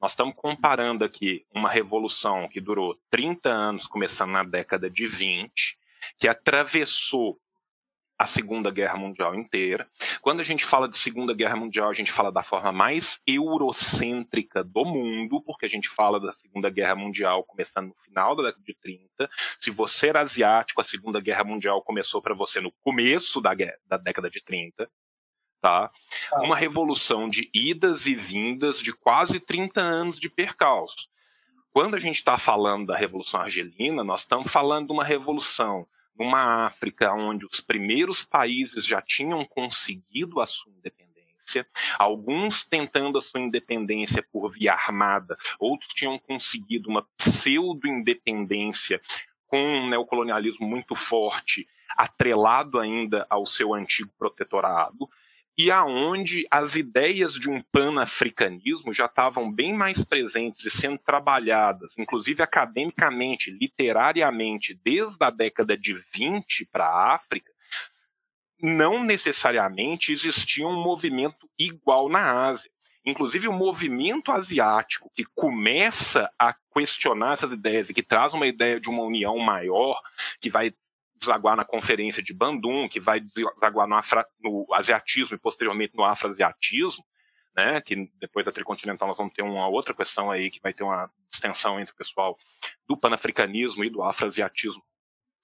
Nós 0.00 0.12
estamos 0.12 0.34
comparando 0.36 1.04
aqui 1.04 1.46
uma 1.50 1.70
revolução 1.70 2.48
que 2.48 2.60
durou 2.60 2.98
30 3.10 3.48
anos, 3.48 3.86
começando 3.86 4.30
na 4.30 4.42
década 4.42 4.90
de 4.90 5.06
20, 5.06 5.78
que 6.18 6.28
atravessou 6.28 7.40
a 8.18 8.26
Segunda 8.26 8.70
Guerra 8.70 8.96
Mundial 8.96 9.34
inteira. 9.34 9.88
Quando 10.22 10.40
a 10.40 10.42
gente 10.42 10.64
fala 10.64 10.88
de 10.88 10.96
Segunda 10.96 11.34
Guerra 11.34 11.56
Mundial, 11.56 11.90
a 11.90 11.94
gente 11.94 12.10
fala 12.10 12.32
da 12.32 12.42
forma 12.42 12.72
mais 12.72 13.22
eurocêntrica 13.26 14.64
do 14.64 14.84
mundo, 14.84 15.42
porque 15.42 15.66
a 15.66 15.68
gente 15.68 15.88
fala 15.88 16.18
da 16.18 16.32
Segunda 16.32 16.70
Guerra 16.70 16.94
Mundial 16.94 17.44
começando 17.44 17.88
no 17.88 17.94
final 17.96 18.34
da 18.34 18.44
década 18.44 18.64
de 18.64 18.74
30. 18.74 19.30
Se 19.58 19.70
você 19.70 20.08
era 20.08 20.20
asiático, 20.20 20.80
a 20.80 20.84
Segunda 20.84 21.20
Guerra 21.20 21.44
Mundial 21.44 21.82
começou 21.82 22.22
para 22.22 22.34
você 22.34 22.60
no 22.60 22.72
começo 22.80 23.40
da, 23.40 23.52
da 23.86 23.96
década 23.98 24.30
de 24.30 24.42
30. 24.42 24.88
Tá? 25.66 25.90
tá? 26.30 26.42
Uma 26.42 26.54
revolução 26.54 27.28
de 27.28 27.50
idas 27.52 28.06
e 28.06 28.14
vindas 28.14 28.80
de 28.80 28.92
quase 28.92 29.40
30 29.40 29.80
anos 29.80 30.20
de 30.20 30.30
percalço. 30.30 31.08
Quando 31.72 31.96
a 31.96 31.98
gente 31.98 32.14
está 32.14 32.38
falando 32.38 32.86
da 32.86 32.96
Revolução 32.96 33.40
Argelina, 33.40 34.04
nós 34.04 34.20
estamos 34.20 34.48
falando 34.48 34.86
de 34.86 34.92
uma 34.92 35.02
revolução 35.02 35.84
numa 36.16 36.66
África 36.66 37.12
onde 37.12 37.44
os 37.44 37.60
primeiros 37.60 38.22
países 38.24 38.86
já 38.86 39.02
tinham 39.02 39.44
conseguido 39.44 40.40
a 40.40 40.46
sua 40.46 40.70
independência, 40.70 41.66
alguns 41.98 42.64
tentando 42.64 43.18
a 43.18 43.20
sua 43.20 43.40
independência 43.40 44.24
por 44.32 44.48
via 44.48 44.72
armada, 44.72 45.36
outros 45.58 45.92
tinham 45.92 46.16
conseguido 46.16 46.88
uma 46.88 47.04
pseudo-independência 47.18 49.00
com 49.48 49.58
um 49.58 49.88
neocolonialismo 49.88 50.64
muito 50.64 50.94
forte, 50.94 51.66
atrelado 51.96 52.78
ainda 52.78 53.26
ao 53.28 53.44
seu 53.44 53.74
antigo 53.74 54.12
protetorado, 54.16 55.08
e 55.58 55.70
aonde 55.70 56.46
as 56.50 56.76
ideias 56.76 57.34
de 57.34 57.48
um 57.48 57.62
panafricanismo 57.62 58.92
já 58.92 59.06
estavam 59.06 59.50
bem 59.50 59.72
mais 59.72 60.04
presentes 60.04 60.64
e 60.66 60.70
sendo 60.70 60.98
trabalhadas, 60.98 61.96
inclusive 61.96 62.42
academicamente, 62.42 63.50
literariamente, 63.50 64.78
desde 64.84 65.24
a 65.24 65.30
década 65.30 65.76
de 65.76 65.94
20 66.12 66.66
para 66.66 66.86
a 66.86 67.14
África, 67.14 67.50
não 68.60 69.02
necessariamente 69.02 70.12
existia 70.12 70.66
um 70.66 70.82
movimento 70.82 71.48
igual 71.58 72.08
na 72.08 72.48
Ásia. 72.48 72.70
Inclusive, 73.04 73.46
o 73.46 73.52
movimento 73.52 74.32
asiático 74.32 75.10
que 75.14 75.24
começa 75.24 76.28
a 76.38 76.54
questionar 76.74 77.34
essas 77.34 77.52
ideias 77.52 77.88
e 77.88 77.94
que 77.94 78.02
traz 78.02 78.34
uma 78.34 78.46
ideia 78.46 78.80
de 78.80 78.90
uma 78.90 79.04
união 79.04 79.38
maior, 79.38 80.00
que 80.40 80.50
vai 80.50 80.74
desaguar 81.18 81.56
na 81.56 81.64
conferência 81.64 82.22
de 82.22 82.34
Bandung, 82.34 82.88
que 82.88 83.00
vai 83.00 83.20
desaguar 83.20 83.86
no, 83.86 83.94
afra, 83.94 84.26
no 84.40 84.66
asiatismo 84.72 85.34
e 85.34 85.38
posteriormente 85.38 85.96
no 85.96 86.04
afroasiatismo, 86.04 87.04
né, 87.56 87.80
que 87.80 88.10
depois 88.20 88.44
da 88.44 88.52
tricontinental 88.52 89.08
nós 89.08 89.16
vamos 89.16 89.32
ter 89.32 89.42
uma 89.42 89.66
outra 89.68 89.94
questão 89.94 90.30
aí 90.30 90.50
que 90.50 90.60
vai 90.62 90.74
ter 90.74 90.82
uma 90.82 91.10
extensão 91.32 91.80
entre 91.80 91.92
o 91.94 91.96
pessoal 91.96 92.36
do 92.86 92.96
panafricanismo 92.96 93.82
e 93.82 93.90
do 93.90 94.02
afroasiatismo, 94.02 94.82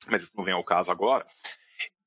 mas 0.06 0.24
isso 0.24 0.32
não 0.36 0.44
vem 0.44 0.54
ao 0.54 0.64
caso 0.64 0.90
agora. 0.90 1.26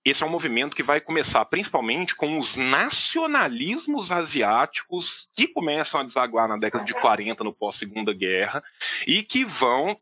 Esse 0.05 0.21
é 0.21 0.25
um 0.27 0.29
movimento 0.29 0.75
que 0.75 0.83
vai 0.83 1.01
começar 1.01 1.43
principalmente 1.45 2.15
com 2.15 2.37
os 2.37 2.57
nacionalismos 2.57 4.11
asiáticos 4.11 5.27
que 5.33 5.47
começam 5.47 5.99
a 5.99 6.03
desaguar 6.03 6.47
na 6.47 6.57
década 6.57 6.85
de 6.85 6.93
40, 6.93 7.43
no 7.43 7.51
pós-segunda 7.51 8.13
guerra, 8.13 8.63
e 9.07 9.23
que 9.23 9.43
vão 9.43 9.99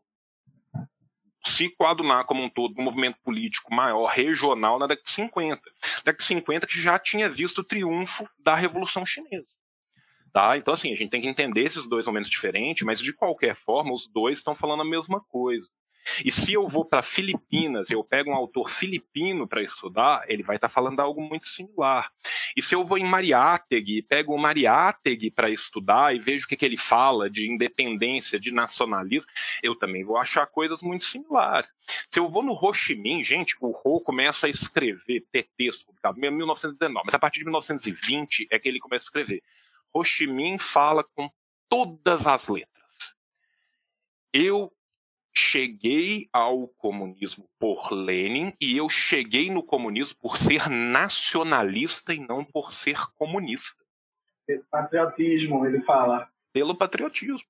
se 1.46 1.68
coadunar 1.70 2.24
como 2.24 2.42
um 2.42 2.48
todo 2.48 2.74
um 2.78 2.82
movimento 2.82 3.18
político 3.22 3.74
maior, 3.74 4.06
regional, 4.06 4.78
na 4.78 4.86
década 4.86 5.04
de 5.04 5.10
50. 5.10 5.60
Década 6.04 6.18
de 6.18 6.24
50 6.24 6.66
que 6.66 6.80
já 6.80 6.98
tinha 6.98 7.28
visto 7.28 7.58
o 7.58 7.64
triunfo 7.64 8.28
da 8.38 8.54
Revolução 8.54 9.04
Chinesa. 9.04 9.46
Tá? 10.32 10.56
Então, 10.56 10.74
assim, 10.74 10.90
a 10.92 10.96
gente 10.96 11.10
tem 11.10 11.20
que 11.20 11.28
entender 11.28 11.62
esses 11.62 11.88
dois 11.88 12.06
momentos 12.06 12.28
diferentes, 12.28 12.84
mas 12.84 12.98
de 12.98 13.12
qualquer 13.12 13.54
forma, 13.54 13.92
os 13.92 14.08
dois 14.08 14.38
estão 14.38 14.54
falando 14.54 14.82
a 14.82 14.84
mesma 14.84 15.20
coisa. 15.20 15.68
E 16.24 16.30
se 16.30 16.52
eu 16.52 16.66
vou 16.66 16.84
para 16.84 17.02
Filipinas, 17.02 17.90
eu 17.90 18.04
pego 18.04 18.30
um 18.30 18.34
autor 18.34 18.70
filipino 18.70 19.46
para 19.46 19.62
estudar, 19.62 20.24
ele 20.28 20.42
vai 20.42 20.56
estar 20.56 20.68
tá 20.68 20.72
falando 20.74 21.00
algo 21.00 21.20
muito 21.20 21.46
similar. 21.46 22.10
E 22.56 22.62
se 22.62 22.74
eu 22.74 22.84
vou 22.84 22.98
em 22.98 23.04
Mariátegui, 23.04 24.02
pego 24.02 24.34
o 24.34 24.38
Mariátegui 24.38 25.30
para 25.30 25.50
estudar 25.50 26.14
e 26.14 26.18
vejo 26.18 26.44
o 26.44 26.48
que, 26.48 26.56
que 26.56 26.64
ele 26.64 26.76
fala 26.76 27.28
de 27.28 27.50
independência, 27.50 28.38
de 28.38 28.52
nacionalismo, 28.52 29.30
eu 29.62 29.74
também 29.74 30.04
vou 30.04 30.16
achar 30.16 30.46
coisas 30.46 30.82
muito 30.82 31.04
similares. 31.04 31.74
Se 32.08 32.18
eu 32.18 32.28
vou 32.28 32.42
no 32.42 32.52
Ho 32.52 32.72
Chi 32.72 32.94
Minh, 32.94 33.22
gente, 33.22 33.56
o 33.60 33.70
Ho 33.70 34.00
começa 34.00 34.46
a 34.46 34.50
escrever, 34.50 35.24
texto 35.56 35.86
publicado 35.86 36.18
em 36.18 36.30
1919, 36.30 37.06
mas 37.06 37.14
a 37.14 37.18
partir 37.18 37.40
de 37.40 37.44
1920 37.44 38.48
é 38.50 38.58
que 38.58 38.68
ele 38.68 38.78
começa 38.78 39.04
a 39.04 39.06
escrever. 39.06 39.42
Ho 39.92 40.04
Chi 40.04 40.26
Minh 40.26 40.58
fala 40.58 41.04
com 41.04 41.30
todas 41.68 42.26
as 42.26 42.48
letras. 42.48 42.74
Eu 44.32 44.73
cheguei 45.36 46.28
ao 46.32 46.68
comunismo 46.68 47.48
por 47.58 47.92
Lenin 47.92 48.52
e 48.60 48.76
eu 48.76 48.88
cheguei 48.88 49.50
no 49.50 49.62
comunismo 49.62 50.18
por 50.20 50.36
ser 50.36 50.68
nacionalista 50.68 52.14
e 52.14 52.20
não 52.20 52.44
por 52.44 52.72
ser 52.72 52.98
comunista. 53.14 53.82
Patriotismo, 54.70 55.66
ele 55.66 55.80
fala. 55.82 56.30
Pelo 56.52 56.74
patriotismo. 56.74 57.48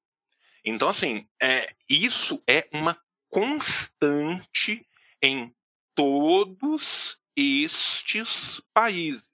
Então, 0.65 0.89
assim, 0.89 1.27
é, 1.41 1.75
isso 1.89 2.43
é 2.47 2.67
uma 2.73 2.97
constante 3.29 4.87
em 5.21 5.55
todos 5.95 7.21
estes 7.37 8.63
países. 8.73 9.29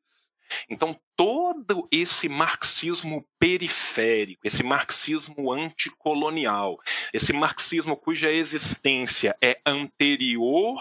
Então, 0.69 0.99
todo 1.21 1.87
esse 1.93 2.31
marxismo 2.31 3.23
periférico, 3.39 4.41
esse 4.43 4.63
marxismo 4.63 5.53
anticolonial, 5.53 6.79
esse 7.13 7.31
marxismo 7.31 7.95
cuja 7.95 8.33
existência 8.33 9.37
é 9.39 9.61
anterior 9.67 10.81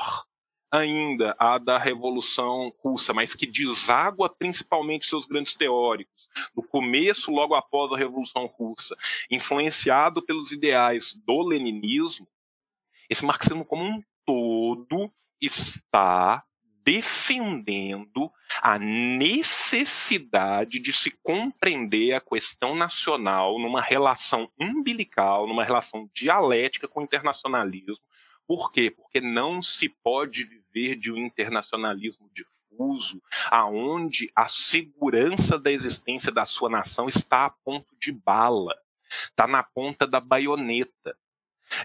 ainda 0.72 1.36
à 1.38 1.58
da 1.58 1.78
Revolução 1.78 2.74
Russa, 2.82 3.14
mas 3.14 3.36
que 3.36 3.46
deságua 3.46 4.30
principalmente 4.30 5.08
seus 5.08 5.26
grandes 5.26 5.56
teóricos, 5.56 6.30
no 6.56 6.64
começo, 6.64 7.32
logo 7.32 7.54
após 7.54 7.92
a 7.92 7.98
Revolução 7.98 8.46
Russa, 8.46 8.96
influenciado 9.30 10.22
pelos 10.22 10.54
ideais 10.54 11.16
do 11.28 11.42
leninismo, 11.42 12.26
esse 13.10 13.26
marxismo 13.26 13.66
como 13.66 13.84
um 13.84 14.02
todo 14.26 15.12
está 15.42 16.46
defendendo 16.84 18.32
a 18.62 18.80
necessidade 18.80 20.80
de 20.80 20.94
se 20.94 21.12
compreender 21.12 22.14
a 22.14 22.22
questão 22.22 22.76
nacional 22.76 23.60
numa 23.60 23.82
relação 23.82 24.50
umbilical, 24.60 25.48
numa 25.48 25.64
relação 25.64 26.10
dialética 26.14 26.88
com 26.88 27.02
o 27.02 27.04
internacionalismo. 27.04 28.04
Por 28.48 28.72
quê? 28.72 28.90
Porque 28.90 29.22
não 29.22 29.62
se 29.62 29.90
pode 29.90 30.44
viver 30.44 30.96
de 30.96 31.12
um 31.12 31.18
internacionalismo 31.18 32.30
difuso, 32.34 33.22
aonde 33.52 34.32
a 34.36 34.48
segurança 34.48 35.60
da 35.60 35.72
existência 35.72 36.32
da 36.32 36.46
sua 36.46 36.70
nação 36.70 37.08
está 37.08 37.46
a 37.46 37.50
ponto 37.50 37.96
de 38.00 38.12
bala, 38.12 38.76
está 39.30 39.46
na 39.46 39.62
ponta 39.62 40.08
da 40.08 40.20
baioneta. 40.20 41.16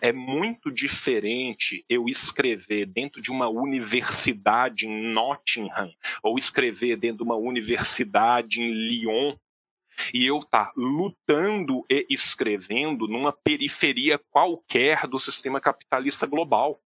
É 0.00 0.12
muito 0.12 0.70
diferente 0.70 1.84
eu 1.88 2.08
escrever 2.08 2.86
dentro 2.86 3.20
de 3.20 3.30
uma 3.30 3.48
universidade 3.48 4.86
em 4.86 5.12
Nottingham 5.12 5.92
ou 6.22 6.38
escrever 6.38 6.96
dentro 6.96 7.18
de 7.18 7.22
uma 7.24 7.36
universidade 7.36 8.60
em 8.60 8.72
Lyon 8.72 9.36
e 10.12 10.26
eu 10.26 10.38
estar 10.38 10.66
tá 10.66 10.72
lutando 10.76 11.84
e 11.88 12.06
escrevendo 12.10 13.06
numa 13.06 13.32
periferia 13.32 14.18
qualquer 14.18 15.06
do 15.06 15.18
sistema 15.18 15.60
capitalista 15.60 16.26
global. 16.26 16.80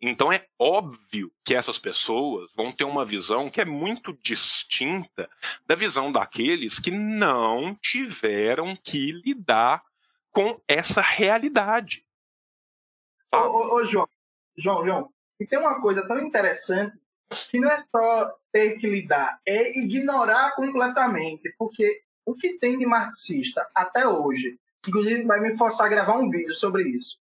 Então 0.00 0.30
é 0.30 0.46
óbvio 0.58 1.32
que 1.44 1.54
essas 1.54 1.78
pessoas 1.78 2.52
vão 2.54 2.70
ter 2.70 2.84
uma 2.84 3.04
visão 3.04 3.48
que 3.48 3.60
é 3.60 3.64
muito 3.64 4.12
distinta 4.22 5.28
da 5.66 5.74
visão 5.74 6.12
daqueles 6.12 6.78
que 6.78 6.90
não 6.90 7.74
tiveram 7.74 8.76
que 8.76 9.12
lidar 9.24 9.82
com 10.36 10.60
essa 10.68 11.00
realidade. 11.00 12.04
Ô, 13.32 13.38
ô, 13.38 13.74
ô, 13.76 13.84
João, 13.86 14.06
João, 14.54 14.84
João, 14.84 15.10
e 15.40 15.46
tem 15.46 15.58
uma 15.58 15.80
coisa 15.80 16.06
tão 16.06 16.18
interessante 16.18 17.00
que 17.50 17.58
não 17.58 17.70
é 17.70 17.78
só 17.80 18.36
ter 18.52 18.78
que 18.78 18.86
lidar, 18.86 19.40
é 19.46 19.78
ignorar 19.78 20.54
completamente, 20.54 21.54
porque 21.56 22.02
o 22.26 22.34
que 22.34 22.58
tem 22.58 22.78
de 22.78 22.84
marxista 22.84 23.66
até 23.74 24.06
hoje, 24.06 24.60
inclusive 24.86 25.24
vai 25.24 25.40
me 25.40 25.56
forçar 25.56 25.86
a 25.86 25.90
gravar 25.90 26.18
um 26.18 26.28
vídeo 26.28 26.54
sobre 26.54 26.82
isso, 26.82 27.18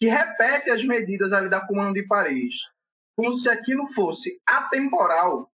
que 0.00 0.08
repete 0.08 0.68
as 0.68 0.82
medidas 0.82 1.32
ali 1.32 1.48
da 1.48 1.64
Comando 1.64 1.94
de 1.94 2.02
Paris, 2.08 2.56
como 3.14 3.32
se 3.34 3.48
aquilo 3.48 3.86
fosse 3.94 4.42
atemporal, 4.44 5.48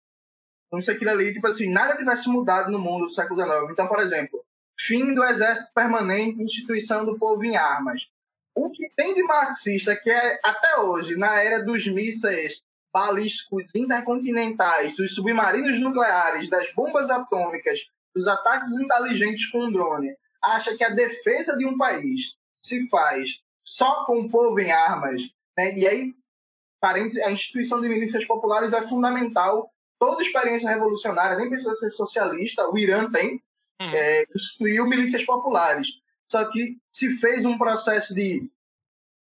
como 0.71 0.81
se 0.81 0.93
aquilo 0.93 1.11
ali, 1.11 1.35
tipo 1.35 1.49
assim, 1.49 1.69
nada 1.69 1.97
tivesse 1.97 2.29
mudado 2.29 2.71
no 2.71 2.79
mundo 2.79 3.07
do 3.07 3.13
século 3.13 3.43
XIX. 3.43 3.73
Então, 3.73 3.89
por 3.89 3.99
exemplo, 3.99 4.46
fim 4.79 5.15
do 5.15 5.25
exército 5.25 5.73
permanente, 5.75 6.43
instituição 6.43 7.05
do 7.05 7.19
povo 7.19 7.45
em 7.45 7.57
armas. 7.57 8.09
O 8.55 8.71
que 8.71 8.89
tem 8.97 9.15
de 9.15 9.23
marxista, 9.23 9.95
que 9.97 10.11
é 10.11 10.39
até 10.43 10.79
hoje, 10.79 11.17
na 11.17 11.43
era 11.43 11.65
dos 11.65 11.87
mísseis 11.87 12.63
balísticos 12.93 13.65
intercontinentais, 13.75 14.97
dos 14.97 15.15
submarinos 15.15 15.79
nucleares, 15.79 16.49
das 16.49 16.73
bombas 16.75 17.11
atômicas, 17.11 17.81
dos 18.15 18.27
ataques 18.27 18.71
inteligentes 18.71 19.51
com 19.51 19.71
drone, 19.71 20.17
acha 20.43 20.75
que 20.77 20.83
a 20.83 20.91
defesa 20.91 21.57
de 21.59 21.67
um 21.67 21.77
país 21.77 22.33
se 22.57 22.89
faz 22.89 23.39
só 23.63 24.07
com 24.07 24.21
o 24.21 24.31
povo 24.31 24.59
em 24.59 24.71
armas, 24.71 25.23
né? 25.57 25.77
e 25.77 25.87
aí 25.87 26.15
a 27.25 27.31
instituição 27.31 27.81
de 27.81 27.89
milícias 27.89 28.25
populares 28.25 28.73
é 28.73 28.81
fundamental. 28.83 29.71
Toda 29.99 30.23
experiência 30.23 30.71
revolucionária, 30.71 31.37
nem 31.37 31.49
precisa 31.49 31.75
ser 31.75 31.91
socialista, 31.91 32.69
o 32.71 32.79
Irã 32.79 33.11
tem, 33.11 33.43
Hum. 33.81 33.91
é, 33.93 34.25
instituiu 34.35 34.87
milícias 34.87 35.25
populares. 35.25 35.89
Só 36.29 36.45
que 36.47 36.79
se 36.91 37.17
fez 37.19 37.45
um 37.45 37.57
processo 37.57 38.15
de 38.15 38.51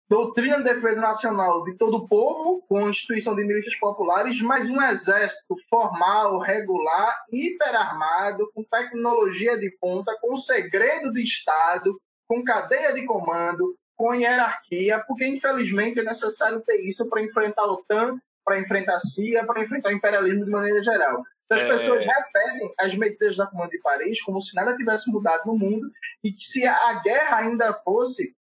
doutrina 0.09 0.57
de 0.57 0.63
defesa 0.63 0.99
nacional 0.99 1.63
de 1.63 1.75
todo 1.75 1.97
o 1.97 2.07
povo, 2.07 2.63
com 2.67 2.89
instituição 2.89 3.35
de 3.35 3.43
milícias 3.43 3.75
populares, 3.75 4.41
mas 4.41 4.67
um 4.67 4.81
exército 4.81 5.55
formal, 5.69 6.39
regular, 6.39 7.21
hiperarmado, 7.31 8.51
com 8.53 8.63
tecnologia 8.63 9.57
de 9.57 9.69
ponta, 9.79 10.17
com 10.19 10.35
segredo 10.35 11.13
de 11.13 11.21
Estado, 11.21 12.01
com 12.27 12.43
cadeia 12.43 12.93
de 12.93 13.05
comando, 13.05 13.77
com 13.95 14.15
hierarquia, 14.15 15.03
porque 15.07 15.27
infelizmente 15.27 15.99
é 15.99 16.03
necessário 16.03 16.61
ter 16.61 16.77
isso 16.81 17.07
para 17.07 17.21
enfrentar 17.21 17.61
a 17.61 17.71
OTAN, 17.71 18.19
para 18.43 18.59
enfrentar 18.59 18.95
a 18.95 19.01
CIA, 19.01 19.45
para 19.45 19.61
enfrentar 19.61 19.89
o 19.89 19.95
imperialismo 19.95 20.45
de 20.45 20.51
maneira 20.51 20.81
geral. 20.81 21.23
Então, 21.49 21.57
as 21.57 21.63
é... 21.63 21.67
pessoas 21.67 22.05
repetem 22.05 22.73
as 22.79 22.95
medidas 22.95 23.35
da 23.35 23.47
Comando 23.47 23.71
de 23.71 23.79
Paris 23.79 24.21
como 24.21 24.39
se 24.39 24.55
nada 24.55 24.77
tivesse 24.77 25.09
mudado 25.09 25.47
no 25.47 25.57
mundo 25.57 25.91
e 26.23 26.31
que 26.31 26.43
se 26.43 26.65
a 26.65 27.01
guerra 27.01 27.37
ainda 27.37 27.73
fosse, 27.73 28.35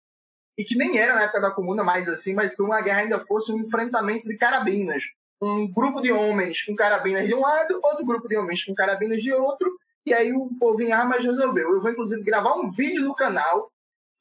e 0.58 0.66
que 0.66 0.76
nem 0.76 0.98
era 0.98 1.16
na 1.16 1.24
época 1.24 1.40
da 1.40 1.52
Comuna 1.52 1.84
mais 1.84 2.10
assim, 2.10 2.34
mas 2.34 2.54
que 2.54 2.62
uma 2.62 2.82
guerra 2.82 3.00
ainda 3.00 3.20
fosse 3.20 3.52
um 3.52 3.60
enfrentamento 3.60 4.28
de 4.28 4.36
carabinas. 4.36 5.06
Um 5.42 5.72
grupo 5.72 6.02
de 6.02 6.12
homens 6.12 6.64
com 6.64 6.76
carabinas 6.76 7.26
de 7.26 7.34
um 7.34 7.42
lado, 7.42 7.80
outro 7.82 8.06
grupo 8.06 8.28
de 8.28 8.36
homens 8.36 8.66
com 8.66 8.76
carabinas 8.76 9.22
de 9.22 9.32
outro, 9.32 9.72
e 10.06 10.14
aí 10.14 10.34
o 10.34 10.50
povo 10.60 10.82
em 10.82 10.92
armas 10.92 11.24
resolveu. 11.24 11.74
Eu 11.74 11.82
vou, 11.82 11.92
inclusive, 11.92 12.24
gravar 12.24 12.56
um 12.56 12.72
vídeo 12.72 13.04
no 13.04 13.16
canal 13.16 13.72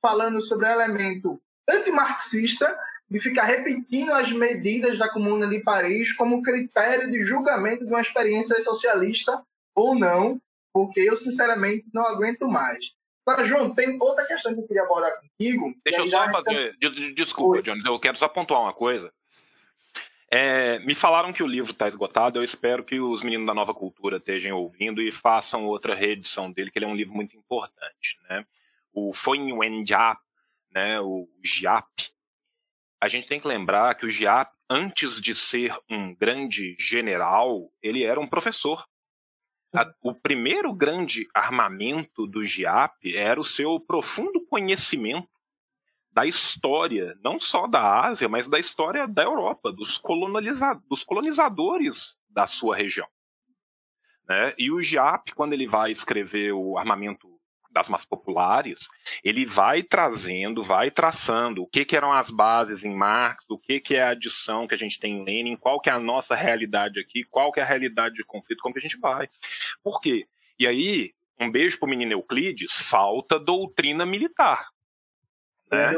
falando 0.00 0.40
sobre 0.42 0.66
o 0.66 0.70
elemento 0.70 1.40
antimarxista 1.68 2.78
de 3.08 3.20
ficar 3.20 3.44
repetindo 3.44 4.12
as 4.12 4.32
medidas 4.32 4.98
da 4.98 5.08
Comuna 5.08 5.46
de 5.46 5.60
Paris 5.60 6.12
como 6.12 6.42
critério 6.42 7.10
de 7.10 7.24
julgamento 7.24 7.84
de 7.84 7.90
uma 7.90 8.00
experiência 8.00 8.60
socialista 8.62 9.42
ou 9.74 9.94
não, 9.94 10.40
porque 10.72 11.00
eu, 11.00 11.16
sinceramente, 11.16 11.86
não 11.92 12.04
aguento 12.04 12.48
mais. 12.48 12.92
Agora, 13.26 13.46
João, 13.46 13.74
tem 13.74 13.96
outra 14.00 14.24
questão 14.26 14.54
que 14.54 14.60
eu 14.60 14.66
queria 14.66 14.82
abordar 14.82 15.20
contigo. 15.20 15.74
Deixa 15.84 16.00
eu 16.00 16.08
só 16.08 16.30
fazer. 16.30 16.76
Desculpa, 17.14 17.62
Jones, 17.62 17.84
eu 17.84 17.98
quero 17.98 18.16
só 18.16 18.28
pontuar 18.28 18.60
uma 18.60 18.72
coisa. 18.72 19.12
É, 20.30 20.80
me 20.80 20.94
falaram 20.94 21.32
que 21.32 21.42
o 21.42 21.46
livro 21.46 21.72
está 21.72 21.88
esgotado. 21.88 22.38
Eu 22.38 22.44
espero 22.44 22.84
que 22.84 23.00
os 23.00 23.22
meninos 23.22 23.46
da 23.46 23.54
Nova 23.54 23.74
Cultura 23.74 24.18
estejam 24.18 24.56
ouvindo 24.56 25.00
e 25.00 25.10
façam 25.12 25.66
outra 25.66 25.94
reedição 25.94 26.50
dele, 26.50 26.70
que 26.70 26.78
ele 26.78 26.86
é 26.86 26.88
um 26.88 26.96
livro 26.96 27.14
muito 27.14 27.36
importante. 27.36 28.18
Né? 28.28 28.44
O 28.92 29.12
Foi 29.12 29.38
Wenjap, 29.38 30.20
né, 30.72 31.00
o 31.00 31.28
JAP, 31.42 32.10
a 33.06 33.08
gente 33.08 33.28
tem 33.28 33.38
que 33.38 33.46
lembrar 33.46 33.94
que 33.94 34.04
o 34.04 34.10
Giap, 34.10 34.50
antes 34.68 35.20
de 35.20 35.32
ser 35.32 35.72
um 35.88 36.12
grande 36.12 36.76
general, 36.76 37.70
ele 37.80 38.02
era 38.02 38.18
um 38.18 38.26
professor. 38.26 38.84
o 40.02 40.12
primeiro 40.12 40.72
grande 40.74 41.28
armamento 41.32 42.26
do 42.26 42.44
Giap 42.44 43.16
era 43.16 43.40
o 43.40 43.44
seu 43.44 43.78
profundo 43.78 44.44
conhecimento 44.46 45.32
da 46.10 46.26
história, 46.26 47.16
não 47.22 47.38
só 47.38 47.68
da 47.68 48.06
Ásia, 48.06 48.28
mas 48.28 48.48
da 48.48 48.58
história 48.58 49.06
da 49.06 49.22
Europa, 49.22 49.72
dos, 49.72 49.98
coloniza 49.98 50.74
dos 50.88 51.04
colonizadores 51.04 52.20
da 52.28 52.46
sua 52.46 52.74
região. 52.74 53.06
Né? 54.28 54.52
E 54.58 54.72
o 54.72 54.82
Giap, 54.82 55.32
quando 55.32 55.52
ele 55.52 55.68
vai 55.68 55.92
escrever 55.92 56.52
o 56.52 56.76
armamento 56.76 57.35
das 57.76 57.90
massas 57.90 58.06
populares, 58.06 58.88
ele 59.22 59.44
vai 59.44 59.82
trazendo, 59.82 60.62
vai 60.62 60.90
traçando 60.90 61.62
o 61.62 61.66
que, 61.66 61.84
que 61.84 61.94
eram 61.94 62.10
as 62.10 62.30
bases 62.30 62.82
em 62.82 62.94
Marx, 62.94 63.44
o 63.50 63.58
que, 63.58 63.78
que 63.78 63.94
é 63.94 64.02
a 64.02 64.10
adição 64.10 64.66
que 64.66 64.74
a 64.74 64.78
gente 64.78 64.98
tem 64.98 65.18
em 65.18 65.24
Lenin, 65.24 65.56
qual 65.56 65.78
que 65.78 65.90
é 65.90 65.92
a 65.92 66.00
nossa 66.00 66.34
realidade 66.34 66.98
aqui, 66.98 67.22
qual 67.22 67.52
que 67.52 67.60
é 67.60 67.62
a 67.62 67.66
realidade 67.66 68.14
de 68.14 68.24
conflito, 68.24 68.62
como 68.62 68.72
que 68.72 68.78
a 68.78 68.82
gente 68.82 68.98
vai. 68.98 69.28
Por 69.84 70.00
quê? 70.00 70.26
E 70.58 70.66
aí, 70.66 71.12
um 71.38 71.50
beijo 71.50 71.78
para 71.78 71.86
o 71.86 71.90
menino 71.90 72.12
Euclides, 72.12 72.80
falta 72.80 73.38
doutrina 73.38 74.06
militar. 74.06 74.68
Né? 75.70 75.92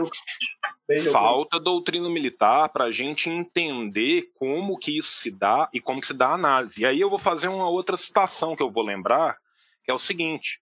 Falta 1.12 1.60
doutrina 1.60 2.08
militar 2.08 2.70
para 2.70 2.86
a 2.86 2.90
gente 2.90 3.30
entender 3.30 4.32
como 4.34 4.76
que 4.76 4.98
isso 4.98 5.12
se 5.12 5.30
dá 5.30 5.68
e 5.72 5.80
como 5.80 6.00
que 6.00 6.08
se 6.08 6.14
dá 6.14 6.30
a 6.30 6.34
análise. 6.34 6.80
E 6.80 6.84
aí 6.84 6.98
eu 6.98 7.08
vou 7.08 7.18
fazer 7.18 7.46
uma 7.46 7.68
outra 7.68 7.96
citação 7.96 8.56
que 8.56 8.62
eu 8.64 8.70
vou 8.70 8.82
lembrar, 8.82 9.36
que 9.84 9.92
é 9.92 9.94
o 9.94 9.98
seguinte: 9.98 10.60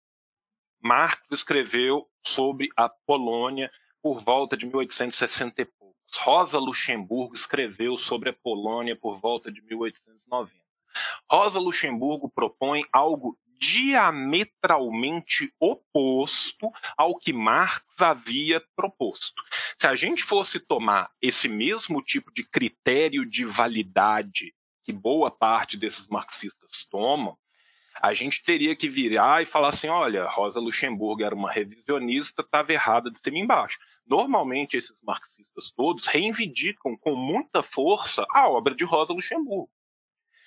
Marx 0.86 1.32
escreveu 1.32 2.08
sobre 2.22 2.68
a 2.76 2.88
Polônia 2.88 3.68
por 4.00 4.20
volta 4.20 4.56
de 4.56 4.66
1860 4.66 5.62
e 5.62 5.64
poucos. 5.64 5.96
Rosa 6.18 6.60
Luxemburgo 6.60 7.34
escreveu 7.34 7.96
sobre 7.96 8.30
a 8.30 8.32
Polônia 8.32 8.94
por 8.94 9.18
volta 9.18 9.50
de 9.50 9.60
1890. 9.62 10.54
Rosa 11.28 11.58
Luxemburgo 11.58 12.30
propõe 12.30 12.84
algo 12.92 13.36
diametralmente 13.58 15.52
oposto 15.58 16.70
ao 16.96 17.18
que 17.18 17.32
Marx 17.32 17.84
havia 17.98 18.62
proposto. 18.76 19.42
Se 19.76 19.88
a 19.88 19.96
gente 19.96 20.22
fosse 20.22 20.60
tomar 20.60 21.10
esse 21.20 21.48
mesmo 21.48 22.00
tipo 22.00 22.32
de 22.32 22.48
critério 22.48 23.28
de 23.28 23.44
validade 23.44 24.54
que 24.84 24.92
boa 24.92 25.32
parte 25.32 25.76
desses 25.76 26.06
marxistas 26.06 26.84
tomam, 26.88 27.36
a 28.02 28.14
gente 28.14 28.42
teria 28.44 28.74
que 28.76 28.88
virar 28.88 29.42
e 29.42 29.46
falar 29.46 29.68
assim: 29.68 29.88
olha, 29.88 30.28
Rosa 30.28 30.60
Luxemburgo 30.60 31.22
era 31.22 31.34
uma 31.34 31.50
revisionista, 31.50 32.42
estava 32.42 32.72
errada 32.72 33.10
de 33.10 33.18
cima 33.18 33.38
embaixo. 33.38 33.78
Normalmente, 34.06 34.76
esses 34.76 35.00
marxistas 35.02 35.70
todos 35.70 36.06
reivindicam 36.06 36.96
com 36.96 37.14
muita 37.14 37.62
força 37.62 38.24
a 38.32 38.48
obra 38.48 38.74
de 38.74 38.84
Rosa 38.84 39.12
Luxemburgo. 39.12 39.70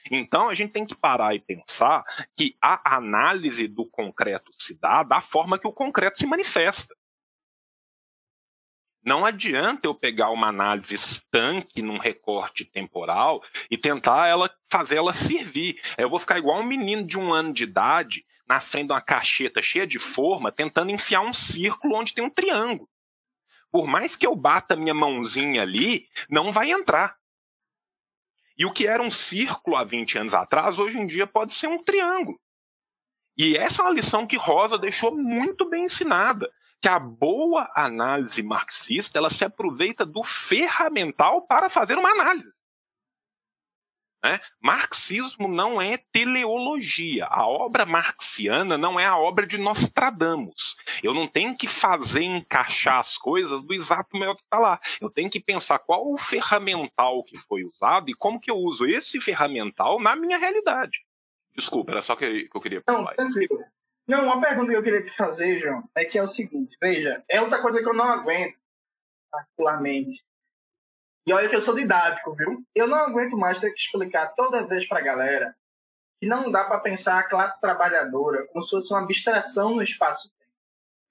Então, 0.09 0.49
a 0.49 0.55
gente 0.55 0.71
tem 0.71 0.85
que 0.85 0.95
parar 0.95 1.35
e 1.35 1.39
pensar 1.39 2.03
que 2.35 2.55
a 2.61 2.95
análise 2.95 3.67
do 3.67 3.85
concreto 3.85 4.51
se 4.57 4.79
dá 4.79 5.03
da 5.03 5.21
forma 5.21 5.59
que 5.59 5.67
o 5.67 5.73
concreto 5.73 6.17
se 6.19 6.25
manifesta. 6.25 6.95
Não 9.03 9.25
adianta 9.25 9.87
eu 9.87 9.95
pegar 9.95 10.29
uma 10.29 10.47
análise 10.47 10.93
estanque 10.93 11.81
num 11.81 11.97
recorte 11.97 12.65
temporal 12.65 13.41
e 13.71 13.77
tentar 13.77 14.27
ela 14.27 14.53
fazer 14.69 14.97
ela 14.97 15.13
servir. 15.13 15.81
Eu 15.97 16.09
vou 16.09 16.19
ficar 16.19 16.37
igual 16.37 16.59
um 16.59 16.65
menino 16.65 17.03
de 17.03 17.17
um 17.17 17.31
ano 17.31 17.53
de 17.53 17.63
idade 17.63 18.25
na 18.47 18.59
frente 18.59 18.87
de 18.87 18.93
uma 18.93 19.01
cacheta 19.01 19.61
cheia 19.61 19.87
de 19.87 19.99
forma, 19.99 20.51
tentando 20.51 20.91
enfiar 20.91 21.21
um 21.21 21.33
círculo 21.33 21.95
onde 21.95 22.13
tem 22.13 22.23
um 22.23 22.29
triângulo. 22.29 22.89
Por 23.71 23.87
mais 23.87 24.15
que 24.15 24.25
eu 24.25 24.35
bata 24.35 24.75
minha 24.75 24.93
mãozinha 24.93 25.61
ali, 25.61 26.07
não 26.29 26.51
vai 26.51 26.71
entrar. 26.71 27.15
E 28.57 28.65
o 28.65 28.73
que 28.73 28.87
era 28.87 29.01
um 29.01 29.11
círculo 29.11 29.77
há 29.77 29.83
20 29.83 30.17
anos 30.17 30.33
atrás, 30.33 30.77
hoje 30.77 30.97
em 30.97 31.07
dia 31.07 31.25
pode 31.25 31.53
ser 31.53 31.67
um 31.67 31.81
triângulo. 31.81 32.39
E 33.37 33.55
essa 33.55 33.81
é 33.81 33.85
uma 33.85 33.93
lição 33.93 34.27
que 34.27 34.35
Rosa 34.35 34.77
deixou 34.77 35.15
muito 35.15 35.69
bem 35.69 35.85
ensinada, 35.85 36.51
que 36.81 36.87
a 36.87 36.99
boa 36.99 37.69
análise 37.75 38.41
marxista, 38.41 39.17
ela 39.17 39.29
se 39.29 39.43
aproveita 39.43 40.05
do 40.05 40.23
ferramental 40.23 41.41
para 41.41 41.69
fazer 41.69 41.97
uma 41.97 42.09
análise. 42.09 42.53
Né? 44.23 44.37
Marxismo 44.61 45.47
não 45.47 45.81
é 45.81 45.97
teleologia. 46.11 47.25
A 47.27 47.47
obra 47.47 47.85
marxiana 47.85 48.77
não 48.77 48.99
é 48.99 49.05
a 49.05 49.17
obra 49.17 49.47
de 49.47 49.57
Nostradamus. 49.57 50.75
Eu 51.01 51.13
não 51.13 51.25
tenho 51.25 51.55
que 51.55 51.67
fazer 51.67 52.23
encaixar 52.23 52.99
as 52.99 53.17
coisas 53.17 53.63
do 53.63 53.73
exato 53.73 54.17
modo 54.17 54.37
que 54.37 54.43
está 54.43 54.59
lá. 54.59 54.79
Eu 54.99 55.09
tenho 55.09 55.29
que 55.29 55.39
pensar 55.39 55.79
qual 55.79 56.11
o 56.11 56.17
ferramental 56.17 57.23
que 57.23 57.37
foi 57.37 57.63
usado 57.63 58.09
e 58.09 58.13
como 58.13 58.39
que 58.39 58.51
eu 58.51 58.57
uso 58.57 58.85
esse 58.85 59.21
ferramental 59.21 59.99
na 59.99 60.15
minha 60.15 60.37
realidade. 60.37 61.05
Desculpa, 61.55 61.91
era 61.91 62.01
só 62.01 62.15
que 62.15 62.49
eu 62.53 62.61
queria 62.61 62.81
falar. 62.81 63.15
Não, 63.17 63.31
tranquilo. 63.31 63.63
Não, 64.09 64.23
uma 64.23 64.41
pergunta 64.41 64.71
que 64.71 64.75
eu 64.75 64.81
queria 64.81 65.03
te 65.03 65.15
fazer, 65.15 65.59
João, 65.59 65.87
é 65.93 66.03
que 66.03 66.17
é 66.17 66.23
o 66.23 66.27
seguinte, 66.27 66.75
veja, 66.81 67.23
é 67.29 67.39
outra 67.39 67.61
coisa 67.61 67.77
que 67.77 67.87
eu 67.87 67.93
não 67.93 68.05
aguento, 68.05 68.57
particularmente. 69.29 70.25
E 71.27 71.31
olha 71.31 71.47
que 71.47 71.55
eu 71.55 71.61
sou 71.61 71.75
didático, 71.75 72.33
viu? 72.33 72.65
Eu 72.73 72.87
não 72.87 72.97
aguento 72.97 73.37
mais 73.37 73.59
ter 73.59 73.71
que 73.71 73.79
explicar 73.79 74.33
toda 74.33 74.65
vez 74.67 74.87
pra 74.87 74.99
galera 74.99 75.55
que 76.19 76.27
não 76.27 76.51
dá 76.51 76.63
para 76.63 76.79
pensar 76.79 77.19
a 77.19 77.29
classe 77.29 77.61
trabalhadora 77.61 78.47
como 78.47 78.63
se 78.63 78.71
fosse 78.71 78.91
uma 78.91 79.03
abstração 79.03 79.75
no 79.75 79.83
espaço-tempo. 79.83 80.51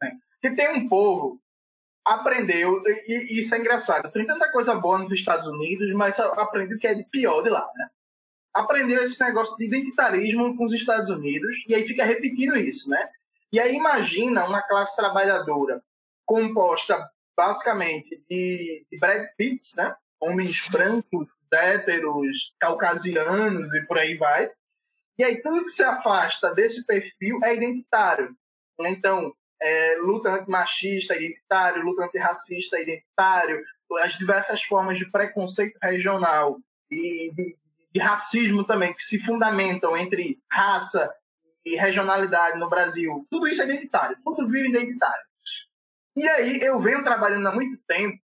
Né? 0.02 0.18
Que 0.42 0.56
tem 0.56 0.68
um 0.68 0.88
povo 0.88 1.40
aprendeu, 2.04 2.82
e, 3.06 3.38
isso 3.38 3.54
é 3.54 3.58
engraçado, 3.58 4.10
tem 4.10 4.26
tanta 4.26 4.50
coisa 4.50 4.74
boa 4.74 4.98
nos 4.98 5.12
Estados 5.12 5.46
Unidos, 5.46 5.92
mas 5.92 6.18
aprendeu 6.18 6.76
o 6.76 6.80
que 6.80 6.86
é 6.88 6.94
de 6.94 7.04
pior 7.04 7.42
de 7.42 7.50
lá, 7.50 7.70
né? 7.76 7.90
Aprendeu 8.54 9.02
esse 9.02 9.22
negócio 9.22 9.56
de 9.56 9.66
identitarismo 9.66 10.56
com 10.56 10.64
os 10.64 10.72
Estados 10.72 11.10
Unidos, 11.10 11.56
e 11.66 11.74
aí 11.74 11.86
fica 11.86 12.04
repetindo 12.04 12.56
isso, 12.56 12.88
né? 12.88 13.08
E 13.52 13.60
aí 13.60 13.74
imagina 13.74 14.46
uma 14.46 14.62
classe 14.62 14.94
trabalhadora 14.96 15.82
composta 16.26 17.08
basicamente 17.36 18.22
de, 18.28 18.84
de 18.90 18.98
Brad 18.98 19.26
Pitts, 19.36 19.74
né? 19.76 19.94
homens 20.20 20.68
brancos, 20.70 21.28
héteros, 21.52 22.52
caucasianos 22.58 23.72
e 23.74 23.86
por 23.86 23.98
aí 23.98 24.16
vai. 24.16 24.50
E 25.18 25.24
aí 25.24 25.40
tudo 25.40 25.64
que 25.64 25.70
se 25.70 25.82
afasta 25.82 26.54
desse 26.54 26.84
perfil 26.84 27.40
é 27.42 27.54
identitário. 27.54 28.36
Então, 28.80 29.32
é, 29.60 29.96
luta 29.96 30.30
antimachista 30.30 31.16
identitário, 31.16 31.82
luta 31.82 32.04
antirracista 32.04 32.78
identitário, 32.78 33.62
as 34.02 34.18
diversas 34.18 34.62
formas 34.62 34.98
de 34.98 35.10
preconceito 35.10 35.76
regional 35.82 36.58
e 36.90 37.32
de, 37.34 37.56
de 37.93 38.01
racismo 38.01 38.65
também, 38.65 38.93
que 38.94 39.02
se 39.02 39.19
fundamentam 39.19 39.97
entre 39.97 40.39
raça 40.51 41.12
e 41.65 41.77
regionalidade 41.77 42.59
no 42.59 42.69
Brasil. 42.69 43.27
Tudo 43.31 43.48
isso 43.48 43.62
é 43.62 43.65
identitário, 43.65 44.16
tudo 44.24 44.47
vira 44.47 44.69
identitário. 44.69 45.23
E 46.16 46.28
aí 46.28 46.60
eu 46.60 46.81
venho 46.81 47.05
trabalhando 47.05 47.47
há 47.47 47.52
muito 47.52 47.78
tempo 47.86 48.19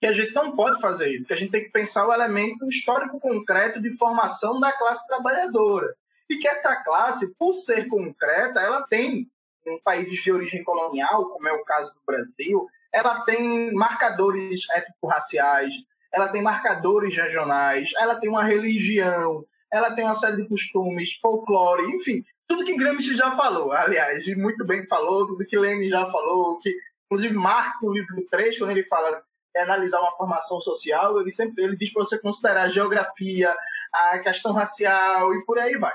que 0.00 0.06
a 0.06 0.12
gente 0.12 0.32
não 0.32 0.56
pode 0.56 0.80
fazer 0.80 1.12
isso, 1.12 1.26
que 1.26 1.34
a 1.34 1.36
gente 1.36 1.50
tem 1.50 1.64
que 1.64 1.70
pensar 1.70 2.06
o 2.06 2.12
elemento 2.12 2.66
histórico 2.68 3.20
concreto 3.20 3.80
de 3.80 3.94
formação 3.98 4.58
da 4.58 4.72
classe 4.72 5.06
trabalhadora. 5.06 5.94
E 6.28 6.38
que 6.38 6.48
essa 6.48 6.74
classe, 6.76 7.34
por 7.34 7.52
ser 7.54 7.86
concreta, 7.88 8.60
ela 8.60 8.86
tem, 8.86 9.28
em 9.66 9.80
países 9.82 10.22
de 10.22 10.32
origem 10.32 10.64
colonial, 10.64 11.28
como 11.28 11.48
é 11.48 11.52
o 11.52 11.64
caso 11.64 11.92
do 11.92 12.00
Brasil, 12.06 12.66
ela 12.92 13.24
tem 13.24 13.72
marcadores 13.74 14.62
étnico-raciais, 14.70 15.74
ela 16.12 16.28
tem 16.28 16.42
marcadores 16.42 17.16
regionais, 17.16 17.90
ela 17.98 18.16
tem 18.16 18.28
uma 18.28 18.42
religião, 18.42 19.44
ela 19.72 19.94
tem 19.94 20.04
uma 20.04 20.14
série 20.14 20.36
de 20.36 20.48
costumes, 20.48 21.16
folclore, 21.20 21.94
enfim, 21.94 22.24
tudo 22.48 22.64
que 22.64 22.76
Gramsci 22.76 23.16
já 23.16 23.36
falou, 23.36 23.72
aliás, 23.72 24.26
e 24.26 24.34
muito 24.34 24.64
bem 24.66 24.86
falou, 24.86 25.26
tudo 25.26 25.46
que 25.46 25.56
Lenin 25.56 25.88
já 25.88 26.06
falou, 26.10 26.58
que 26.58 26.74
inclusive 27.06 27.34
Marx 27.34 27.76
no 27.82 27.92
livro 27.92 28.26
3, 28.30 28.58
quando 28.58 28.70
ele 28.70 28.84
fala 28.84 29.22
é 29.54 29.62
analisar 29.62 30.00
uma 30.00 30.16
formação 30.16 30.60
social, 30.60 31.20
ele 31.20 31.30
sempre 31.30 31.64
ele 31.64 31.76
diz 31.76 31.92
para 31.92 32.04
você 32.04 32.18
considerar 32.18 32.62
a 32.62 32.68
geografia, 32.68 33.54
a 33.92 34.18
questão 34.20 34.52
racial 34.52 35.34
e 35.34 35.44
por 35.44 35.58
aí 35.58 35.76
vai. 35.76 35.92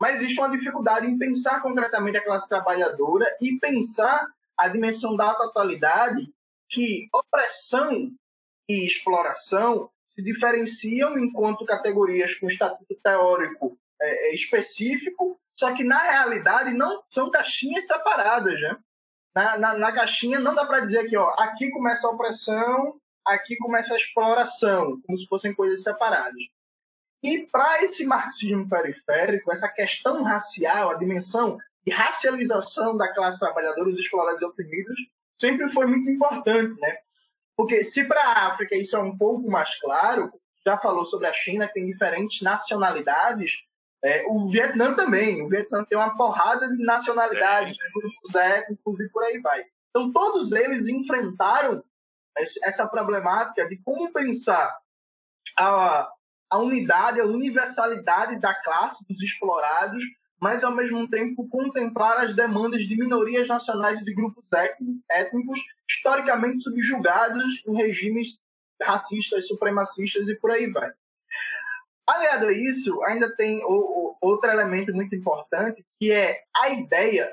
Mas 0.00 0.16
existe 0.16 0.40
uma 0.40 0.50
dificuldade 0.50 1.06
em 1.06 1.18
pensar 1.18 1.60
concretamente 1.60 2.16
a 2.16 2.24
classe 2.24 2.48
trabalhadora 2.48 3.26
e 3.40 3.58
pensar 3.58 4.26
a 4.56 4.68
dimensão 4.68 5.16
da 5.16 5.34
totalidade 5.34 6.32
que 6.68 7.08
opressão 7.12 8.10
e 8.72 8.86
exploração 8.86 9.90
se 10.14 10.22
diferenciam 10.22 11.18
enquanto 11.18 11.64
categorias 11.64 12.34
com 12.34 12.46
estatuto 12.46 12.94
teórico 13.02 13.78
é, 14.00 14.30
é 14.30 14.34
específico, 14.34 15.40
só 15.58 15.74
que 15.74 15.84
na 15.84 16.02
realidade 16.02 16.74
não 16.74 17.02
são 17.08 17.30
caixinhas 17.30 17.86
separadas, 17.86 18.60
né? 18.60 18.76
na, 19.34 19.58
na, 19.58 19.78
na 19.78 19.92
caixinha 19.92 20.38
não 20.38 20.54
dá 20.54 20.66
para 20.66 20.80
dizer 20.80 21.08
que 21.08 21.16
ó, 21.16 21.34
aqui 21.38 21.70
começa 21.70 22.06
a 22.06 22.10
opressão, 22.10 23.00
aqui 23.24 23.56
começa 23.56 23.94
a 23.94 23.96
exploração, 23.96 25.00
como 25.06 25.16
se 25.16 25.26
fossem 25.26 25.54
coisas 25.54 25.82
separadas. 25.82 26.42
E 27.22 27.46
para 27.52 27.84
esse 27.84 28.04
marxismo 28.04 28.68
periférico, 28.68 29.52
essa 29.52 29.68
questão 29.68 30.22
racial, 30.22 30.90
a 30.90 30.98
dimensão 30.98 31.56
de 31.86 31.92
racialização 31.92 32.96
da 32.96 33.12
classe 33.14 33.38
trabalhadora, 33.38 33.90
dos 33.90 34.00
explorados 34.00 34.42
e 34.42 34.44
oprimidos, 34.44 34.96
sempre 35.38 35.68
foi 35.70 35.86
muito 35.86 36.10
importante, 36.10 36.78
né? 36.80 36.96
Porque 37.62 37.84
se 37.84 38.02
para 38.02 38.20
a 38.20 38.48
África 38.48 38.74
isso 38.74 38.96
é 38.96 38.98
um 38.98 39.16
pouco 39.16 39.48
mais 39.48 39.78
claro, 39.78 40.32
já 40.66 40.76
falou 40.76 41.04
sobre 41.04 41.28
a 41.28 41.32
China, 41.32 41.68
que 41.68 41.74
tem 41.74 41.86
diferentes 41.86 42.42
nacionalidades, 42.42 43.52
é, 44.02 44.26
o 44.26 44.48
Vietnã 44.48 44.94
também. 44.94 45.40
O 45.42 45.48
Vietnã 45.48 45.84
tem 45.84 45.96
uma 45.96 46.16
porrada 46.16 46.68
de 46.68 46.82
nacionalidades, 46.82 47.78
é. 47.80 48.00
grupos 48.00 48.34
étnicos 48.34 48.98
e 48.98 49.08
por 49.10 49.22
aí 49.22 49.38
vai. 49.38 49.64
Então, 49.90 50.12
todos 50.12 50.50
eles 50.50 50.88
enfrentaram 50.88 51.84
essa 52.64 52.84
problemática 52.88 53.68
de 53.68 53.76
como 53.84 54.12
pensar 54.12 54.76
a, 55.56 56.10
a 56.50 56.58
unidade, 56.58 57.20
a 57.20 57.26
universalidade 57.26 58.40
da 58.40 58.52
classe 58.54 59.06
dos 59.08 59.22
explorados, 59.22 60.02
mas, 60.40 60.64
ao 60.64 60.74
mesmo 60.74 61.08
tempo, 61.08 61.48
contemplar 61.48 62.24
as 62.24 62.34
demandas 62.34 62.82
de 62.88 62.96
minorias 62.96 63.46
nacionais 63.46 64.00
e 64.00 64.04
de 64.04 64.12
grupos 64.12 64.44
étnicos 65.08 65.60
historicamente 65.96 66.62
subjugados 66.62 67.62
em 67.66 67.74
regimes 67.74 68.40
racistas, 68.80 69.46
supremacistas 69.46 70.28
e 70.28 70.34
por 70.36 70.50
aí 70.50 70.70
vai. 70.70 70.90
Aliado 72.06 72.46
a 72.46 72.52
isso, 72.52 73.02
ainda 73.04 73.34
tem 73.36 73.62
outro 73.64 74.50
elemento 74.50 74.92
muito 74.92 75.14
importante, 75.14 75.84
que 76.00 76.10
é 76.10 76.42
a 76.54 76.70
ideia, 76.70 77.32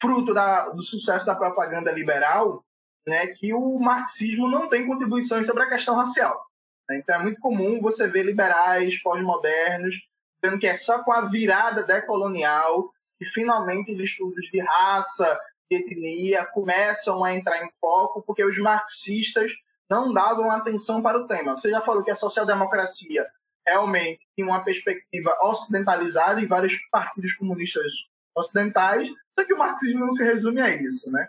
fruto 0.00 0.32
da, 0.32 0.68
do 0.70 0.82
sucesso 0.82 1.26
da 1.26 1.34
propaganda 1.34 1.90
liberal, 1.90 2.64
né, 3.06 3.28
que 3.28 3.52
o 3.52 3.78
marxismo 3.78 4.48
não 4.48 4.68
tem 4.68 4.86
contribuições 4.86 5.46
sobre 5.46 5.64
a 5.64 5.68
questão 5.68 5.96
racial. 5.96 6.44
Né? 6.88 6.98
Então 6.98 7.16
é 7.16 7.22
muito 7.22 7.40
comum 7.40 7.80
você 7.80 8.06
ver 8.08 8.24
liberais 8.24 9.00
pós-modernos 9.02 9.94
dizendo 10.40 10.60
que 10.60 10.66
é 10.66 10.76
só 10.76 11.02
com 11.02 11.12
a 11.12 11.22
virada 11.22 11.82
decolonial 11.82 12.92
que 13.18 13.24
finalmente 13.24 13.92
os 13.92 14.00
estudos 14.00 14.46
de 14.46 14.60
raça, 14.60 15.38
de 15.70 15.76
etnia 15.76 16.44
começam 16.46 17.24
a 17.24 17.34
entrar 17.34 17.64
em 17.64 17.70
foco, 17.80 18.22
porque 18.22 18.44
os 18.44 18.58
marxistas 18.58 19.52
não 19.88 20.12
davam 20.12 20.50
atenção 20.50 21.02
para 21.02 21.18
o 21.18 21.26
tema. 21.26 21.56
Você 21.56 21.70
já 21.70 21.80
falou 21.80 22.02
que 22.02 22.10
a 22.10 22.16
social-democracia 22.16 23.26
realmente 23.66 24.20
tinha 24.34 24.46
uma 24.46 24.64
perspectiva 24.64 25.36
ocidentalizada 25.42 26.40
e 26.40 26.46
vários 26.46 26.76
partidos 26.90 27.34
comunistas 27.34 27.92
ocidentais, 28.34 29.08
só 29.38 29.44
que 29.44 29.54
o 29.54 29.58
marxismo 29.58 30.00
não 30.00 30.12
se 30.12 30.22
resume 30.22 30.60
a 30.60 30.68
isso, 30.70 31.10
né? 31.10 31.28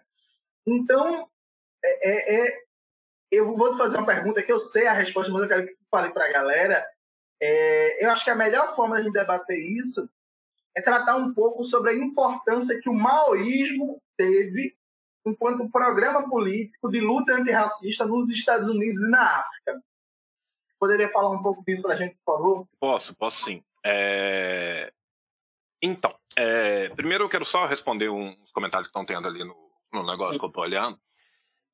Então, 0.66 1.28
é, 1.84 2.10
é, 2.10 2.48
é 2.48 2.68
eu 3.32 3.56
vou 3.56 3.72
te 3.72 3.78
fazer 3.78 3.98
uma 3.98 4.06
pergunta 4.06 4.42
que 4.42 4.52
eu 4.52 4.60
sei 4.60 4.88
a 4.88 4.94
resposta, 4.94 5.32
mas 5.32 5.44
eu 5.44 5.48
quero 5.48 5.68
que 5.68 5.76
fale 5.92 6.12
para 6.12 6.26
a 6.26 6.32
galera. 6.32 6.86
É, 7.42 8.06
eu 8.06 8.12
acho 8.12 8.24
que 8.24 8.30
a 8.30 8.36
melhor 8.36 8.76
forma 8.76 9.02
de 9.02 9.12
debater 9.12 9.58
isso 9.58 10.10
é 10.78 10.82
tratar 10.82 11.16
um 11.16 11.34
pouco 11.34 11.64
sobre 11.64 11.90
a 11.90 11.96
importância 11.96 12.80
que 12.80 12.88
o 12.88 12.94
maoísmo 12.94 14.00
teve 14.16 14.78
enquanto 15.26 15.72
programa 15.72 16.30
político 16.30 16.88
de 16.92 17.00
luta 17.00 17.34
antirracista 17.34 18.06
nos 18.06 18.30
Estados 18.30 18.70
Unidos 18.70 19.02
e 19.02 19.10
na 19.10 19.40
África. 19.40 19.82
Poderia 20.80 21.10
falar 21.10 21.32
um 21.32 21.42
pouco 21.42 21.64
disso 21.66 21.82
para 21.82 21.96
a 21.96 21.98
gente, 21.98 22.16
por 22.24 22.38
favor? 22.38 22.68
Posso, 22.80 23.16
posso 23.16 23.44
sim. 23.44 23.64
É... 23.84 24.94
Então, 25.82 26.16
é... 26.38 26.90
primeiro 26.90 27.24
eu 27.24 27.30
quero 27.30 27.44
só 27.44 27.66
responder 27.66 28.10
uns 28.10 28.52
comentários 28.52 28.88
que 28.88 28.92
estão 28.92 29.04
tendo 29.04 29.28
ali 29.28 29.44
no, 29.44 29.56
no 29.92 30.06
negócio 30.06 30.38
que 30.38 30.46
eu 30.46 30.50
estou 30.50 30.64
olhando. 30.64 31.00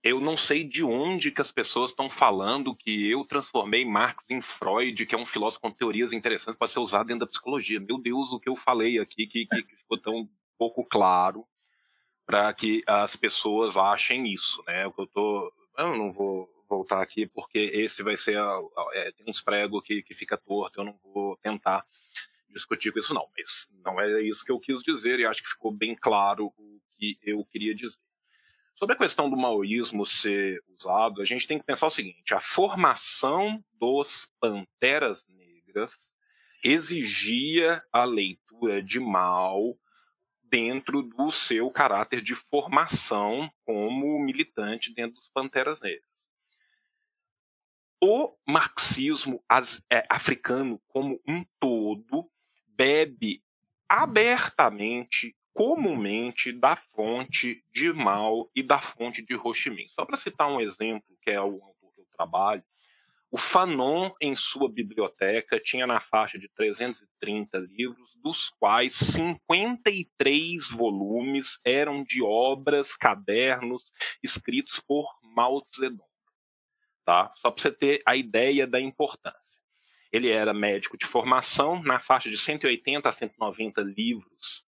Eu 0.03 0.19
não 0.19 0.35
sei 0.35 0.65
de 0.65 0.83
onde 0.83 1.31
que 1.31 1.39
as 1.39 1.51
pessoas 1.51 1.91
estão 1.91 2.09
falando 2.09 2.75
que 2.75 3.09
eu 3.09 3.23
transformei 3.23 3.85
Marx 3.85 4.25
em 4.29 4.41
Freud, 4.41 5.05
que 5.05 5.15
é 5.15 5.17
um 5.17 5.25
filósofo 5.25 5.61
com 5.61 5.71
teorias 5.71 6.11
interessantes 6.11 6.57
para 6.57 6.67
ser 6.67 6.79
usado 6.79 7.07
dentro 7.07 7.21
da 7.21 7.31
psicologia. 7.31 7.79
Meu 7.79 7.97
Deus, 7.97 8.31
o 8.33 8.39
que 8.39 8.49
eu 8.49 8.55
falei 8.57 8.99
aqui 8.99 9.25
que, 9.25 9.45
que, 9.45 9.75
ficou 9.77 9.97
tão 9.97 10.29
pouco 10.57 10.83
claro 10.83 11.47
para 12.25 12.53
que 12.53 12.83
as 12.85 13.15
pessoas 13.15 13.77
achem 13.77 14.27
isso, 14.31 14.61
né? 14.67 14.85
O 14.85 14.91
que 14.91 15.01
eu 15.01 15.07
tô, 15.07 15.53
eu 15.77 15.97
não 15.97 16.11
vou 16.11 16.49
voltar 16.67 17.01
aqui 17.01 17.25
porque 17.25 17.71
esse 17.73 18.03
vai 18.03 18.17
ser 18.17 18.37
é, 18.93 19.11
tem 19.13 19.25
uns 19.27 19.41
pregos 19.41 19.83
que, 19.83 20.03
que 20.03 20.13
fica 20.13 20.37
torto, 20.37 20.81
eu 20.81 20.85
não 20.85 20.99
vou 21.13 21.37
tentar 21.37 21.85
discutir 22.49 22.91
com 22.91 22.99
isso 22.99 23.13
não, 23.13 23.27
mas 23.37 23.69
não 23.83 23.99
é 24.01 24.21
isso 24.21 24.43
que 24.43 24.51
eu 24.51 24.59
quis 24.59 24.81
dizer 24.83 25.19
e 25.19 25.25
acho 25.25 25.41
que 25.41 25.49
ficou 25.49 25.71
bem 25.71 25.95
claro 25.95 26.47
o 26.57 26.81
que 26.97 27.17
eu 27.23 27.43
queria 27.45 27.73
dizer. 27.73 27.97
Sobre 28.75 28.95
a 28.95 28.97
questão 28.97 29.29
do 29.29 29.37
maoísmo 29.37 30.05
ser 30.05 30.63
usado, 30.75 31.21
a 31.21 31.25
gente 31.25 31.47
tem 31.47 31.59
que 31.59 31.65
pensar 31.65 31.87
o 31.87 31.91
seguinte: 31.91 32.33
a 32.33 32.39
formação 32.39 33.63
dos 33.79 34.31
panteras 34.39 35.25
negras 35.27 35.97
exigia 36.63 37.83
a 37.91 38.05
leitura 38.05 38.81
de 38.81 38.99
Mao 38.99 39.77
dentro 40.43 41.01
do 41.01 41.31
seu 41.31 41.69
caráter 41.71 42.21
de 42.21 42.35
formação 42.35 43.51
como 43.65 44.19
militante 44.19 44.93
dentro 44.93 45.15
dos 45.15 45.29
panteras 45.29 45.79
negras. 45.81 46.07
O 48.01 48.35
marxismo 48.47 49.43
é, 49.89 50.05
africano 50.09 50.81
como 50.87 51.19
um 51.27 51.43
todo 51.59 52.29
bebe 52.67 53.43
abertamente 53.87 55.35
comumente 55.53 56.51
da 56.51 56.75
fonte 56.75 57.63
de 57.71 57.93
Mao 57.93 58.49
e 58.55 58.63
da 58.63 58.81
fonte 58.81 59.21
de 59.21 59.35
Ho 59.35 59.53
Chi 59.53 59.69
Minh. 59.69 59.87
Só 59.95 60.05
para 60.05 60.17
citar 60.17 60.49
um 60.49 60.59
exemplo, 60.59 61.15
que 61.21 61.29
é 61.29 61.39
o 61.39 61.61
autor 61.63 61.93
que 61.93 62.01
eu 62.01 62.07
trabalho, 62.17 62.63
o 63.29 63.37
Fanon, 63.37 64.11
em 64.21 64.35
sua 64.35 64.71
biblioteca, 64.71 65.59
tinha 65.59 65.87
na 65.87 65.99
faixa 65.99 66.37
de 66.37 66.47
330 66.49 67.57
livros, 67.57 68.15
dos 68.21 68.51
quais 68.59 68.93
53 68.93 70.69
volumes 70.69 71.59
eram 71.65 72.03
de 72.03 72.21
obras, 72.21 72.95
cadernos, 72.95 73.91
escritos 74.21 74.79
por 74.79 75.07
Mao 75.35 75.63
Zedong. 75.75 76.03
Tá? 77.03 77.31
Só 77.37 77.49
para 77.49 77.61
você 77.61 77.71
ter 77.71 78.03
a 78.05 78.15
ideia 78.15 78.67
da 78.67 78.79
importância. 78.79 79.61
Ele 80.11 80.29
era 80.29 80.53
médico 80.53 80.95
de 80.95 81.07
formação, 81.07 81.81
na 81.81 81.99
faixa 81.99 82.29
de 82.29 82.37
180 82.37 83.09
a 83.09 83.11
190 83.11 83.81
livros 83.81 84.63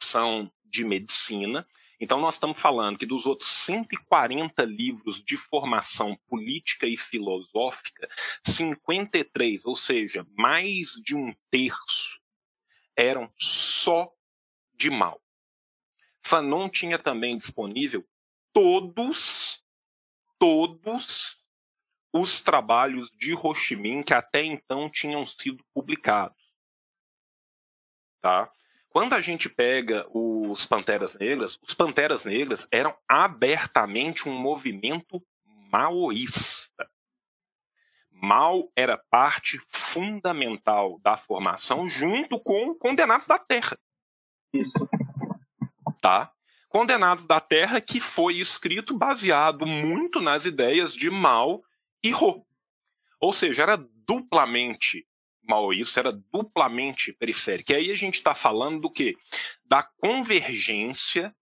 são 0.00 0.50
de 0.64 0.84
medicina. 0.84 1.66
Então, 2.00 2.20
nós 2.20 2.34
estamos 2.34 2.60
falando 2.60 2.98
que 2.98 3.06
dos 3.06 3.26
outros 3.26 3.50
140 3.50 4.64
livros 4.64 5.22
de 5.22 5.36
formação 5.36 6.16
política 6.28 6.86
e 6.86 6.96
filosófica, 6.96 8.08
53, 8.44 9.64
ou 9.66 9.74
seja, 9.74 10.26
mais 10.36 10.92
de 11.02 11.16
um 11.16 11.34
terço, 11.50 12.20
eram 12.96 13.32
só 13.36 14.12
de 14.74 14.90
mal. 14.90 15.20
Fanon 16.22 16.68
tinha 16.68 16.98
também 16.98 17.36
disponível 17.36 18.06
todos, 18.52 19.62
todos 20.38 21.36
os 22.12 22.42
trabalhos 22.42 23.10
de 23.12 23.34
Ho 23.34 23.52
que 24.04 24.14
até 24.14 24.44
então 24.44 24.90
tinham 24.90 25.24
sido 25.26 25.64
publicados. 25.72 26.36
Tá? 28.20 28.52
Quando 28.98 29.12
a 29.12 29.20
gente 29.20 29.48
pega 29.48 30.04
os 30.12 30.66
Panteras 30.66 31.14
Negras, 31.14 31.56
os 31.62 31.72
Panteras 31.72 32.24
Negras 32.24 32.66
eram 32.68 32.96
abertamente 33.06 34.28
um 34.28 34.36
movimento 34.36 35.24
maoísta. 35.70 36.90
Mao 38.10 38.72
era 38.74 38.98
parte 39.08 39.60
fundamental 39.68 40.98
da 40.98 41.16
formação 41.16 41.86
junto 41.86 42.40
com 42.40 42.74
Condenados 42.74 43.24
da 43.24 43.38
Terra. 43.38 43.78
Isso. 44.52 44.88
Tá? 46.00 46.32
Condenados 46.68 47.24
da 47.24 47.38
Terra 47.38 47.80
que 47.80 48.00
foi 48.00 48.38
escrito 48.38 48.98
baseado 48.98 49.64
muito 49.64 50.20
nas 50.20 50.44
ideias 50.44 50.92
de 50.92 51.08
Mao 51.08 51.62
e 52.02 52.12
Ho. 52.12 52.44
Ou 53.20 53.32
seja, 53.32 53.62
era 53.62 53.76
duplamente 53.76 55.06
maoísta 55.48 56.00
era 56.00 56.12
duplamente 56.12 57.12
periférica. 57.12 57.72
E 57.72 57.76
aí 57.76 57.90
a 57.90 57.96
gente 57.96 58.14
está 58.14 58.34
falando 58.34 58.80
do 58.80 58.90
quê? 58.90 59.16
Da 59.64 59.82
convergência 59.82 61.34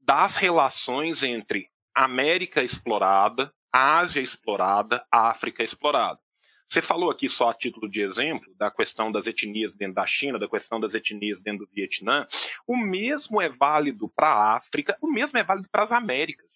das 0.00 0.36
relações 0.36 1.22
entre 1.22 1.68
América 1.94 2.62
explorada, 2.62 3.52
Ásia 3.72 4.20
explorada, 4.20 5.06
África 5.10 5.62
explorada. 5.62 6.20
Você 6.66 6.80
falou 6.80 7.10
aqui 7.10 7.28
só 7.28 7.50
a 7.50 7.54
título 7.54 7.90
de 7.90 8.00
exemplo 8.00 8.54
da 8.54 8.70
questão 8.70 9.10
das 9.10 9.26
etnias 9.26 9.74
dentro 9.74 9.94
da 9.94 10.06
China, 10.06 10.38
da 10.38 10.48
questão 10.48 10.78
das 10.78 10.94
etnias 10.94 11.42
dentro 11.42 11.66
do 11.66 11.72
Vietnã. 11.72 12.28
O 12.64 12.76
mesmo 12.76 13.40
é 13.40 13.48
válido 13.48 14.08
para 14.08 14.28
a 14.28 14.56
África, 14.56 14.96
o 15.00 15.08
mesmo 15.08 15.36
é 15.36 15.42
válido 15.42 15.68
para 15.68 15.82
as 15.82 15.90
Américas. 15.90 16.48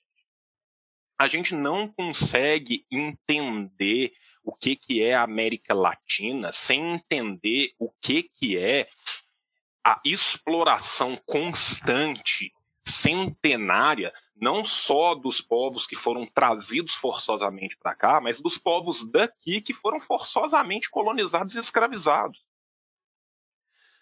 A 1.18 1.26
gente 1.26 1.54
não 1.54 1.88
consegue 1.88 2.86
entender 2.90 4.12
o 4.44 4.52
que, 4.52 4.76
que 4.76 5.02
é 5.02 5.14
a 5.14 5.22
América 5.22 5.74
Latina, 5.74 6.52
sem 6.52 6.92
entender 6.92 7.74
o 7.78 7.90
que, 8.00 8.22
que 8.22 8.58
é 8.58 8.88
a 9.82 10.00
exploração 10.04 11.18
constante, 11.26 12.52
centenária, 12.86 14.12
não 14.36 14.64
só 14.64 15.14
dos 15.14 15.40
povos 15.40 15.86
que 15.86 15.96
foram 15.96 16.26
trazidos 16.26 16.94
forçosamente 16.94 17.76
para 17.76 17.94
cá, 17.94 18.20
mas 18.20 18.40
dos 18.40 18.58
povos 18.58 19.10
daqui 19.10 19.60
que 19.60 19.72
foram 19.72 19.98
forçosamente 19.98 20.90
colonizados 20.90 21.54
e 21.54 21.58
escravizados. 21.58 22.44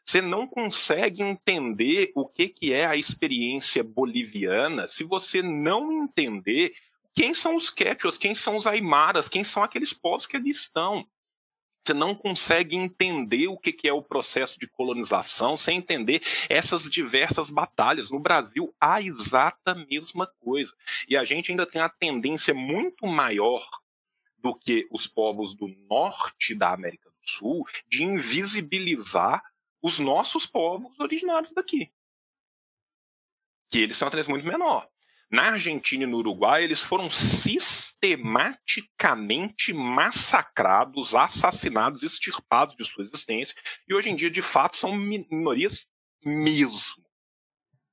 Você 0.05 0.20
não 0.20 0.48
consegue 0.48 1.23
entender 1.23 2.10
o 2.16 2.27
que, 2.27 2.48
que 2.48 2.73
é 2.73 2.86
a 2.86 2.97
experiência 2.97 3.85
boliviana 3.85 4.89
se 4.89 5.05
você 5.05 5.43
não 5.43 5.93
entender 5.93 6.74
quem 7.15 7.35
são 7.35 7.57
os 7.57 7.71
Quechuas, 7.71 8.17
quem 8.17 8.35
são 8.35 8.57
os 8.57 8.67
Aimaras, 8.67 9.29
quem 9.29 9.45
são 9.45 9.63
aqueles 9.63 9.93
povos 9.93 10.27
que 10.27 10.37
ali 10.37 10.51
estão. 10.51 11.07
Você 11.85 11.93
não 11.93 12.15
consegue 12.15 12.77
entender 12.77 13.49
o 13.49 13.59
que 13.59 13.89
é 13.89 13.93
o 13.93 14.03
processo 14.03 14.59
de 14.59 14.69
colonização 14.69 15.57
sem 15.57 15.79
entender 15.79 16.23
essas 16.49 16.89
diversas 16.89 17.51
batalhas. 17.51 18.09
No 18.09 18.21
Brasil, 18.21 18.73
a 18.81 19.03
exata 19.03 19.75
mesma 19.75 20.29
coisa. 20.39 20.73
E 21.09 21.17
a 21.17 21.25
gente 21.25 21.51
ainda 21.51 21.67
tem 21.67 21.83
a 21.83 21.89
tendência 21.89 22.55
muito 22.55 23.05
maior 23.07 23.61
do 24.39 24.55
que 24.55 24.87
os 24.93 25.09
povos 25.09 25.55
do 25.55 25.67
norte 25.89 26.55
da 26.55 26.73
América 26.73 27.11
do 27.11 27.31
Sul 27.31 27.67
de 27.89 28.05
invisibilizar 28.05 29.43
os 29.83 29.99
nossos 29.99 30.47
povos 30.47 30.99
originários 31.01 31.53
daqui. 31.53 31.93
Que 33.69 33.81
eles 33.81 33.99
têm 33.99 34.07
uma 34.07 34.11
tendência 34.11 34.31
muito 34.31 34.47
menor. 34.47 34.91
Na 35.33 35.53
Argentina 35.53 36.05
e 36.05 36.07
no 36.07 36.19
Uruguai, 36.19 36.63
eles 36.63 36.83
foram 36.83 37.11
sistematicamente 37.11 39.73
massacrados, 39.73 41.15
assassinados, 41.15 42.03
extirpados 42.03 42.77
de 42.77 42.85
sua 42.85 43.03
existência, 43.03 43.57
e 43.89 43.95
hoje 43.95 44.11
em 44.11 44.15
dia, 44.15 44.31
de 44.31 44.43
fato, 44.43 44.77
são 44.77 44.95
minorias 44.95 45.91
mesmo. 46.23 47.03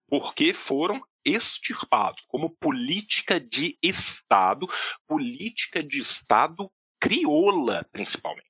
Porque 0.10 0.52
foram 0.52 1.02
extirpados 1.24 2.26
como 2.28 2.54
política 2.58 3.40
de 3.40 3.78
Estado, 3.82 4.68
política 5.08 5.82
de 5.82 6.00
Estado 6.00 6.70
crioula, 7.00 7.88
principalmente. 7.90 8.50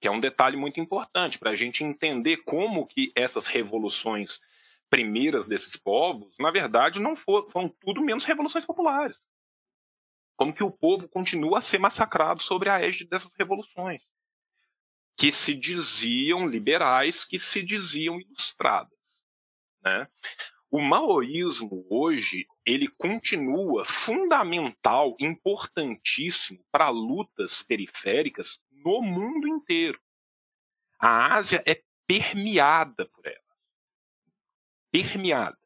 Que 0.00 0.06
é 0.06 0.12
um 0.12 0.20
detalhe 0.20 0.56
muito 0.56 0.78
importante 0.78 1.40
para 1.40 1.50
a 1.50 1.56
gente 1.56 1.82
entender 1.82 2.36
como 2.44 2.86
que 2.86 3.10
essas 3.16 3.48
revoluções 3.48 4.40
primeiras 4.94 5.48
desses 5.48 5.76
povos, 5.76 6.32
na 6.38 6.52
verdade, 6.52 7.00
não 7.00 7.16
foram, 7.16 7.48
foram 7.48 7.68
tudo 7.80 8.00
menos 8.00 8.24
revoluções 8.24 8.64
populares. 8.64 9.20
Como 10.36 10.54
que 10.54 10.62
o 10.62 10.70
povo 10.70 11.08
continua 11.08 11.58
a 11.58 11.62
ser 11.62 11.78
massacrado 11.78 12.40
sobre 12.40 12.70
a 12.70 12.80
égide 12.80 13.10
dessas 13.10 13.34
revoluções, 13.34 14.04
que 15.16 15.32
se 15.32 15.52
diziam 15.52 16.46
liberais, 16.46 17.24
que 17.24 17.40
se 17.40 17.60
diziam 17.60 18.20
ilustradas. 18.20 18.96
Né? 19.82 20.06
O 20.70 20.80
maoísmo 20.80 21.84
hoje 21.90 22.46
ele 22.64 22.86
continua 22.86 23.84
fundamental, 23.84 25.16
importantíssimo 25.18 26.64
para 26.70 26.88
lutas 26.88 27.64
periféricas 27.64 28.60
no 28.70 29.02
mundo 29.02 29.48
inteiro. 29.48 30.00
A 31.00 31.34
Ásia 31.34 31.64
é 31.66 31.82
permeada 32.06 33.06
por 33.06 33.26
ela 33.26 33.43
permeada. 34.94 35.58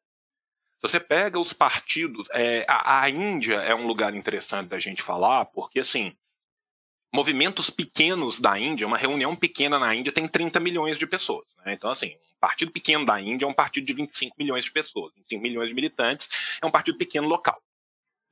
Se 0.78 0.88
você 0.88 0.98
pega 0.98 1.38
os 1.38 1.52
partidos, 1.52 2.26
é, 2.30 2.64
a, 2.66 3.02
a, 3.02 3.10
Índia 3.10 3.56
é 3.56 3.74
um 3.74 3.86
lugar 3.86 4.14
interessante 4.14 4.68
da 4.68 4.78
gente 4.78 5.02
falar, 5.02 5.44
porque 5.46 5.80
assim, 5.80 6.16
movimentos 7.12 7.68
pequenos 7.68 8.40
da 8.40 8.58
Índia, 8.58 8.86
uma 8.86 8.96
reunião 8.96 9.36
pequena 9.36 9.78
na 9.78 9.94
Índia 9.94 10.10
tem 10.10 10.26
30 10.26 10.58
milhões 10.60 10.98
de 10.98 11.06
pessoas. 11.06 11.46
Né? 11.58 11.74
Então, 11.74 11.90
assim, 11.90 12.14
um 12.36 12.40
partido 12.40 12.72
pequeno 12.72 13.04
da 13.04 13.20
Índia 13.20 13.44
é 13.44 13.48
um 13.48 13.52
partido 13.52 13.84
de 13.84 13.92
25 13.92 14.34
milhões 14.38 14.64
de 14.64 14.70
pessoas, 14.70 15.12
25 15.14 15.42
milhões 15.42 15.68
de 15.68 15.74
militantes, 15.74 16.30
é 16.62 16.64
um 16.64 16.70
partido 16.70 16.96
pequeno 16.96 17.28
local. 17.28 17.60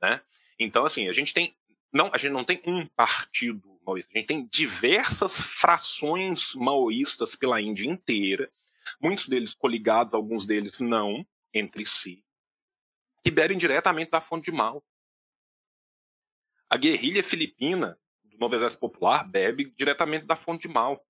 Né? 0.01 0.19
Então, 0.57 0.83
assim, 0.83 1.07
a 1.07 1.13
gente 1.13 1.31
tem. 1.31 1.55
Não, 1.93 2.09
a 2.11 2.17
gente 2.17 2.31
não 2.31 2.43
tem 2.43 2.59
um 2.65 2.87
partido 2.87 3.79
maoísta, 3.85 4.11
a 4.15 4.17
gente 4.17 4.27
tem 4.27 4.47
diversas 4.47 5.39
frações 5.39 6.55
maoístas 6.55 7.35
pela 7.35 7.61
Índia 7.61 7.87
inteira, 7.87 8.51
muitos 8.99 9.27
deles 9.27 9.53
coligados, 9.53 10.13
alguns 10.13 10.45
deles 10.45 10.79
não, 10.79 11.25
entre 11.53 11.85
si, 11.85 12.23
que 13.23 13.31
bebem 13.31 13.57
diretamente 13.57 14.11
da 14.11 14.21
fonte 14.21 14.45
de 14.45 14.51
Mao. 14.51 14.83
A 16.69 16.77
guerrilha 16.77 17.23
filipina 17.23 17.97
do 18.23 18.37
Novo 18.37 18.55
Exército 18.55 18.79
Popular 18.79 19.27
bebe 19.27 19.73
diretamente 19.77 20.25
da 20.25 20.35
fonte 20.35 20.67
de 20.67 20.73
Mao. 20.73 21.01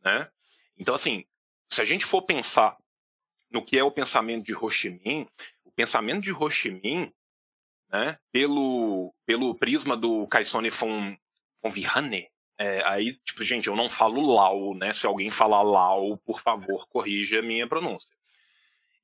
Né? 0.00 0.30
Então, 0.76 0.94
assim, 0.94 1.24
se 1.70 1.80
a 1.80 1.84
gente 1.84 2.04
for 2.04 2.22
pensar 2.22 2.76
no 3.50 3.64
que 3.64 3.78
é 3.78 3.84
o 3.84 3.92
pensamento 3.92 4.44
de 4.44 4.54
Ho 4.54 4.68
Chi 4.70 4.90
Minh, 4.90 5.28
o 5.64 5.70
pensamento 5.70 6.22
de 6.22 6.32
Ho 6.32 6.50
Chi 6.50 6.70
Minh, 6.70 7.12
né, 7.90 8.18
pelo, 8.32 9.14
pelo 9.26 9.54
prisma 9.54 9.96
do 9.96 10.26
Kaisone 10.26 10.70
von, 10.70 11.16
von 11.62 11.70
Vihane, 11.70 12.31
é, 12.62 12.80
aí, 12.86 13.16
tipo, 13.16 13.42
gente, 13.42 13.66
eu 13.66 13.74
não 13.74 13.90
falo 13.90 14.32
Lao, 14.32 14.72
né? 14.72 14.92
Se 14.92 15.04
alguém 15.04 15.32
falar 15.32 15.62
Lao, 15.62 16.16
por 16.18 16.40
favor, 16.40 16.86
corrija 16.86 17.40
a 17.40 17.42
minha 17.42 17.66
pronúncia. 17.66 18.14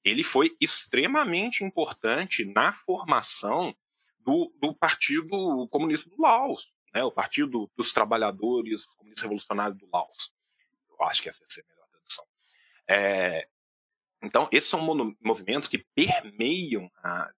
Ele 0.04 0.22
foi 0.22 0.56
extremamente 0.60 1.64
importante 1.64 2.44
na 2.44 2.72
formação 2.72 3.76
do, 4.20 4.54
do 4.60 4.72
Partido 4.72 5.66
Comunista 5.72 6.08
do 6.08 6.22
Laos, 6.22 6.72
né? 6.94 7.02
o 7.02 7.10
Partido 7.10 7.68
dos 7.76 7.92
Trabalhadores 7.92 8.86
Comunistas 8.86 9.22
Revolucionários 9.22 9.76
do 9.76 9.88
Laos. 9.92 10.32
Eu 10.88 11.04
acho 11.06 11.20
que 11.20 11.28
essa 11.28 11.42
é 11.42 11.60
a 11.60 11.68
melhor 11.68 11.88
tradução. 11.88 12.24
É, 12.86 13.48
então, 14.22 14.48
esses 14.52 14.70
são 14.70 14.80
movimentos 15.20 15.66
que 15.66 15.84
permeiam 15.96 16.88
a 17.02 17.22
Ásia. 17.24 17.34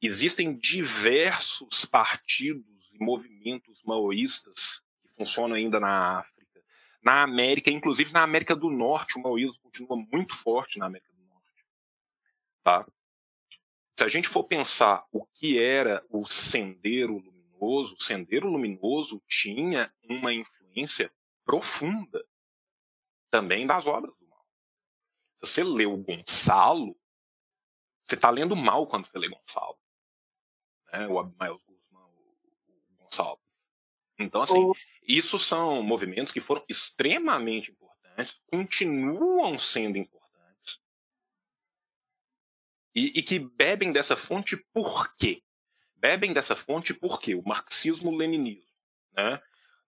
Existem 0.00 0.56
diversos 0.56 1.84
partidos 1.84 2.88
e 2.92 3.04
movimentos 3.04 3.82
maoístas 3.82 4.85
funcionam 5.16 5.56
ainda 5.56 5.80
na 5.80 6.18
África, 6.18 6.62
na 7.02 7.22
América, 7.22 7.70
inclusive 7.70 8.12
na 8.12 8.22
América 8.22 8.54
do 8.54 8.70
Norte, 8.70 9.18
o 9.18 9.22
maoísmo 9.22 9.58
continua 9.60 9.96
muito 9.96 10.34
forte 10.34 10.78
na 10.78 10.86
América 10.86 11.12
do 11.12 11.24
Norte. 11.24 11.66
Tá? 12.62 12.86
Se 13.96 14.04
a 14.04 14.08
gente 14.08 14.28
for 14.28 14.44
pensar 14.44 15.04
o 15.12 15.24
que 15.24 15.62
era 15.62 16.04
o 16.10 16.26
Sendero 16.26 17.18
Luminoso, 17.18 17.96
o 17.98 18.02
Sendero 18.02 18.48
Luminoso 18.48 19.22
tinha 19.28 19.92
uma 20.08 20.34
influência 20.34 21.10
profunda 21.44 22.24
também 23.30 23.66
das 23.66 23.86
obras 23.86 24.14
do 24.18 24.26
se 25.36 25.46
você 25.46 25.64
lê 25.64 25.84
o 25.84 25.96
Gonçalo, 25.98 26.96
você 28.04 28.14
está 28.14 28.30
lendo 28.30 28.56
mal 28.56 28.86
quando 28.86 29.06
você 29.06 29.18
lê 29.18 29.28
Gonçalo. 29.28 29.78
Né? 30.92 31.06
O 31.08 31.18
Abimael 31.18 31.60
Guzman, 31.66 32.04
o 32.04 32.94
Gonçalo. 32.96 33.40
Então, 34.18 34.42
assim, 34.42 34.72
isso 35.06 35.38
são 35.38 35.82
movimentos 35.82 36.32
que 36.32 36.40
foram 36.40 36.64
extremamente 36.68 37.70
importantes, 37.70 38.40
continuam 38.46 39.58
sendo 39.58 39.98
importantes, 39.98 40.80
e, 42.94 43.12
e 43.18 43.22
que 43.22 43.38
bebem 43.38 43.92
dessa 43.92 44.16
fonte 44.16 44.56
por 44.72 45.14
quê? 45.16 45.42
Bebem 45.96 46.32
dessa 46.32 46.56
fonte 46.56 46.94
porque 46.94 47.34
o 47.34 47.42
marxismo-leninismo, 47.46 48.70
né? 49.12 49.40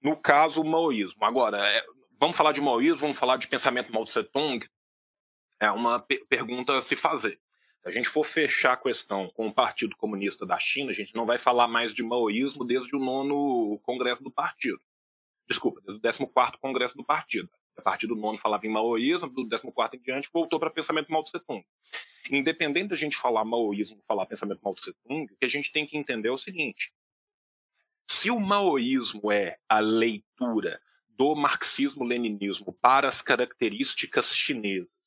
no 0.03 0.17
caso, 0.17 0.61
o 0.61 0.65
maoísmo. 0.65 1.25
Agora, 1.25 1.67
é, 1.67 1.85
vamos 2.19 2.37
falar 2.37 2.53
de 2.53 2.61
maoísmo, 2.61 2.99
vamos 2.99 3.19
falar 3.19 3.37
de 3.37 3.49
pensamento 3.49 3.93
Mao 3.93 4.05
Tse 4.05 4.23
Tung, 4.25 4.67
é 5.61 5.71
uma 5.71 6.01
pergunta 6.29 6.77
a 6.77 6.83
se 6.83 6.95
fazer. 6.95 7.41
A 7.89 7.91
gente 7.91 8.07
for 8.07 8.23
fechar 8.23 8.75
a 8.75 8.77
questão 8.77 9.31
com 9.31 9.47
o 9.47 9.53
Partido 9.53 9.97
Comunista 9.97 10.45
da 10.45 10.59
China, 10.59 10.91
a 10.91 10.95
gente 10.95 11.15
não 11.15 11.25
vai 11.25 11.39
falar 11.39 11.67
mais 11.67 11.95
de 11.95 12.03
maoísmo 12.03 12.63
desde 12.63 12.95
o 12.95 12.99
nono 12.99 13.79
Congresso 13.83 14.23
do 14.23 14.31
Partido. 14.31 14.79
Desculpa, 15.49 15.81
desde 15.81 16.23
o 16.23 16.27
14 16.27 16.59
Congresso 16.61 16.95
do 16.99 17.03
Partido. 17.03 17.49
A 17.79 17.81
partir 17.81 18.07
do 18.07 18.15
nono 18.15 18.37
falava 18.37 18.67
em 18.67 18.71
maoísmo, 18.71 19.31
do 19.31 19.49
14 19.49 19.97
em 19.97 20.01
diante 20.01 20.29
voltou 20.31 20.61
para 20.61 20.69
pensamento 20.69 21.11
Mao 21.11 21.25
Tse 21.25 21.41
Tung. 21.41 21.65
Independente 22.31 22.89
da 22.89 22.97
gente 22.97 23.17
falar 23.17 23.43
maoísmo, 23.43 24.03
falar 24.07 24.27
pensamento 24.27 24.61
Mao 24.63 24.75
Tse 24.75 24.93
Tung, 25.07 25.25
o 25.25 25.37
que 25.39 25.47
a 25.47 25.49
gente 25.49 25.73
tem 25.73 25.87
que 25.87 25.97
entender 25.97 26.29
é 26.29 26.33
o 26.33 26.37
seguinte: 26.37 26.93
se 28.07 28.31
o 28.31 28.39
maoísmo 28.39 29.33
é 29.33 29.57
a 29.67 29.79
leitura 29.79 30.79
do 31.09 31.35
marxismo-leninismo 31.35 32.71
para 32.83 33.09
as 33.09 33.23
características 33.23 34.37
chinesas, 34.37 34.98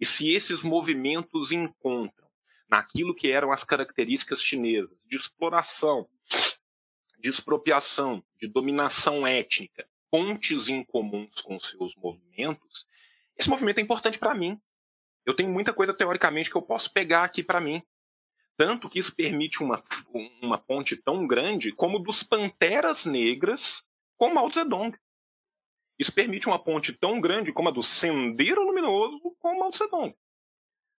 e 0.00 0.06
se 0.06 0.30
esses 0.32 0.62
movimentos 0.62 1.52
encontram 1.52 2.28
naquilo 2.68 3.14
que 3.14 3.30
eram 3.30 3.52
as 3.52 3.64
características 3.64 4.42
chinesas 4.42 4.96
de 5.06 5.16
exploração, 5.16 6.08
de 7.18 7.30
expropriação, 7.30 8.22
de 8.38 8.48
dominação 8.48 9.26
étnica, 9.26 9.86
pontes 10.10 10.68
incomuns 10.68 11.40
com 11.40 11.58
seus 11.58 11.94
movimentos, 11.96 12.86
esse 13.36 13.48
movimento 13.48 13.78
é 13.78 13.82
importante 13.82 14.18
para 14.18 14.34
mim. 14.34 14.60
Eu 15.24 15.34
tenho 15.34 15.50
muita 15.50 15.72
coisa 15.72 15.94
teoricamente 15.94 16.50
que 16.50 16.56
eu 16.56 16.62
posso 16.62 16.92
pegar 16.92 17.24
aqui 17.24 17.42
para 17.42 17.60
mim. 17.60 17.82
Tanto 18.56 18.88
que 18.88 18.98
isso 18.98 19.14
permite 19.14 19.62
uma, 19.62 19.82
uma 20.40 20.58
ponte 20.58 20.96
tão 20.96 21.26
grande 21.26 21.72
como 21.72 21.98
dos 21.98 22.22
Panteras 22.22 23.04
Negras 23.04 23.82
com 24.16 24.32
Mao 24.32 24.52
Zedong. 24.52 24.96
Isso 25.98 26.12
permite 26.12 26.46
uma 26.46 26.62
ponte 26.62 26.92
tão 26.92 27.20
grande 27.20 27.52
como 27.52 27.68
a 27.68 27.72
do 27.72 27.82
Sendero 27.82 28.64
Luminoso 28.64 29.20
com 29.38 29.58
Mao 29.58 29.70
Tung. 29.70 30.14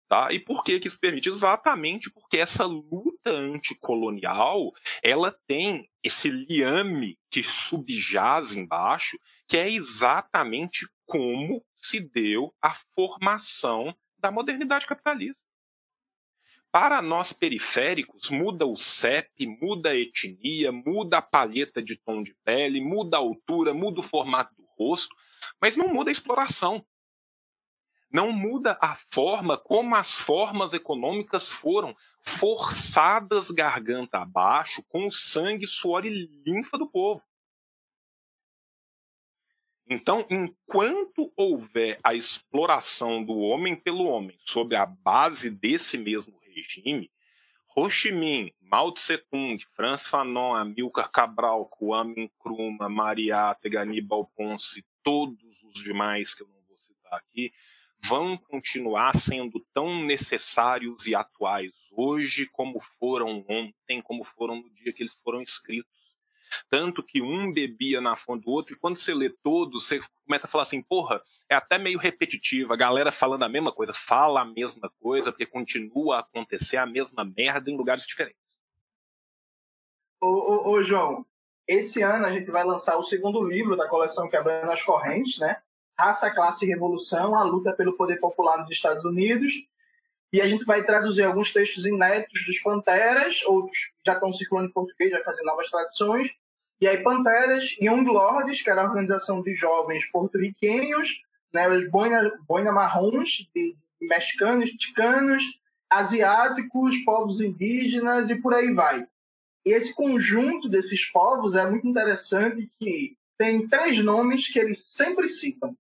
Tá? 0.07 0.31
E 0.31 0.39
por 0.39 0.63
que, 0.63 0.79
que 0.79 0.87
isso 0.87 0.99
permite? 0.99 1.29
Exatamente 1.29 2.11
porque 2.11 2.37
essa 2.37 2.63
luta 2.63 3.31
anticolonial 3.31 4.71
ela 5.01 5.35
tem 5.47 5.89
esse 6.03 6.29
liame 6.29 7.17
que 7.29 7.41
subjaz 7.41 8.53
embaixo, 8.53 9.17
que 9.47 9.57
é 9.57 9.69
exatamente 9.69 10.87
como 11.05 11.63
se 11.75 11.99
deu 11.99 12.53
a 12.61 12.73
formação 12.95 13.95
da 14.17 14.31
modernidade 14.31 14.85
capitalista. 14.85 15.44
Para 16.75 17.01
nós 17.01 17.31
periféricos, 17.31 18.29
muda 18.29 18.65
o 18.65 18.75
CEP, 18.75 19.47
muda 19.47 19.91
a 19.91 19.95
etnia, 19.95 20.73
muda 20.73 21.19
a 21.19 21.21
palheta 21.21 21.81
de 21.81 21.95
tom 21.95 22.21
de 22.21 22.35
pele, 22.43 22.81
muda 22.81 23.15
a 23.15 23.21
altura, 23.21 23.73
muda 23.73 24.01
o 24.01 24.03
formato 24.03 24.53
do 24.55 24.65
rosto, 24.77 25.15
mas 25.61 25.77
não 25.77 25.87
muda 25.87 26.09
a 26.09 26.11
exploração. 26.11 26.85
Não 28.11 28.33
muda 28.33 28.77
a 28.81 28.93
forma 29.09 29.57
como 29.57 29.95
as 29.95 30.15
formas 30.15 30.73
econômicas 30.73 31.47
foram 31.47 31.95
forçadas 32.19 33.51
garganta 33.51 34.17
abaixo 34.17 34.83
com 34.89 35.05
o 35.05 35.11
sangue, 35.11 35.65
suor 35.65 36.05
e 36.05 36.27
linfa 36.45 36.77
do 36.77 36.89
povo. 36.89 37.23
Então, 39.87 40.27
enquanto 40.29 41.31
houver 41.37 41.97
a 42.03 42.13
exploração 42.13 43.23
do 43.23 43.37
homem 43.37 43.77
pelo 43.77 44.03
homem 44.03 44.37
sobre 44.43 44.75
a 44.75 44.85
base 44.85 45.49
desse 45.49 45.97
mesmo 45.97 46.37
regime, 46.55 47.11
Ho 47.75 47.89
Chi 47.89 48.11
Minh, 48.11 48.51
Mao 48.61 48.91
Tse 48.93 49.17
Tung, 49.17 49.57
Franz 49.75 50.07
Fanon, 50.07 50.55
Amilcar 50.55 51.11
Cabral, 51.11 51.65
Kwame 51.65 52.25
Nkrumah, 52.25 52.89
Mariátegua, 52.89 53.81
Aníbal 53.81 54.31
Ponce, 54.35 54.85
todos 55.03 55.63
os 55.63 55.83
demais 55.83 56.33
que 56.33 56.43
eu 56.43 56.47
não 56.47 56.61
vou 56.67 56.77
citar 56.77 57.19
aqui, 57.19 57.51
vão 58.03 58.37
continuar 58.37 59.15
sendo 59.15 59.59
tão 59.73 60.03
necessários 60.03 61.05
e 61.05 61.15
atuais 61.15 61.73
hoje 61.95 62.47
como 62.51 62.79
foram 62.79 63.45
ontem, 63.47 64.01
como 64.01 64.23
foram 64.23 64.57
no 64.57 64.69
dia 64.73 64.93
que 64.93 65.01
eles 65.01 65.15
foram 65.15 65.41
escritos. 65.41 65.94
Tanto 66.69 67.03
que 67.03 67.21
um 67.21 67.51
bebia 67.51 68.01
na 68.01 68.15
fonte 68.15 68.45
do 68.45 68.51
outro, 68.51 68.73
e 68.73 68.77
quando 68.77 68.95
você 68.95 69.13
lê 69.13 69.29
todos, 69.29 69.87
você 69.87 69.99
começa 70.25 70.47
a 70.47 70.49
falar 70.49 70.63
assim, 70.63 70.81
porra, 70.81 71.21
é 71.49 71.55
até 71.55 71.77
meio 71.77 71.99
repetitivo, 71.99 72.73
a 72.73 72.77
galera 72.77 73.11
falando 73.11 73.43
a 73.43 73.49
mesma 73.49 73.71
coisa, 73.71 73.93
fala 73.93 74.41
a 74.41 74.45
mesma 74.45 74.91
coisa, 74.99 75.31
porque 75.31 75.45
continua 75.45 76.17
a 76.17 76.19
acontecer 76.19 76.77
a 76.77 76.85
mesma 76.85 77.23
merda 77.23 77.69
em 77.69 77.77
lugares 77.77 78.05
diferentes. 78.05 78.39
Ô, 80.21 80.27
ô, 80.27 80.71
ô 80.71 80.83
João, 80.83 81.25
esse 81.67 82.01
ano 82.01 82.25
a 82.25 82.31
gente 82.31 82.49
vai 82.51 82.63
lançar 82.63 82.97
o 82.97 83.03
segundo 83.03 83.43
livro 83.43 83.75
da 83.75 83.87
coleção 83.87 84.29
Quebrando 84.29 84.71
as 84.71 84.83
Correntes, 84.83 85.39
né? 85.39 85.61
Raça, 85.97 86.29
Classe 86.29 86.65
e 86.65 86.67
Revolução, 86.67 87.35
a 87.35 87.43
luta 87.43 87.73
pelo 87.73 87.93
poder 87.93 88.19
popular 88.19 88.57
nos 88.57 88.69
Estados 88.69 89.05
Unidos. 89.05 89.53
E 90.35 90.41
a 90.41 90.47
gente 90.49 90.65
vai 90.65 90.83
traduzir 90.83 91.23
alguns 91.23 91.53
textos 91.53 91.85
inéditos 91.85 92.45
dos 92.45 92.59
Panteras, 92.59 93.41
outros 93.45 93.89
já 94.05 94.15
estão 94.15 94.33
circulando 94.33 94.67
em 94.67 94.73
português, 94.73 95.09
vai 95.09 95.23
fazer 95.23 95.41
novas 95.43 95.69
traduções. 95.69 96.29
E 96.81 96.85
aí, 96.89 97.01
Panteras, 97.01 97.73
Young 97.79 98.03
Lords, 98.03 98.61
que 98.61 98.69
era 98.69 98.81
a 98.81 98.85
organização 98.85 99.41
de 99.41 99.53
jovens 99.55 100.05
porto-riquenhos, 100.11 101.21
né, 101.53 101.69
os 101.69 101.89
boina, 101.89 102.37
boina 102.45 102.73
marrons, 102.73 103.49
de, 103.55 103.77
de 104.01 104.07
mexicanos, 104.09 104.71
ticanos, 104.71 105.41
asiáticos, 105.89 106.97
povos 107.05 107.39
indígenas 107.39 108.29
e 108.29 108.35
por 108.35 108.53
aí 108.53 108.73
vai. 108.73 109.07
E 109.65 109.71
esse 109.71 109.95
conjunto 109.95 110.67
desses 110.67 111.05
povos 111.13 111.55
é 111.55 111.65
muito 111.65 111.87
interessante 111.87 112.69
que 112.77 113.17
tem 113.37 113.69
três 113.69 114.03
nomes 114.03 114.49
que 114.49 114.59
eles 114.59 114.85
sempre 114.85 115.29
citam. 115.29 115.73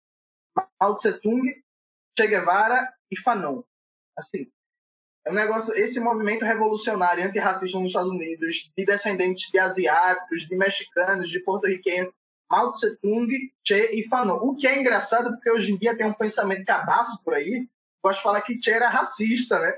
Mao 0.79 0.95
Tse 0.95 1.11
Tung, 1.19 1.61
Che 2.17 2.25
Guevara 2.25 2.87
e 3.11 3.19
Fanon. 3.19 3.61
Assim, 4.17 4.47
É 5.27 5.31
um 5.31 5.33
negócio, 5.33 5.73
esse 5.73 5.99
movimento 5.99 6.45
revolucionário 6.45 7.25
antirracista 7.25 7.79
nos 7.79 7.87
Estados 7.87 8.11
Unidos, 8.11 8.71
de 8.77 8.85
descendentes 8.85 9.49
de 9.51 9.57
asiáticos, 9.57 10.47
de 10.47 10.55
mexicanos, 10.55 11.31
de 11.31 11.39
porto-riquenhos, 11.39 12.13
Mao 12.49 12.71
Tse 12.71 12.95
Tung, 12.97 13.27
Che 13.65 13.89
e 13.91 14.07
Fanon. 14.07 14.37
O 14.37 14.55
que 14.55 14.67
é 14.67 14.79
engraçado, 14.79 15.31
porque 15.31 15.49
hoje 15.49 15.71
em 15.73 15.77
dia 15.77 15.97
tem 15.97 16.05
um 16.05 16.13
pensamento 16.13 16.63
cabaço 16.63 17.23
por 17.23 17.33
aí, 17.33 17.67
gosto 18.03 18.17
de 18.17 18.23
falar 18.23 18.41
que 18.41 18.61
Che 18.61 18.69
era 18.69 18.87
racista, 18.87 19.59
né? 19.59 19.73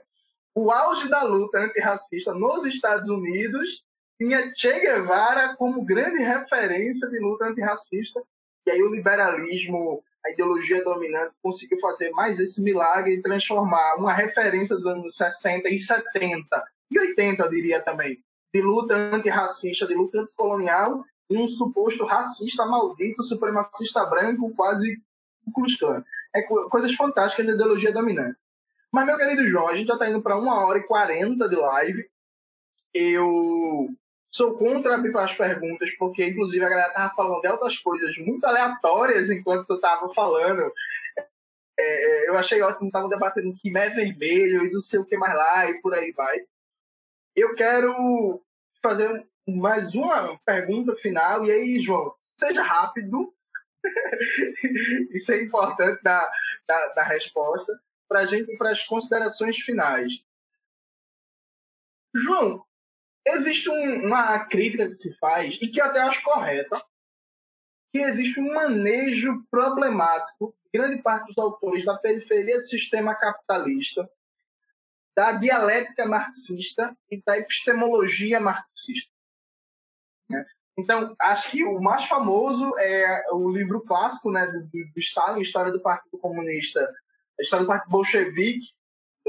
O 0.53 0.69
auge 0.69 1.07
da 1.07 1.23
luta 1.23 1.59
antirracista 1.59 2.34
nos 2.34 2.65
Estados 2.65 3.07
Unidos 3.07 3.85
tinha 4.19 4.53
Che 4.53 4.81
Guevara 4.81 5.55
como 5.55 5.85
grande 5.85 6.22
referência 6.22 7.07
de 7.07 7.19
luta 7.19 7.45
antirracista, 7.45 8.22
e 8.65 8.72
aí 8.72 8.84
o 8.84 8.91
liberalismo 8.91 10.03
a 10.28 10.32
ideologia 10.32 10.84
dominante 10.84 11.34
conseguiu 11.41 11.80
fazer 11.80 12.12
mais 12.12 12.40
esse 12.40 12.62
milagre 12.62 13.14
e 13.14 13.22
transformar 13.22 13.95
uma 13.95 14.14
referência 14.14 14.76
dos 14.76 14.86
anos 14.86 15.16
60 15.16 15.70
e 15.70 15.80
70 15.80 16.64
e 16.91 16.99
80, 16.99 17.44
eu 17.44 17.49
diria 17.49 17.82
também, 17.82 18.22
de 18.54 18.62
luta 18.62 18.95
antirracista, 18.95 19.88
de 19.88 19.94
luta 19.94 20.20
anticolonial, 20.20 21.04
um 21.30 21.48
suposto 21.48 22.06
racista 22.06 22.66
maldito, 22.66 23.24
supremacista 23.24 24.06
branco, 24.06 24.54
quase 24.56 25.02
Klux 25.54 25.78
É 26.34 26.41
coisas 26.70 26.94
fantásticas 26.95 27.45
da 27.45 27.54
ideologia 27.54 27.91
dominante. 27.91 28.38
Mas, 28.91 29.06
meu 29.06 29.18
querido 29.18 29.48
João, 29.48 29.68
a 29.68 29.76
gente 29.76 29.88
já 29.88 29.94
está 29.94 30.10
indo 30.10 30.22
para 30.22 30.38
uma 30.38 30.66
hora 30.66 30.80
e 30.80 30.84
quarenta 30.84 31.48
de 31.48 31.56
live. 31.56 32.10
Eu 32.94 33.90
Sou 34.38 34.55
contra 34.55 34.95
as 34.95 35.34
perguntas, 35.34 35.89
porque 35.97 36.23
inclusive 36.27 36.64
a 36.64 36.69
galera 36.69 36.93
tava 36.93 37.15
falando 37.15 37.41
de 37.41 37.47
outras 37.47 37.80
coisas 37.80 38.15
muito 38.19 38.45
aleatórias 38.45 39.31
enquanto 39.31 39.68
eu 39.68 39.81
tava 39.81 40.14
falando. 40.14 40.72
É, 41.76 42.26
é 42.26 42.30
eu 42.30 42.38
achei 42.38 42.61
ótimo, 42.61 42.91
tava 42.91 43.09
debatendo 43.09 43.55
que 43.59 43.76
é 43.76 43.89
vermelho 43.89 44.68
e 44.68 44.72
não 44.72 44.80
sei 44.80 44.99
o 44.99 45.05
que 45.05 45.18
mais 45.18 45.34
lá 45.34 45.68
e 45.72 45.81
por 45.81 45.95
aí 45.95 46.11
vai. 46.11 46.38
Eu 47.35 47.55
quero 47.55 48.39
fazer 48.80 49.27
mais 49.47 49.95
uma 49.95 50.38
pergunta 50.45 50.95
final, 50.95 51.43
e 51.43 51.51
aí, 51.51 51.81
João, 51.81 52.14
seja 52.39 52.61
rápido. 52.61 53.34
Isso 55.15 55.31
é 55.31 55.41
importante 55.41 55.99
da, 56.03 56.31
da, 56.68 56.88
da 56.89 57.03
resposta 57.03 57.73
para 58.07 58.19
a 58.19 58.26
gente 58.27 58.55
para 58.55 58.69
as 58.69 58.84
considerações 58.84 59.57
finais. 59.57 60.14
João, 62.14 62.66
existe 63.36 63.70
um, 63.70 64.06
uma 64.06 64.45
crítica 64.45 64.88
que 64.88 64.94
se 64.94 65.18
faz, 65.18 65.58
e 65.62 65.68
que 65.68 65.82
até 65.82 65.99
acho 65.99 66.24
correta, 66.24 66.82
que 67.91 67.99
existe 67.99 68.40
um 68.40 68.54
manejo 68.54 69.44
problemático 69.49 70.56
de 70.64 70.80
grande 70.80 71.02
parte 71.02 71.28
dos 71.28 71.38
autores 71.38 71.86
da 71.86 71.98
periferia 71.98 72.58
do 72.58 72.64
sistema 72.64 73.16
capitalista, 73.16 74.10
da 75.16 75.32
dialética 75.32 76.06
marxista 76.06 76.95
e 77.10 77.22
da 77.26 77.38
epistemologia 77.38 78.40
marxista. 78.40 79.10
Né? 80.30 80.45
Então, 80.78 81.16
acho 81.20 81.49
que 81.49 81.64
o 81.64 81.82
mais 81.82 82.06
famoso 82.06 82.78
é 82.78 83.34
o 83.34 83.49
livro 83.49 83.82
clássico 83.82 84.32
né, 84.32 84.45
do, 84.45 84.62
do 84.68 84.99
Stalin, 84.99 85.41
História 85.41 85.72
do 85.72 85.82
Partido 85.82 86.20
Comunista, 86.20 86.88
História 87.40 87.66
do 87.66 87.68
Partido 87.68 87.90
Bolchevique, 87.90 88.68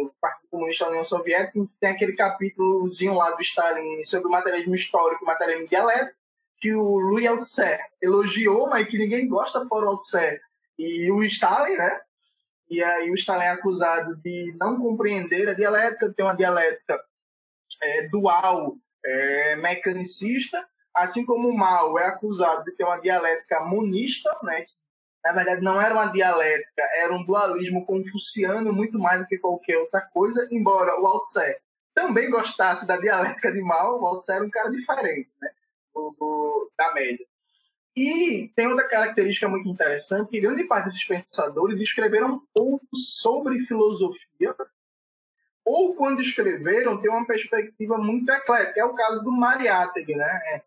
do 0.05 0.15
Partido 0.21 0.49
Comunista 0.51 0.85
da 0.85 0.91
União 0.91 1.05
Soviética, 1.05 1.67
tem 1.81 1.91
aquele 1.91 2.13
capítulozinho 2.15 3.15
lá 3.15 3.31
do 3.31 3.43
Stalin 3.43 4.05
sobre 4.05 4.29
o 4.29 4.31
materialismo 4.31 4.75
histórico 4.75 5.23
e 5.23 5.25
o 5.25 5.27
materialismo 5.27 5.69
dialético, 5.69 6.19
que 6.61 6.75
o 6.75 6.99
Louis 6.99 7.27
Althusser 7.27 7.81
elogiou, 8.03 8.69
mas 8.69 8.89
que 8.89 8.99
ninguém 8.99 9.29
gosta 9.29 9.67
fora 9.67 9.87
o 9.87 9.89
Althusser. 9.91 10.41
E 10.79 11.11
o 11.11 11.23
Stalin, 11.25 11.77
né? 11.77 12.01
E 12.71 12.83
aí 12.83 13.11
o 13.11 13.15
Stalin 13.15 13.45
é 13.45 13.51
acusado 13.51 14.17
de 14.17 14.55
não 14.59 14.79
compreender 14.79 15.49
a 15.49 15.55
dialética, 15.55 16.13
ter 16.13 16.23
uma 16.23 16.37
dialética 16.37 17.03
é, 17.83 18.09
dual, 18.09 18.77
é, 19.05 19.57
mecanicista, 19.57 20.67
assim 20.95 21.25
como 21.25 21.49
o 21.49 21.57
Mao 21.57 21.99
é 21.99 22.07
acusado 22.07 22.65
de 22.65 22.73
ter 22.73 22.85
uma 22.85 23.01
dialética 23.01 23.61
monista, 23.61 24.31
né, 24.43 24.67
na 25.29 25.35
verdade 25.35 25.63
não 25.63 25.81
era 25.81 25.95
uma 25.95 26.07
dialética, 26.07 26.83
era 26.97 27.15
um 27.15 27.23
dualismo 27.23 27.85
confuciano 27.85 28.73
muito 28.73 28.99
mais 28.99 29.21
do 29.21 29.27
que 29.27 29.39
qualquer 29.39 29.77
outra 29.79 30.01
coisa, 30.01 30.49
embora 30.51 30.99
o 31.01 31.07
Althusser 31.07 31.61
também 31.95 32.31
gostasse 32.31 32.87
da 32.87 32.97
dialética 32.97 33.53
de 33.53 33.61
Mao, 33.61 34.01
o 34.01 34.07
Althusser 34.07 34.37
era 34.37 34.45
um 34.45 34.51
cara 34.51 34.71
diferente, 34.71 35.29
né, 35.41 35.51
do, 35.95 36.71
da 36.79 36.95
média. 36.95 37.27
E 37.95 38.51
tem 38.55 38.69
outra 38.69 38.89
característica 38.89 39.49
muito 39.49 39.69
interessante, 39.69 40.31
que 40.31 40.41
grande 40.41 40.65
parte 40.65 40.87
desses 40.87 41.05
pensadores 41.05 41.81
escreveram 41.81 42.41
pouco 42.55 42.87
sobre 42.95 43.61
filosofia, 43.61 44.55
ou 45.65 45.95
quando 45.95 46.23
escreveram, 46.23 46.99
tem 46.99 47.11
uma 47.11 47.27
perspectiva 47.27 47.99
muito 47.99 48.31
eclética, 48.31 48.81
é 48.81 48.85
o 48.85 48.95
caso 48.95 49.23
do 49.23 49.33
Mariátegui, 49.33 50.15
né? 50.15 50.63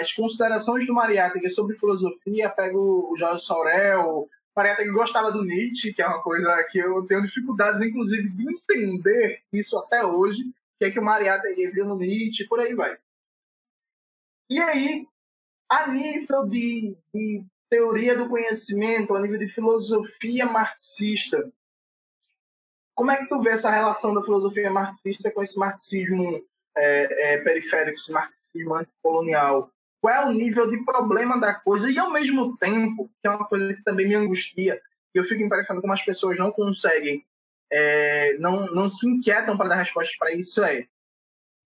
As 0.00 0.12
considerações 0.12 0.86
do 0.86 0.92
Mariátegui 0.92 1.48
sobre 1.48 1.78
filosofia, 1.78 2.50
pego 2.50 3.10
o 3.10 3.16
Jorge 3.16 3.42
Sorel, 3.42 4.28
Mariátegui 4.54 4.90
gostava 4.90 5.32
do 5.32 5.42
Nietzsche, 5.42 5.94
que 5.94 6.02
é 6.02 6.06
uma 6.06 6.22
coisa 6.22 6.62
que 6.70 6.78
eu 6.78 7.06
tenho 7.06 7.22
dificuldades, 7.22 7.80
inclusive, 7.80 8.28
de 8.28 8.52
entender 8.52 9.42
isso 9.50 9.78
até 9.78 10.04
hoje, 10.04 10.42
que 10.78 10.84
é 10.84 10.90
que 10.90 10.98
o 10.98 11.04
Mariátegui 11.04 11.68
viu 11.68 11.86
no 11.86 11.96
Nietzsche, 11.96 12.46
por 12.46 12.60
aí 12.60 12.74
vai. 12.74 12.98
E 14.50 14.60
aí, 14.60 15.06
a 15.70 15.86
nível 15.88 16.46
de, 16.46 16.94
de 17.14 17.42
teoria 17.70 18.14
do 18.14 18.28
conhecimento, 18.28 19.14
a 19.14 19.20
nível 19.20 19.38
de 19.38 19.48
filosofia 19.48 20.44
marxista, 20.44 21.50
como 22.94 23.10
é 23.10 23.16
que 23.16 23.28
tu 23.30 23.40
vê 23.40 23.50
essa 23.50 23.70
relação 23.70 24.12
da 24.12 24.22
filosofia 24.22 24.70
marxista 24.70 25.30
com 25.30 25.42
esse 25.42 25.58
marxismo 25.58 26.44
é, 26.76 27.34
é, 27.34 27.38
periférico, 27.38 27.96
esse 27.96 28.12
marxismo 28.12 28.41
racismo 28.52 28.74
anticolonial, 28.74 29.70
qual 30.00 30.14
é 30.14 30.26
o 30.26 30.32
nível 30.32 30.68
de 30.70 30.84
problema 30.84 31.38
da 31.40 31.54
coisa 31.54 31.90
e 31.90 31.98
ao 31.98 32.10
mesmo 32.10 32.56
tempo, 32.58 33.10
que 33.20 33.28
é 33.28 33.30
uma 33.30 33.46
coisa 33.46 33.74
que 33.74 33.82
também 33.82 34.08
me 34.08 34.14
angustia, 34.14 34.80
e 35.14 35.18
eu 35.18 35.24
fico 35.24 35.42
impressionado 35.42 35.80
como 35.80 35.92
as 35.92 36.04
pessoas 36.04 36.38
não 36.38 36.52
conseguem, 36.52 37.24
é, 37.70 38.36
não, 38.38 38.66
não 38.66 38.88
se 38.88 39.08
inquietam 39.08 39.56
para 39.56 39.70
dar 39.70 39.76
respostas 39.76 40.16
para 40.16 40.32
isso, 40.32 40.62
é 40.62 40.86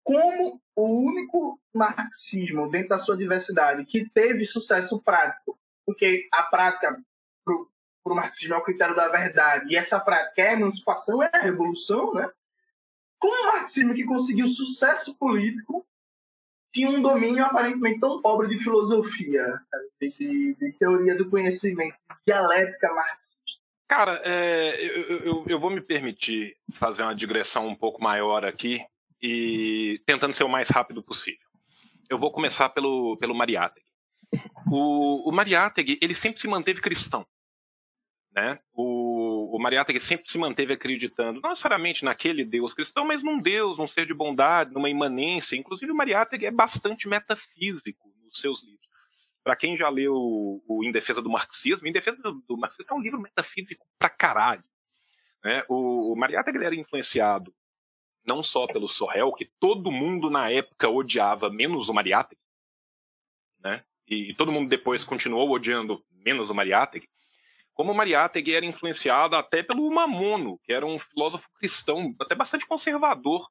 como 0.03 0.61
o 0.77 1.07
único 1.07 1.59
marxismo 1.73 2.71
dentro 2.71 2.91
da 2.91 2.99
sua 2.99 3.17
diversidade 3.17 3.87
que 3.87 4.09
teve 4.11 4.45
sucesso 4.45 5.01
prático, 5.03 5.59
porque 5.87 6.29
a 6.33 6.43
prática 6.43 7.01
para 7.45 8.13
o 8.13 8.17
marxismo 8.17 8.55
é 8.55 8.59
o 8.59 8.65
critério 8.65 8.95
da 8.95 9.09
verdade, 9.09 9.73
e 9.73 9.77
essa 9.77 9.99
prática 9.99 10.43
é 10.43 10.49
a 10.51 10.53
emancipação, 10.53 11.23
é 11.23 11.31
a 11.33 11.41
revolução, 11.41 12.13
né? 12.13 12.29
Como 13.19 13.35
o 13.35 13.53
marxismo 13.55 13.95
que 13.95 14.05
conseguiu 14.05 14.47
sucesso 14.47 15.17
político 15.17 15.87
tinha 16.75 16.91
um 16.91 17.01
domínio 17.01 17.45
aparentemente 17.45 18.01
tão 18.01 18.21
pobre 18.21 18.49
de 18.49 18.59
filosofia, 18.59 19.61
de, 20.01 20.57
de, 20.59 20.73
teoria 20.77 21.15
do 21.15 21.31
conhecimento, 21.31 21.97
dialética 22.27 22.93
marxista. 22.93 23.39
Cara, 23.87 24.21
é, 24.25 24.85
eu, 24.85 25.19
eu, 25.21 25.45
eu, 25.51 25.61
vou 25.61 25.71
me 25.71 25.81
permitir 25.81 26.57
fazer 26.73 27.05
uma 27.05 27.15
digressão 27.15 27.69
um 27.69 27.77
pouco 27.77 28.03
maior 28.03 28.45
aqui 28.45 28.85
e 29.23 30.03
tentando 30.05 30.35
ser 30.35 30.43
o 30.43 30.49
mais 30.49 30.69
rápido 30.69 31.01
possível. 31.01 31.47
Eu 32.11 32.19
vou 32.19 32.33
começar 32.33 32.69
pelo, 32.71 33.17
pelo 33.19 33.35
Mariátegui. 33.35 33.87
O, 34.69 35.29
o 35.29 35.33
Mariátegui, 35.33 35.99
ele 36.03 36.15
sempre 36.15 36.41
se 36.41 36.49
manteve 36.49 36.81
cristão. 36.81 37.25
Né? 38.35 38.59
O, 38.73 39.04
o 39.55 39.59
Mariátegui 39.61 40.01
sempre 40.01 40.29
se 40.29 40.37
manteve 40.37 40.73
acreditando, 40.73 41.41
não 41.41 41.51
necessariamente 41.51 42.05
naquele 42.05 42.45
Deus 42.45 42.75
cristão, 42.75 43.05
mas 43.05 43.23
num 43.23 43.39
Deus, 43.39 43.79
num 43.79 43.87
ser 43.87 44.05
de 44.05 44.13
bondade, 44.13 44.75
numa 44.75 44.91
imanência. 44.91 45.55
Inclusive, 45.55 45.93
o 45.93 45.95
Mariátegui 45.95 46.47
é 46.47 46.51
bastante 46.51 47.07
metafísico 47.07 48.13
nos 48.25 48.41
seus 48.41 48.65
livros. 48.65 48.89
Para 49.45 49.55
quem 49.55 49.77
já 49.77 49.89
leu 49.89 50.13
o 50.13 50.81
Em 50.83 50.91
Defesa 50.91 51.23
do 51.23 51.31
Marxismo, 51.31 51.87
Em 51.87 51.93
Defesa 51.93 52.21
do 52.21 52.57
Marxismo 52.57 52.91
é 52.91 52.95
um 52.95 53.01
livro 53.01 53.21
metafísico 53.21 53.87
pra 53.97 54.11
caralho. 54.11 54.65
Né? 55.45 55.63
O, 55.69 56.13
o 56.13 56.17
Mariátegui 56.17 56.59
era 56.59 56.75
influenciado 56.75 57.55
não 58.27 58.43
só 58.43 58.67
pelo 58.67 58.89
Sorrel, 58.89 59.33
que 59.35 59.45
todo 59.61 59.93
mundo 59.93 60.31
na 60.31 60.51
época 60.51 60.89
odiava, 60.89 61.49
menos 61.49 61.89
o 61.89 61.95
Mariátegui, 61.95 62.41
né? 63.61 63.85
e 64.09 64.35
todo 64.35 64.51
mundo 64.51 64.69
depois 64.69 65.05
continuou 65.05 65.49
odiando 65.53 66.05
menos 66.11 66.51
o 66.51 66.55
Mariátegui, 66.55 67.07
como 67.75 67.93
Mariátegui 67.93 68.55
era 68.55 68.65
influenciada 68.65 69.39
até 69.39 69.63
pelo 69.63 69.91
Mamono, 69.91 70.59
que 70.65 70.73
era 70.73 70.87
um 70.87 70.99
filósofo 70.99 71.51
cristão, 71.59 72.15
até 72.21 72.35
bastante 72.35 72.67
conservador 72.67 73.49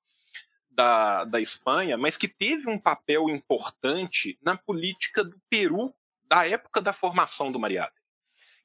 da, 0.70 1.26
da 1.26 1.40
Espanha, 1.40 1.98
mas 1.98 2.18
que 2.18 2.28
teve 2.28 2.70
um 2.70 2.80
papel 2.80 3.30
importante 3.30 4.38
na 4.42 4.58
política 4.58 5.24
do 5.24 5.40
Peru 5.50 5.94
da 6.26 6.48
época 6.48 6.82
da 6.82 6.94
formação 6.94 7.52
do 7.52 7.60
Mariátegui. 7.60 8.02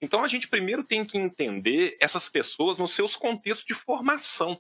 Então 0.01 0.22
a 0.22 0.28
gente 0.28 0.48
primeiro 0.48 0.85
tem 0.85 1.05
que 1.05 1.18
entender 1.18 1.97
essas 2.01 2.28
pessoas 2.28 2.78
nos 2.78 2.94
seus 2.94 3.16
contextos 3.16 3.66
de 3.66 3.74
formação. 3.74 4.59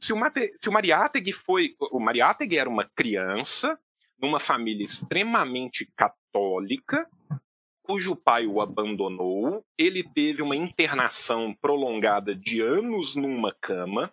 Se 0.00 0.12
o, 0.12 0.16
Mate, 0.16 0.54
se 0.58 0.68
o 0.68 0.72
Mariátegui 0.72 1.32
foi. 1.32 1.74
O 1.92 2.00
Mariátegui 2.00 2.56
era 2.56 2.68
uma 2.68 2.84
criança 2.84 3.78
numa 4.18 4.40
família 4.40 4.84
extremamente 4.84 5.86
católica, 5.94 7.08
cujo 7.88 8.14
pai 8.14 8.46
o 8.46 8.60
abandonou, 8.60 9.64
ele 9.78 10.02
teve 10.04 10.42
uma 10.42 10.54
internação 10.54 11.54
prolongada 11.54 12.34
de 12.34 12.60
anos 12.60 13.16
numa 13.16 13.50
cama, 13.50 14.12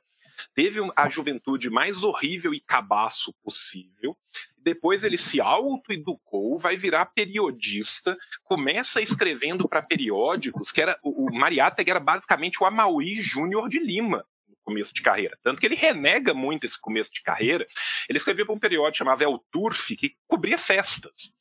teve 0.54 0.80
a 0.96 1.10
juventude 1.10 1.70
mais 1.70 2.02
horrível 2.02 2.54
e 2.54 2.62
cabaço 2.62 3.34
possível. 3.44 4.16
Depois 4.58 5.04
ele 5.04 5.18
se 5.18 5.42
autoeducou, 5.42 6.58
vai 6.58 6.78
virar 6.78 7.08
periodista, 7.08 8.18
começa 8.46 9.02
escrevendo 9.02 9.68
para 9.68 9.82
periódicos, 9.82 10.72
que 10.72 10.82
era 10.82 10.98
o, 11.04 11.28
o 11.28 11.36
Mariátegui 11.36 11.92
era 11.92 12.00
basicamente 12.00 12.64
o 12.64 12.66
Amauí 12.66 13.18
Júnior 13.18 13.68
de 13.68 13.80
Lima 13.80 14.26
no 14.48 14.56
começo 14.64 14.94
de 14.94 15.02
carreira. 15.02 15.38
Tanto 15.44 15.60
que 15.60 15.66
ele 15.66 15.76
renega 15.76 16.34
muito 16.34 16.66
esse 16.66 16.80
começo 16.80 17.12
de 17.12 17.22
carreira. 17.22 17.68
Ele 18.08 18.18
escreveu 18.18 18.46
para 18.46 18.56
um 18.56 18.60
periódico 18.60 19.00
chamado 19.00 19.22
El 19.22 19.38
Turf, 19.52 19.98
que 19.98 20.16
cobria 20.28 20.58
festas. 20.58 21.36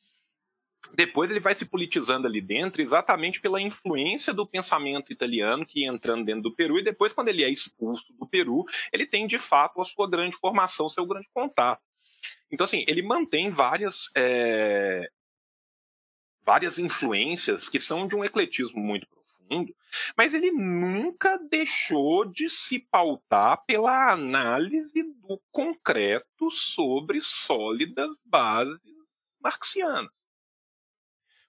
Depois 0.93 1.31
ele 1.31 1.41
vai 1.41 1.55
se 1.55 1.65
politizando 1.65 2.27
ali 2.27 2.41
dentro 2.41 2.83
exatamente 2.83 3.41
pela 3.41 3.61
influência 3.61 4.33
do 4.33 4.47
pensamento 4.47 5.13
italiano 5.13 5.65
que 5.65 5.81
ia 5.81 5.89
entrando 5.89 6.25
dentro 6.25 6.43
do 6.43 6.55
Peru, 6.55 6.79
e 6.79 6.85
depois, 6.85 7.13
quando 7.13 7.29
ele 7.29 7.43
é 7.43 7.49
expulso 7.49 8.13
do 8.13 8.27
Peru, 8.27 8.65
ele 8.93 9.07
tem 9.07 9.27
de 9.27 9.39
fato 9.39 9.81
a 9.81 9.85
sua 9.85 10.09
grande 10.09 10.37
formação, 10.37 10.89
seu 10.89 11.07
grande 11.07 11.29
contato. 11.33 11.83
Então, 12.51 12.65
assim, 12.65 12.85
ele 12.87 13.03
mantém 13.03 13.51
várias, 13.51 14.11
é, 14.17 15.09
várias 16.43 16.79
influências 16.79 17.69
que 17.69 17.79
são 17.81 18.07
de 18.07 18.15
um 18.15 18.25
ecletismo 18.25 18.81
muito 18.81 19.07
profundo, 19.09 19.75
mas 20.17 20.33
ele 20.35 20.51
nunca 20.51 21.39
deixou 21.51 22.25
de 22.25 22.49
se 22.49 22.79
pautar 22.79 23.65
pela 23.67 24.13
análise 24.13 25.03
do 25.03 25.41
concreto 25.51 26.51
sobre 26.51 27.21
sólidas 27.21 28.21
bases 28.25 28.81
marxianas. 29.41 30.24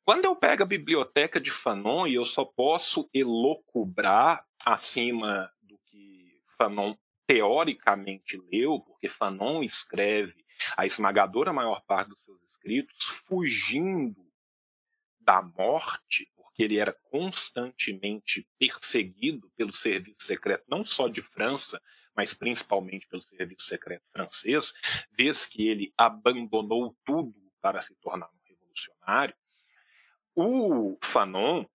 Quando 0.05 0.25
eu 0.25 0.35
pego 0.35 0.61
a 0.61 0.67
biblioteca 0.67 1.41
de 1.41 1.49
Fanon 1.49 2.05
e 2.05 2.13
eu 2.13 2.25
só 2.25 2.45
posso 2.45 3.09
elocubrar 3.11 4.45
acima 4.63 5.51
do 5.63 5.79
que 5.79 6.43
Fanon 6.59 6.95
teoricamente 7.25 8.39
leu, 8.51 8.79
porque 8.81 9.09
Fanon 9.09 9.63
escreve 9.63 10.45
a 10.77 10.85
esmagadora 10.85 11.51
maior 11.51 11.81
parte 11.87 12.09
dos 12.09 12.23
seus 12.23 12.39
escritos 12.43 13.03
fugindo 13.25 14.23
da 15.19 15.41
morte, 15.41 16.31
porque 16.35 16.61
ele 16.61 16.77
era 16.77 16.93
constantemente 17.09 18.47
perseguido 18.59 19.49
pelo 19.57 19.73
serviço 19.73 20.21
secreto, 20.21 20.65
não 20.67 20.85
só 20.85 21.07
de 21.07 21.23
França, 21.23 21.81
mas 22.15 22.31
principalmente 22.31 23.07
pelo 23.07 23.23
serviço 23.23 23.65
secreto 23.65 24.05
francês, 24.11 24.71
vez 25.17 25.47
que 25.47 25.67
ele 25.67 25.91
abandonou 25.97 26.95
tudo 27.03 27.33
para 27.59 27.81
se 27.81 27.95
tornar 27.95 28.27
um 28.27 28.47
revolucionário. 28.47 29.35
O 30.35 30.97
Fanon 31.01 31.65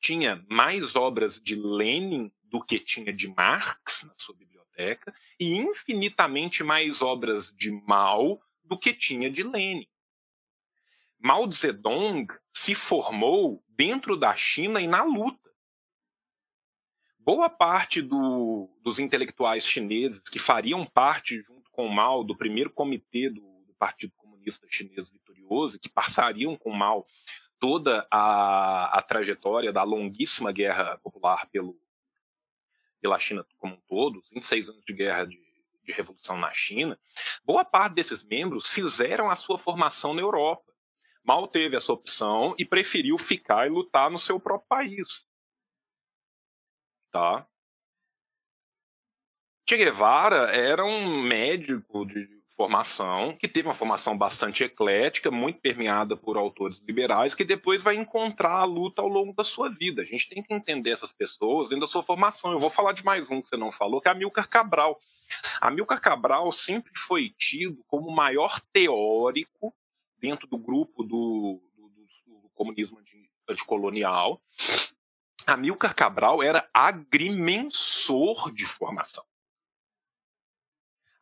tinha 0.00 0.44
mais 0.50 0.96
obras 0.96 1.40
de 1.40 1.54
Lenin 1.54 2.32
do 2.42 2.60
que 2.60 2.80
tinha 2.80 3.12
de 3.12 3.28
Marx 3.28 4.02
na 4.02 4.14
sua 4.16 4.34
biblioteca 4.34 5.14
e 5.38 5.56
infinitamente 5.56 6.64
mais 6.64 7.00
obras 7.00 7.52
de 7.56 7.70
Mao 7.70 8.42
do 8.64 8.76
que 8.76 8.92
tinha 8.92 9.30
de 9.30 9.44
Lenin. 9.44 9.86
Mao 11.20 11.50
Zedong 11.50 12.26
se 12.52 12.74
formou 12.74 13.64
dentro 13.68 14.16
da 14.16 14.34
China 14.34 14.80
e 14.80 14.88
na 14.88 15.04
luta. 15.04 15.50
Boa 17.20 17.48
parte 17.48 18.02
do, 18.02 18.68
dos 18.82 18.98
intelectuais 18.98 19.66
chineses 19.66 20.28
que 20.28 20.38
fariam 20.40 20.84
parte, 20.84 21.40
junto 21.40 21.70
com 21.70 21.88
Mao, 21.88 22.24
do 22.24 22.36
primeiro 22.36 22.70
comitê 22.70 23.30
do, 23.30 23.62
do 23.66 23.74
Partido 23.78 24.12
Comunista 24.16 24.66
Chinês 24.68 25.08
Vitorioso, 25.08 25.78
que 25.78 25.88
passariam 25.88 26.56
com 26.56 26.70
Mao 26.70 27.06
toda 27.64 28.06
a, 28.10 28.98
a 28.98 29.00
trajetória 29.00 29.72
da 29.72 29.82
longuíssima 29.82 30.52
guerra 30.52 30.98
popular 30.98 31.48
pelo, 31.50 31.74
pela 33.00 33.18
China 33.18 33.42
como 33.56 33.72
um 33.72 33.80
todo, 33.88 34.22
26 34.30 34.68
anos 34.68 34.84
de 34.84 34.92
guerra 34.92 35.24
de, 35.24 35.40
de 35.82 35.92
revolução 35.92 36.36
na 36.36 36.52
China, 36.52 37.00
boa 37.42 37.64
parte 37.64 37.94
desses 37.94 38.22
membros 38.22 38.68
fizeram 38.68 39.30
a 39.30 39.34
sua 39.34 39.56
formação 39.56 40.12
na 40.12 40.20
Europa. 40.20 40.74
Mal 41.24 41.48
teve 41.48 41.74
essa 41.74 41.90
opção 41.90 42.54
e 42.58 42.66
preferiu 42.66 43.16
ficar 43.16 43.66
e 43.66 43.70
lutar 43.70 44.10
no 44.10 44.18
seu 44.18 44.38
próprio 44.38 44.68
país. 44.68 45.26
Tá? 47.10 47.46
Che 49.64 49.78
Guevara 49.78 50.54
era 50.54 50.84
um 50.84 51.22
médico 51.22 52.04
de 52.04 52.43
formação, 52.56 53.36
que 53.36 53.48
teve 53.48 53.68
uma 53.68 53.74
formação 53.74 54.16
bastante 54.16 54.62
eclética, 54.62 55.30
muito 55.30 55.60
permeada 55.60 56.16
por 56.16 56.36
autores 56.36 56.80
liberais, 56.86 57.34
que 57.34 57.44
depois 57.44 57.82
vai 57.82 57.96
encontrar 57.96 58.60
a 58.60 58.64
luta 58.64 59.02
ao 59.02 59.08
longo 59.08 59.32
da 59.32 59.42
sua 59.42 59.68
vida. 59.68 60.02
A 60.02 60.04
gente 60.04 60.28
tem 60.28 60.42
que 60.42 60.54
entender 60.54 60.90
essas 60.90 61.12
pessoas 61.12 61.68
dentro 61.68 61.86
da 61.86 61.90
sua 61.90 62.02
formação. 62.02 62.52
Eu 62.52 62.58
vou 62.58 62.70
falar 62.70 62.92
de 62.92 63.04
mais 63.04 63.30
um 63.30 63.42
que 63.42 63.48
você 63.48 63.56
não 63.56 63.72
falou, 63.72 64.00
que 64.00 64.08
é 64.08 64.12
Amilcar 64.12 64.48
Cabral. 64.48 64.98
Amilcar 65.60 66.00
Cabral 66.00 66.50
sempre 66.52 66.92
foi 66.96 67.30
tido 67.36 67.82
como 67.88 68.08
o 68.08 68.14
maior 68.14 68.60
teórico 68.72 69.74
dentro 70.18 70.46
do 70.46 70.56
grupo 70.56 71.02
do, 71.02 71.60
do, 71.76 71.88
do, 71.88 72.40
do 72.42 72.48
comunismo 72.54 72.98
anticolonial. 73.48 74.40
Amilcar 75.46 75.94
Cabral 75.94 76.42
era 76.42 76.68
agrimensor 76.72 78.52
de 78.52 78.64
formação. 78.64 79.24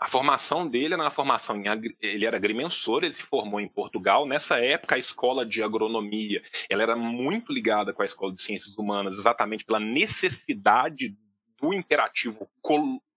A 0.03 0.09
formação 0.09 0.67
dele 0.67 0.95
era 0.95 1.03
uma 1.05 1.13
formação 1.13 1.63
em 1.63 1.95
ele 2.01 2.27
era 2.27 2.37
agrimensor, 2.37 3.05
ele 3.05 3.13
se 3.13 3.23
formou 3.23 3.61
em 3.61 3.69
Portugal. 3.69 4.27
Nessa 4.27 4.59
época, 4.59 4.97
a 4.97 4.99
escola 4.99 5.47
de 5.47 5.63
agronomia 5.63 6.43
ela 6.69 6.83
era 6.83 6.97
muito 6.97 7.53
ligada 7.53 7.93
com 7.93 8.03
a 8.03 8.05
escola 8.05 8.35
de 8.35 8.43
ciências 8.43 8.77
humanas, 8.77 9.15
exatamente 9.15 9.65
pela 9.65 9.79
necessidade 9.79 11.17
do 11.57 11.73
imperativo 11.73 12.51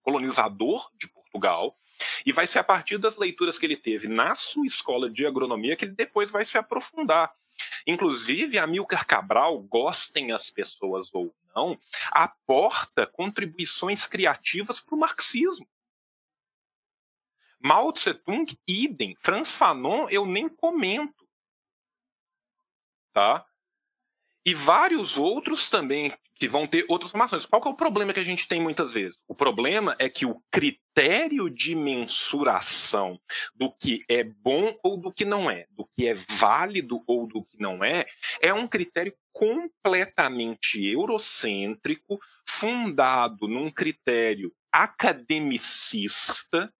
colonizador 0.03 0.91
de 0.95 1.07
Portugal. 1.07 1.75
E 2.23 2.31
vai 2.31 2.45
ser 2.45 2.59
a 2.59 2.63
partir 2.63 2.99
das 2.99 3.17
leituras 3.17 3.57
que 3.57 3.65
ele 3.65 3.77
teve 3.77 4.07
na 4.07 4.35
sua 4.35 4.67
escola 4.67 5.09
de 5.09 5.25
agronomia 5.25 5.75
que 5.75 5.85
ele 5.85 5.95
depois 5.95 6.29
vai 6.29 6.45
se 6.45 6.55
aprofundar. 6.55 7.33
Inclusive, 7.87 8.59
Amilcar 8.59 9.07
Cabral, 9.07 9.59
gostem 9.59 10.31
as 10.31 10.51
pessoas 10.51 11.11
ou 11.11 11.33
não, 11.55 11.79
aporta 12.11 13.07
contribuições 13.07 14.05
criativas 14.05 14.79
para 14.79 14.93
o 14.93 14.99
marxismo. 14.99 15.67
Mao 17.65 17.91
Tse 17.91 18.13
Tung, 18.13 18.45
idem. 18.67 19.15
Franz 19.23 19.55
Fanon, 19.55 20.07
eu 20.09 20.23
nem 20.23 20.47
comento. 20.47 21.27
Tá? 23.11 23.43
E 24.45 24.53
vários 24.53 25.17
outros 25.17 25.67
também 25.67 26.15
que 26.35 26.47
vão 26.47 26.67
ter 26.67 26.85
outras 26.87 27.09
formações. 27.09 27.43
Qual 27.43 27.63
é 27.65 27.69
o 27.69 27.73
problema 27.73 28.13
que 28.13 28.19
a 28.19 28.23
gente 28.23 28.47
tem 28.47 28.61
muitas 28.61 28.93
vezes? 28.93 29.17
O 29.27 29.33
problema 29.33 29.95
é 29.97 30.07
que 30.07 30.27
o 30.27 30.39
critério 30.51 31.49
de 31.49 31.73
mensuração 31.73 33.19
do 33.55 33.71
que 33.71 34.05
é 34.07 34.23
bom 34.23 34.77
ou 34.83 34.95
do 34.95 35.11
que 35.11 35.25
não 35.25 35.49
é, 35.49 35.65
do 35.71 35.87
que 35.87 36.07
é 36.07 36.13
válido 36.13 37.03
ou 37.07 37.25
do 37.25 37.43
que 37.43 37.59
não 37.59 37.83
é, 37.83 38.05
é 38.41 38.53
um 38.53 38.67
critério 38.67 39.17
completamente 39.33 40.85
eurocêntrico, 40.85 42.19
fundado 42.47 43.47
num 43.47 43.71
critério 43.71 44.53
academicista, 44.71 46.71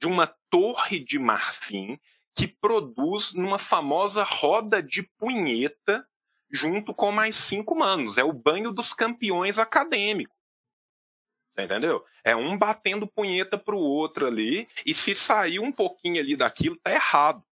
de 0.00 0.06
uma 0.06 0.26
torre 0.50 0.98
de 0.98 1.18
marfim 1.18 1.98
que 2.34 2.46
produz 2.46 3.32
numa 3.32 3.58
famosa 3.58 4.22
roda 4.22 4.82
de 4.82 5.02
punheta 5.18 6.06
junto 6.50 6.94
com 6.94 7.10
mais 7.10 7.36
cinco 7.36 7.74
manos. 7.74 8.16
É 8.16 8.24
o 8.24 8.32
banho 8.32 8.72
dos 8.72 8.92
campeões 8.92 9.58
acadêmicos. 9.58 10.36
Entendeu? 11.58 12.04
É 12.22 12.36
um 12.36 12.56
batendo 12.56 13.06
punheta 13.08 13.58
pro 13.58 13.78
outro 13.78 14.26
ali, 14.26 14.68
e 14.86 14.94
se 14.94 15.14
sair 15.14 15.58
um 15.58 15.72
pouquinho 15.72 16.20
ali 16.20 16.36
daquilo, 16.36 16.76
tá 16.76 16.92
errado. 16.92 17.42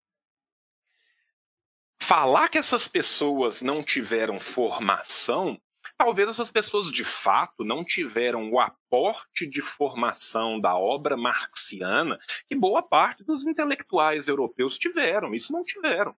Falar 2.00 2.48
que 2.48 2.56
essas 2.56 2.86
pessoas 2.86 3.62
não 3.62 3.82
tiveram 3.82 4.38
formação 4.38 5.60
Talvez 5.98 6.28
essas 6.28 6.50
pessoas 6.50 6.92
de 6.92 7.04
fato 7.04 7.64
não 7.64 7.82
tiveram 7.82 8.50
o 8.50 8.60
aporte 8.60 9.46
de 9.46 9.62
formação 9.62 10.60
da 10.60 10.76
obra 10.76 11.16
marxiana 11.16 12.18
que 12.46 12.54
boa 12.54 12.82
parte 12.82 13.24
dos 13.24 13.46
intelectuais 13.46 14.28
europeus 14.28 14.78
tiveram. 14.78 15.34
Isso 15.34 15.52
não 15.52 15.64
tiveram. 15.64 16.14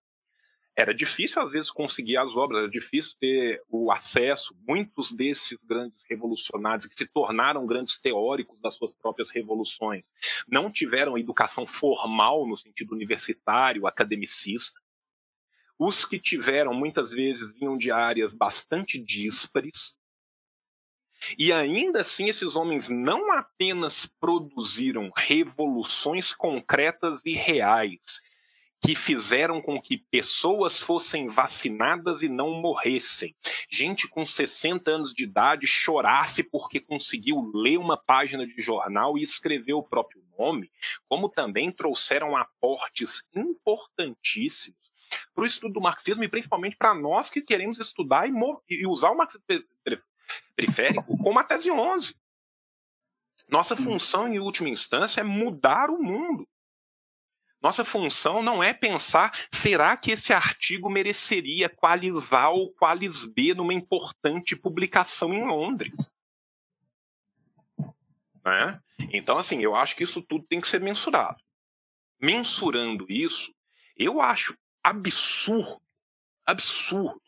Era 0.78 0.94
difícil, 0.94 1.42
às 1.42 1.50
vezes, 1.50 1.72
conseguir 1.72 2.16
as 2.16 2.36
obras, 2.36 2.60
era 2.60 2.70
difícil 2.70 3.16
ter 3.18 3.60
o 3.68 3.90
acesso. 3.90 4.56
Muitos 4.66 5.10
desses 5.10 5.62
grandes 5.64 6.04
revolucionários 6.08 6.86
que 6.86 6.94
se 6.94 7.04
tornaram 7.04 7.66
grandes 7.66 7.98
teóricos 7.98 8.60
das 8.60 8.74
suas 8.74 8.94
próprias 8.94 9.30
revoluções 9.30 10.12
não 10.46 10.70
tiveram 10.70 11.18
educação 11.18 11.66
formal 11.66 12.46
no 12.46 12.56
sentido 12.56 12.94
universitário, 12.94 13.88
academicista. 13.88 14.80
Os 15.78 16.04
que 16.04 16.18
tiveram, 16.18 16.74
muitas 16.74 17.12
vezes, 17.12 17.52
vinham 17.52 17.78
de 17.78 17.92
áreas 17.92 18.34
bastante 18.34 18.98
díspares. 18.98 19.96
E 21.38 21.52
ainda 21.52 22.00
assim, 22.00 22.28
esses 22.28 22.56
homens 22.56 22.88
não 22.88 23.32
apenas 23.32 24.04
produziram 24.20 25.10
revoluções 25.16 26.32
concretas 26.32 27.24
e 27.24 27.32
reais, 27.32 28.22
que 28.80 28.94
fizeram 28.96 29.60
com 29.60 29.80
que 29.80 29.98
pessoas 29.98 30.80
fossem 30.80 31.28
vacinadas 31.28 32.22
e 32.22 32.28
não 32.28 32.60
morressem. 32.60 33.34
Gente 33.70 34.08
com 34.08 34.24
60 34.24 34.90
anos 34.90 35.12
de 35.12 35.24
idade 35.24 35.66
chorasse 35.66 36.42
porque 36.42 36.80
conseguiu 36.80 37.50
ler 37.54 37.78
uma 37.78 37.96
página 37.96 38.44
de 38.44 38.60
jornal 38.60 39.16
e 39.16 39.22
escrever 39.22 39.74
o 39.74 39.82
próprio 39.82 40.22
nome, 40.36 40.70
como 41.08 41.28
também 41.28 41.70
trouxeram 41.70 42.36
aportes 42.36 43.22
importantíssimos 43.34 44.77
para 45.34 45.42
o 45.42 45.46
estudo 45.46 45.74
do 45.74 45.80
marxismo 45.80 46.22
e 46.24 46.28
principalmente 46.28 46.76
para 46.76 46.94
nós 46.94 47.30
que 47.30 47.40
queremos 47.40 47.78
estudar 47.78 48.28
e, 48.28 48.32
e 48.70 48.86
usar 48.86 49.10
o 49.10 49.16
marxismo 49.16 49.44
periférico 50.54 51.16
como 51.18 51.38
a 51.38 51.44
tese 51.44 51.70
11. 51.70 52.14
Nossa 53.48 53.76
função, 53.76 54.26
em 54.26 54.38
última 54.38 54.68
instância, 54.68 55.20
é 55.20 55.24
mudar 55.24 55.90
o 55.90 56.02
mundo. 56.02 56.46
Nossa 57.60 57.84
função 57.84 58.40
não 58.40 58.62
é 58.62 58.72
pensar, 58.72 59.32
será 59.52 59.96
que 59.96 60.12
esse 60.12 60.32
artigo 60.32 60.88
mereceria 60.88 61.68
qualis 61.68 62.32
A 62.32 62.50
ou 62.50 62.72
qualis 62.72 63.24
B 63.24 63.52
numa 63.52 63.74
importante 63.74 64.54
publicação 64.54 65.32
em 65.34 65.44
Londres? 65.44 65.94
Né? 68.44 68.80
Então, 69.12 69.36
assim, 69.38 69.60
eu 69.60 69.74
acho 69.74 69.96
que 69.96 70.04
isso 70.04 70.22
tudo 70.22 70.46
tem 70.46 70.60
que 70.60 70.68
ser 70.68 70.80
mensurado. 70.80 71.42
Mensurando 72.20 73.06
isso, 73.08 73.52
eu 73.96 74.20
acho 74.20 74.56
absurdo, 74.82 75.80
absurdo, 76.44 77.20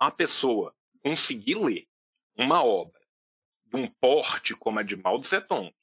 uma 0.00 0.10
pessoa 0.10 0.74
conseguir 1.02 1.54
ler 1.54 1.86
uma 2.36 2.62
obra 2.64 3.00
de 3.66 3.76
um 3.76 3.88
porte 3.88 4.54
como 4.54 4.78
a 4.78 4.82
de 4.82 4.96
Mao 4.96 5.20
Tung, 5.20 5.74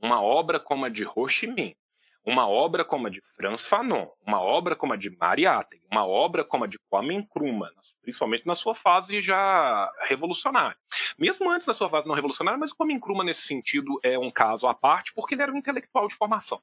uma 0.00 0.20
obra 0.22 0.58
como 0.58 0.84
a 0.84 0.88
de 0.88 1.06
Ho 1.06 1.28
Chi 1.28 1.46
Minh, 1.46 1.76
uma 2.24 2.48
obra 2.48 2.84
como 2.84 3.06
a 3.06 3.10
de 3.10 3.20
Franz 3.34 3.66
Fanon, 3.66 4.06
uma 4.26 4.40
obra 4.40 4.76
como 4.76 4.92
a 4.92 4.96
de 4.96 5.10
Mariátegui, 5.10 5.84
uma 5.90 6.06
obra 6.06 6.44
como 6.44 6.64
a 6.64 6.66
de 6.66 6.78
Kwame 6.88 7.16
Nkrumah, 7.16 7.70
principalmente 8.02 8.46
na 8.46 8.54
sua 8.54 8.74
fase 8.74 9.20
já 9.20 9.90
revolucionária. 10.02 10.76
Mesmo 11.18 11.50
antes 11.50 11.66
da 11.66 11.74
sua 11.74 11.88
fase 11.88 12.06
não 12.06 12.14
revolucionária, 12.14 12.58
mas 12.58 12.72
o 12.72 12.76
Kwame 12.76 12.94
Nkrumah 12.94 13.24
nesse 13.24 13.42
sentido 13.42 13.98
é 14.02 14.18
um 14.18 14.30
caso 14.30 14.66
à 14.66 14.74
parte, 14.74 15.14
porque 15.14 15.34
ele 15.34 15.42
era 15.42 15.52
um 15.52 15.56
intelectual 15.56 16.08
de 16.08 16.14
formação. 16.14 16.62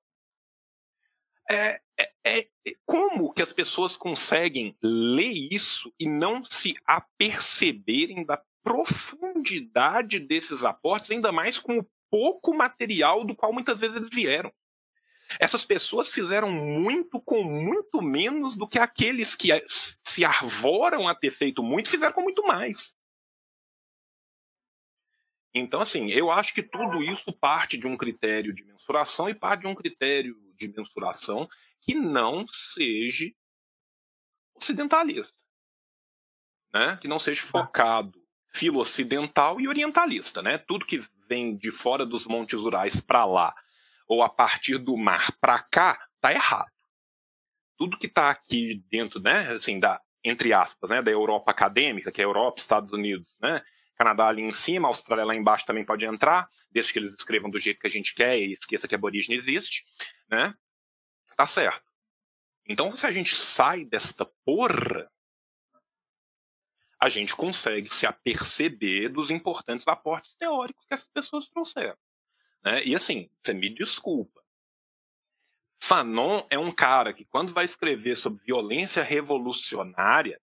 É, 1.49 1.79
é, 1.97 2.11
é, 2.25 2.47
como 2.85 3.31
que 3.31 3.41
as 3.41 3.53
pessoas 3.53 3.95
conseguem 3.95 4.75
ler 4.81 5.31
isso 5.51 5.93
e 5.97 6.07
não 6.07 6.43
se 6.43 6.75
aperceberem 6.85 8.25
da 8.25 8.41
profundidade 8.61 10.19
desses 10.19 10.65
aportes, 10.65 11.09
ainda 11.09 11.31
mais 11.31 11.57
com 11.57 11.79
o 11.79 11.87
pouco 12.09 12.53
material 12.53 13.23
do 13.23 13.35
qual 13.35 13.53
muitas 13.53 13.79
vezes 13.79 13.95
eles 13.95 14.09
vieram? 14.09 14.51
Essas 15.39 15.65
pessoas 15.65 16.09
fizeram 16.09 16.51
muito 16.51 17.19
com 17.21 17.43
muito 17.43 18.01
menos 18.01 18.55
do 18.55 18.67
que 18.67 18.79
aqueles 18.79 19.35
que 19.35 19.49
se 19.67 20.23
arvoram 20.23 21.07
a 21.07 21.15
ter 21.15 21.31
feito 21.31 21.61
muito 21.61 21.89
fizeram 21.89 22.13
com 22.13 22.21
muito 22.21 22.43
mais. 22.43 22.95
Então, 25.53 25.81
assim, 25.81 26.09
eu 26.11 26.29
acho 26.29 26.53
que 26.53 26.63
tudo 26.63 27.03
isso 27.03 27.33
parte 27.33 27.77
de 27.77 27.87
um 27.87 27.97
critério 27.97 28.53
de 28.53 28.63
mensuração 28.63 29.29
e 29.29 29.33
parte 29.33 29.61
de 29.61 29.67
um 29.67 29.75
critério 29.75 30.46
de 30.57 30.67
mensuração 30.67 31.47
que 31.81 31.95
não 31.95 32.45
seja 32.47 33.27
ocidentalista. 34.55 35.37
Né? 36.73 36.97
Que 36.97 37.07
não 37.07 37.19
seja 37.19 37.41
focado 37.43 38.19
filo-ocidental 38.49 39.61
e 39.61 39.67
orientalista. 39.67 40.41
Né? 40.41 40.57
Tudo 40.57 40.85
que 40.85 41.01
vem 41.27 41.55
de 41.55 41.71
fora 41.71 42.05
dos 42.05 42.25
montes 42.25 42.59
rurais 42.59 42.99
para 42.99 43.25
lá 43.25 43.55
ou 44.07 44.23
a 44.23 44.29
partir 44.29 44.77
do 44.77 44.95
mar 44.95 45.31
para 45.39 45.59
cá, 45.59 45.99
tá 46.21 46.31
errado. 46.31 46.71
Tudo 47.77 47.97
que 47.97 48.07
está 48.07 48.29
aqui 48.29 48.81
dentro, 48.89 49.19
né, 49.19 49.51
assim, 49.51 49.79
da 49.79 50.01
entre 50.23 50.51
aspas, 50.51 50.89
né, 50.89 51.01
da 51.01 51.11
Europa 51.11 51.51
acadêmica, 51.51 52.11
que 52.11 52.21
é 52.21 52.25
Europa, 52.25 52.59
Estados 52.59 52.91
Unidos, 52.91 53.37
né, 53.39 53.61
Canadá 53.97 54.27
ali 54.27 54.43
em 54.43 54.53
cima, 54.53 54.87
Austrália 54.87 55.25
lá 55.25 55.35
embaixo 55.35 55.65
também 55.65 55.83
pode 55.83 56.05
entrar, 56.05 56.47
desde 56.69 56.93
que 56.93 56.99
eles 56.99 57.13
escrevam 57.13 57.49
do 57.49 57.57
jeito 57.57 57.79
que 57.79 57.87
a 57.87 57.89
gente 57.89 58.13
quer 58.13 58.37
e 58.37 58.51
esqueça 58.51 58.87
que 58.87 58.93
aborígene 58.93 59.35
existe, 59.35 59.85
né? 60.29 60.53
Tá 61.35 61.47
certo. 61.47 61.83
Então, 62.69 62.95
se 62.95 63.05
a 63.05 63.11
gente 63.11 63.35
sai 63.35 63.85
desta 63.85 64.25
porra, 64.45 65.09
a 66.99 67.09
gente 67.09 67.35
consegue 67.35 67.89
se 67.89 68.05
aperceber 68.05 69.11
dos 69.11 69.31
importantes 69.31 69.87
aportes 69.87 70.35
teóricos 70.35 70.85
que 70.85 70.93
essas 70.93 71.09
pessoas 71.09 71.49
trouxeram. 71.49 71.97
Né? 72.63 72.83
E 72.83 72.95
assim, 72.95 73.29
você 73.41 73.53
me 73.53 73.73
desculpa. 73.73 74.41
Fanon 75.79 76.45
é 76.49 76.57
um 76.57 76.73
cara 76.73 77.13
que, 77.13 77.23
quando 77.25 77.53
vai 77.53 77.65
escrever 77.65 78.15
sobre 78.15 78.43
violência 78.43 79.03
revolucionária, 79.03 80.41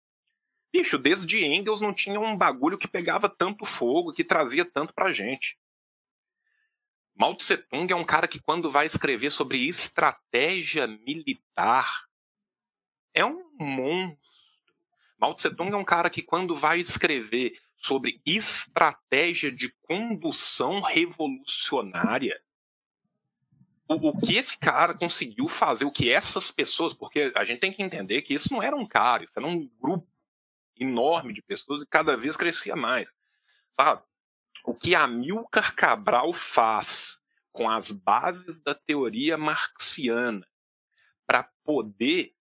bicho, 0.72 0.98
desde 0.98 1.46
Engels 1.46 1.82
não 1.82 1.94
tinha 1.94 2.20
um 2.20 2.36
bagulho 2.36 2.78
que 2.78 2.88
pegava 2.88 3.28
tanto 3.30 3.66
fogo, 3.66 4.14
que 4.14 4.24
trazia 4.24 4.64
tanto 4.64 4.94
pra 4.94 5.12
gente. 5.12 5.58
Mao 7.16 7.36
Tse 7.36 7.58
Tung 7.58 7.92
é 7.92 7.96
um 7.96 8.06
cara 8.06 8.28
que, 8.28 8.40
quando 8.40 8.72
vai 8.72 8.86
escrever 8.86 9.30
sobre 9.30 9.68
estratégia 9.68 10.88
militar, 10.88 12.06
é 13.14 13.24
um 13.26 13.44
monstro. 13.60 14.18
Mao 15.20 15.36
Tse 15.36 15.54
Tung 15.54 15.72
é 15.72 15.78
um 15.78 15.86
cara 15.86 16.10
que, 16.10 16.22
quando 16.22 16.56
vai 16.56 16.80
escrever 16.80 17.54
sobre 17.78 18.22
estratégia 18.26 19.52
de 19.52 19.70
condução 19.82 20.82
revolucionária. 20.82 22.42
O, 23.88 24.10
o, 24.10 24.18
que 24.18 24.38
esse 24.38 24.58
cara 24.58 24.94
conseguiu 24.94 25.50
fazer, 25.50 25.84
o 25.84 25.92
que 25.92 26.10
essas 26.10 26.50
pessoas, 26.50 26.94
porque 26.94 27.32
a 27.36 27.44
gente 27.44 27.60
tem 27.60 27.74
que 27.74 27.84
entender 27.84 28.22
que 28.22 28.34
isso 28.34 28.54
não 28.54 28.64
era 28.64 28.76
um 28.76 28.88
cara, 28.88 29.24
isso 29.24 29.34
era 29.38 29.46
um 29.46 29.70
grupo 29.82 30.08
enorme 30.80 31.34
de 31.34 31.42
pessoas 31.42 31.82
e 31.82 31.88
cada 31.88 32.16
vez 32.18 32.36
crescia 32.36 32.76
mais. 32.76 33.16
Sabe? 33.72 34.04
O 34.66 34.76
que 34.76 34.96
Amilcar 34.96 35.76
Cabral 35.76 36.34
faz 36.34 37.20
com 37.52 37.70
as 37.70 37.92
bases 37.92 38.62
da 38.62 38.74
teoria 38.74 39.38
marxiana 39.38 40.48
para 41.26 41.50
poder 41.64 42.34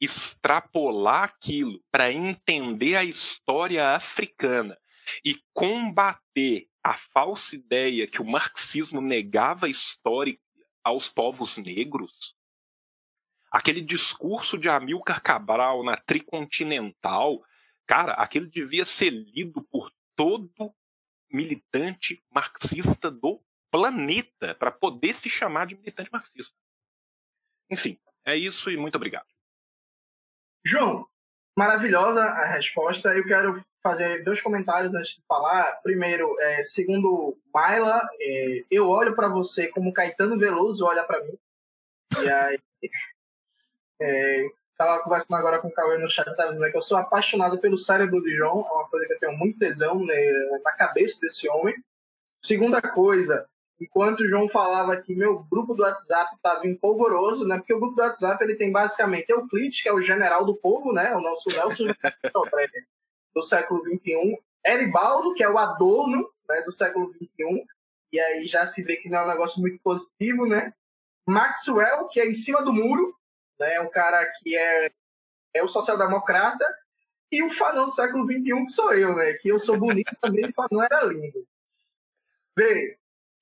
extrapolar 0.00 1.24
aquilo, 1.24 1.82
para 1.90 2.12
entender 2.12 2.96
a 2.96 3.04
história 3.04 3.94
africana 3.94 4.78
e 5.24 5.40
combater 5.52 6.68
a 6.82 6.94
falsa 6.94 7.56
ideia 7.56 8.06
que 8.06 8.20
o 8.20 8.24
marxismo 8.24 9.00
negava 9.00 9.68
história 9.68 10.38
aos 10.84 11.08
povos 11.08 11.56
negros, 11.56 12.36
aquele 13.50 13.80
discurso 13.80 14.56
de 14.56 14.68
Amilcar 14.68 15.20
Cabral 15.22 15.82
na 15.82 15.96
Tricontinental, 15.96 17.42
cara, 17.86 18.12
aquele 18.14 18.46
devia 18.46 18.84
ser 18.84 19.10
lido 19.10 19.62
por 19.62 19.92
todo 20.14 20.74
militante 21.30 22.22
marxista 22.30 23.10
do 23.10 23.42
planeta 23.70 24.54
para 24.54 24.70
poder 24.70 25.14
se 25.14 25.28
chamar 25.28 25.66
de 25.66 25.76
militante 25.76 26.10
marxista. 26.10 26.56
Enfim, 27.70 27.98
é 28.24 28.36
isso 28.36 28.70
e 28.70 28.76
muito 28.76 28.94
obrigado. 28.94 29.26
João, 30.64 31.06
maravilhosa 31.56 32.22
a 32.22 32.46
resposta. 32.46 33.14
Eu 33.14 33.24
quero 33.24 33.62
fazer 33.82 34.24
dois 34.24 34.40
comentários 34.40 34.94
antes 34.94 35.16
de 35.16 35.22
falar. 35.28 35.80
Primeiro, 35.82 36.34
é, 36.40 36.64
segundo 36.64 37.38
Maila, 37.52 38.08
é, 38.20 38.64
eu 38.70 38.88
olho 38.88 39.14
para 39.14 39.28
você 39.28 39.68
como 39.68 39.92
Caetano 39.92 40.38
Veloso 40.38 40.84
olha 40.84 41.04
para 41.04 41.22
mim. 41.24 41.38
E 42.22 42.28
aí, 42.28 42.60
é, 44.00 44.46
tava 44.76 45.02
conversando 45.02 45.34
agora 45.34 45.58
com 45.58 45.68
o 45.68 45.72
Cauê 45.72 45.98
no 45.98 46.10
chat, 46.10 46.24
tá 46.36 46.46
dizendo 46.46 46.70
que 46.70 46.76
eu 46.76 46.82
sou 46.82 46.98
apaixonado 46.98 47.58
pelo 47.58 47.78
cérebro 47.78 48.22
de 48.22 48.36
João, 48.36 48.66
é 48.66 48.72
uma 48.72 48.88
coisa 48.88 49.06
que 49.06 49.14
eu 49.14 49.18
tenho 49.20 49.38
muito 49.38 49.58
tesão 49.58 50.04
né, 50.04 50.14
na 50.62 50.72
cabeça 50.72 51.18
desse 51.20 51.48
homem. 51.48 51.74
Segunda 52.42 52.82
coisa, 52.82 53.46
enquanto 53.80 54.20
o 54.20 54.28
João 54.28 54.48
falava 54.48 54.96
que 55.00 55.14
meu 55.14 55.44
grupo 55.50 55.74
do 55.74 55.82
WhatsApp 55.82 56.34
estava 56.36 56.66
empolvoroso, 56.66 57.46
né? 57.46 57.56
Porque 57.56 57.74
o 57.74 57.80
grupo 57.80 57.96
do 57.96 58.02
WhatsApp 58.02 58.42
ele 58.44 58.54
tem 58.54 58.70
basicamente 58.70 59.30
Euclides, 59.30 59.82
que 59.82 59.88
é 59.88 59.92
o 59.92 60.02
general 60.02 60.44
do 60.44 60.54
povo, 60.54 60.92
né? 60.92 61.14
O 61.14 61.20
nosso 61.20 61.48
Nelson 61.48 61.84
do 63.34 63.42
século 63.42 63.82
XXI, 63.84 64.38
Eribaldo, 64.64 65.34
que 65.34 65.42
é 65.42 65.48
o 65.48 65.58
Adorno 65.58 66.28
né, 66.48 66.62
do 66.62 66.72
século 66.72 67.12
XXI, 67.12 67.64
e 68.12 68.18
aí 68.18 68.46
já 68.46 68.66
se 68.66 68.82
vê 68.82 68.96
que 68.96 69.08
não 69.08 69.18
é 69.18 69.24
um 69.24 69.28
negócio 69.28 69.60
muito 69.60 69.78
positivo, 69.82 70.46
né? 70.46 70.72
Maxwell, 71.26 72.08
que 72.08 72.20
é 72.20 72.26
em 72.26 72.34
cima 72.34 72.62
do 72.62 72.72
muro, 72.72 73.14
né? 73.58 73.80
Um 73.80 73.90
cara 73.90 74.24
que 74.38 74.56
é, 74.56 74.90
é 75.54 75.62
o 75.62 75.68
social-democrata, 75.68 76.64
e 77.30 77.42
o 77.42 77.50
Fanon 77.50 77.86
do 77.86 77.92
século 77.92 78.24
XXI, 78.24 78.42
que 78.42 78.68
sou 78.72 78.92
eu, 78.92 79.14
né? 79.14 79.32
Que 79.34 79.48
eu 79.48 79.58
sou 79.58 79.78
bonito 79.78 80.14
também, 80.20 80.46
o 80.46 80.52
Fanon 80.52 80.82
era 80.82 81.04
lindo. 81.04 81.46
Vê, 82.56 82.98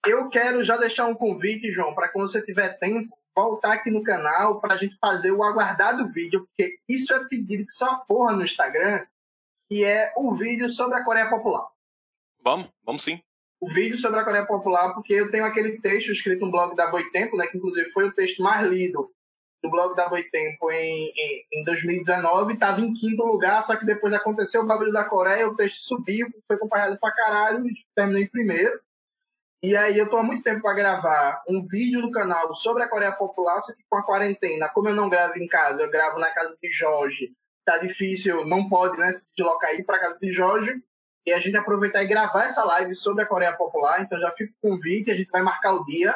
eu 0.06 0.28
quero 0.28 0.64
já 0.64 0.76
deixar 0.76 1.06
um 1.06 1.14
convite, 1.14 1.70
João, 1.70 1.94
para 1.94 2.08
quando 2.08 2.28
você 2.28 2.42
tiver 2.42 2.78
tempo, 2.78 3.16
voltar 3.34 3.74
aqui 3.74 3.90
no 3.90 4.02
canal 4.02 4.60
para 4.60 4.74
a 4.74 4.76
gente 4.76 4.96
fazer 4.98 5.32
o 5.32 5.42
aguardado 5.42 6.10
vídeo, 6.12 6.46
porque 6.46 6.78
isso 6.88 7.12
é 7.12 7.24
pedido 7.28 7.66
que 7.66 7.72
só 7.72 7.96
porra 8.06 8.32
no 8.32 8.44
Instagram, 8.44 9.04
que 9.68 9.84
é 9.84 10.12
o 10.16 10.34
vídeo 10.34 10.68
sobre 10.68 10.98
a 10.98 11.04
Coreia 11.04 11.28
Popular. 11.28 11.68
Vamos, 12.42 12.68
vamos 12.82 13.02
sim. 13.02 13.20
O 13.60 13.68
vídeo 13.72 13.96
sobre 13.96 14.20
a 14.20 14.24
Coreia 14.24 14.46
Popular, 14.46 14.92
porque 14.94 15.14
eu 15.14 15.30
tenho 15.30 15.44
aquele 15.44 15.80
texto 15.80 16.12
escrito 16.12 16.44
no 16.44 16.50
blog 16.50 16.74
da 16.76 16.90
Boitempo, 16.90 17.36
né, 17.36 17.46
que 17.46 17.56
inclusive 17.56 17.90
foi 17.90 18.08
o 18.08 18.12
texto 18.12 18.42
mais 18.42 18.68
lido 18.68 19.13
do 19.64 19.70
blog 19.70 19.96
da 19.96 20.10
Boitempo 20.10 20.70
em, 20.70 21.10
em, 21.16 21.46
em 21.60 21.64
2019, 21.64 22.52
estava 22.52 22.82
em 22.82 22.92
quinto 22.92 23.24
lugar, 23.24 23.62
só 23.62 23.74
que 23.74 23.86
depois 23.86 24.12
aconteceu 24.12 24.60
o 24.60 24.66
bagulho 24.66 24.92
da 24.92 25.04
Coreia, 25.04 25.48
o 25.48 25.56
texto 25.56 25.86
subiu, 25.86 26.28
foi 26.46 26.58
comparado 26.58 26.98
pra 27.00 27.10
caralho, 27.10 27.64
terminei 27.96 28.24
em 28.24 28.28
primeiro. 28.28 28.78
E 29.62 29.74
aí 29.74 29.98
eu 29.98 30.10
tô 30.10 30.18
há 30.18 30.22
muito 30.22 30.42
tempo 30.42 30.60
para 30.60 30.74
gravar 30.74 31.42
um 31.48 31.64
vídeo 31.64 32.02
no 32.02 32.10
canal 32.10 32.54
sobre 32.54 32.82
a 32.82 32.88
Coreia 32.88 33.12
Popular, 33.12 33.58
só 33.62 33.72
que 33.72 33.82
com 33.88 33.96
a 33.96 34.02
quarentena, 34.02 34.68
como 34.68 34.90
eu 34.90 34.94
não 34.94 35.08
gravo 35.08 35.38
em 35.38 35.48
casa, 35.48 35.82
eu 35.82 35.90
gravo 35.90 36.18
na 36.18 36.28
casa 36.28 36.54
de 36.62 36.70
Jorge, 36.70 37.32
tá 37.64 37.78
difícil, 37.78 38.44
não 38.44 38.68
pode 38.68 38.98
né, 38.98 39.14
se 39.14 39.26
deslocar 39.34 39.70
aí 39.70 39.82
para 39.82 39.98
casa 39.98 40.18
de 40.20 40.30
Jorge, 40.30 40.78
e 41.24 41.32
a 41.32 41.40
gente 41.40 41.56
aproveitar 41.56 42.04
e 42.04 42.06
gravar 42.06 42.44
essa 42.44 42.62
live 42.64 42.94
sobre 42.94 43.24
a 43.24 43.26
Coreia 43.26 43.56
Popular, 43.56 44.02
então 44.02 44.20
já 44.20 44.30
fica 44.32 44.52
o 44.52 44.68
convite, 44.68 45.10
a 45.10 45.16
gente 45.16 45.30
vai 45.30 45.40
marcar 45.40 45.72
o 45.72 45.86
dia. 45.86 46.14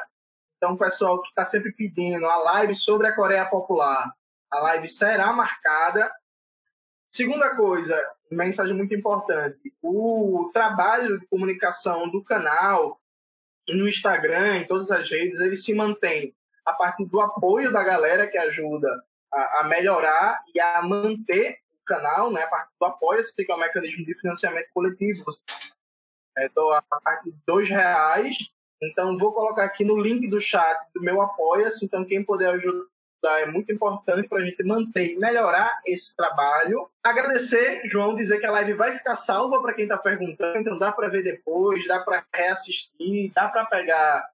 Então, 0.58 0.72
o 0.72 0.78
pessoal 0.78 1.22
que 1.22 1.28
está 1.28 1.44
sempre 1.44 1.72
pedindo 1.72 2.26
a 2.26 2.36
live 2.36 2.74
sobre 2.74 3.06
a 3.06 3.14
Coreia 3.14 3.46
Popular, 3.46 4.12
a 4.50 4.58
live 4.58 4.88
será 4.88 5.32
marcada. 5.32 6.12
Segunda 7.08 7.54
coisa, 7.54 7.96
mensagem 8.30 8.74
muito 8.74 8.92
importante: 8.92 9.72
o 9.80 10.50
trabalho 10.52 11.20
de 11.20 11.26
comunicação 11.28 12.10
do 12.10 12.22
canal 12.22 13.00
no 13.68 13.88
Instagram, 13.88 14.58
em 14.58 14.66
todas 14.66 14.90
as 14.90 15.08
redes, 15.08 15.40
ele 15.40 15.56
se 15.56 15.72
mantém 15.74 16.34
a 16.66 16.72
partir 16.72 17.04
do 17.06 17.20
apoio 17.20 17.72
da 17.72 17.84
galera 17.84 18.26
que 18.26 18.36
ajuda 18.36 18.88
a, 19.32 19.60
a 19.60 19.64
melhorar 19.64 20.42
e 20.52 20.60
a 20.60 20.82
manter 20.82 21.58
o 21.80 21.84
canal, 21.84 22.32
né? 22.32 22.42
A 22.42 22.48
partir 22.48 22.72
do 22.80 22.86
apoio, 22.86 23.24
você 23.24 23.32
tem 23.32 23.46
que 23.46 23.52
é 23.52 23.54
um 23.54 23.58
mecanismo 23.58 24.04
de 24.04 24.14
financiamento 24.18 24.68
coletivo. 24.74 25.24
Então, 26.36 26.70
a 26.72 26.82
partir 26.82 27.30
de 27.30 27.38
dois 27.46 27.68
reais. 27.68 28.36
Então, 28.82 29.18
vou 29.18 29.32
colocar 29.32 29.64
aqui 29.64 29.84
no 29.84 30.00
link 30.00 30.28
do 30.28 30.40
chat 30.40 30.78
do 30.94 31.02
meu 31.02 31.20
apoia-se. 31.20 31.84
Então, 31.84 32.04
quem 32.04 32.24
puder 32.24 32.50
ajudar 32.54 32.86
é 33.40 33.46
muito 33.46 33.72
importante 33.72 34.28
para 34.28 34.38
a 34.38 34.44
gente 34.44 34.62
manter 34.62 35.12
e 35.12 35.18
melhorar 35.18 35.80
esse 35.84 36.14
trabalho. 36.14 36.88
Agradecer, 37.02 37.82
João, 37.86 38.14
dizer 38.14 38.38
que 38.38 38.46
a 38.46 38.50
live 38.52 38.74
vai 38.74 38.96
ficar 38.96 39.18
salva 39.18 39.60
para 39.60 39.74
quem 39.74 39.84
está 39.84 39.98
perguntando, 39.98 40.58
então 40.58 40.78
dá 40.78 40.92
para 40.92 41.08
ver 41.08 41.24
depois, 41.24 41.86
dá 41.88 41.98
para 42.00 42.24
reassistir, 42.32 43.32
dá 43.34 43.48
para 43.48 43.66
pegar 43.66 44.24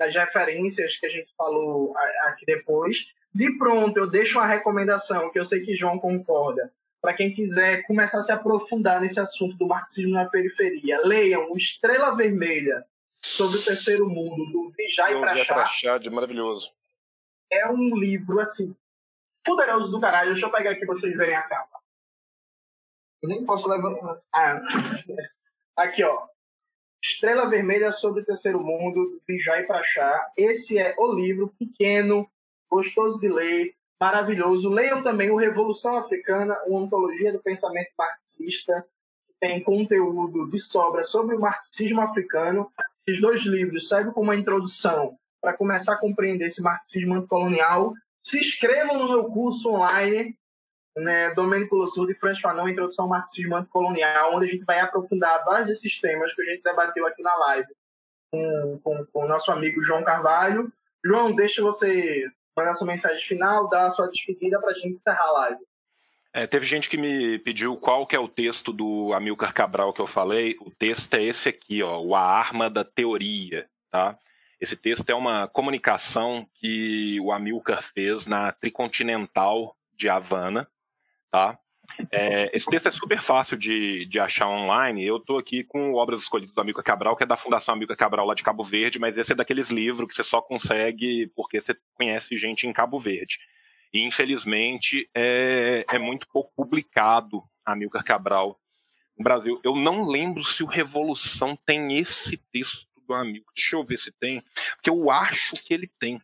as 0.00 0.12
referências 0.12 0.96
que 0.98 1.06
a 1.06 1.10
gente 1.10 1.32
falou 1.36 1.94
aqui 2.22 2.44
depois. 2.44 3.06
De 3.32 3.56
pronto, 3.56 3.96
eu 3.98 4.10
deixo 4.10 4.38
uma 4.38 4.46
recomendação, 4.46 5.30
que 5.30 5.38
eu 5.38 5.44
sei 5.44 5.60
que 5.60 5.76
João 5.76 5.98
concorda, 5.98 6.72
para 7.00 7.14
quem 7.14 7.32
quiser 7.32 7.82
começar 7.86 8.18
a 8.18 8.22
se 8.24 8.32
aprofundar 8.32 9.00
nesse 9.00 9.20
assunto 9.20 9.56
do 9.56 9.68
marxismo 9.68 10.14
na 10.14 10.24
periferia. 10.24 11.00
Leiam 11.04 11.52
o 11.52 11.56
Estrela 11.56 12.16
Vermelha 12.16 12.84
sobre 13.24 13.58
o 13.58 13.64
Terceiro 13.64 14.08
Mundo, 14.08 14.44
do 14.52 14.72
Vijay. 14.76 15.18
Prachá, 15.20 15.98
maravilhoso 16.10 16.72
é 17.54 17.70
um 17.70 17.96
livro, 17.96 18.40
assim, 18.40 18.74
poderoso 19.44 19.90
do 19.90 20.00
caralho. 20.00 20.32
Deixa 20.32 20.46
eu 20.46 20.52
pegar 20.52 20.70
aqui 20.72 20.84
pra 20.84 20.94
vocês 20.94 21.16
verem 21.16 21.36
a 21.36 21.42
capa. 21.42 21.78
Eu 23.22 23.28
nem 23.28 23.44
posso 23.44 23.68
levantar. 23.68 24.20
Ah, 24.32 24.60
aqui, 25.76 26.02
ó. 26.04 26.26
Estrela 27.02 27.48
Vermelha 27.48 27.92
sobre 27.92 28.22
o 28.22 28.24
Terceiro 28.24 28.60
Mundo, 28.60 29.20
de 29.28 29.38
Jai 29.38 29.64
Prachá. 29.64 30.32
Esse 30.36 30.78
é 30.78 30.94
o 30.98 31.12
livro 31.12 31.54
pequeno, 31.58 32.28
gostoso 32.70 33.20
de 33.20 33.28
ler, 33.28 33.74
maravilhoso. 34.00 34.70
Leiam 34.70 35.02
também 35.02 35.30
o 35.30 35.36
Revolução 35.36 35.96
Africana, 35.98 36.58
uma 36.66 36.80
antologia 36.80 37.30
do 37.30 37.42
pensamento 37.42 37.90
marxista, 37.98 38.86
que 39.26 39.34
tem 39.38 39.62
conteúdo 39.62 40.50
de 40.50 40.58
sobra 40.58 41.04
sobre 41.04 41.36
o 41.36 41.40
marxismo 41.40 42.00
africano. 42.00 42.72
Esses 43.06 43.20
dois 43.20 43.42
livros 43.42 43.88
servem 43.88 44.12
como 44.12 44.26
uma 44.26 44.36
introdução 44.36 45.16
para 45.40 45.56
começar 45.56 45.94
a 45.94 45.98
compreender 45.98 46.46
esse 46.46 46.62
marxismo 46.62 47.14
anticolonial, 47.14 47.92
se 48.22 48.38
inscrevam 48.38 48.98
no 48.98 49.08
meu 49.08 49.24
curso 49.24 49.70
online, 49.70 50.34
né, 50.96 51.34
Domênico 51.34 51.76
Lossur 51.76 52.10
e 52.10 52.14
Franz 52.14 52.40
Fanon, 52.40 52.68
Introdução 52.68 53.04
ao 53.04 53.10
Marxismo 53.10 53.56
Anticolonial, 53.56 54.34
onde 54.34 54.46
a 54.46 54.48
gente 54.48 54.64
vai 54.64 54.80
aprofundar 54.80 55.44
vários 55.44 55.68
desses 55.68 56.00
temas 56.00 56.32
que 56.34 56.40
a 56.40 56.44
gente 56.46 56.62
debateu 56.62 57.06
aqui 57.06 57.22
na 57.22 57.34
live 57.34 57.68
com, 58.30 58.80
com, 58.82 59.06
com 59.06 59.24
o 59.24 59.28
nosso 59.28 59.52
amigo 59.52 59.82
João 59.82 60.02
Carvalho. 60.02 60.72
João, 61.04 61.34
deixa 61.34 61.60
você 61.62 62.24
mandar 62.56 62.74
sua 62.74 62.86
mensagem 62.86 63.22
final, 63.22 63.68
dar 63.68 63.90
sua 63.90 64.08
despedida 64.08 64.60
para 64.60 64.70
a 64.70 64.74
gente 64.74 64.94
encerrar 64.94 65.24
a 65.24 65.32
live. 65.32 65.60
É, 66.36 66.48
teve 66.48 66.66
gente 66.66 66.90
que 66.90 66.96
me 66.96 67.38
pediu 67.38 67.76
qual 67.76 68.04
que 68.04 68.16
é 68.16 68.18
o 68.18 68.26
texto 68.26 68.72
do 68.72 69.12
Amilcar 69.12 69.54
Cabral 69.54 69.92
que 69.92 70.00
eu 70.00 70.06
falei. 70.06 70.56
O 70.60 70.68
texto 70.68 71.14
é 71.14 71.22
esse 71.22 71.48
aqui, 71.48 71.80
ó, 71.80 72.00
o 72.00 72.16
A 72.16 72.20
Arma 72.20 72.68
da 72.68 72.82
Teoria, 72.82 73.68
tá? 73.88 74.18
Esse 74.60 74.76
texto 74.76 75.08
é 75.08 75.14
uma 75.14 75.46
comunicação 75.46 76.44
que 76.56 77.20
o 77.20 77.30
Amilcar 77.30 77.80
fez 77.84 78.26
na 78.26 78.50
Tricontinental 78.50 79.76
de 79.94 80.08
Havana, 80.08 80.66
tá? 81.30 81.56
É, 82.10 82.50
esse 82.52 82.66
texto 82.66 82.88
é 82.88 82.90
super 82.90 83.22
fácil 83.22 83.56
de, 83.56 84.04
de 84.06 84.18
achar 84.18 84.48
online. 84.48 85.06
Eu 85.06 85.18
estou 85.18 85.38
aqui 85.38 85.62
com 85.62 85.94
Obras 85.94 86.20
Escolhidas 86.20 86.52
do 86.52 86.60
Amilcar 86.60 86.84
Cabral, 86.84 87.14
que 87.14 87.22
é 87.22 87.26
da 87.26 87.36
Fundação 87.36 87.74
Amilcar 87.74 87.96
Cabral 87.96 88.26
lá 88.26 88.34
de 88.34 88.42
Cabo 88.42 88.64
Verde, 88.64 88.98
mas 88.98 89.16
esse 89.16 89.30
é 89.30 89.36
daqueles 89.36 89.70
livros 89.70 90.08
que 90.08 90.16
você 90.16 90.24
só 90.24 90.42
consegue 90.42 91.30
porque 91.36 91.60
você 91.60 91.76
conhece 91.94 92.36
gente 92.36 92.66
em 92.66 92.72
Cabo 92.72 92.98
Verde. 92.98 93.38
E, 93.94 94.02
infelizmente, 94.02 95.08
é, 95.14 95.86
é 95.88 95.98
muito 96.00 96.26
pouco 96.26 96.52
publicado 96.56 97.40
Amilcar 97.64 98.04
Cabral 98.04 98.60
no 99.16 99.22
Brasil. 99.22 99.60
Eu 99.62 99.76
não 99.76 100.04
lembro 100.04 100.42
se 100.42 100.64
o 100.64 100.66
Revolução 100.66 101.56
tem 101.64 101.96
esse 101.96 102.36
texto 102.36 102.88
do 103.06 103.14
amigo. 103.14 103.46
Deixa 103.54 103.76
eu 103.76 103.84
ver 103.84 103.96
se 103.96 104.10
tem. 104.10 104.42
Porque 104.74 104.90
eu 104.90 105.12
acho 105.12 105.54
que 105.64 105.72
ele 105.72 105.86
tem. 105.86 106.20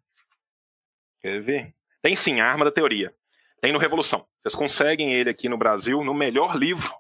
Quer 1.21 1.41
ver? 1.41 1.75
Tem 2.03 2.17
sim, 2.17 2.41
a 2.41 2.51
arma 2.51 2.65
da 2.65 2.73
teoria. 2.73 3.15
Tem 3.61 3.73
no 3.73 3.79
Revolução. 3.79 4.27
Vocês 4.43 4.57
conseguem 4.57 5.13
ele 5.13 5.31
aqui 5.31 5.49
no 5.49 5.57
Brasil 5.57 6.03
no 6.03 6.13
melhor 6.13 6.57
livro, 6.57 6.93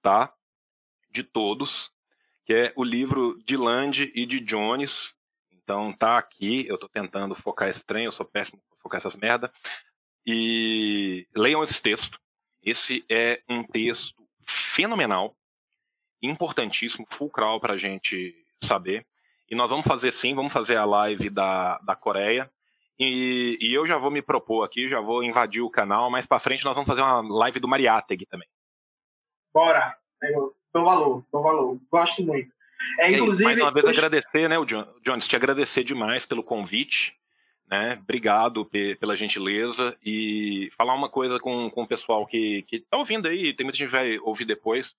tá? 0.00 0.32
De 1.10 1.24
todos, 1.24 1.90
que 2.44 2.54
é 2.54 2.72
o 2.76 2.84
livro 2.84 3.36
de 3.44 3.56
Land 3.56 4.12
e 4.14 4.26
de 4.26 4.38
Jones. 4.38 5.15
Então 5.66 5.92
tá 5.92 6.16
aqui, 6.16 6.64
eu 6.68 6.78
tô 6.78 6.88
tentando 6.88 7.34
focar 7.34 7.68
esse 7.68 7.84
trem, 7.84 8.04
eu 8.04 8.12
sou 8.12 8.24
péssimo 8.24 8.62
pra 8.68 8.78
focar 8.78 8.98
essas 8.98 9.16
merda. 9.16 9.52
E 10.24 11.26
leiam 11.34 11.64
esse 11.64 11.82
texto. 11.82 12.20
Esse 12.62 13.04
é 13.10 13.42
um 13.48 13.64
texto 13.64 14.14
fenomenal, 14.44 15.36
importantíssimo, 16.22 17.04
fulcral 17.10 17.58
para 17.58 17.74
a 17.74 17.76
gente 17.76 18.32
saber. 18.62 19.04
E 19.50 19.56
nós 19.56 19.68
vamos 19.68 19.84
fazer 19.84 20.12
sim, 20.12 20.36
vamos 20.36 20.52
fazer 20.52 20.76
a 20.76 20.84
live 20.84 21.28
da, 21.30 21.78
da 21.78 21.96
Coreia. 21.96 22.48
E, 22.96 23.58
e 23.60 23.74
eu 23.74 23.84
já 23.84 23.98
vou 23.98 24.12
me 24.12 24.22
propor 24.22 24.62
aqui, 24.62 24.86
já 24.86 25.00
vou 25.00 25.24
invadir 25.24 25.62
o 25.62 25.70
canal. 25.70 26.08
Mais 26.08 26.28
para 26.28 26.38
frente 26.38 26.64
nós 26.64 26.76
vamos 26.76 26.88
fazer 26.88 27.02
uma 27.02 27.22
live 27.22 27.58
do 27.58 27.66
Mariátegui 27.66 28.26
também. 28.26 28.48
Bora! 29.52 29.98
dou 30.72 30.84
valor, 30.84 31.24
dou 31.32 31.42
valor. 31.42 31.80
Gosto 31.90 32.22
muito. 32.22 32.55
É, 32.98 33.12
é 33.12 33.20
mais 33.20 33.60
uma 33.60 33.72
vez 33.72 33.86
agradecer, 33.86 34.48
né, 34.48 34.58
o 34.58 34.64
John, 34.64 34.86
Jones, 35.02 35.28
te 35.28 35.36
agradecer 35.36 35.84
demais 35.84 36.26
pelo 36.26 36.42
convite. 36.42 37.14
Né? 37.68 37.98
Obrigado 38.00 38.64
pela 39.00 39.16
gentileza 39.16 39.96
e 40.04 40.68
falar 40.76 40.94
uma 40.94 41.08
coisa 41.08 41.40
com, 41.40 41.68
com 41.68 41.82
o 41.82 41.86
pessoal 41.86 42.24
que, 42.24 42.62
que 42.62 42.78
tá 42.78 42.96
ouvindo 42.96 43.26
aí, 43.26 43.52
tem 43.54 43.64
muita 43.64 43.76
gente 43.76 43.88
que 43.88 43.96
vai 43.96 44.18
ouvir 44.20 44.44
depois 44.44 44.94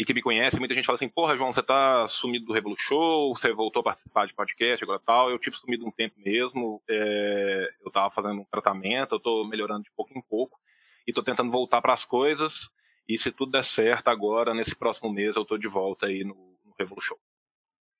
e 0.00 0.04
que 0.04 0.14
me 0.14 0.22
conhece, 0.22 0.58
muita 0.58 0.74
gente 0.74 0.86
fala 0.86 0.96
assim, 0.96 1.10
porra, 1.10 1.36
João, 1.36 1.52
você 1.52 1.62
tá 1.62 2.08
sumido 2.08 2.46
do 2.46 2.52
Revolu 2.54 2.74
Show, 2.74 3.36
você 3.36 3.52
voltou 3.52 3.80
a 3.80 3.84
participar 3.84 4.26
de 4.26 4.32
podcast, 4.32 4.82
agora 4.82 4.98
tal. 4.98 5.30
Eu 5.30 5.38
tive 5.38 5.56
sumido 5.56 5.86
um 5.86 5.90
tempo 5.90 6.14
mesmo, 6.24 6.82
é, 6.88 7.68
eu 7.84 7.90
tava 7.90 8.10
fazendo 8.10 8.40
um 8.40 8.44
tratamento, 8.44 9.14
eu 9.14 9.20
tô 9.20 9.44
melhorando 9.44 9.84
de 9.84 9.90
pouco 9.94 10.18
em 10.18 10.22
pouco, 10.22 10.58
e 11.06 11.12
tô 11.12 11.22
tentando 11.22 11.50
voltar 11.50 11.82
para 11.82 11.92
as 11.92 12.06
coisas, 12.06 12.70
e 13.06 13.18
se 13.18 13.30
tudo 13.30 13.52
der 13.52 13.62
certo 13.62 14.08
agora, 14.08 14.54
nesse 14.54 14.74
próximo 14.74 15.12
mês, 15.12 15.36
eu 15.36 15.44
tô 15.44 15.58
de 15.58 15.68
volta 15.68 16.06
aí 16.06 16.24
no, 16.24 16.49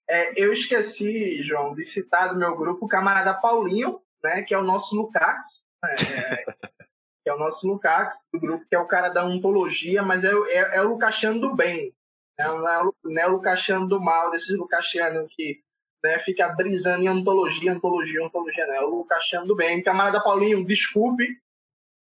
É, 0.09 0.43
eu 0.43 0.53
esqueci, 0.53 1.43
João, 1.43 1.75
de 1.75 1.85
citar 1.85 2.31
do 2.31 2.39
meu 2.39 2.57
grupo 2.57 2.87
o 2.87 2.89
camarada 2.89 3.35
Paulinho, 3.35 4.01
né, 4.23 4.43
que 4.43 4.53
é 4.53 4.59
o 4.59 4.63
nosso 4.63 4.97
Lucax, 4.97 5.63
é, 5.85 5.95
que 7.23 7.31
é 7.31 7.35
o 7.35 7.39
nosso 7.39 7.69
Lukács 7.69 8.27
do 8.33 8.41
grupo, 8.41 8.67
que 8.69 8.75
é 8.75 8.79
o 8.79 8.89
cara 8.89 9.09
da 9.09 9.25
ontologia, 9.25 10.03
mas 10.03 10.25
é, 10.25 10.33
é, 10.49 10.77
é 10.77 10.83
o 10.83 10.89
Lucachiano 10.89 11.41
do 11.41 11.55
bem, 11.55 11.95
né? 12.39 12.47
não, 12.47 12.69
é, 12.69 12.91
não 13.05 13.23
é 13.23 13.27
o 13.27 13.33
Lucachiano 13.33 13.87
do 13.87 14.01
mal, 14.01 14.31
desses 14.31 14.57
Lucachianos 14.57 15.33
que 15.35 15.63
né, 16.03 16.19
fica 16.21 16.49
brisando 16.55 17.05
em 17.05 17.09
ontologia, 17.09 17.73
ontologia, 17.73 18.25
ontologia, 18.25 18.67
né? 18.67 18.77
É 18.77 18.81
o 18.81 18.89
Lucachiano 18.89 19.47
do 19.47 19.55
bem. 19.55 19.83
Camarada 19.83 20.23
Paulinho, 20.23 20.65
desculpe, 20.65 21.39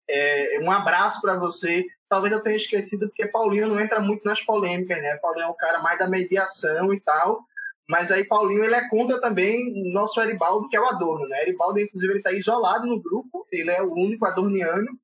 é, 0.09 0.59
um 0.61 0.71
abraço 0.71 1.19
para 1.19 1.37
você. 1.37 1.85
Talvez 2.09 2.33
eu 2.33 2.41
tenha 2.41 2.55
esquecido, 2.55 3.07
porque 3.07 3.27
Paulinho 3.27 3.67
não 3.67 3.79
entra 3.79 3.99
muito 3.99 4.23
nas 4.23 4.41
polêmicas, 4.41 5.01
né? 5.01 5.17
Paulinho 5.17 5.45
é 5.45 5.49
o 5.49 5.53
cara 5.53 5.79
mais 5.79 5.99
da 5.99 6.07
mediação 6.07 6.93
e 6.93 6.99
tal, 6.99 7.43
mas 7.89 8.11
aí 8.11 8.23
Paulinho 8.23 8.63
ele 8.63 8.75
é 8.75 8.87
contra 8.89 9.19
também 9.19 9.91
nosso 9.91 10.21
Eribaldo, 10.21 10.69
que 10.69 10.75
é 10.75 10.79
o 10.79 10.87
Adorno, 10.87 11.27
né? 11.27 11.41
Eribaldo, 11.41 11.79
inclusive, 11.79 12.13
ele 12.13 12.19
está 12.19 12.31
isolado 12.31 12.87
no 12.87 13.01
grupo, 13.01 13.45
ele 13.51 13.71
é 13.71 13.81
o 13.81 13.93
único 13.93 14.25
adorniano, 14.25 14.97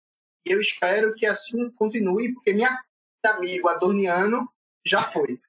e 0.45 0.51
eu 0.51 0.61
espero 0.61 1.13
que 1.13 1.25
assim 1.25 1.69
continue, 1.71 2.34
porque 2.34 2.53
minha 2.53 2.77
amigo 3.25 3.69
adorniano 3.69 4.49
já 4.85 5.03
foi. 5.03 5.39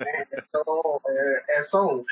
É, 0.00 0.22
é, 0.22 0.26
só, 0.36 1.00
é, 1.08 1.58
é 1.58 1.62
só 1.62 1.96
um. 1.96 2.04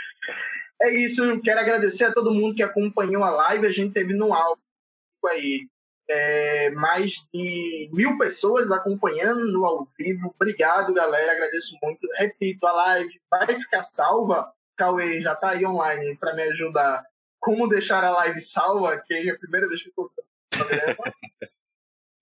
É 0.81 0.91
isso, 0.91 1.41
quero 1.43 1.61
agradecer 1.61 2.07
a 2.07 2.13
todo 2.13 2.35
mundo 2.35 2.57
que 2.57 2.63
acompanhou 2.63 3.23
a 3.23 3.31
live. 3.31 3.67
A 3.67 3.71
gente 3.71 3.95
teve 3.95 4.13
no 4.13 4.29
público 4.29 5.29
aí. 5.29 5.69
É, 6.09 6.71
mais 6.71 7.13
de 7.33 7.89
mil 7.93 8.19
pessoas 8.19 8.71
acompanhando 8.71 9.51
no 9.51 9.65
ao 9.65 9.89
vivo. 9.99 10.35
Obrigado, 10.35 10.93
galera. 10.93 11.33
Agradeço 11.33 11.77
muito. 11.83 12.07
Repito, 12.17 12.67
a 12.67 12.73
live 12.73 13.21
vai 13.31 13.47
ficar 13.47 13.83
salva. 13.83 14.53
Cauê 14.77 15.21
já 15.21 15.33
está 15.33 15.51
aí 15.51 15.65
online 15.65 16.17
para 16.17 16.35
me 16.35 16.43
ajudar. 16.43 17.05
Como 17.41 17.69
deixar 17.69 18.05
a 18.05 18.11
live 18.11 18.41
salva, 18.41 18.99
que 18.99 19.15
é 19.15 19.31
a 19.31 19.39
primeira 19.39 19.69
vez 19.69 19.83
que 19.83 19.89
eu 19.89 19.91
estou 19.91 20.11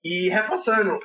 E 0.02 0.28
reforçando, 0.30 0.98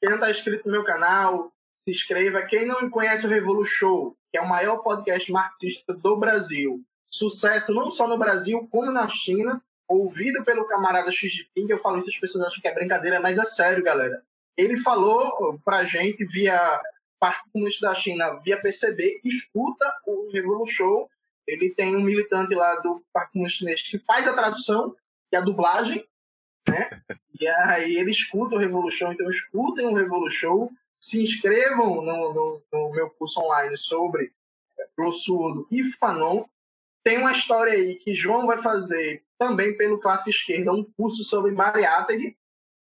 quem 0.00 0.10
não 0.10 0.16
está 0.16 0.30
inscrito 0.30 0.66
no 0.66 0.72
meu 0.72 0.84
canal, 0.84 1.52
se 1.84 1.90
inscreva. 1.90 2.42
Quem 2.42 2.66
não 2.66 2.88
conhece 2.88 3.26
o 3.26 3.28
Revolu 3.28 3.64
Show, 3.64 4.16
que 4.30 4.38
é 4.38 4.40
o 4.40 4.48
maior 4.48 4.78
podcast 4.78 5.30
marxista 5.30 5.92
do 5.92 6.16
Brasil, 6.16 6.82
sucesso 7.10 7.72
não 7.72 7.90
só 7.90 8.06
no 8.06 8.18
Brasil, 8.18 8.66
como 8.70 8.90
na 8.90 9.08
China, 9.08 9.62
ouvido 9.88 10.44
pelo 10.44 10.66
camarada 10.66 11.10
Xi 11.10 11.28
Jinping. 11.28 11.66
Eu 11.68 11.78
falo 11.78 11.98
isso, 11.98 12.10
as 12.10 12.18
pessoas 12.18 12.46
acham 12.46 12.60
que 12.60 12.68
é 12.68 12.74
brincadeira, 12.74 13.18
mas 13.20 13.38
é 13.38 13.44
sério, 13.44 13.82
galera. 13.82 14.22
Ele 14.56 14.76
falou 14.76 15.58
pra 15.64 15.84
gente 15.84 16.24
via 16.26 16.80
Partido 17.18 17.50
Comunista 17.52 17.88
da 17.88 17.94
China, 17.94 18.34
via 18.44 18.60
PCB, 18.60 19.20
escuta 19.24 19.92
o 20.06 20.30
Revolu 20.32 20.66
Show. 20.66 21.08
Ele 21.46 21.70
tem 21.70 21.96
um 21.96 22.02
militante 22.02 22.54
lá 22.54 22.76
do 22.76 23.02
Partido 23.12 23.32
Comunista 23.32 23.58
Chinês 23.58 23.82
que 23.82 23.98
faz 23.98 24.28
a 24.28 24.34
tradução 24.34 24.94
e 25.32 25.36
a 25.36 25.40
dublagem, 25.40 26.06
né? 26.68 27.02
E 27.40 27.46
aí 27.46 27.96
ele 27.96 28.10
escuta 28.10 28.56
o 28.56 28.58
Revolution, 28.58 29.12
então 29.12 29.30
escutem 29.30 29.86
o 29.86 29.94
Revolution, 29.94 30.68
se 31.00 31.22
inscrevam 31.22 32.02
no, 32.02 32.34
no, 32.34 32.62
no 32.72 32.90
meu 32.90 33.10
curso 33.10 33.40
online 33.40 33.76
sobre 33.76 34.32
Glossurdo 34.96 35.66
e 35.70 35.84
Fanon. 35.84 36.44
Tem 37.08 37.16
uma 37.16 37.32
história 37.32 37.72
aí 37.72 37.94
que 37.94 38.14
João 38.14 38.46
vai 38.46 38.60
fazer 38.60 39.22
também 39.38 39.74
pelo 39.78 39.98
Classe 39.98 40.28
Esquerda, 40.28 40.74
um 40.74 40.84
curso 40.94 41.24
sobre 41.24 41.52
Mariátegui. 41.52 42.36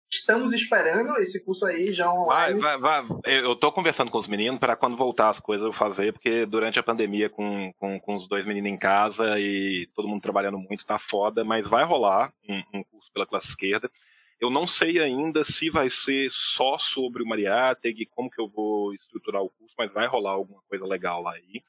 Estamos 0.08 0.52
esperando 0.52 1.16
esse 1.16 1.44
curso 1.44 1.66
aí 1.66 1.92
já 1.92 2.12
online. 2.12 2.60
Vai, 2.60 2.78
vai, 2.78 3.02
vai. 3.02 3.18
Eu 3.24 3.54
estou 3.54 3.72
conversando 3.72 4.12
com 4.12 4.18
os 4.18 4.28
meninos 4.28 4.60
para 4.60 4.76
quando 4.76 4.96
voltar 4.96 5.30
as 5.30 5.40
coisas 5.40 5.66
eu 5.66 5.72
fazer, 5.72 6.12
porque 6.12 6.46
durante 6.46 6.78
a 6.78 6.82
pandemia, 6.84 7.28
com, 7.28 7.72
com, 7.76 7.98
com, 7.98 8.14
os 8.14 8.28
dois 8.28 8.46
meninos 8.46 8.70
em 8.70 8.76
casa 8.76 9.36
e 9.40 9.88
todo 9.96 10.06
mundo 10.06 10.22
trabalhando 10.22 10.60
muito, 10.60 10.86
tá 10.86 10.96
foda, 10.96 11.42
mas 11.42 11.66
vai 11.66 11.82
rolar 11.82 12.32
um, 12.48 12.62
um 12.72 12.84
curso 12.84 13.10
pela 13.12 13.26
classe 13.26 13.48
esquerda. 13.48 13.90
Eu 14.40 14.50
não 14.50 14.66
sei 14.66 15.00
ainda 15.00 15.44
se 15.44 15.70
vai 15.70 15.88
ser 15.88 16.30
só 16.30 16.78
sobre 16.78 17.22
o 17.22 17.26
Mariátegui, 17.26 18.06
como 18.06 18.30
que 18.30 18.40
eu 18.40 18.46
vou 18.46 18.92
estruturar 18.94 19.42
o 19.42 19.50
curso, 19.50 19.74
mas 19.78 19.92
vai 19.92 20.06
rolar 20.06 20.32
alguma 20.32 20.60
coisa 20.68 20.84
legal 20.84 21.22
lá 21.22 21.32
aí. 21.32 21.62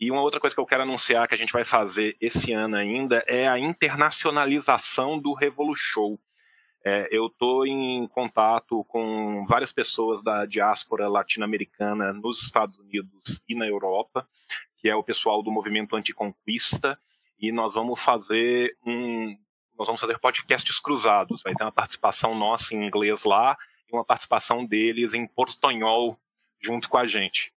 E 0.00 0.10
uma 0.10 0.22
outra 0.22 0.40
coisa 0.40 0.54
que 0.54 0.60
eu 0.60 0.66
quero 0.66 0.82
anunciar 0.82 1.28
que 1.28 1.34
a 1.34 1.38
gente 1.38 1.52
vai 1.52 1.64
fazer 1.64 2.16
esse 2.20 2.52
ano 2.52 2.76
ainda 2.76 3.24
é 3.26 3.48
a 3.48 3.58
internacionalização 3.58 5.18
do 5.18 5.32
Revolution. 5.34 6.16
É, 6.84 7.06
eu 7.12 7.26
estou 7.26 7.64
em 7.64 8.08
contato 8.08 8.84
com 8.84 9.44
várias 9.46 9.72
pessoas 9.72 10.22
da 10.22 10.44
diáspora 10.44 11.08
latino-americana 11.08 12.12
nos 12.12 12.42
Estados 12.42 12.76
Unidos 12.78 13.40
e 13.48 13.54
na 13.54 13.66
Europa, 13.66 14.28
que 14.78 14.88
é 14.88 14.96
o 14.96 15.02
pessoal 15.02 15.42
do 15.42 15.52
movimento 15.52 15.94
anticonquista, 15.94 16.98
e 17.38 17.52
nós 17.52 17.74
vamos 17.74 18.02
fazer 18.02 18.76
um, 18.84 19.36
nós 19.78 19.86
vamos 19.86 20.00
fazer 20.00 20.18
podcasts 20.18 20.78
cruzados. 20.78 21.42
Vai 21.42 21.54
ter 21.54 21.64
uma 21.64 21.72
participação 21.72 22.34
nossa 22.34 22.74
em 22.74 22.86
inglês 22.86 23.24
lá 23.24 23.56
e 23.88 23.94
uma 23.94 24.04
participação 24.04 24.64
deles 24.64 25.14
em 25.14 25.26
portunhol 25.26 26.18
junto 26.60 26.88
com 26.88 26.98
a 26.98 27.06
gente. 27.06 27.52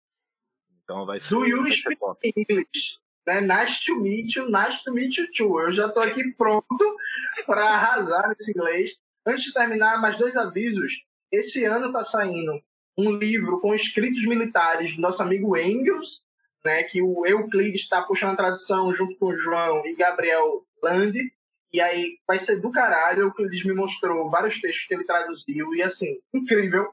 Então 0.83 1.05
vai 1.05 1.19
ser. 1.19 1.29
Do 1.29 1.45
you 1.45 1.71
speak 1.71 1.99
English? 2.23 2.97
Né? 3.25 3.41
Nice 3.41 3.83
to 3.85 3.95
meet 3.99 4.35
you, 4.35 4.49
nice 4.49 4.83
to 4.83 4.91
meet 4.91 5.17
you 5.17 5.31
too. 5.31 5.59
Eu 5.59 5.73
já 5.73 5.87
estou 5.87 6.03
aqui 6.03 6.31
pronto 6.33 6.97
para 7.45 7.69
arrasar 7.69 8.29
nesse 8.29 8.51
inglês. 8.51 8.91
Antes 9.25 9.45
de 9.45 9.53
terminar, 9.53 9.99
mais 9.99 10.17
dois 10.17 10.35
avisos. 10.35 11.03
Esse 11.31 11.65
ano 11.65 11.87
está 11.87 12.03
saindo 12.03 12.61
um 12.97 13.11
livro 13.11 13.59
com 13.59 13.73
escritos 13.73 14.23
militares 14.25 14.95
do 14.95 15.01
nosso 15.01 15.21
amigo 15.21 15.57
Engels, 15.57 16.23
né, 16.63 16.83
que 16.83 17.01
o 17.01 17.25
Euclides 17.25 17.81
está 17.81 18.01
puxando 18.03 18.33
a 18.33 18.37
tradução 18.37 18.93
junto 18.93 19.17
com 19.17 19.27
o 19.27 19.37
João 19.37 19.85
e 19.85 19.95
Gabriel 19.95 20.65
Lande. 20.81 21.33
E 21.75 21.81
aí 21.81 22.17
vai 22.25 22.39
ser 22.39 22.61
do 22.61 22.71
caralho 22.71 23.27
o 23.27 23.33
que 23.33 23.43
eles 23.43 23.65
me 23.65 23.73
mostrou 23.73 24.29
vários 24.29 24.61
textos 24.61 24.87
que 24.87 24.93
ele 24.93 25.03
traduziu. 25.03 25.75
E 25.75 25.83
assim, 25.83 26.21
incrível 26.33 26.89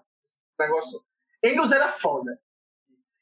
negócio. 0.59 1.01
Engels 1.41 1.71
era 1.71 1.89
foda. 1.89 2.37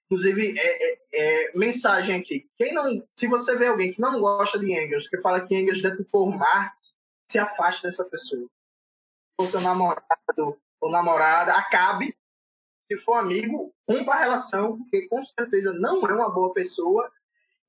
Inclusive, 0.07 0.59
é, 0.59 0.93
é, 0.93 0.99
é, 1.13 1.53
mensagem 1.55 2.19
aqui. 2.19 2.49
Quem 2.57 2.73
não, 2.73 3.07
se 3.15 3.27
você 3.27 3.57
vê 3.57 3.67
alguém 3.67 3.93
que 3.93 4.01
não 4.01 4.21
gosta 4.23 4.59
de 4.59 4.73
Engels, 4.73 5.07
que 5.07 5.19
fala 5.19 5.47
que 5.47 5.55
Engels 5.55 5.83
por 6.11 6.35
Marx, 6.35 6.97
se 7.29 7.39
afaste 7.39 7.83
dessa 7.83 8.07
pessoa. 8.07 8.47
Se 8.47 9.37
for 9.39 9.51
seu 9.51 9.61
namorado 9.61 10.59
ou 10.81 10.91
namorada, 10.91 11.53
acabe. 11.53 12.17
Se 12.91 12.97
for 12.97 13.17
amigo, 13.17 13.71
rompa 13.87 14.15
a 14.15 14.19
relação, 14.19 14.79
porque 14.79 15.07
com 15.09 15.23
certeza 15.27 15.75
não 15.75 16.07
é 16.07 16.15
uma 16.15 16.31
boa 16.31 16.55
pessoa 16.55 17.13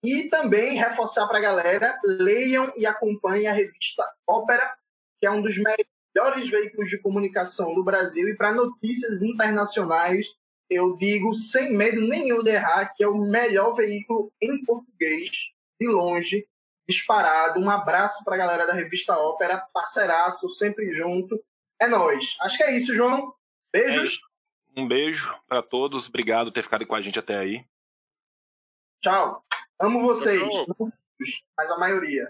e 0.03 0.23
também 0.30 0.78
reforçar 0.78 1.28
para 1.28 1.38
a 1.38 1.41
galera, 1.41 1.99
leiam 2.03 2.73
e 2.76 2.86
acompanhem 2.86 3.48
a 3.48 3.53
revista 3.53 4.03
Ópera, 4.28 4.73
que 5.19 5.28
é 5.28 5.32
um 5.32 5.41
dos 5.41 5.56
melhores 5.57 6.49
veículos 6.49 6.90
de 6.90 6.98
comunicação 6.99 7.76
do 7.76 7.84
Brasil. 7.84 8.28
E 8.28 8.36
para 8.36 8.53
notícias 8.53 9.22
internacionais, 9.22 10.28
eu 10.69 10.95
digo 10.98 11.34
sem 11.34 11.73
medo 11.73 12.02
nenhum 12.02 12.41
de 12.41 12.52
errar 12.52 12.94
que 12.95 13.03
é 13.03 13.07
o 13.07 13.18
melhor 13.18 13.73
veículo 13.73 14.32
em 14.41 14.64
português, 14.64 15.30
de 15.80 15.88
longe, 15.88 16.48
disparado. 16.90 17.60
Um 17.60 17.69
abraço 17.69 18.23
para 18.23 18.36
a 18.36 18.38
galera 18.38 18.65
da 18.65 18.73
revista 18.73 19.15
Ópera, 19.18 19.65
parceiraço, 19.73 20.49
sempre 20.49 20.91
junto. 20.94 21.40
É 21.80 21.88
nós. 21.88 22.36
Acho 22.41 22.57
que 22.57 22.64
é 22.64 22.76
isso, 22.76 22.95
João. 22.95 23.34
Beijos. 23.72 24.19
É 24.76 24.80
um 24.80 24.88
beijo 24.88 25.36
para 25.48 25.61
todos. 25.61 26.07
Obrigado 26.07 26.48
por 26.48 26.53
ter 26.53 26.64
ficado 26.64 26.88
com 26.88 26.95
a 26.95 27.02
gente 27.02 27.19
até 27.19 27.38
aí. 27.38 27.65
Tchau. 29.02 29.44
Amo 29.81 30.01
vocês, 30.03 30.39
mas 31.57 31.71
a 31.71 31.77
maioria. 31.79 32.29